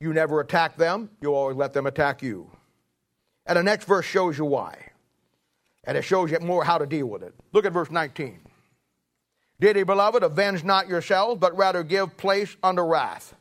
you 0.00 0.12
never 0.12 0.40
attack 0.40 0.76
them, 0.76 1.10
you 1.20 1.34
always 1.34 1.56
let 1.56 1.72
them 1.72 1.86
attack 1.86 2.22
you. 2.22 2.50
And 3.46 3.56
the 3.56 3.62
next 3.62 3.86
verse 3.86 4.04
shows 4.04 4.38
you 4.38 4.44
why. 4.44 4.90
And 5.84 5.96
it 5.98 6.02
shows 6.02 6.30
you 6.30 6.38
more 6.40 6.64
how 6.64 6.78
to 6.78 6.86
deal 6.86 7.06
with 7.06 7.22
it. 7.22 7.34
Look 7.52 7.66
at 7.66 7.72
verse 7.72 7.90
19. 7.90 8.40
Dearly 9.60 9.84
beloved, 9.84 10.22
avenge 10.22 10.64
not 10.64 10.88
yourselves, 10.88 11.38
but 11.38 11.56
rather 11.56 11.82
give 11.82 12.16
place 12.16 12.56
unto 12.62 12.82
wrath. 12.82 13.34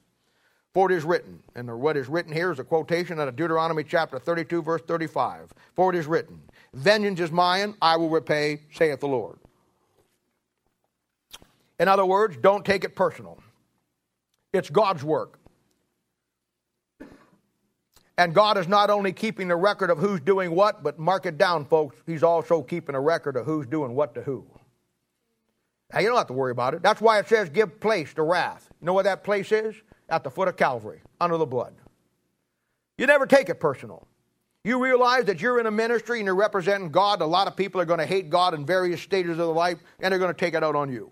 For 0.74 0.92
it 0.92 0.96
is 0.96 1.04
written, 1.04 1.42
and 1.56 1.80
what 1.80 1.98
is 1.98 2.08
written 2.10 2.34
here 2.34 2.52
is 2.52 2.60
a 2.60 2.64
quotation 2.64 3.20
out 3.20 3.28
of 3.28 3.36
Deuteronomy 3.36 3.84
chapter 3.84 4.18
32, 4.18 4.64
verse 4.64 4.82
35. 4.82 5.54
For 5.76 5.94
it 5.94 5.98
is 5.98 6.08
written, 6.08 6.42
Vengeance 6.74 7.20
is 7.20 7.32
mine, 7.32 7.76
I 7.82 7.98
will 7.98 8.10
repay, 8.10 8.62
saith 8.72 9.00
the 9.00 9.08
Lord. 9.08 9.38
In 11.80 11.88
other 11.88 12.06
words, 12.06 12.38
don't 12.38 12.66
take 12.66 12.84
it 12.84 12.96
personal. 12.96 13.38
It's 14.52 14.70
God's 14.70 15.04
work. 15.04 15.40
And 18.18 18.34
God 18.34 18.58
is 18.58 18.68
not 18.68 18.90
only 18.90 19.12
keeping 19.12 19.50
a 19.50 19.56
record 19.56 19.90
of 19.90 19.98
who's 19.98 20.20
doing 20.20 20.52
what, 20.52 20.84
but 20.84 21.00
mark 21.00 21.26
it 21.26 21.38
down, 21.38 21.66
folks, 21.66 21.96
He's 22.06 22.24
also 22.24 22.62
keeping 22.62 22.96
a 22.96 23.02
record 23.02 23.36
of 23.36 23.46
who's 23.46 23.66
doing 23.66 23.96
what 23.96 24.14
to 24.16 24.22
who. 24.22 24.46
Now, 25.92 26.00
you 26.00 26.08
don't 26.08 26.18
have 26.18 26.28
to 26.28 26.34
worry 26.34 26.52
about 26.52 26.74
it. 26.74 26.82
That's 26.82 27.02
why 27.02 27.20
it 27.20 27.28
says 27.28 27.50
give 27.50 27.80
place 27.80 28.14
to 28.16 28.24
wrath. 28.24 28.68
You 28.82 28.86
know 28.86 28.94
what 28.94 29.06
that 29.06 29.24
place 29.24 29.52
is? 29.52 29.76
At 30.10 30.24
the 30.24 30.30
foot 30.30 30.48
of 30.48 30.58
Calvary, 30.58 31.02
under 31.20 31.38
the 31.38 31.46
blood. 31.46 31.74
You 32.98 33.08
never 33.08 33.26
take 33.26 33.50
it 33.50 33.60
personal. 33.60 34.08
You 34.64 34.82
realize 34.82 35.26
that 35.26 35.42
you're 35.42 35.60
in 35.60 35.66
a 35.66 35.72
ministry 35.72 36.20
and 36.20 36.26
you're 36.26 36.36
representing 36.36 36.90
God. 36.90 37.22
A 37.22 37.26
lot 37.26 37.48
of 37.48 37.56
people 37.56 37.82
are 37.82 37.86
going 37.86 38.00
to 38.00 38.06
hate 38.06 38.30
God 38.30 38.54
in 38.54 38.66
various 38.66 39.02
stages 39.02 39.32
of 39.32 39.38
their 39.38 39.48
life, 39.48 39.80
and 40.00 40.12
they're 40.12 40.20
going 40.20 40.34
to 40.34 40.40
take 40.40 40.54
it 40.54 40.64
out 40.64 40.76
on 40.76 40.92
you. 40.92 41.12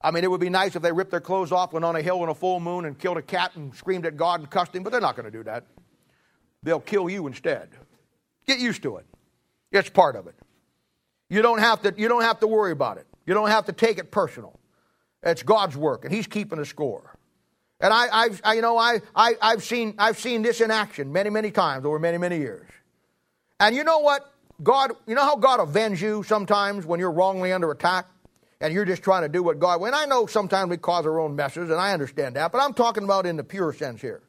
I 0.00 0.10
mean, 0.10 0.24
it 0.24 0.30
would 0.30 0.40
be 0.40 0.50
nice 0.50 0.74
if 0.74 0.82
they 0.82 0.92
ripped 0.92 1.10
their 1.10 1.20
clothes 1.20 1.52
off, 1.52 1.72
went 1.72 1.84
on 1.84 1.96
a 1.96 2.02
hill 2.02 2.22
in 2.22 2.28
a 2.28 2.34
full 2.34 2.60
moon, 2.60 2.84
and 2.84 2.98
killed 2.98 3.18
a 3.18 3.22
cat 3.22 3.56
and 3.56 3.74
screamed 3.74 4.06
at 4.06 4.16
God 4.16 4.40
and 4.40 4.50
cussed 4.50 4.74
him, 4.74 4.82
but 4.82 4.90
they're 4.90 5.00
not 5.00 5.16
going 5.16 5.30
to 5.30 5.36
do 5.36 5.44
that 5.44 5.64
they'll 6.62 6.80
kill 6.80 7.10
you 7.10 7.26
instead. 7.26 7.68
Get 8.46 8.58
used 8.58 8.82
to 8.82 8.96
it. 8.96 9.06
It's 9.70 9.88
part 9.88 10.16
of 10.16 10.26
it. 10.26 10.34
You 11.28 11.42
don't 11.42 11.60
have 11.60 11.82
to, 11.82 11.94
you 11.96 12.08
don't 12.08 12.22
have 12.22 12.40
to 12.40 12.46
worry 12.46 12.72
about 12.72 12.98
it. 12.98 13.06
You 13.26 13.34
don't 13.34 13.48
have 13.48 13.66
to 13.66 13.72
take 13.72 13.98
it 13.98 14.10
personal. 14.10 14.58
It's 15.22 15.42
God's 15.42 15.76
work, 15.76 16.04
and 16.04 16.12
He's 16.12 16.26
keeping 16.26 16.58
a 16.58 16.64
score. 16.64 17.16
And 17.80 17.92
I, 17.92 18.24
have 18.24 18.40
I, 18.44 18.54
you 18.54 18.62
know, 18.62 18.76
I, 18.76 19.00
I, 19.14 19.34
I've 19.40 19.62
seen, 19.64 19.94
I've 19.98 20.18
seen 20.18 20.42
this 20.42 20.60
in 20.60 20.70
action 20.70 21.12
many, 21.12 21.30
many 21.30 21.50
times 21.50 21.84
over 21.84 21.98
many, 21.98 22.18
many 22.18 22.38
years. 22.38 22.68
And 23.58 23.74
you 23.74 23.82
know 23.82 24.00
what? 24.00 24.32
God, 24.62 24.92
you 25.06 25.14
know 25.14 25.24
how 25.24 25.36
God 25.36 25.60
avenge 25.60 26.02
you 26.02 26.22
sometimes 26.22 26.86
when 26.86 27.00
you're 27.00 27.10
wrongly 27.10 27.52
under 27.52 27.70
attack, 27.70 28.06
and 28.60 28.72
you're 28.72 28.84
just 28.84 29.02
trying 29.02 29.22
to 29.22 29.28
do 29.28 29.42
what 29.42 29.58
God. 29.58 29.80
When 29.80 29.94
I 29.94 30.04
know 30.04 30.26
sometimes 30.26 30.70
we 30.70 30.76
cause 30.76 31.06
our 31.06 31.18
own 31.18 31.34
messes, 31.34 31.70
and 31.70 31.80
I 31.80 31.92
understand 31.92 32.36
that, 32.36 32.52
but 32.52 32.60
I'm 32.60 32.74
talking 32.74 33.02
about 33.02 33.26
in 33.26 33.36
the 33.36 33.44
pure 33.44 33.72
sense 33.72 34.00
here. 34.00 34.22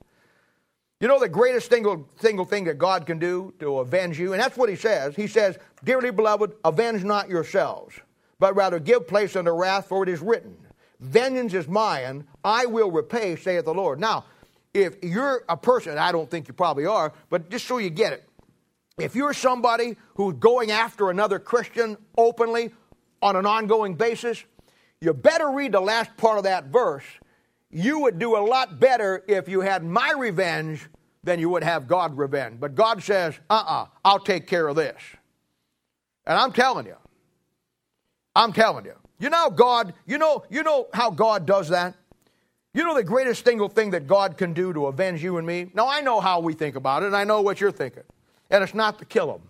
You 1.03 1.09
know 1.09 1.19
the 1.19 1.27
greatest 1.27 1.69
single, 1.69 2.07
single 2.15 2.45
thing 2.45 2.63
that 2.63 2.77
God 2.77 3.05
can 3.05 3.19
do 3.19 3.53
to 3.59 3.79
avenge 3.79 4.17
you? 4.17 4.31
And 4.31 4.41
that's 4.41 4.55
what 4.55 4.69
he 4.69 4.77
says. 4.77 5.13
He 5.17 5.27
says, 5.27 5.57
Dearly 5.83 6.11
beloved, 6.11 6.53
avenge 6.63 7.03
not 7.03 7.27
yourselves, 7.27 7.99
but 8.39 8.55
rather 8.55 8.79
give 8.79 9.05
place 9.05 9.35
unto 9.35 9.51
wrath, 9.51 9.87
for 9.87 10.03
it 10.03 10.07
is 10.07 10.21
written, 10.21 10.55
Vengeance 11.01 11.53
is 11.53 11.67
mine, 11.67 12.25
I 12.41 12.67
will 12.67 12.89
repay, 12.89 13.35
saith 13.35 13.65
the 13.65 13.73
Lord. 13.73 13.99
Now, 13.99 14.23
if 14.73 14.95
you're 15.03 15.43
a 15.49 15.57
person, 15.57 15.97
I 15.97 16.13
don't 16.13 16.31
think 16.31 16.47
you 16.47 16.53
probably 16.53 16.85
are, 16.85 17.11
but 17.29 17.49
just 17.49 17.67
so 17.67 17.79
you 17.79 17.89
get 17.89 18.13
it, 18.13 18.25
if 18.97 19.13
you're 19.13 19.33
somebody 19.33 19.97
who's 20.15 20.35
going 20.35 20.71
after 20.71 21.09
another 21.09 21.37
Christian 21.37 21.97
openly 22.17 22.71
on 23.21 23.35
an 23.35 23.45
ongoing 23.45 23.95
basis, 23.95 24.41
you 25.01 25.13
better 25.13 25.51
read 25.51 25.73
the 25.73 25.81
last 25.81 26.15
part 26.15 26.37
of 26.37 26.45
that 26.45 26.67
verse 26.67 27.03
you 27.73 27.99
would 27.99 28.19
do 28.19 28.37
a 28.37 28.43
lot 28.43 28.79
better 28.79 29.23
if 29.27 29.49
you 29.49 29.61
had 29.61 29.83
my 29.83 30.13
revenge 30.17 30.87
than 31.23 31.39
you 31.39 31.49
would 31.49 31.63
have 31.63 31.87
God 31.87 32.17
revenge. 32.17 32.59
But 32.59 32.75
God 32.75 33.01
says, 33.01 33.35
uh 33.49 33.53
uh-uh, 33.53 33.83
uh, 33.83 33.87
i 34.05 34.11
will 34.11 34.19
take 34.19 34.47
care 34.47 34.67
of 34.67 34.75
this. 34.75 35.01
And 36.25 36.37
I'm 36.37 36.51
telling 36.51 36.85
you, 36.85 36.95
I'm 38.35 38.53
telling 38.53 38.85
you. 38.85 38.93
You 39.19 39.29
know 39.29 39.49
God, 39.49 39.93
you 40.05 40.17
know, 40.17 40.43
you 40.49 40.63
know 40.63 40.87
how 40.93 41.09
God 41.09 41.45
does 41.45 41.69
that? 41.69 41.95
You 42.73 42.83
know 42.83 42.95
the 42.95 43.03
greatest 43.03 43.45
single 43.45 43.69
thing 43.69 43.91
that 43.91 44.07
God 44.07 44.37
can 44.37 44.53
do 44.53 44.73
to 44.73 44.87
avenge 44.87 45.23
you 45.23 45.37
and 45.37 45.45
me? 45.45 45.71
Now 45.73 45.87
I 45.87 46.01
know 46.01 46.19
how 46.19 46.39
we 46.39 46.53
think 46.53 46.75
about 46.75 47.03
it, 47.03 47.07
and 47.07 47.15
I 47.15 47.23
know 47.23 47.41
what 47.41 47.61
you're 47.61 47.71
thinking. 47.71 48.03
And 48.49 48.63
it's 48.63 48.73
not 48.73 48.99
to 48.99 49.05
kill 49.05 49.33
him. 49.35 49.41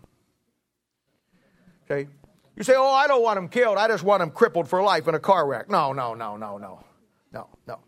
Okay? 1.90 2.10
You 2.56 2.64
say, 2.64 2.76
oh, 2.76 2.92
I 2.92 3.08
don't 3.08 3.24
want 3.24 3.38
him 3.38 3.50
killed. 3.50 3.78
I 3.78 3.88
just 3.88 4.04
want 4.04 4.22
him 4.22 4.30
crippled 4.30 4.68
for 4.68 4.82
life 4.82 5.08
in 5.08 5.16
a 5.16 5.20
car 5.20 5.48
wreck. 5.48 5.70
No, 5.70 5.92
no, 5.92 6.14
no, 6.14 6.38
no, 6.38 6.58
no. 6.58 6.84
No, 7.32 7.48
no. 7.68 7.80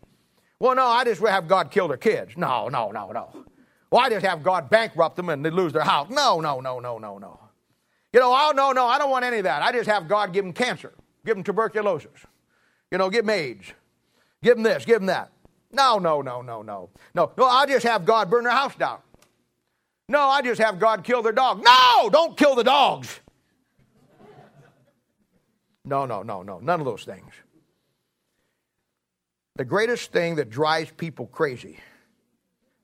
Well, 0.58 0.74
no, 0.74 0.86
I 0.86 1.04
just 1.04 1.20
have 1.20 1.48
God 1.48 1.70
kill 1.70 1.88
their 1.88 1.96
kids. 1.96 2.36
No, 2.36 2.68
no, 2.68 2.90
no, 2.90 3.12
no. 3.12 3.44
Well, 3.90 4.04
I 4.04 4.08
just 4.08 4.24
have 4.24 4.42
God 4.42 4.70
bankrupt 4.70 5.16
them 5.16 5.28
and 5.28 5.44
they 5.44 5.50
lose 5.50 5.72
their 5.72 5.82
house. 5.82 6.08
No, 6.10 6.40
no, 6.40 6.60
no, 6.60 6.80
no, 6.80 6.98
no, 6.98 7.18
no. 7.18 7.40
You 8.12 8.20
know, 8.20 8.32
oh, 8.34 8.52
no, 8.56 8.72
no, 8.72 8.86
I 8.86 8.98
don't 8.98 9.10
want 9.10 9.24
any 9.24 9.38
of 9.38 9.44
that. 9.44 9.62
I 9.62 9.72
just 9.72 9.88
have 9.88 10.08
God 10.08 10.32
give 10.32 10.44
them 10.44 10.52
cancer, 10.52 10.94
give 11.24 11.36
them 11.36 11.44
tuberculosis, 11.44 12.20
you 12.90 12.98
know, 12.98 13.10
give 13.10 13.26
them 13.26 13.30
AIDS, 13.30 13.72
give 14.42 14.56
them 14.56 14.62
this, 14.62 14.84
give 14.84 15.00
them 15.00 15.06
that. 15.06 15.30
No, 15.70 15.98
no, 15.98 16.22
no, 16.22 16.40
no, 16.40 16.62
no. 16.62 16.88
No, 17.14 17.32
no, 17.36 17.44
I 17.46 17.66
just 17.66 17.84
have 17.84 18.06
God 18.06 18.30
burn 18.30 18.44
their 18.44 18.52
house 18.52 18.74
down. 18.74 19.00
No, 20.08 20.20
I 20.20 20.40
just 20.40 20.60
have 20.60 20.78
God 20.78 21.04
kill 21.04 21.20
their 21.22 21.32
dog. 21.32 21.62
No, 21.62 22.08
don't 22.10 22.36
kill 22.38 22.54
the 22.54 22.64
dogs. 22.64 23.20
No, 25.84 26.06
no, 26.06 26.22
no, 26.22 26.42
no, 26.42 26.58
none 26.58 26.80
of 26.80 26.86
those 26.86 27.04
things. 27.04 27.32
The 29.56 29.64
greatest 29.64 30.12
thing 30.12 30.36
that 30.36 30.50
drives 30.50 30.90
people 30.92 31.26
crazy, 31.26 31.78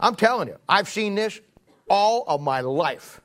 I'm 0.00 0.14
telling 0.14 0.48
you, 0.48 0.56
I've 0.68 0.88
seen 0.88 1.14
this 1.14 1.38
all 1.88 2.24
of 2.26 2.40
my 2.40 2.60
life, 2.62 3.20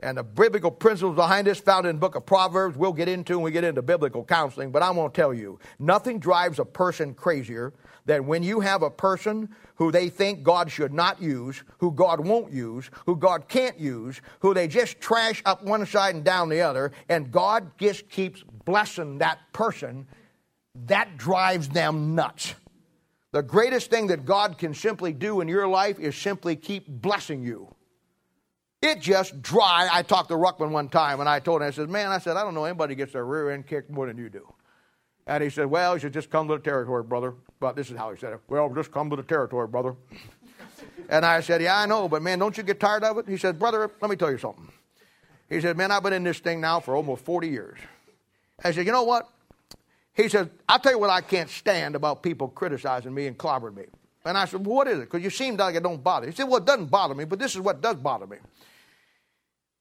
And 0.00 0.16
the 0.16 0.22
biblical 0.22 0.70
principles 0.70 1.16
behind 1.16 1.48
this 1.48 1.58
found 1.58 1.84
in 1.84 1.96
the 1.96 2.00
book 2.00 2.14
of 2.14 2.24
Proverbs, 2.24 2.76
we'll 2.76 2.92
get 2.92 3.08
into 3.08 3.34
when 3.36 3.44
we 3.44 3.50
get 3.50 3.64
into 3.64 3.82
biblical 3.82 4.24
counseling, 4.24 4.70
but 4.70 4.80
I 4.80 4.90
won't 4.90 5.12
tell 5.12 5.34
you. 5.34 5.58
Nothing 5.80 6.20
drives 6.20 6.60
a 6.60 6.64
person 6.64 7.14
crazier 7.14 7.74
than 8.06 8.26
when 8.28 8.44
you 8.44 8.60
have 8.60 8.82
a 8.82 8.90
person 8.90 9.48
who 9.74 9.90
they 9.90 10.08
think 10.08 10.44
God 10.44 10.70
should 10.70 10.92
not 10.92 11.20
use, 11.20 11.64
who 11.78 11.90
God 11.90 12.24
won't 12.24 12.52
use, 12.52 12.90
who 13.06 13.16
God 13.16 13.48
can't 13.48 13.78
use, 13.78 14.20
who 14.38 14.54
they 14.54 14.68
just 14.68 15.00
trash 15.00 15.42
up 15.44 15.64
one 15.64 15.84
side 15.84 16.14
and 16.14 16.24
down 16.24 16.48
the 16.48 16.60
other, 16.60 16.92
and 17.08 17.32
God 17.32 17.72
just 17.76 18.08
keeps 18.08 18.44
blessing 18.64 19.18
that 19.18 19.40
person. 19.52 20.06
That 20.86 21.16
drives 21.16 21.68
them 21.68 22.14
nuts. 22.14 22.54
The 23.32 23.42
greatest 23.42 23.90
thing 23.90 24.06
that 24.08 24.24
God 24.24 24.58
can 24.58 24.72
simply 24.72 25.12
do 25.12 25.40
in 25.40 25.48
your 25.48 25.68
life 25.68 25.98
is 25.98 26.16
simply 26.16 26.56
keep 26.56 26.88
blessing 26.88 27.42
you. 27.42 27.74
It 28.80 29.00
just 29.00 29.42
dry. 29.42 29.88
I 29.90 30.02
talked 30.02 30.28
to 30.28 30.36
Ruckman 30.36 30.70
one 30.70 30.88
time 30.88 31.20
and 31.20 31.28
I 31.28 31.40
told 31.40 31.62
him, 31.62 31.68
I 31.68 31.70
said, 31.72 31.90
Man, 31.90 32.10
I 32.10 32.18
said, 32.18 32.36
I 32.36 32.44
don't 32.44 32.54
know 32.54 32.64
anybody 32.64 32.94
gets 32.94 33.12
their 33.12 33.24
rear 33.24 33.50
end 33.50 33.66
kicked 33.66 33.90
more 33.90 34.06
than 34.06 34.16
you 34.16 34.30
do. 34.30 34.46
And 35.26 35.42
he 35.42 35.50
said, 35.50 35.66
Well, 35.66 35.94
you 35.94 36.00
should 36.00 36.12
just 36.12 36.30
come 36.30 36.48
to 36.48 36.54
the 36.54 36.62
territory, 36.62 37.02
brother. 37.02 37.34
But 37.60 37.74
this 37.74 37.90
is 37.90 37.96
how 37.96 38.12
he 38.12 38.18
said 38.18 38.32
it. 38.34 38.40
Well, 38.48 38.72
just 38.72 38.92
come 38.92 39.10
to 39.10 39.16
the 39.16 39.22
territory, 39.22 39.66
brother. 39.66 39.96
and 41.10 41.26
I 41.26 41.40
said, 41.40 41.60
Yeah, 41.60 41.78
I 41.78 41.86
know, 41.86 42.08
but 42.08 42.22
man, 42.22 42.38
don't 42.38 42.56
you 42.56 42.62
get 42.62 42.78
tired 42.78 43.02
of 43.02 43.18
it? 43.18 43.28
He 43.28 43.36
said, 43.36 43.58
Brother, 43.58 43.90
let 44.00 44.10
me 44.10 44.16
tell 44.16 44.30
you 44.30 44.38
something. 44.38 44.68
He 45.50 45.60
said, 45.60 45.76
Man, 45.76 45.90
I've 45.90 46.04
been 46.04 46.12
in 46.12 46.22
this 46.22 46.38
thing 46.38 46.60
now 46.60 46.78
for 46.78 46.94
almost 46.94 47.24
40 47.24 47.48
years. 47.48 47.78
I 48.62 48.70
said, 48.70 48.86
You 48.86 48.92
know 48.92 49.02
what? 49.02 49.28
He 50.18 50.28
said, 50.28 50.50
I'll 50.68 50.80
tell 50.80 50.90
you 50.90 50.98
what 50.98 51.10
I 51.10 51.20
can't 51.20 51.48
stand 51.48 51.94
about 51.94 52.24
people 52.24 52.48
criticizing 52.48 53.14
me 53.14 53.28
and 53.28 53.38
clobbering 53.38 53.76
me. 53.76 53.84
And 54.24 54.36
I 54.36 54.46
said, 54.46 54.66
well, 54.66 54.74
What 54.74 54.88
is 54.88 54.98
it? 54.98 55.02
Because 55.02 55.22
you 55.22 55.30
seem 55.30 55.56
like 55.56 55.76
it 55.76 55.84
don't 55.84 56.02
bother. 56.02 56.26
He 56.26 56.32
said, 56.32 56.48
Well, 56.48 56.56
it 56.56 56.64
doesn't 56.64 56.90
bother 56.90 57.14
me, 57.14 57.24
but 57.24 57.38
this 57.38 57.54
is 57.54 57.60
what 57.60 57.80
does 57.80 57.94
bother 57.96 58.26
me. 58.26 58.38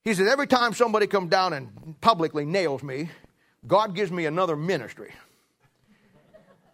He 0.04 0.14
said, 0.14 0.28
Every 0.28 0.46
time 0.46 0.74
somebody 0.74 1.08
comes 1.08 1.32
down 1.32 1.54
and 1.54 2.00
publicly 2.02 2.46
nails 2.46 2.84
me, 2.84 3.10
God 3.66 3.96
gives 3.96 4.12
me 4.12 4.28
another 4.28 4.56
ministry. 4.56 5.12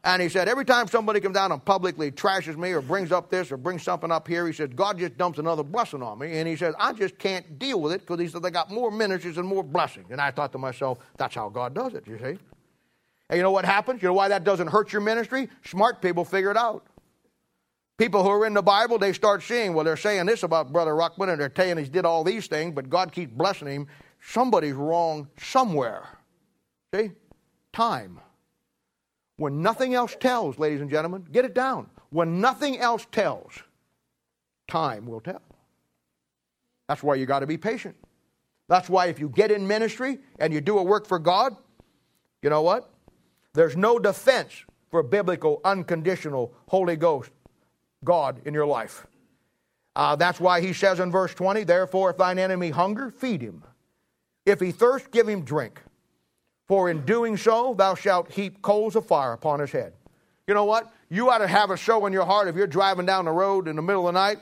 And 0.03 0.22
he 0.22 0.28
said, 0.28 0.49
Every 0.49 0.66
time 0.66 0.89
somebody 0.89 1.22
comes 1.22 1.36
down 1.36 1.53
and 1.53 1.64
publicly 1.64 2.11
trashes 2.11 2.57
me 2.57 2.74
or 2.74 2.82
brings 2.82 3.14
up 3.14 3.30
this 3.30 3.49
or 3.49 3.55
brings 3.55 3.82
something 3.82 4.11
up 4.11 4.28
here, 4.28 4.45
he 4.45 4.51
said, 4.51 4.76
God 4.76 4.99
just 4.99 5.18
dumps 5.18 5.39
another 5.39 5.64
blessing 5.64 6.03
on 6.03 6.20
me. 6.20 6.38
And 6.38 6.49
he 6.49 6.57
says, 6.57 6.76
I 6.78 6.91
just 6.91 7.18
can't 7.18 7.57
deal 7.57 7.80
with 7.80 7.93
it 7.93 8.01
because 8.01 8.20
he 8.20 8.28
said, 8.28 8.43
They 8.43 8.51
got 8.51 8.70
more 8.70 8.91
ministries 8.91 9.38
and 9.38 9.47
more 9.47 9.64
blessings. 9.64 10.07
And 10.11 10.20
I 10.20 10.32
thought 10.32 10.51
to 10.51 10.57
myself, 10.57 10.99
That's 11.16 11.34
how 11.34 11.47
God 11.47 11.74
does 11.74 11.93
it, 11.93 12.05
you 12.05 12.20
see. 12.20 12.38
And 13.30 13.38
you 13.38 13.43
know 13.43 13.51
what 13.51 13.65
happens? 13.65 14.01
You 14.01 14.09
know 14.09 14.13
why 14.13 14.28
that 14.28 14.43
doesn't 14.43 14.67
hurt 14.67 14.91
your 14.91 15.01
ministry? 15.01 15.49
Smart 15.65 16.01
people 16.01 16.26
figure 16.26 16.51
it 16.51 16.57
out. 16.57 16.86
People 17.97 18.24
who 18.24 18.30
are 18.30 18.45
in 18.45 18.53
the 18.53 18.61
Bible, 18.61 18.97
they 18.97 19.13
start 19.13 19.43
seeing, 19.43 19.74
well, 19.74 19.86
they're 19.86 19.95
saying 19.97 20.26
this 20.26 20.43
about 20.43 20.74
Brother 20.74 20.91
Ruckman 20.91 21.30
and 21.30 21.39
they're 21.39 21.51
saying 21.55 21.78
he 21.78 21.86
did 21.86 22.05
all 22.05 22.24
these 22.24 22.47
things, 22.47 22.74
but 22.74 22.89
God 22.89 23.11
keeps 23.11 23.32
blessing 23.32 23.67
him. 23.67 23.88
Somebody's 24.19 24.74
wrong 24.74 25.28
somewhere. 25.38 26.07
See? 26.93 27.11
Time. 27.71 28.19
When 29.38 29.61
nothing 29.61 29.93
else 29.93 30.15
tells, 30.19 30.59
ladies 30.59 30.82
and 30.82 30.89
gentlemen, 30.89 31.26
get 31.32 31.45
it 31.45 31.53
down. 31.53 31.89
When 32.09 32.39
nothing 32.39 32.78
else 32.78 33.07
tells, 33.11 33.53
time 34.67 35.05
will 35.05 35.21
tell. 35.21 35.41
That's 36.88 37.01
why 37.01 37.15
you 37.15 37.26
got 37.26 37.39
to 37.39 37.47
be 37.47 37.57
patient. 37.57 37.95
That's 38.67 38.89
why 38.89 39.07
if 39.07 39.19
you 39.19 39.30
get 39.30 39.51
in 39.51 39.67
ministry 39.67 40.19
and 40.39 40.53
you 40.53 40.61
do 40.61 40.78
a 40.78 40.84
work 40.84 41.07
for 41.07 41.19
God, 41.19 41.55
you 42.41 42.49
know 42.49 42.61
what? 42.61 42.93
There's 43.54 43.78
no 43.78 43.99
defense 43.99 44.64
for 44.89 45.04
biblical, 45.04 45.62
unconditional 45.64 46.54
Holy 46.68 46.95
Ghost 46.95 47.32
God 48.04 48.41
in 48.45 48.54
your 48.54 48.66
life. 48.66 49.06
Uh, 49.95 50.16
that's 50.16 50.39
why 50.39 50.60
he 50.60 50.74
says 50.74 50.99
in 50.99 51.12
verse 51.12 51.34
20, 51.34 51.64
Therefore, 51.64 52.10
if 52.10 52.18
thine 52.18 52.39
enemy 52.39 52.72
hunger, 52.72 53.12
feed 53.12 53.41
him. 53.41 53.64
If 54.45 54.60
he 54.60 54.72
thirst, 54.72 55.12
give 55.12 55.28
him 55.28 55.43
drink. 55.43 55.82
For 56.68 56.89
in 56.89 57.06
doing 57.06 57.38
so, 57.38 57.76
thou 57.76 57.93
shalt 57.93 58.32
heap 58.32 58.62
coals 58.62 58.95
of 58.95 59.06
fire 59.06 59.34
upon 59.34 59.60
his 59.60 59.72
head. 59.72 59.93
You 60.47 60.54
know 60.54 60.66
what? 60.66 60.91
You 61.10 61.30
ought 61.30 61.38
to 61.39 61.47
have 61.47 61.70
a 61.70 61.78
show 61.78 62.06
in 62.06 62.14
your 62.14 62.26
heart 62.26 62.47
if 62.47 62.56
you're 62.56 62.68
driving 62.68 63.06
down 63.06 63.26
the 63.26 63.32
road 63.32 63.68
in 63.68 63.76
the 63.76 63.82
middle 63.82 64.08
of 64.08 64.14
the 64.14 64.20
night 64.20 64.39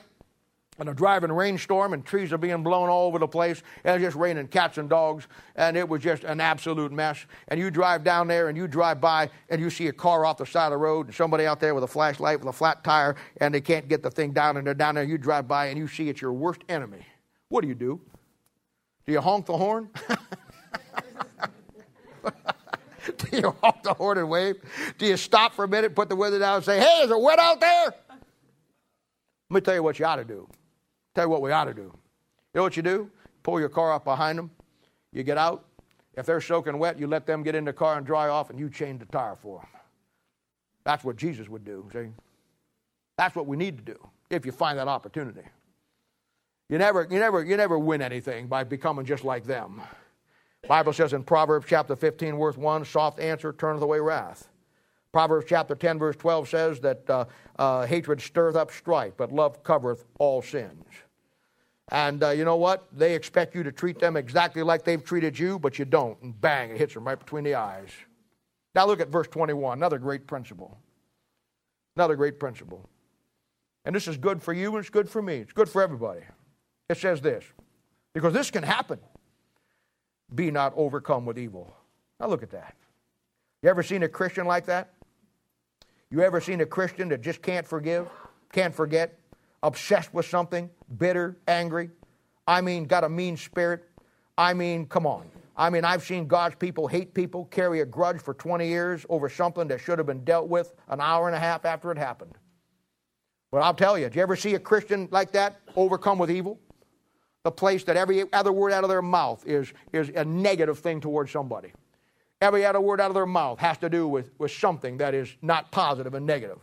and 0.78 0.88
a 0.88 0.94
driving 0.94 1.30
rainstorm 1.30 1.92
and 1.92 2.04
trees 2.04 2.32
are 2.32 2.38
being 2.38 2.62
blown 2.62 2.88
all 2.88 3.06
over 3.06 3.18
the 3.18 3.28
place. 3.28 3.62
And 3.84 3.96
it's 3.96 4.04
just 4.08 4.16
raining 4.16 4.48
cats 4.48 4.78
and 4.78 4.88
dogs 4.88 5.28
and 5.54 5.76
it 5.76 5.86
was 5.86 6.02
just 6.02 6.24
an 6.24 6.40
absolute 6.40 6.92
mess. 6.92 7.26
And 7.48 7.60
you 7.60 7.70
drive 7.70 8.04
down 8.04 8.26
there 8.26 8.48
and 8.48 8.56
you 8.56 8.66
drive 8.66 9.00
by 9.00 9.28
and 9.50 9.60
you 9.60 9.68
see 9.68 9.88
a 9.88 9.92
car 9.92 10.24
off 10.24 10.38
the 10.38 10.46
side 10.46 10.66
of 10.66 10.70
the 10.72 10.78
road 10.78 11.06
and 11.06 11.14
somebody 11.14 11.46
out 11.46 11.60
there 11.60 11.74
with 11.74 11.84
a 11.84 11.88
flashlight 11.88 12.38
with 12.38 12.48
a 12.48 12.52
flat 12.52 12.82
tire 12.82 13.16
and 13.38 13.54
they 13.54 13.60
can't 13.60 13.86
get 13.86 14.02
the 14.02 14.10
thing 14.10 14.32
down 14.32 14.56
and 14.56 14.66
they're 14.66 14.72
down 14.72 14.94
there. 14.94 15.02
And 15.02 15.10
you 15.12 15.18
drive 15.18 15.46
by 15.46 15.66
and 15.66 15.78
you 15.78 15.86
see 15.86 16.08
it's 16.08 16.22
your 16.22 16.32
worst 16.32 16.62
enemy. 16.68 17.04
What 17.48 17.60
do 17.60 17.68
you 17.68 17.74
do? 17.74 18.00
Do 19.04 19.12
you 19.12 19.20
honk 19.20 19.46
the 19.46 19.56
horn? 19.56 19.90
Do 23.18 23.36
you 23.36 23.54
honk 23.60 23.82
the 23.82 23.94
horn 23.94 24.18
and 24.18 24.30
wave? 24.30 24.56
Do 24.96 25.06
you 25.06 25.16
stop 25.16 25.54
for 25.54 25.64
a 25.64 25.68
minute 25.68 25.94
put 25.94 26.08
the 26.08 26.14
window 26.14 26.38
down 26.38 26.56
and 26.56 26.64
say 26.64 26.78
hey 26.78 27.02
is 27.02 27.10
it 27.10 27.20
wet 27.20 27.38
out 27.38 27.60
there? 27.60 27.94
Let 29.50 29.54
me 29.54 29.60
tell 29.60 29.74
you 29.74 29.82
what 29.82 29.98
you 29.98 30.06
ought 30.06 30.16
to 30.16 30.24
do 30.24 30.48
Tell 31.14 31.24
you 31.24 31.28
what 31.28 31.42
we 31.42 31.52
ought 31.52 31.64
to 31.64 31.74
do. 31.74 31.82
You 31.82 31.92
know 32.54 32.62
what 32.62 32.76
you 32.76 32.82
do? 32.82 33.10
Pull 33.42 33.60
your 33.60 33.68
car 33.68 33.92
up 33.92 34.04
behind 34.04 34.38
them. 34.38 34.50
You 35.12 35.22
get 35.22 35.38
out. 35.38 35.64
If 36.14 36.26
they're 36.26 36.40
soaking 36.40 36.78
wet, 36.78 36.98
you 36.98 37.06
let 37.06 37.26
them 37.26 37.42
get 37.42 37.54
in 37.54 37.64
the 37.64 37.72
car 37.72 37.96
and 37.96 38.06
dry 38.06 38.28
off, 38.28 38.50
and 38.50 38.58
you 38.58 38.68
change 38.68 39.00
the 39.00 39.06
tire 39.06 39.36
for 39.36 39.60
them. 39.60 39.68
That's 40.84 41.04
what 41.04 41.16
Jesus 41.16 41.48
would 41.48 41.64
do, 41.64 41.88
see? 41.92 42.08
That's 43.16 43.34
what 43.34 43.46
we 43.46 43.56
need 43.56 43.78
to 43.78 43.84
do 43.84 44.08
if 44.30 44.44
you 44.44 44.52
find 44.52 44.78
that 44.78 44.88
opportunity. 44.88 45.42
You 46.68 46.78
never, 46.78 47.06
you 47.10 47.18
never, 47.18 47.44
you 47.44 47.56
never 47.56 47.78
win 47.78 48.02
anything 48.02 48.46
by 48.46 48.64
becoming 48.64 49.04
just 49.04 49.24
like 49.24 49.44
them. 49.44 49.82
Bible 50.68 50.92
says 50.92 51.12
in 51.12 51.22
Proverbs 51.22 51.66
chapter 51.68 51.96
15, 51.96 52.38
verse 52.38 52.56
1, 52.56 52.84
soft 52.84 53.18
answer 53.18 53.52
turneth 53.52 53.82
away 53.82 54.00
wrath. 54.00 54.48
Proverbs 55.12 55.46
chapter 55.46 55.74
10, 55.74 55.98
verse 55.98 56.16
12 56.16 56.48
says 56.48 56.80
that 56.80 57.08
uh, 57.10 57.24
uh, 57.58 57.86
hatred 57.86 58.20
stirreth 58.20 58.56
up 58.56 58.70
strife, 58.70 59.12
but 59.16 59.30
love 59.30 59.62
covereth 59.62 60.04
all 60.18 60.40
sins. 60.40 60.84
And 61.90 62.22
uh, 62.22 62.30
you 62.30 62.46
know 62.46 62.56
what? 62.56 62.86
They 62.96 63.14
expect 63.14 63.54
you 63.54 63.62
to 63.62 63.72
treat 63.72 63.98
them 63.98 64.16
exactly 64.16 64.62
like 64.62 64.84
they've 64.84 65.04
treated 65.04 65.38
you, 65.38 65.58
but 65.58 65.78
you 65.78 65.84
don't. 65.84 66.20
And 66.22 66.40
bang, 66.40 66.70
it 66.70 66.78
hits 66.78 66.94
them 66.94 67.04
right 67.04 67.18
between 67.18 67.44
the 67.44 67.54
eyes. 67.54 67.90
Now 68.74 68.86
look 68.86 69.00
at 69.00 69.08
verse 69.08 69.28
21, 69.28 69.78
another 69.78 69.98
great 69.98 70.26
principle. 70.26 70.78
Another 71.94 72.16
great 72.16 72.40
principle. 72.40 72.88
And 73.84 73.94
this 73.94 74.08
is 74.08 74.16
good 74.16 74.42
for 74.42 74.54
you 74.54 74.70
and 74.70 74.78
it's 74.78 74.88
good 74.88 75.10
for 75.10 75.20
me. 75.20 75.36
It's 75.36 75.52
good 75.52 75.68
for 75.68 75.82
everybody. 75.82 76.20
It 76.88 76.96
says 76.96 77.20
this 77.20 77.44
because 78.14 78.32
this 78.32 78.50
can 78.50 78.62
happen. 78.62 78.98
Be 80.34 80.50
not 80.50 80.72
overcome 80.76 81.26
with 81.26 81.38
evil. 81.38 81.74
Now 82.18 82.28
look 82.28 82.42
at 82.42 82.50
that. 82.52 82.76
You 83.62 83.68
ever 83.68 83.82
seen 83.82 84.02
a 84.02 84.08
Christian 84.08 84.46
like 84.46 84.66
that? 84.66 84.94
You 86.12 86.20
ever 86.20 86.42
seen 86.42 86.60
a 86.60 86.66
Christian 86.66 87.08
that 87.08 87.22
just 87.22 87.40
can't 87.40 87.66
forgive, 87.66 88.06
can't 88.52 88.74
forget, 88.74 89.18
obsessed 89.62 90.12
with 90.12 90.26
something, 90.26 90.68
bitter, 90.98 91.38
angry? 91.48 91.88
I 92.46 92.60
mean, 92.60 92.84
got 92.84 93.02
a 93.02 93.08
mean 93.08 93.34
spirit? 93.38 93.84
I 94.36 94.52
mean, 94.52 94.84
come 94.84 95.06
on. 95.06 95.24
I 95.56 95.70
mean, 95.70 95.86
I've 95.86 96.02
seen 96.02 96.26
God's 96.26 96.54
people 96.56 96.86
hate 96.86 97.14
people, 97.14 97.46
carry 97.46 97.80
a 97.80 97.86
grudge 97.86 98.20
for 98.20 98.34
20 98.34 98.68
years 98.68 99.06
over 99.08 99.30
something 99.30 99.66
that 99.68 99.80
should 99.80 99.96
have 99.96 100.06
been 100.06 100.22
dealt 100.22 100.48
with 100.48 100.74
an 100.88 101.00
hour 101.00 101.28
and 101.28 101.36
a 101.36 101.38
half 101.38 101.64
after 101.64 101.90
it 101.90 101.96
happened. 101.96 102.36
Well, 103.50 103.62
I'll 103.62 103.72
tell 103.72 103.96
you, 103.96 104.04
did 104.04 104.16
you 104.16 104.22
ever 104.22 104.36
see 104.36 104.54
a 104.54 104.58
Christian 104.58 105.08
like 105.10 105.32
that 105.32 105.60
overcome 105.76 106.18
with 106.18 106.30
evil? 106.30 106.60
The 107.44 107.50
place 107.50 107.84
that 107.84 107.96
every 107.96 108.30
other 108.34 108.52
word 108.52 108.74
out 108.74 108.84
of 108.84 108.90
their 108.90 109.00
mouth 109.00 109.42
is, 109.46 109.72
is 109.94 110.10
a 110.14 110.26
negative 110.26 110.78
thing 110.78 111.00
towards 111.00 111.32
somebody. 111.32 111.72
Every 112.42 112.66
other 112.66 112.80
word 112.80 113.00
out 113.00 113.08
of 113.08 113.14
their 113.14 113.24
mouth 113.24 113.60
has 113.60 113.78
to 113.78 113.88
do 113.88 114.08
with, 114.08 114.32
with 114.36 114.50
something 114.50 114.96
that 114.96 115.14
is 115.14 115.32
not 115.42 115.70
positive 115.70 116.12
and 116.12 116.26
negative. 116.26 116.58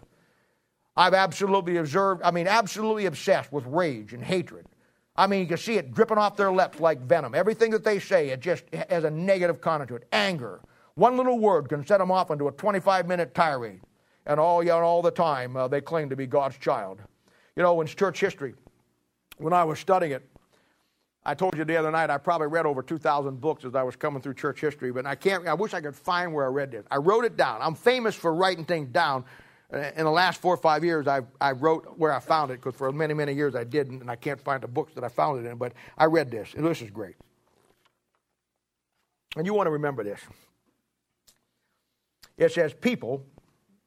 I've 0.97 1.13
absolutely 1.13 1.77
observed, 1.77 2.21
I 2.21 2.31
mean, 2.31 2.47
absolutely 2.47 3.05
obsessed 3.05 3.53
with 3.53 3.65
rage 3.65 4.11
and 4.13 4.21
hatred. 4.21 4.65
I 5.15 5.25
mean, 5.25 5.39
you 5.39 5.47
can 5.47 5.57
see 5.57 5.77
it 5.77 5.93
dripping 5.93 6.17
off 6.17 6.35
their 6.35 6.51
lips 6.51 6.81
like 6.81 6.99
venom. 6.99 7.33
Everything 7.33 7.71
that 7.71 7.85
they 7.85 7.97
say, 7.97 8.27
it 8.27 8.41
just 8.41 8.65
has 8.89 9.05
a 9.05 9.09
negative 9.09 9.61
connotation. 9.61 10.03
Anger. 10.11 10.59
One 10.95 11.15
little 11.15 11.39
word 11.39 11.69
can 11.69 11.87
set 11.87 11.99
them 11.99 12.11
off 12.11 12.29
into 12.29 12.49
a 12.49 12.51
25 12.51 13.07
minute 13.07 13.33
tirade. 13.33 13.79
And 14.25 14.37
all, 14.37 14.61
you 14.61 14.69
know, 14.69 14.79
all 14.79 15.01
the 15.01 15.11
time, 15.11 15.55
uh, 15.55 15.69
they 15.69 15.79
claim 15.79 16.09
to 16.09 16.15
be 16.17 16.27
God's 16.27 16.57
child. 16.57 16.99
You 17.55 17.63
know, 17.63 17.79
in 17.79 17.87
church 17.87 18.19
history, 18.19 18.53
when 19.37 19.53
I 19.53 19.63
was 19.63 19.79
studying 19.79 20.11
it, 20.11 20.29
I 21.29 21.35
told 21.35 21.55
you 21.55 21.63
the 21.63 21.77
other 21.77 21.91
night 21.91 22.09
I 22.09 22.17
probably 22.17 22.47
read 22.47 22.65
over 22.65 22.81
2,000 22.81 23.39
books 23.39 23.63
as 23.63 23.75
I 23.75 23.83
was 23.83 23.95
coming 23.95 24.19
through 24.19 24.33
church 24.33 24.59
history, 24.59 24.91
but 24.91 25.05
I 25.05 25.13
can't. 25.13 25.47
I 25.47 25.53
wish 25.53 25.75
I 25.75 25.81
could 25.81 25.95
find 25.95 26.33
where 26.33 26.43
I 26.43 26.47
read 26.47 26.71
this. 26.71 26.83
I 26.89 26.95
wrote 26.95 27.23
it 27.23 27.37
down. 27.37 27.61
I'm 27.61 27.75
famous 27.75 28.15
for 28.15 28.33
writing 28.33 28.65
things 28.65 28.87
down. 28.89 29.25
Uh, 29.71 29.91
in 29.95 30.05
the 30.05 30.09
last 30.09 30.41
four 30.41 30.51
or 30.51 30.57
five 30.57 30.83
years, 30.83 31.07
I, 31.07 31.21
I 31.39 31.51
wrote 31.51 31.99
where 31.99 32.11
I 32.11 32.19
found 32.19 32.49
it 32.49 32.55
because 32.55 32.73
for 32.73 32.91
many, 32.91 33.13
many 33.13 33.33
years 33.33 33.53
I 33.53 33.63
didn't, 33.63 34.01
and 34.01 34.09
I 34.09 34.15
can't 34.15 34.41
find 34.41 34.63
the 34.63 34.67
books 34.67 34.95
that 34.95 35.03
I 35.03 35.07
found 35.07 35.45
it 35.45 35.47
in. 35.47 35.59
But 35.59 35.73
I 35.99 36.05
read 36.05 36.31
this, 36.31 36.55
and 36.55 36.65
this 36.65 36.81
is 36.81 36.89
great. 36.89 37.13
And 39.37 39.45
you 39.45 39.53
want 39.53 39.67
to 39.67 39.71
remember 39.71 40.03
this. 40.03 40.21
It 42.39 42.51
says, 42.51 42.73
People, 42.73 43.23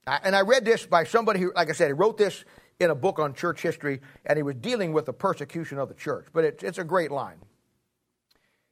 and 0.06 0.36
I 0.36 0.42
read 0.42 0.64
this 0.64 0.86
by 0.86 1.02
somebody 1.02 1.40
who, 1.40 1.52
like 1.56 1.70
I 1.70 1.72
said, 1.72 1.88
he 1.88 1.92
wrote 1.92 2.18
this 2.18 2.44
in 2.82 2.90
a 2.90 2.94
book 2.94 3.18
on 3.18 3.32
church 3.32 3.62
history, 3.62 4.00
and 4.26 4.36
he 4.36 4.42
was 4.42 4.56
dealing 4.56 4.92
with 4.92 5.06
the 5.06 5.12
persecution 5.12 5.78
of 5.78 5.88
the 5.88 5.94
church. 5.94 6.26
But 6.32 6.44
it, 6.44 6.62
it's 6.62 6.78
a 6.78 6.84
great 6.84 7.10
line. 7.10 7.38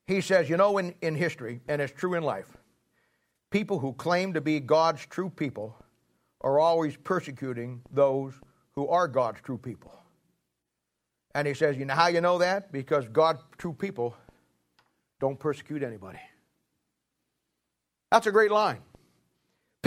he 0.06 0.20
says, 0.20 0.50
you 0.50 0.56
know, 0.56 0.78
in, 0.78 0.94
in 1.00 1.14
history, 1.14 1.60
and 1.68 1.80
it's 1.80 1.92
true 1.92 2.14
in 2.14 2.22
life, 2.22 2.56
people 3.50 3.78
who 3.78 3.92
claim 3.92 4.34
to 4.34 4.40
be 4.40 4.60
God's 4.60 5.06
true 5.06 5.30
people 5.30 5.76
are 6.40 6.58
always 6.58 6.96
persecuting 6.96 7.82
those 7.92 8.34
who 8.72 8.88
are 8.88 9.06
God's 9.06 9.40
true 9.42 9.58
people. 9.58 9.92
And 11.34 11.46
he 11.46 11.54
says, 11.54 11.76
you 11.76 11.84
know 11.84 11.94
how 11.94 12.08
you 12.08 12.20
know 12.20 12.38
that? 12.38 12.72
Because 12.72 13.06
God's 13.08 13.42
true 13.56 13.72
people 13.72 14.16
don't 15.20 15.38
persecute 15.38 15.82
anybody. 15.82 16.18
That's 18.10 18.26
a 18.26 18.32
great 18.32 18.50
line. 18.50 18.80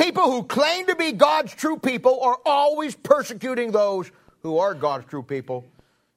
People 0.04 0.30
who 0.30 0.44
claim 0.44 0.86
to 0.88 0.98
be 0.98 1.14
God's 1.14 1.56
true 1.56 1.78
people 1.78 2.22
are 2.24 2.38
always 2.46 2.94
persecuting 2.94 3.72
those 3.72 4.12
who 4.42 4.58
are 4.58 4.74
God's 4.74 5.06
true 5.06 5.24
people. 5.24 5.64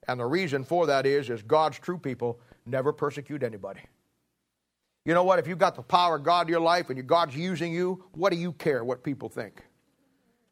And 0.08 0.18
the 0.18 0.24
reason 0.24 0.64
for 0.64 0.86
that 0.86 1.06
is, 1.06 1.30
is 1.30 1.40
God's 1.42 1.78
true 1.78 1.96
people 1.96 2.40
never 2.66 2.92
persecute 2.92 3.44
anybody. 3.44 3.78
You 5.04 5.14
know 5.14 5.22
what? 5.22 5.38
If 5.38 5.46
you've 5.46 5.60
got 5.60 5.76
the 5.76 5.82
power 5.82 6.16
of 6.16 6.24
God 6.24 6.48
in 6.48 6.48
your 6.48 6.60
life 6.60 6.90
and 6.90 7.06
God's 7.06 7.36
using 7.36 7.72
you, 7.72 8.02
what 8.10 8.32
do 8.32 8.38
you 8.38 8.52
care 8.54 8.82
what 8.82 9.04
people 9.04 9.28
think? 9.28 9.62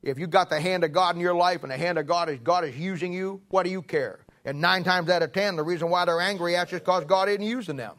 If 0.05 0.17
you've 0.17 0.31
got 0.31 0.49
the 0.49 0.61
hand 0.61 0.85
of 0.85 0.93
God 0.93 1.17
in 1.17 1.21
your 1.21 1.35
life 1.35 1.65
and 1.65 1.73
the 1.73 1.77
hand 1.77 1.99
of 1.99 2.07
God 2.07 2.29
is 2.29 2.39
God 2.39 2.65
is 2.65 2.77
using 2.77 3.13
you, 3.13 3.43
what 3.49 3.65
do 3.65 3.71
you 3.71 3.83
care? 3.83 4.21
And 4.45 4.61
nine 4.61 4.85
times 4.85 5.11
out 5.11 5.25
of 5.25 5.33
ten, 5.33 5.57
the 5.57 5.65
reason 5.65 5.91
why 5.91 6.05
they're 6.05 6.21
angry 6.21 6.55
at 6.55 6.71
you 6.71 6.77
is 6.77 6.83
because 6.83 7.05
God 7.05 7.29
isn't 7.29 7.43
using 7.43 7.75
them. 7.75 7.97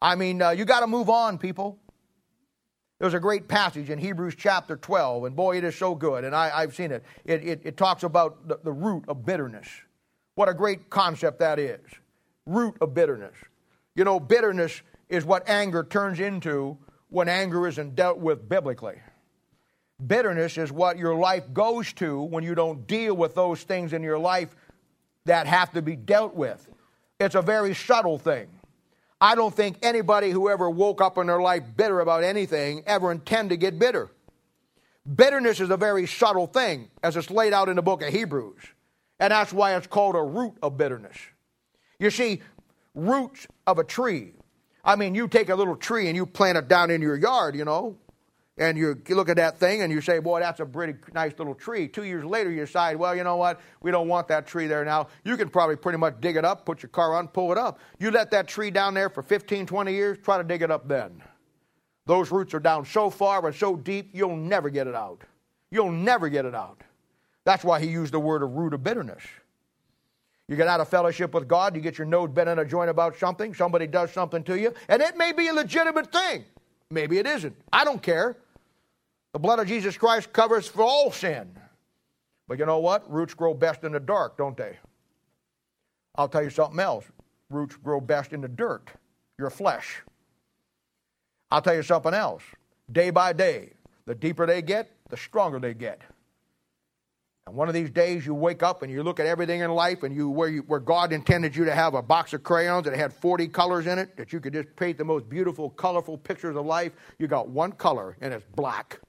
I 0.00 0.14
mean, 0.14 0.40
uh, 0.40 0.50
you 0.50 0.64
got 0.64 0.80
to 0.80 0.86
move 0.86 1.10
on, 1.10 1.38
people. 1.38 1.76
There's 3.00 3.14
a 3.14 3.20
great 3.20 3.48
passage 3.48 3.88
in 3.88 3.98
Hebrews 3.98 4.34
chapter 4.36 4.76
12, 4.76 5.24
and 5.24 5.34
boy, 5.34 5.56
it 5.56 5.64
is 5.64 5.74
so 5.74 5.94
good, 5.94 6.22
and 6.22 6.36
I, 6.36 6.60
have 6.60 6.74
seen 6.74 6.92
it. 6.92 7.02
It, 7.24 7.42
it. 7.42 7.60
it, 7.64 7.76
talks 7.78 8.02
about 8.02 8.46
the, 8.46 8.60
the 8.62 8.72
root 8.72 9.04
of 9.08 9.24
bitterness. 9.24 9.66
What 10.34 10.50
a 10.50 10.54
great 10.54 10.90
concept 10.90 11.38
that 11.38 11.58
is. 11.58 11.80
Root 12.44 12.76
of 12.82 12.92
bitterness. 12.92 13.34
You 13.96 14.04
know, 14.04 14.20
bitterness 14.20 14.82
is 15.08 15.24
what 15.24 15.48
anger 15.48 15.82
turns 15.82 16.20
into 16.20 16.76
when 17.08 17.26
anger 17.26 17.66
isn't 17.66 17.96
dealt 17.96 18.18
with 18.18 18.46
biblically. 18.46 18.96
Bitterness 20.06 20.58
is 20.58 20.70
what 20.70 20.98
your 20.98 21.14
life 21.14 21.54
goes 21.54 21.94
to 21.94 22.20
when 22.20 22.44
you 22.44 22.54
don't 22.54 22.86
deal 22.86 23.14
with 23.16 23.34
those 23.34 23.62
things 23.62 23.94
in 23.94 24.02
your 24.02 24.18
life 24.18 24.54
that 25.24 25.46
have 25.46 25.72
to 25.72 25.80
be 25.80 25.96
dealt 25.96 26.34
with. 26.34 26.68
It's 27.18 27.34
a 27.34 27.42
very 27.42 27.74
subtle 27.74 28.18
thing. 28.18 28.48
I 29.20 29.34
don't 29.34 29.54
think 29.54 29.78
anybody 29.82 30.30
who 30.30 30.48
ever 30.48 30.70
woke 30.70 31.00
up 31.00 31.18
in 31.18 31.26
their 31.26 31.42
life 31.42 31.62
bitter 31.76 32.00
about 32.00 32.24
anything 32.24 32.82
ever 32.86 33.12
intend 33.12 33.50
to 33.50 33.56
get 33.56 33.78
bitter. 33.78 34.10
Bitterness 35.14 35.60
is 35.60 35.70
a 35.70 35.76
very 35.76 36.06
subtle 36.06 36.46
thing, 36.46 36.88
as 37.02 37.16
it's 37.16 37.30
laid 37.30 37.52
out 37.52 37.68
in 37.68 37.76
the 37.76 37.82
book 37.82 38.02
of 38.02 38.12
Hebrews. 38.12 38.60
And 39.18 39.32
that's 39.32 39.52
why 39.52 39.76
it's 39.76 39.86
called 39.86 40.14
a 40.14 40.22
root 40.22 40.54
of 40.62 40.78
bitterness. 40.78 41.16
You 41.98 42.10
see, 42.10 42.40
roots 42.94 43.46
of 43.66 43.78
a 43.78 43.84
tree. 43.84 44.32
I 44.82 44.96
mean, 44.96 45.14
you 45.14 45.28
take 45.28 45.50
a 45.50 45.54
little 45.54 45.76
tree 45.76 46.06
and 46.06 46.16
you 46.16 46.24
plant 46.24 46.56
it 46.56 46.68
down 46.68 46.90
in 46.90 47.02
your 47.02 47.16
yard, 47.16 47.54
you 47.54 47.64
know, 47.64 47.96
and 48.58 48.76
you 48.76 49.00
look 49.08 49.28
at 49.28 49.36
that 49.36 49.58
thing 49.58 49.82
and 49.82 49.92
you 49.92 50.00
say, 50.00 50.18
boy, 50.18 50.40
that's 50.40 50.60
a 50.60 50.66
pretty 50.66 50.94
nice 51.14 51.32
little 51.38 51.54
tree. 51.54 51.88
Two 51.88 52.04
years 52.04 52.24
later, 52.24 52.50
you 52.50 52.60
decide, 52.60 52.96
well, 52.96 53.14
you 53.16 53.24
know 53.24 53.36
what? 53.36 53.60
We 53.80 53.90
don't 53.90 54.08
want 54.08 54.28
that 54.28 54.46
tree 54.46 54.66
there 54.66 54.84
now. 54.84 55.08
You 55.24 55.36
can 55.36 55.48
probably 55.48 55.76
pretty 55.76 55.98
much 55.98 56.20
dig 56.20 56.36
it 56.36 56.44
up, 56.44 56.66
put 56.66 56.82
your 56.82 56.90
car 56.90 57.14
on, 57.14 57.28
pull 57.28 57.52
it 57.52 57.58
up. 57.58 57.78
You 57.98 58.10
let 58.10 58.30
that 58.32 58.48
tree 58.48 58.70
down 58.70 58.92
there 58.92 59.08
for 59.08 59.22
15, 59.22 59.66
20 59.66 59.92
years, 59.92 60.18
try 60.22 60.36
to 60.36 60.44
dig 60.44 60.62
it 60.62 60.70
up 60.70 60.88
then. 60.88 61.22
Those 62.06 62.30
roots 62.30 62.52
are 62.54 62.60
down 62.60 62.84
so 62.84 63.08
far 63.08 63.46
and 63.46 63.54
so 63.54 63.76
deep, 63.76 64.10
you'll 64.12 64.36
never 64.36 64.68
get 64.68 64.86
it 64.86 64.94
out. 64.94 65.22
You'll 65.70 65.92
never 65.92 66.28
get 66.28 66.44
it 66.44 66.54
out. 66.54 66.82
That's 67.44 67.64
why 67.64 67.80
he 67.80 67.86
used 67.86 68.12
the 68.12 68.20
word 68.20 68.42
of 68.42 68.50
root 68.50 68.74
of 68.74 68.82
bitterness. 68.82 69.22
You 70.48 70.56
get 70.56 70.66
out 70.66 70.80
of 70.80 70.88
fellowship 70.88 71.32
with 71.32 71.46
God, 71.46 71.76
you 71.76 71.80
get 71.80 71.96
your 71.96 72.06
nose 72.08 72.30
bent 72.30 72.48
in 72.48 72.58
a 72.58 72.64
joint 72.64 72.90
about 72.90 73.16
something, 73.16 73.54
somebody 73.54 73.86
does 73.86 74.12
something 74.12 74.42
to 74.44 74.58
you, 74.58 74.74
and 74.88 75.00
it 75.00 75.16
may 75.16 75.32
be 75.32 75.46
a 75.46 75.54
legitimate 75.54 76.12
thing. 76.12 76.44
Maybe 76.90 77.18
it 77.18 77.26
isn't. 77.26 77.56
I 77.72 77.84
don't 77.84 78.02
care. 78.02 78.36
The 79.32 79.38
blood 79.38 79.60
of 79.60 79.68
Jesus 79.68 79.96
Christ 79.96 80.32
covers 80.32 80.66
for 80.66 80.82
all 80.82 81.12
sin. 81.12 81.56
But 82.48 82.58
you 82.58 82.66
know 82.66 82.80
what? 82.80 83.10
Roots 83.10 83.32
grow 83.32 83.54
best 83.54 83.84
in 83.84 83.92
the 83.92 84.00
dark, 84.00 84.36
don't 84.36 84.56
they? 84.56 84.76
I'll 86.16 86.28
tell 86.28 86.42
you 86.42 86.50
something 86.50 86.80
else. 86.80 87.04
Roots 87.48 87.76
grow 87.76 88.00
best 88.00 88.32
in 88.32 88.40
the 88.40 88.48
dirt, 88.48 88.90
your 89.38 89.50
flesh. 89.50 90.02
I'll 91.50 91.62
tell 91.62 91.74
you 91.74 91.82
something 91.82 92.14
else. 92.14 92.42
Day 92.90 93.10
by 93.10 93.32
day, 93.32 93.72
the 94.06 94.14
deeper 94.14 94.46
they 94.46 94.62
get, 94.62 94.90
the 95.08 95.16
stronger 95.16 95.60
they 95.60 95.74
get. 95.74 96.02
And 97.46 97.56
one 97.56 97.68
of 97.68 97.74
these 97.74 97.90
days 97.90 98.24
you 98.24 98.34
wake 98.34 98.62
up 98.62 98.82
and 98.82 98.92
you 98.92 99.02
look 99.02 99.18
at 99.18 99.26
everything 99.26 99.60
in 99.60 99.70
life 99.70 100.02
and 100.02 100.14
you 100.14 100.28
where, 100.28 100.48
you 100.48 100.60
where 100.62 100.80
God 100.80 101.12
intended 101.12 101.56
you 101.56 101.64
to 101.64 101.74
have 101.74 101.94
a 101.94 102.02
box 102.02 102.32
of 102.32 102.42
crayons 102.42 102.84
that 102.84 102.94
had 102.94 103.12
40 103.12 103.48
colors 103.48 103.86
in 103.86 103.98
it, 103.98 104.16
that 104.16 104.32
you 104.32 104.40
could 104.40 104.52
just 104.52 104.68
paint 104.76 104.98
the 104.98 105.04
most 105.04 105.28
beautiful, 105.28 105.70
colorful 105.70 106.16
pictures 106.18 106.56
of 106.56 106.66
life, 106.66 106.92
you 107.18 107.26
got 107.26 107.48
one 107.48 107.72
color 107.72 108.16
and 108.20 108.32
it's 108.32 108.44
black. 108.54 109.00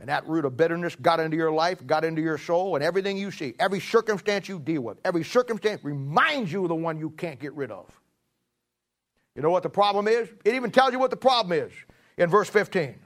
And 0.00 0.08
that 0.08 0.28
root 0.28 0.44
of 0.44 0.56
bitterness 0.56 0.96
got 0.96 1.18
into 1.18 1.36
your 1.36 1.50
life, 1.50 1.84
got 1.86 2.04
into 2.04 2.20
your 2.20 2.36
soul, 2.36 2.74
and 2.74 2.84
everything 2.84 3.16
you 3.16 3.30
see, 3.30 3.54
every 3.58 3.80
circumstance 3.80 4.48
you 4.48 4.58
deal 4.58 4.82
with, 4.82 4.98
every 5.04 5.24
circumstance 5.24 5.82
reminds 5.82 6.52
you 6.52 6.62
of 6.64 6.68
the 6.68 6.74
one 6.74 6.98
you 6.98 7.10
can't 7.10 7.40
get 7.40 7.54
rid 7.54 7.70
of. 7.70 7.88
You 9.34 9.42
know 9.42 9.50
what 9.50 9.62
the 9.62 9.70
problem 9.70 10.06
is? 10.06 10.28
It 10.44 10.54
even 10.54 10.70
tells 10.70 10.92
you 10.92 10.98
what 10.98 11.10
the 11.10 11.16
problem 11.16 11.58
is 11.58 11.72
in 12.16 12.28
verse 12.28 12.48
15. 12.48 12.96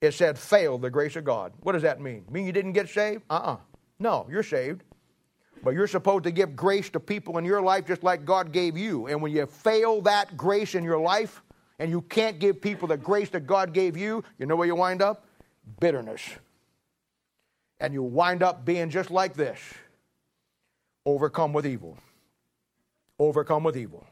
It 0.00 0.12
said, 0.12 0.38
failed 0.38 0.82
the 0.82 0.90
grace 0.90 1.16
of 1.16 1.24
God. 1.24 1.52
What 1.60 1.72
does 1.72 1.82
that 1.82 2.00
mean? 2.00 2.24
Mean 2.30 2.46
you 2.46 2.52
didn't 2.52 2.72
get 2.72 2.88
saved? 2.88 3.22
Uh 3.30 3.34
uh-uh. 3.34 3.52
uh 3.52 3.56
No, 3.98 4.26
you're 4.30 4.42
saved. 4.42 4.82
But 5.62 5.70
you're 5.70 5.86
supposed 5.86 6.24
to 6.24 6.30
give 6.30 6.54
grace 6.54 6.90
to 6.90 7.00
people 7.00 7.38
in 7.38 7.44
your 7.44 7.62
life 7.62 7.86
just 7.86 8.04
like 8.04 8.24
God 8.24 8.52
gave 8.52 8.76
you. 8.76 9.06
And 9.06 9.22
when 9.22 9.32
you 9.32 9.46
fail 9.46 10.02
that 10.02 10.36
grace 10.36 10.74
in 10.74 10.84
your 10.84 10.98
life 10.98 11.42
and 11.78 11.90
you 11.90 12.02
can't 12.02 12.38
give 12.38 12.60
people 12.60 12.88
the 12.88 12.96
grace 12.96 13.30
that 13.30 13.46
God 13.46 13.72
gave 13.72 13.96
you, 13.96 14.22
you 14.38 14.46
know 14.46 14.54
where 14.54 14.66
you 14.66 14.74
wind 14.74 15.00
up? 15.00 15.26
bitterness. 15.80 16.22
And 17.80 17.92
you 17.92 18.02
wind 18.02 18.42
up 18.42 18.64
being 18.64 18.90
just 18.90 19.10
like 19.10 19.34
this 19.34 19.58
overcome 21.04 21.52
with 21.52 21.66
evil. 21.66 21.98
Overcome 23.18 23.64
with 23.64 23.76
evil. 23.76 24.06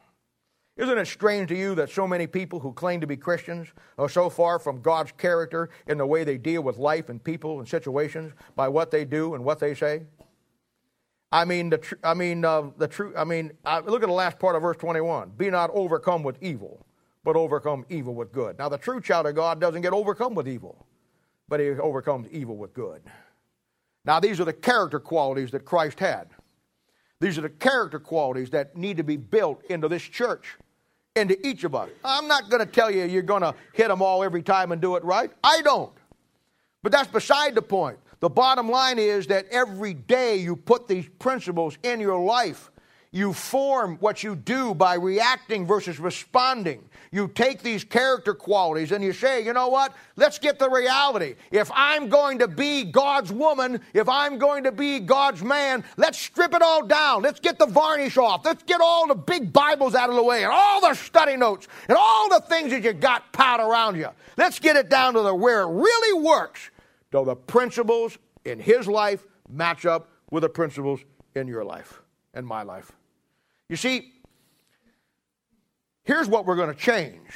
Isn't 0.76 0.98
it 0.98 1.06
strange 1.06 1.48
to 1.50 1.56
you 1.56 1.74
that 1.76 1.90
so 1.90 2.06
many 2.08 2.26
people 2.26 2.58
who 2.58 2.72
claim 2.72 3.00
to 3.00 3.06
be 3.06 3.16
Christians 3.16 3.68
are 3.96 4.08
so 4.08 4.28
far 4.28 4.58
from 4.58 4.82
God's 4.82 5.12
character 5.12 5.70
in 5.86 5.98
the 5.98 6.06
way 6.06 6.24
they 6.24 6.36
deal 6.36 6.62
with 6.62 6.78
life 6.78 7.08
and 7.08 7.22
people 7.22 7.60
and 7.60 7.68
situations 7.68 8.32
by 8.56 8.68
what 8.68 8.90
they 8.90 9.04
do 9.04 9.34
and 9.34 9.44
what 9.44 9.60
they 9.60 9.74
say? 9.74 10.02
I 11.30 11.44
mean, 11.44 11.70
the 11.70 11.78
tr- 11.78 11.94
I 12.02 12.14
mean, 12.14 12.44
uh, 12.44 12.70
the 12.76 12.88
truth. 12.88 13.14
I 13.16 13.24
mean, 13.24 13.52
uh, 13.64 13.82
look 13.84 14.02
at 14.02 14.08
the 14.08 14.12
last 14.12 14.38
part 14.38 14.56
of 14.56 14.62
verse 14.62 14.76
21. 14.76 15.30
Be 15.36 15.50
not 15.50 15.70
overcome 15.72 16.22
with 16.22 16.40
evil, 16.42 16.84
but 17.24 17.36
overcome 17.36 17.84
evil 17.88 18.14
with 18.14 18.32
good. 18.32 18.58
Now, 18.58 18.68
the 18.68 18.78
true 18.78 19.00
child 19.00 19.26
of 19.26 19.34
God 19.34 19.60
doesn't 19.60 19.82
get 19.82 19.92
overcome 19.92 20.34
with 20.34 20.48
evil 20.48 20.86
but 21.48 21.60
he 21.60 21.68
overcomes 21.70 22.28
evil 22.30 22.56
with 22.56 22.74
good. 22.74 23.02
Now, 24.04 24.20
these 24.20 24.40
are 24.40 24.44
the 24.44 24.52
character 24.52 25.00
qualities 25.00 25.50
that 25.52 25.64
Christ 25.64 25.98
had. 25.98 26.28
These 27.20 27.38
are 27.38 27.42
the 27.42 27.48
character 27.48 27.98
qualities 27.98 28.50
that 28.50 28.76
need 28.76 28.96
to 28.98 29.04
be 29.04 29.16
built 29.16 29.62
into 29.70 29.88
this 29.88 30.02
church, 30.02 30.56
into 31.16 31.46
each 31.46 31.64
of 31.64 31.74
us. 31.74 31.90
I'm 32.04 32.26
not 32.26 32.50
going 32.50 32.64
to 32.64 32.70
tell 32.70 32.90
you 32.90 33.04
you're 33.04 33.22
going 33.22 33.42
to 33.42 33.54
hit 33.72 33.88
them 33.88 34.02
all 34.02 34.24
every 34.24 34.42
time 34.42 34.72
and 34.72 34.80
do 34.80 34.96
it 34.96 35.04
right. 35.04 35.30
I 35.42 35.62
don't. 35.62 35.92
But 36.82 36.92
that's 36.92 37.08
beside 37.08 37.54
the 37.54 37.62
point. 37.62 37.98
The 38.20 38.28
bottom 38.28 38.68
line 38.68 38.98
is 38.98 39.26
that 39.28 39.46
every 39.50 39.94
day 39.94 40.36
you 40.36 40.56
put 40.56 40.88
these 40.88 41.08
principles 41.18 41.78
in 41.82 42.00
your 42.00 42.18
life 42.18 42.70
you 43.14 43.32
form 43.32 43.96
what 44.00 44.24
you 44.24 44.34
do 44.34 44.74
by 44.74 44.94
reacting 44.94 45.64
versus 45.64 46.00
responding. 46.00 46.82
You 47.12 47.28
take 47.28 47.62
these 47.62 47.84
character 47.84 48.34
qualities 48.34 48.90
and 48.90 49.04
you 49.04 49.12
say, 49.12 49.44
you 49.44 49.52
know 49.52 49.68
what? 49.68 49.94
Let's 50.16 50.40
get 50.40 50.58
the 50.58 50.68
reality. 50.68 51.36
If 51.52 51.70
I'm 51.72 52.08
going 52.08 52.40
to 52.40 52.48
be 52.48 52.82
God's 52.82 53.30
woman, 53.30 53.80
if 53.94 54.08
I'm 54.08 54.36
going 54.36 54.64
to 54.64 54.72
be 54.72 54.98
God's 54.98 55.44
man, 55.44 55.84
let's 55.96 56.18
strip 56.18 56.54
it 56.54 56.60
all 56.60 56.84
down. 56.84 57.22
Let's 57.22 57.38
get 57.38 57.56
the 57.56 57.66
varnish 57.66 58.18
off. 58.18 58.44
Let's 58.44 58.64
get 58.64 58.80
all 58.80 59.06
the 59.06 59.14
big 59.14 59.52
Bibles 59.52 59.94
out 59.94 60.10
of 60.10 60.16
the 60.16 60.22
way 60.24 60.42
and 60.42 60.52
all 60.52 60.80
the 60.80 60.94
study 60.94 61.36
notes 61.36 61.68
and 61.88 61.96
all 61.96 62.28
the 62.28 62.40
things 62.40 62.72
that 62.72 62.82
you 62.82 62.92
got 62.92 63.32
piled 63.32 63.60
around 63.60 63.96
you. 63.96 64.08
Let's 64.36 64.58
get 64.58 64.74
it 64.74 64.90
down 64.90 65.14
to 65.14 65.20
the 65.20 65.32
where 65.32 65.62
it 65.62 65.68
really 65.68 66.20
works. 66.20 66.68
So 67.12 67.24
the 67.24 67.36
principles 67.36 68.18
in 68.44 68.58
his 68.58 68.88
life 68.88 69.24
match 69.48 69.86
up 69.86 70.08
with 70.32 70.42
the 70.42 70.48
principles 70.48 70.98
in 71.36 71.46
your 71.46 71.64
life 71.64 72.00
and 72.34 72.44
my 72.44 72.64
life. 72.64 72.90
You 73.68 73.76
see, 73.76 74.12
here's 76.04 76.28
what 76.28 76.46
we're 76.46 76.56
going 76.56 76.72
to 76.72 76.78
change. 76.78 77.30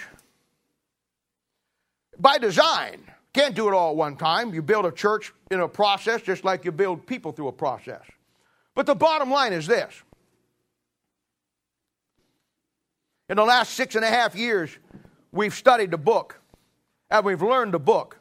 By 2.19 2.39
design, 2.39 3.03
can't 3.33 3.55
do 3.55 3.69
it 3.69 3.75
all 3.75 3.91
at 3.91 3.97
one 3.97 4.17
time. 4.17 4.53
You 4.53 4.63
build 4.63 4.85
a 4.85 4.93
church 4.93 5.33
in 5.51 5.61
a 5.61 5.69
process 5.69 6.23
just 6.23 6.45
like 6.45 6.65
you 6.65 6.73
build 6.73 7.07
people 7.07 7.33
through 7.33 7.49
a 7.49 7.53
process. 7.53 8.03
But 8.75 8.87
the 8.87 8.95
bottom 8.95 9.31
line 9.31 9.53
is 9.53 9.67
this. 9.67 9.95
In 13.29 13.37
the 13.37 13.45
last 13.45 13.75
six 13.75 13.95
and 13.95 14.05
a 14.05 14.09
half 14.09 14.35
years, 14.35 14.71
we've 15.33 15.55
studied 15.55 15.91
the 15.91 15.99
book 15.99 16.41
and 17.11 17.25
we've 17.25 17.43
learned 17.43 17.75
the 17.75 17.79
book. 17.79 18.19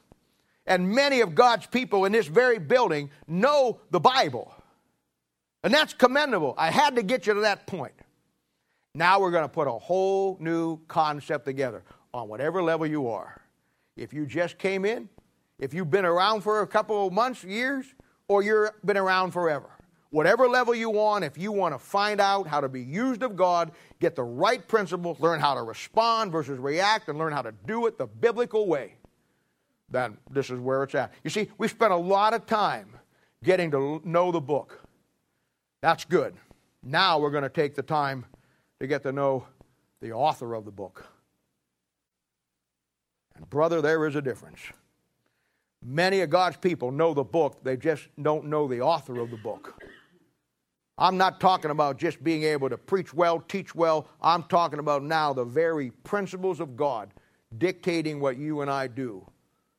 And 0.65 0.89
many 0.89 1.21
of 1.21 1.33
God's 1.33 1.65
people 1.65 2.05
in 2.05 2.11
this 2.11 2.27
very 2.27 2.59
building 2.59 3.09
know 3.27 3.79
the 3.89 4.01
Bible. 4.01 4.53
And 5.67 5.73
that's 5.73 5.93
commendable. 5.93 6.53
I 6.57 6.71
had 6.71 6.95
to 6.95 7.03
get 7.03 7.27
you 7.27 7.33
to 7.33 7.41
that 7.41 7.67
point. 7.67 7.91
Now 8.95 9.19
we're 9.19 9.31
going 9.31 9.43
to 9.43 9.49
put 9.49 9.67
a 9.67 9.71
whole 9.71 10.37
new 10.39 10.79
concept 10.87 11.43
together 11.43 11.83
on 12.13 12.29
whatever 12.29 12.63
level 12.63 12.87
you 12.87 13.09
are. 13.09 13.41
If 13.97 14.13
you 14.13 14.25
just 14.25 14.59
came 14.59 14.85
in, 14.85 15.09
if 15.59 15.73
you've 15.73 15.91
been 15.91 16.05
around 16.05 16.39
for 16.39 16.61
a 16.61 16.67
couple 16.67 17.05
of 17.05 17.11
months, 17.11 17.43
years, 17.43 17.85
or 18.29 18.41
you've 18.43 18.69
been 18.85 18.95
around 18.95 19.31
forever. 19.31 19.69
Whatever 20.09 20.47
level 20.47 20.73
you 20.73 20.89
want, 20.89 21.25
if 21.25 21.37
you 21.37 21.51
want 21.51 21.75
to 21.75 21.79
find 21.79 22.21
out 22.21 22.47
how 22.47 22.61
to 22.61 22.69
be 22.69 22.81
used 22.81 23.21
of 23.21 23.35
God, 23.35 23.73
get 23.99 24.15
the 24.15 24.23
right 24.23 24.65
principles, 24.65 25.19
learn 25.19 25.41
how 25.41 25.53
to 25.53 25.63
respond 25.63 26.31
versus 26.31 26.59
react, 26.59 27.09
and 27.09 27.17
learn 27.17 27.33
how 27.33 27.41
to 27.41 27.53
do 27.65 27.87
it 27.87 27.97
the 27.97 28.07
biblical 28.07 28.67
way, 28.67 28.93
then 29.89 30.17
this 30.31 30.49
is 30.49 30.61
where 30.61 30.83
it's 30.83 30.95
at. 30.95 31.11
You 31.25 31.29
see, 31.29 31.49
we 31.57 31.67
spent 31.67 31.91
a 31.91 31.97
lot 31.97 32.33
of 32.33 32.45
time 32.45 32.87
getting 33.43 33.69
to 33.71 34.01
know 34.05 34.31
the 34.31 34.39
book. 34.39 34.86
That's 35.81 36.05
good. 36.05 36.35
Now 36.83 37.19
we're 37.19 37.31
going 37.31 37.43
to 37.43 37.49
take 37.49 37.75
the 37.75 37.83
time 37.83 38.25
to 38.79 38.87
get 38.87 39.03
to 39.03 39.11
know 39.11 39.45
the 40.01 40.11
author 40.11 40.53
of 40.53 40.65
the 40.65 40.71
book. 40.71 41.07
And, 43.35 43.49
brother, 43.49 43.81
there 43.81 44.05
is 44.07 44.15
a 44.15 44.21
difference. 44.21 44.59
Many 45.83 46.21
of 46.21 46.29
God's 46.29 46.57
people 46.57 46.91
know 46.91 47.13
the 47.13 47.23
book, 47.23 47.63
they 47.63 47.77
just 47.77 48.07
don't 48.21 48.45
know 48.45 48.67
the 48.67 48.81
author 48.81 49.19
of 49.19 49.29
the 49.29 49.37
book. 49.37 49.81
I'm 50.97 51.17
not 51.17 51.39
talking 51.39 51.69
about 51.69 51.99
just 51.99 52.23
being 52.23 52.41
able 52.43 52.69
to 52.69 52.77
preach 52.77 53.13
well, 53.13 53.39
teach 53.39 53.75
well. 53.75 54.07
I'm 54.19 54.43
talking 54.43 54.79
about 54.79 55.03
now 55.03 55.31
the 55.31 55.45
very 55.45 55.91
principles 55.91 56.59
of 56.59 56.75
God 56.75 57.11
dictating 57.59 58.19
what 58.19 58.37
you 58.37 58.61
and 58.61 58.71
I 58.71 58.87
do 58.87 59.23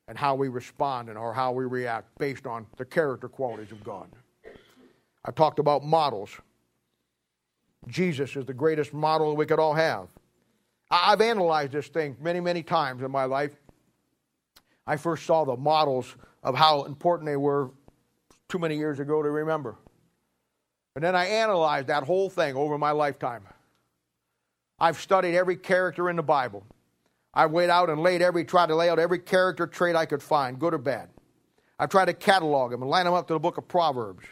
and 0.07 0.17
how 0.17 0.35
we 0.35 0.47
respond 0.47 1.09
and 1.09 1.17
or 1.17 1.33
how 1.33 1.51
we 1.51 1.65
react 1.65 2.17
based 2.17 2.47
on 2.47 2.65
the 2.77 2.85
character 2.85 3.27
qualities 3.27 3.73
of 3.73 3.83
God. 3.83 4.07
I 5.29 5.31
talked 5.31 5.59
about 5.59 5.85
models. 5.85 6.31
Jesus 7.87 8.35
is 8.35 8.47
the 8.47 8.53
greatest 8.53 8.95
model 8.95 9.35
we 9.35 9.45
could 9.45 9.59
all 9.59 9.75
have. 9.75 10.07
I've 10.89 11.21
analyzed 11.21 11.71
this 11.71 11.87
thing 11.87 12.17
many, 12.19 12.39
many 12.39 12.63
times 12.63 13.03
in 13.03 13.11
my 13.11 13.25
life. 13.25 13.53
I 14.87 14.97
first 14.97 15.27
saw 15.27 15.45
the 15.45 15.55
models 15.55 16.15
of 16.41 16.55
how 16.55 16.85
important 16.85 17.27
they 17.27 17.35
were 17.37 17.69
too 18.47 18.57
many 18.57 18.75
years 18.75 18.99
ago 18.99 19.21
to 19.21 19.29
remember. 19.29 19.77
And 20.95 21.03
then 21.03 21.15
I 21.15 21.27
analyzed 21.27 21.85
that 21.89 22.05
whole 22.05 22.31
thing 22.31 22.55
over 22.55 22.79
my 22.79 22.89
lifetime. 22.89 23.43
I've 24.79 24.99
studied 24.99 25.35
every 25.35 25.57
character 25.57 26.09
in 26.09 26.15
the 26.15 26.23
Bible. 26.23 26.65
I've 27.35 27.53
laid 27.53 27.69
out 27.69 27.91
and 27.91 28.01
laid 28.01 28.23
every, 28.23 28.45
tried 28.45 28.69
to 28.69 28.75
lay 28.75 28.89
out 28.89 28.97
every 28.97 29.19
character 29.19 29.67
trait 29.67 29.95
I 29.95 30.07
could 30.07 30.23
find, 30.23 30.57
good 30.57 30.73
or 30.73 30.79
bad. 30.79 31.07
I've 31.77 31.89
tried 31.89 32.05
to 32.05 32.13
catalog 32.13 32.71
them 32.71 32.81
and 32.81 32.89
line 32.89 33.05
them 33.05 33.13
up 33.13 33.27
to 33.27 33.33
the 33.33 33.39
book 33.39 33.59
of 33.59 33.67
Proverbs. 33.67 34.25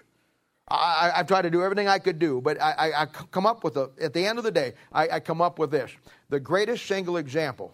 I, 0.69 1.11
have 1.15 1.27
tried 1.27 1.43
to 1.43 1.49
do 1.49 1.63
everything 1.63 1.87
I 1.87 1.99
could 1.99 2.19
do, 2.19 2.41
but 2.41 2.61
I, 2.61 2.71
I, 2.71 3.01
I 3.03 3.05
come 3.05 3.45
up 3.45 3.63
with 3.63 3.77
a, 3.77 3.89
at 4.01 4.13
the 4.13 4.25
end 4.25 4.37
of 4.37 4.43
the 4.43 4.51
day, 4.51 4.73
I, 4.91 5.09
I 5.09 5.19
come 5.19 5.41
up 5.41 5.59
with 5.59 5.71
this. 5.71 5.91
The 6.29 6.39
greatest 6.39 6.85
single 6.85 7.17
example 7.17 7.73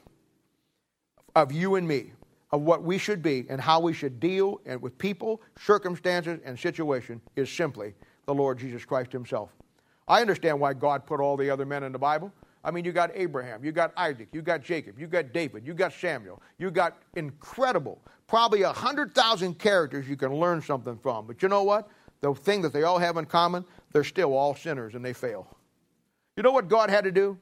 of 1.35 1.51
you 1.51 1.75
and 1.75 1.87
me, 1.87 2.11
of 2.51 2.61
what 2.61 2.83
we 2.83 2.99
should 2.99 3.23
be 3.23 3.47
and 3.49 3.59
how 3.59 3.79
we 3.79 3.93
should 3.93 4.19
deal 4.19 4.61
and 4.67 4.79
with 4.79 4.95
people, 4.99 5.41
circumstances, 5.59 6.39
and 6.45 6.57
situation 6.57 7.19
is 7.35 7.49
simply 7.49 7.95
the 8.27 8.33
Lord 8.33 8.59
Jesus 8.59 8.85
Christ 8.85 9.11
Himself. 9.11 9.49
I 10.07 10.21
understand 10.21 10.59
why 10.59 10.73
God 10.73 11.07
put 11.07 11.19
all 11.19 11.35
the 11.35 11.49
other 11.49 11.65
men 11.65 11.83
in 11.83 11.91
the 11.91 11.99
Bible. 11.99 12.31
I 12.63 12.69
mean, 12.69 12.85
you 12.85 12.91
got 12.91 13.09
Abraham, 13.15 13.65
you 13.65 13.71
got 13.71 13.91
Isaac, 13.97 14.27
you 14.31 14.41
got 14.41 14.61
Jacob, 14.61 14.99
you 14.99 15.07
got 15.07 15.33
David, 15.33 15.65
you 15.65 15.73
got 15.73 15.93
Samuel, 15.93 16.41
you 16.59 16.69
got 16.69 16.97
incredible, 17.15 17.99
probably 18.27 18.61
a 18.61 18.71
hundred 18.71 19.15
thousand 19.15 19.57
characters 19.57 20.07
you 20.07 20.15
can 20.15 20.33
learn 20.35 20.61
something 20.61 20.97
from. 20.97 21.25
But 21.25 21.41
you 21.41 21.49
know 21.49 21.63
what? 21.63 21.89
The 22.23 22.33
thing 22.33 22.61
that 22.61 22.71
they 22.71 22.83
all 22.83 22.99
have 22.99 23.17
in 23.17 23.25
common, 23.25 23.65
they're 23.91 24.05
still 24.05 24.33
all 24.33 24.55
sinners 24.55 24.95
and 24.95 25.03
they 25.03 25.11
fail. 25.11 25.45
You 26.37 26.43
know 26.43 26.53
what 26.53 26.69
God 26.69 26.89
had 26.89 27.03
to 27.03 27.11
do? 27.11 27.37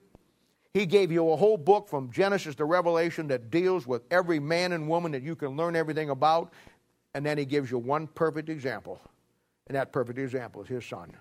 He 0.74 0.88
gave 0.88 1.12
you 1.12 1.30
a 1.30 1.36
whole 1.36 1.56
book 1.56 1.88
from 1.88 2.12
Genesis 2.12 2.56
to 2.56 2.66
Revelation 2.66 3.28
that 3.28 3.52
deals 3.52 3.86
with 3.86 4.02
every 4.10 4.40
man 4.40 4.72
and 4.72 4.90
woman 4.90 5.12
that 5.12 5.22
you 5.22 5.36
can 5.36 5.56
learn 5.56 5.76
everything 5.76 6.10
about. 6.10 6.52
And 7.14 7.24
then 7.24 7.38
He 7.38 7.46
gives 7.46 7.70
you 7.70 7.78
one 7.78 8.08
perfect 8.08 8.50
example. 8.50 9.00
And 9.68 9.76
that 9.76 9.92
perfect 9.92 10.18
example 10.18 10.64
is 10.64 10.68
His 10.68 10.84
Son. 10.84 11.16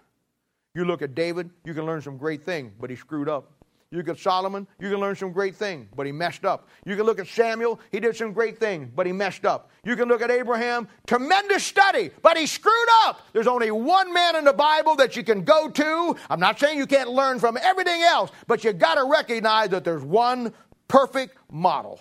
You 0.74 0.86
look 0.86 1.02
at 1.02 1.14
David, 1.14 1.50
you 1.66 1.74
can 1.74 1.84
learn 1.84 2.00
some 2.00 2.16
great 2.16 2.42
things, 2.42 2.72
but 2.80 2.88
he 2.88 2.96
screwed 2.96 3.28
up. 3.28 3.52
You 3.92 4.04
at 4.06 4.18
Solomon, 4.20 4.68
you 4.78 4.88
can 4.88 5.00
learn 5.00 5.16
some 5.16 5.32
great 5.32 5.56
things, 5.56 5.88
but 5.96 6.06
he 6.06 6.12
messed 6.12 6.44
up. 6.44 6.68
You 6.84 6.94
can 6.94 7.06
look 7.06 7.18
at 7.18 7.26
Samuel, 7.26 7.80
he 7.90 7.98
did 7.98 8.14
some 8.14 8.32
great 8.32 8.56
things, 8.56 8.88
but 8.94 9.04
he 9.04 9.10
messed 9.10 9.44
up. 9.44 9.68
You 9.84 9.96
can 9.96 10.06
look 10.06 10.22
at 10.22 10.30
Abraham, 10.30 10.86
tremendous 11.08 11.64
study, 11.64 12.12
but 12.22 12.36
he 12.36 12.46
screwed 12.46 12.88
up. 13.04 13.20
There's 13.32 13.48
only 13.48 13.72
one 13.72 14.14
man 14.14 14.36
in 14.36 14.44
the 14.44 14.52
Bible 14.52 14.94
that 14.94 15.16
you 15.16 15.24
can 15.24 15.42
go 15.42 15.68
to. 15.68 16.16
I'm 16.28 16.38
not 16.38 16.60
saying 16.60 16.78
you 16.78 16.86
can't 16.86 17.10
learn 17.10 17.40
from 17.40 17.58
everything 17.60 18.02
else, 18.02 18.30
but 18.46 18.62
you 18.62 18.72
got 18.72 18.94
to 18.94 19.04
recognize 19.10 19.70
that 19.70 19.82
there's 19.82 20.04
one 20.04 20.54
perfect 20.86 21.36
model, 21.50 22.00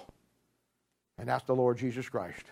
and 1.18 1.28
that's 1.28 1.46
the 1.46 1.56
Lord 1.56 1.80
Jesus 1.80 2.08
Christ. 2.08 2.44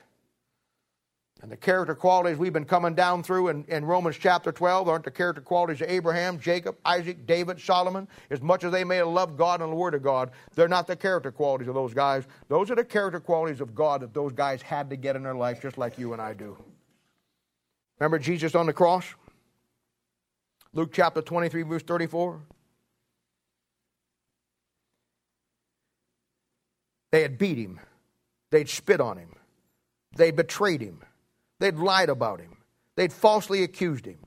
And 1.42 1.52
the 1.52 1.58
character 1.58 1.94
qualities 1.94 2.38
we've 2.38 2.54
been 2.54 2.66
coming 2.66 2.96
down 2.96 3.22
through 3.22 3.50
in, 3.50 3.64
in, 3.68 3.86
Romans 3.86 4.18
chapter 4.20 4.52
12 4.52 4.90
aren't 4.90 5.06
the 5.06 5.12
character 5.12 5.42
qualities 5.42 5.82
of 5.82 5.90
Abraham, 5.90 6.40
Jacob, 6.40 6.78
Isaac, 6.84 7.28
David, 7.28 7.62
Solomon. 7.62 8.08
As 8.32 8.42
much 8.42 8.64
as 8.64 8.72
they 8.72 8.84
may 8.84 8.98
have 8.98 9.08
loved 9.08 9.38
God 9.38 9.62
and 9.62 9.72
the 9.72 9.76
Word 9.76 9.94
of 9.94 10.02
God, 10.02 10.32
they're 10.56 10.68
not 10.68 10.88
the 10.88 10.96
character 10.96 11.32
qualities 11.32 11.68
of 11.68 11.76
those 11.76 11.94
guys. 11.94 12.26
Those 12.48 12.72
are 12.72 12.76
the 12.76 12.84
character 12.84 13.20
qualities 13.20 13.62
of 13.62 13.76
God 13.76 14.02
that 14.02 14.16
those 14.16 14.34
guys 14.34 14.64
had 14.64 14.90
to 14.90 14.96
get 14.96 15.16
in 15.16 15.24
their 15.24 15.36
life, 15.36 15.62
just 15.62 15.78
like 15.78 16.00
you 16.00 16.14
and 16.14 16.22
I 16.22 16.34
do. 16.34 16.58
Remember 18.00 18.18
Jesus 18.18 18.56
on 18.56 18.66
the 18.66 18.74
cross? 18.74 19.06
Luke 20.74 20.92
chapter 20.92 21.22
23, 21.22 21.62
verse 21.64 21.84
34. 21.84 22.42
They 27.12 27.22
had 27.22 27.38
beat 27.38 27.58
him, 27.58 27.80
they'd 28.50 28.68
spit 28.68 29.00
on 29.00 29.18
him, 29.18 29.30
they 30.16 30.32
betrayed 30.32 30.82
him. 30.82 31.04
They'd 31.60 31.76
lied 31.76 32.10
about 32.10 32.40
him. 32.40 32.58
They'd 32.96 33.14
falsely 33.14 33.64
accused 33.64 34.06
him. 34.06 34.20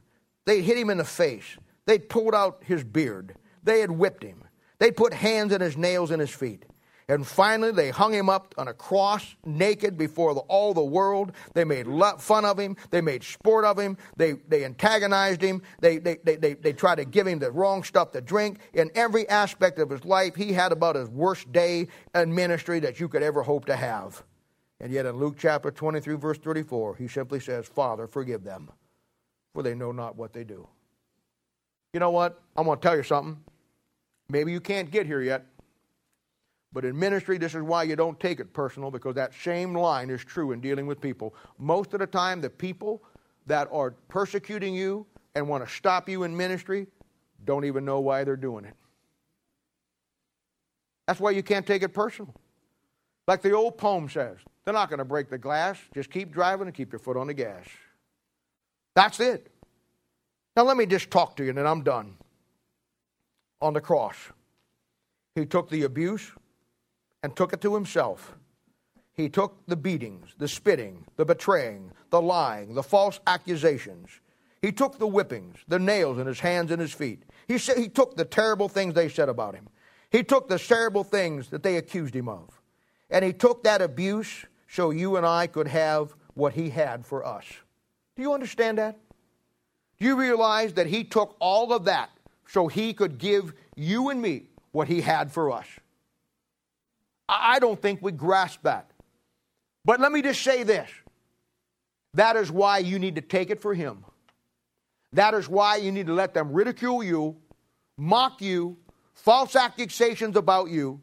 They'd 0.46 0.62
hit 0.62 0.78
him 0.78 0.90
in 0.90 0.98
the 0.98 1.04
face. 1.04 1.56
They'd 1.86 2.08
pulled 2.08 2.34
out 2.34 2.62
his 2.64 2.84
beard. 2.84 3.34
They 3.62 3.80
had 3.80 3.90
whipped 3.90 4.22
him. 4.22 4.44
They'd 4.78 4.96
put 4.96 5.12
hands 5.12 5.52
in 5.52 5.60
his 5.60 5.76
nails 5.76 6.10
in 6.10 6.20
his 6.20 6.30
feet. 6.30 6.64
And 7.10 7.26
finally, 7.26 7.72
they 7.72 7.90
hung 7.90 8.14
him 8.14 8.28
up 8.28 8.54
on 8.56 8.68
a 8.68 8.72
cross 8.72 9.34
naked 9.44 9.98
before 9.98 10.32
the, 10.32 10.42
all 10.42 10.72
the 10.72 10.84
world. 10.84 11.32
They 11.54 11.64
made 11.64 11.88
fun 12.18 12.44
of 12.44 12.56
him. 12.56 12.76
They 12.90 13.00
made 13.00 13.24
sport 13.24 13.64
of 13.64 13.80
him. 13.80 13.98
They, 14.16 14.34
they 14.46 14.64
antagonized 14.64 15.42
him. 15.42 15.62
They, 15.80 15.98
they, 15.98 16.18
they, 16.22 16.36
they, 16.36 16.54
they 16.54 16.72
tried 16.72 16.96
to 16.96 17.04
give 17.04 17.26
him 17.26 17.40
the 17.40 17.50
wrong 17.50 17.82
stuff 17.82 18.12
to 18.12 18.20
drink. 18.20 18.60
In 18.74 18.92
every 18.94 19.28
aspect 19.28 19.80
of 19.80 19.90
his 19.90 20.04
life, 20.04 20.36
he 20.36 20.52
had 20.52 20.70
about 20.70 20.94
his 20.94 21.08
worst 21.08 21.50
day 21.50 21.88
in 22.14 22.32
ministry 22.32 22.78
that 22.78 23.00
you 23.00 23.08
could 23.08 23.24
ever 23.24 23.42
hope 23.42 23.64
to 23.64 23.74
have. 23.74 24.22
And 24.80 24.92
yet 24.92 25.06
in 25.06 25.16
Luke 25.16 25.36
chapter 25.38 25.70
23, 25.70 26.14
verse 26.16 26.38
34, 26.38 26.96
he 26.96 27.06
simply 27.06 27.38
says, 27.38 27.66
Father, 27.66 28.06
forgive 28.06 28.44
them, 28.44 28.70
for 29.52 29.62
they 29.62 29.74
know 29.74 29.92
not 29.92 30.16
what 30.16 30.32
they 30.32 30.44
do. 30.44 30.66
You 31.92 32.00
know 32.00 32.10
what? 32.10 32.40
I'm 32.56 32.64
going 32.64 32.78
to 32.78 32.82
tell 32.82 32.96
you 32.96 33.02
something. 33.02 33.38
Maybe 34.28 34.52
you 34.52 34.60
can't 34.60 34.90
get 34.90 35.06
here 35.06 35.20
yet. 35.20 35.44
But 36.72 36.84
in 36.84 36.98
ministry, 36.98 37.36
this 37.36 37.54
is 37.54 37.62
why 37.62 37.82
you 37.82 37.96
don't 37.96 38.18
take 38.20 38.38
it 38.38 38.52
personal, 38.52 38.90
because 38.90 39.16
that 39.16 39.34
same 39.34 39.74
line 39.74 40.08
is 40.08 40.24
true 40.24 40.52
in 40.52 40.60
dealing 40.60 40.86
with 40.86 41.00
people. 41.00 41.34
Most 41.58 41.92
of 41.94 42.00
the 42.00 42.06
time, 42.06 42.40
the 42.40 42.48
people 42.48 43.02
that 43.46 43.68
are 43.72 43.90
persecuting 44.08 44.74
you 44.74 45.04
and 45.34 45.48
want 45.48 45.66
to 45.66 45.70
stop 45.70 46.08
you 46.08 46.22
in 46.22 46.34
ministry 46.34 46.86
don't 47.44 47.64
even 47.64 47.84
know 47.84 48.00
why 48.00 48.22
they're 48.22 48.36
doing 48.36 48.64
it. 48.64 48.74
That's 51.06 51.18
why 51.18 51.32
you 51.32 51.42
can't 51.42 51.66
take 51.66 51.82
it 51.82 51.88
personal. 51.88 52.32
Like 53.26 53.42
the 53.42 53.52
old 53.52 53.76
poem 53.76 54.08
says, 54.08 54.36
they're 54.64 54.74
not 54.74 54.88
going 54.88 54.98
to 54.98 55.04
break 55.04 55.30
the 55.30 55.38
glass. 55.38 55.78
Just 55.94 56.10
keep 56.10 56.32
driving 56.32 56.66
and 56.66 56.74
keep 56.74 56.92
your 56.92 56.98
foot 56.98 57.16
on 57.16 57.26
the 57.26 57.34
gas. 57.34 57.64
That's 58.94 59.20
it. 59.20 59.50
Now, 60.56 60.64
let 60.64 60.76
me 60.76 60.86
just 60.86 61.10
talk 61.10 61.36
to 61.36 61.44
you, 61.44 61.50
and 61.50 61.58
then 61.58 61.66
I'm 61.66 61.82
done. 61.82 62.16
On 63.62 63.72
the 63.72 63.80
cross, 63.80 64.16
he 65.34 65.44
took 65.46 65.70
the 65.70 65.82
abuse 65.82 66.32
and 67.22 67.34
took 67.36 67.52
it 67.52 67.60
to 67.60 67.74
himself. 67.74 68.34
He 69.14 69.28
took 69.28 69.66
the 69.66 69.76
beatings, 69.76 70.34
the 70.38 70.48
spitting, 70.48 71.04
the 71.16 71.24
betraying, 71.24 71.92
the 72.10 72.22
lying, 72.22 72.74
the 72.74 72.82
false 72.82 73.20
accusations. 73.26 74.08
He 74.62 74.72
took 74.72 74.98
the 74.98 75.06
whippings, 75.06 75.58
the 75.68 75.78
nails 75.78 76.18
in 76.18 76.26
his 76.26 76.40
hands 76.40 76.70
and 76.70 76.80
his 76.80 76.92
feet. 76.92 77.22
He, 77.48 77.58
said, 77.58 77.76
he 77.76 77.88
took 77.88 78.16
the 78.16 78.24
terrible 78.24 78.68
things 78.68 78.94
they 78.94 79.08
said 79.08 79.28
about 79.28 79.54
him. 79.54 79.68
He 80.10 80.22
took 80.22 80.48
the 80.48 80.58
terrible 80.58 81.04
things 81.04 81.48
that 81.48 81.62
they 81.62 81.76
accused 81.76 82.14
him 82.14 82.28
of. 82.28 82.60
And 83.10 83.24
he 83.24 83.32
took 83.32 83.64
that 83.64 83.82
abuse 83.82 84.46
so 84.70 84.90
you 84.90 85.16
and 85.16 85.26
I 85.26 85.48
could 85.48 85.66
have 85.66 86.14
what 86.34 86.54
he 86.54 86.70
had 86.70 87.04
for 87.04 87.26
us. 87.26 87.44
Do 88.14 88.22
you 88.22 88.32
understand 88.32 88.78
that? 88.78 88.98
Do 89.98 90.06
you 90.06 90.16
realize 90.16 90.74
that 90.74 90.86
he 90.86 91.02
took 91.02 91.36
all 91.40 91.72
of 91.72 91.84
that 91.84 92.10
so 92.46 92.68
he 92.68 92.94
could 92.94 93.18
give 93.18 93.52
you 93.74 94.10
and 94.10 94.22
me 94.22 94.44
what 94.70 94.86
he 94.86 95.00
had 95.00 95.32
for 95.32 95.50
us? 95.50 95.66
I 97.28 97.58
don't 97.58 97.80
think 97.80 98.00
we 98.00 98.12
grasp 98.12 98.62
that. 98.62 98.90
But 99.84 100.00
let 100.00 100.12
me 100.12 100.22
just 100.22 100.42
say 100.42 100.62
this 100.62 100.88
that 102.14 102.36
is 102.36 102.50
why 102.50 102.78
you 102.78 102.98
need 102.98 103.16
to 103.16 103.20
take 103.20 103.50
it 103.50 103.60
for 103.60 103.74
him. 103.74 104.04
That 105.12 105.34
is 105.34 105.48
why 105.48 105.76
you 105.76 105.90
need 105.90 106.06
to 106.06 106.14
let 106.14 106.32
them 106.32 106.52
ridicule 106.52 107.02
you, 107.02 107.36
mock 107.98 108.40
you, 108.40 108.76
false 109.14 109.56
accusations 109.56 110.36
about 110.36 110.70
you. 110.70 111.00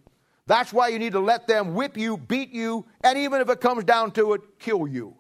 That's 0.48 0.72
why 0.72 0.88
you 0.88 0.98
need 0.98 1.12
to 1.12 1.20
let 1.20 1.46
them 1.46 1.76
whip 1.76 1.98
you, 1.98 2.18
beat 2.18 2.52
you, 2.52 2.86
and 3.04 3.18
even 3.18 3.42
if 3.42 3.50
it 3.50 3.60
comes 3.60 3.84
down 3.84 4.12
to 4.12 4.34
it, 4.34 4.42
kill 4.60 4.88
you. 4.88 5.14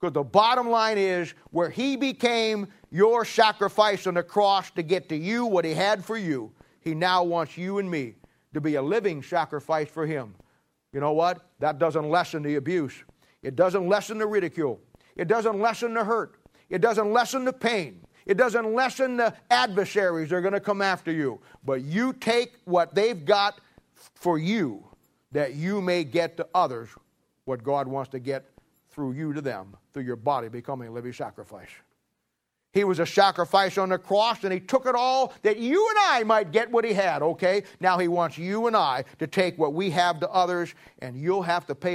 Because 0.00 0.14
the 0.14 0.24
bottom 0.24 0.68
line 0.68 0.98
is 0.98 1.34
where 1.50 1.70
he 1.70 1.96
became 1.96 2.66
your 2.90 3.24
sacrifice 3.24 4.06
on 4.06 4.14
the 4.14 4.22
cross 4.22 4.70
to 4.72 4.82
get 4.82 5.08
to 5.10 5.16
you 5.16 5.44
what 5.46 5.64
he 5.64 5.74
had 5.74 6.04
for 6.04 6.16
you, 6.16 6.52
he 6.80 6.94
now 6.94 7.22
wants 7.22 7.58
you 7.58 7.78
and 7.78 7.90
me 7.90 8.14
to 8.54 8.60
be 8.60 8.76
a 8.76 8.82
living 8.82 9.22
sacrifice 9.22 9.88
for 9.88 10.06
him. 10.06 10.34
You 10.92 11.00
know 11.00 11.12
what? 11.12 11.50
That 11.60 11.78
doesn't 11.78 12.08
lessen 12.08 12.42
the 12.42 12.56
abuse. 12.56 12.94
It 13.42 13.56
doesn't 13.56 13.86
lessen 13.86 14.16
the 14.16 14.26
ridicule. 14.26 14.80
It 15.16 15.28
doesn't 15.28 15.60
lessen 15.60 15.92
the 15.92 16.04
hurt. 16.04 16.36
It 16.70 16.80
doesn't 16.80 17.12
lessen 17.12 17.44
the 17.44 17.52
pain. 17.52 18.00
It 18.24 18.36
doesn't 18.36 18.74
lessen 18.74 19.18
the 19.18 19.34
adversaries 19.50 20.30
that 20.30 20.36
are 20.36 20.40
going 20.40 20.54
to 20.54 20.60
come 20.60 20.82
after 20.82 21.12
you. 21.12 21.40
But 21.64 21.82
you 21.82 22.12
take 22.14 22.54
what 22.64 22.94
they've 22.94 23.24
got 23.24 23.60
for 24.14 24.38
you 24.38 24.84
that 25.32 25.54
you 25.54 25.80
may 25.80 26.04
get 26.04 26.36
to 26.36 26.46
others 26.54 26.88
what 27.44 27.62
God 27.62 27.88
wants 27.88 28.10
to 28.10 28.18
get 28.18 28.50
through 28.90 29.12
you 29.12 29.32
to 29.32 29.40
them, 29.40 29.76
through 29.92 30.04
your 30.04 30.16
body 30.16 30.48
becoming 30.48 30.88
a 30.88 30.90
living 30.90 31.12
sacrifice. 31.12 31.68
He 32.72 32.84
was 32.84 32.98
a 32.98 33.06
sacrifice 33.06 33.78
on 33.78 33.88
the 33.88 33.96
cross 33.96 34.44
and 34.44 34.52
he 34.52 34.60
took 34.60 34.84
it 34.84 34.94
all 34.94 35.32
that 35.42 35.56
you 35.56 35.88
and 35.88 35.98
I 35.98 36.24
might 36.24 36.52
get 36.52 36.70
what 36.70 36.84
he 36.84 36.92
had, 36.92 37.22
okay? 37.22 37.62
Now 37.80 37.96
he 37.96 38.06
wants 38.06 38.36
you 38.36 38.66
and 38.66 38.76
I 38.76 39.04
to 39.18 39.26
take 39.26 39.56
what 39.56 39.72
we 39.72 39.88
have 39.92 40.20
to 40.20 40.30
others 40.30 40.74
and 40.98 41.16
you'll 41.16 41.42
have 41.42 41.66
to 41.68 41.74
pay 41.74 41.94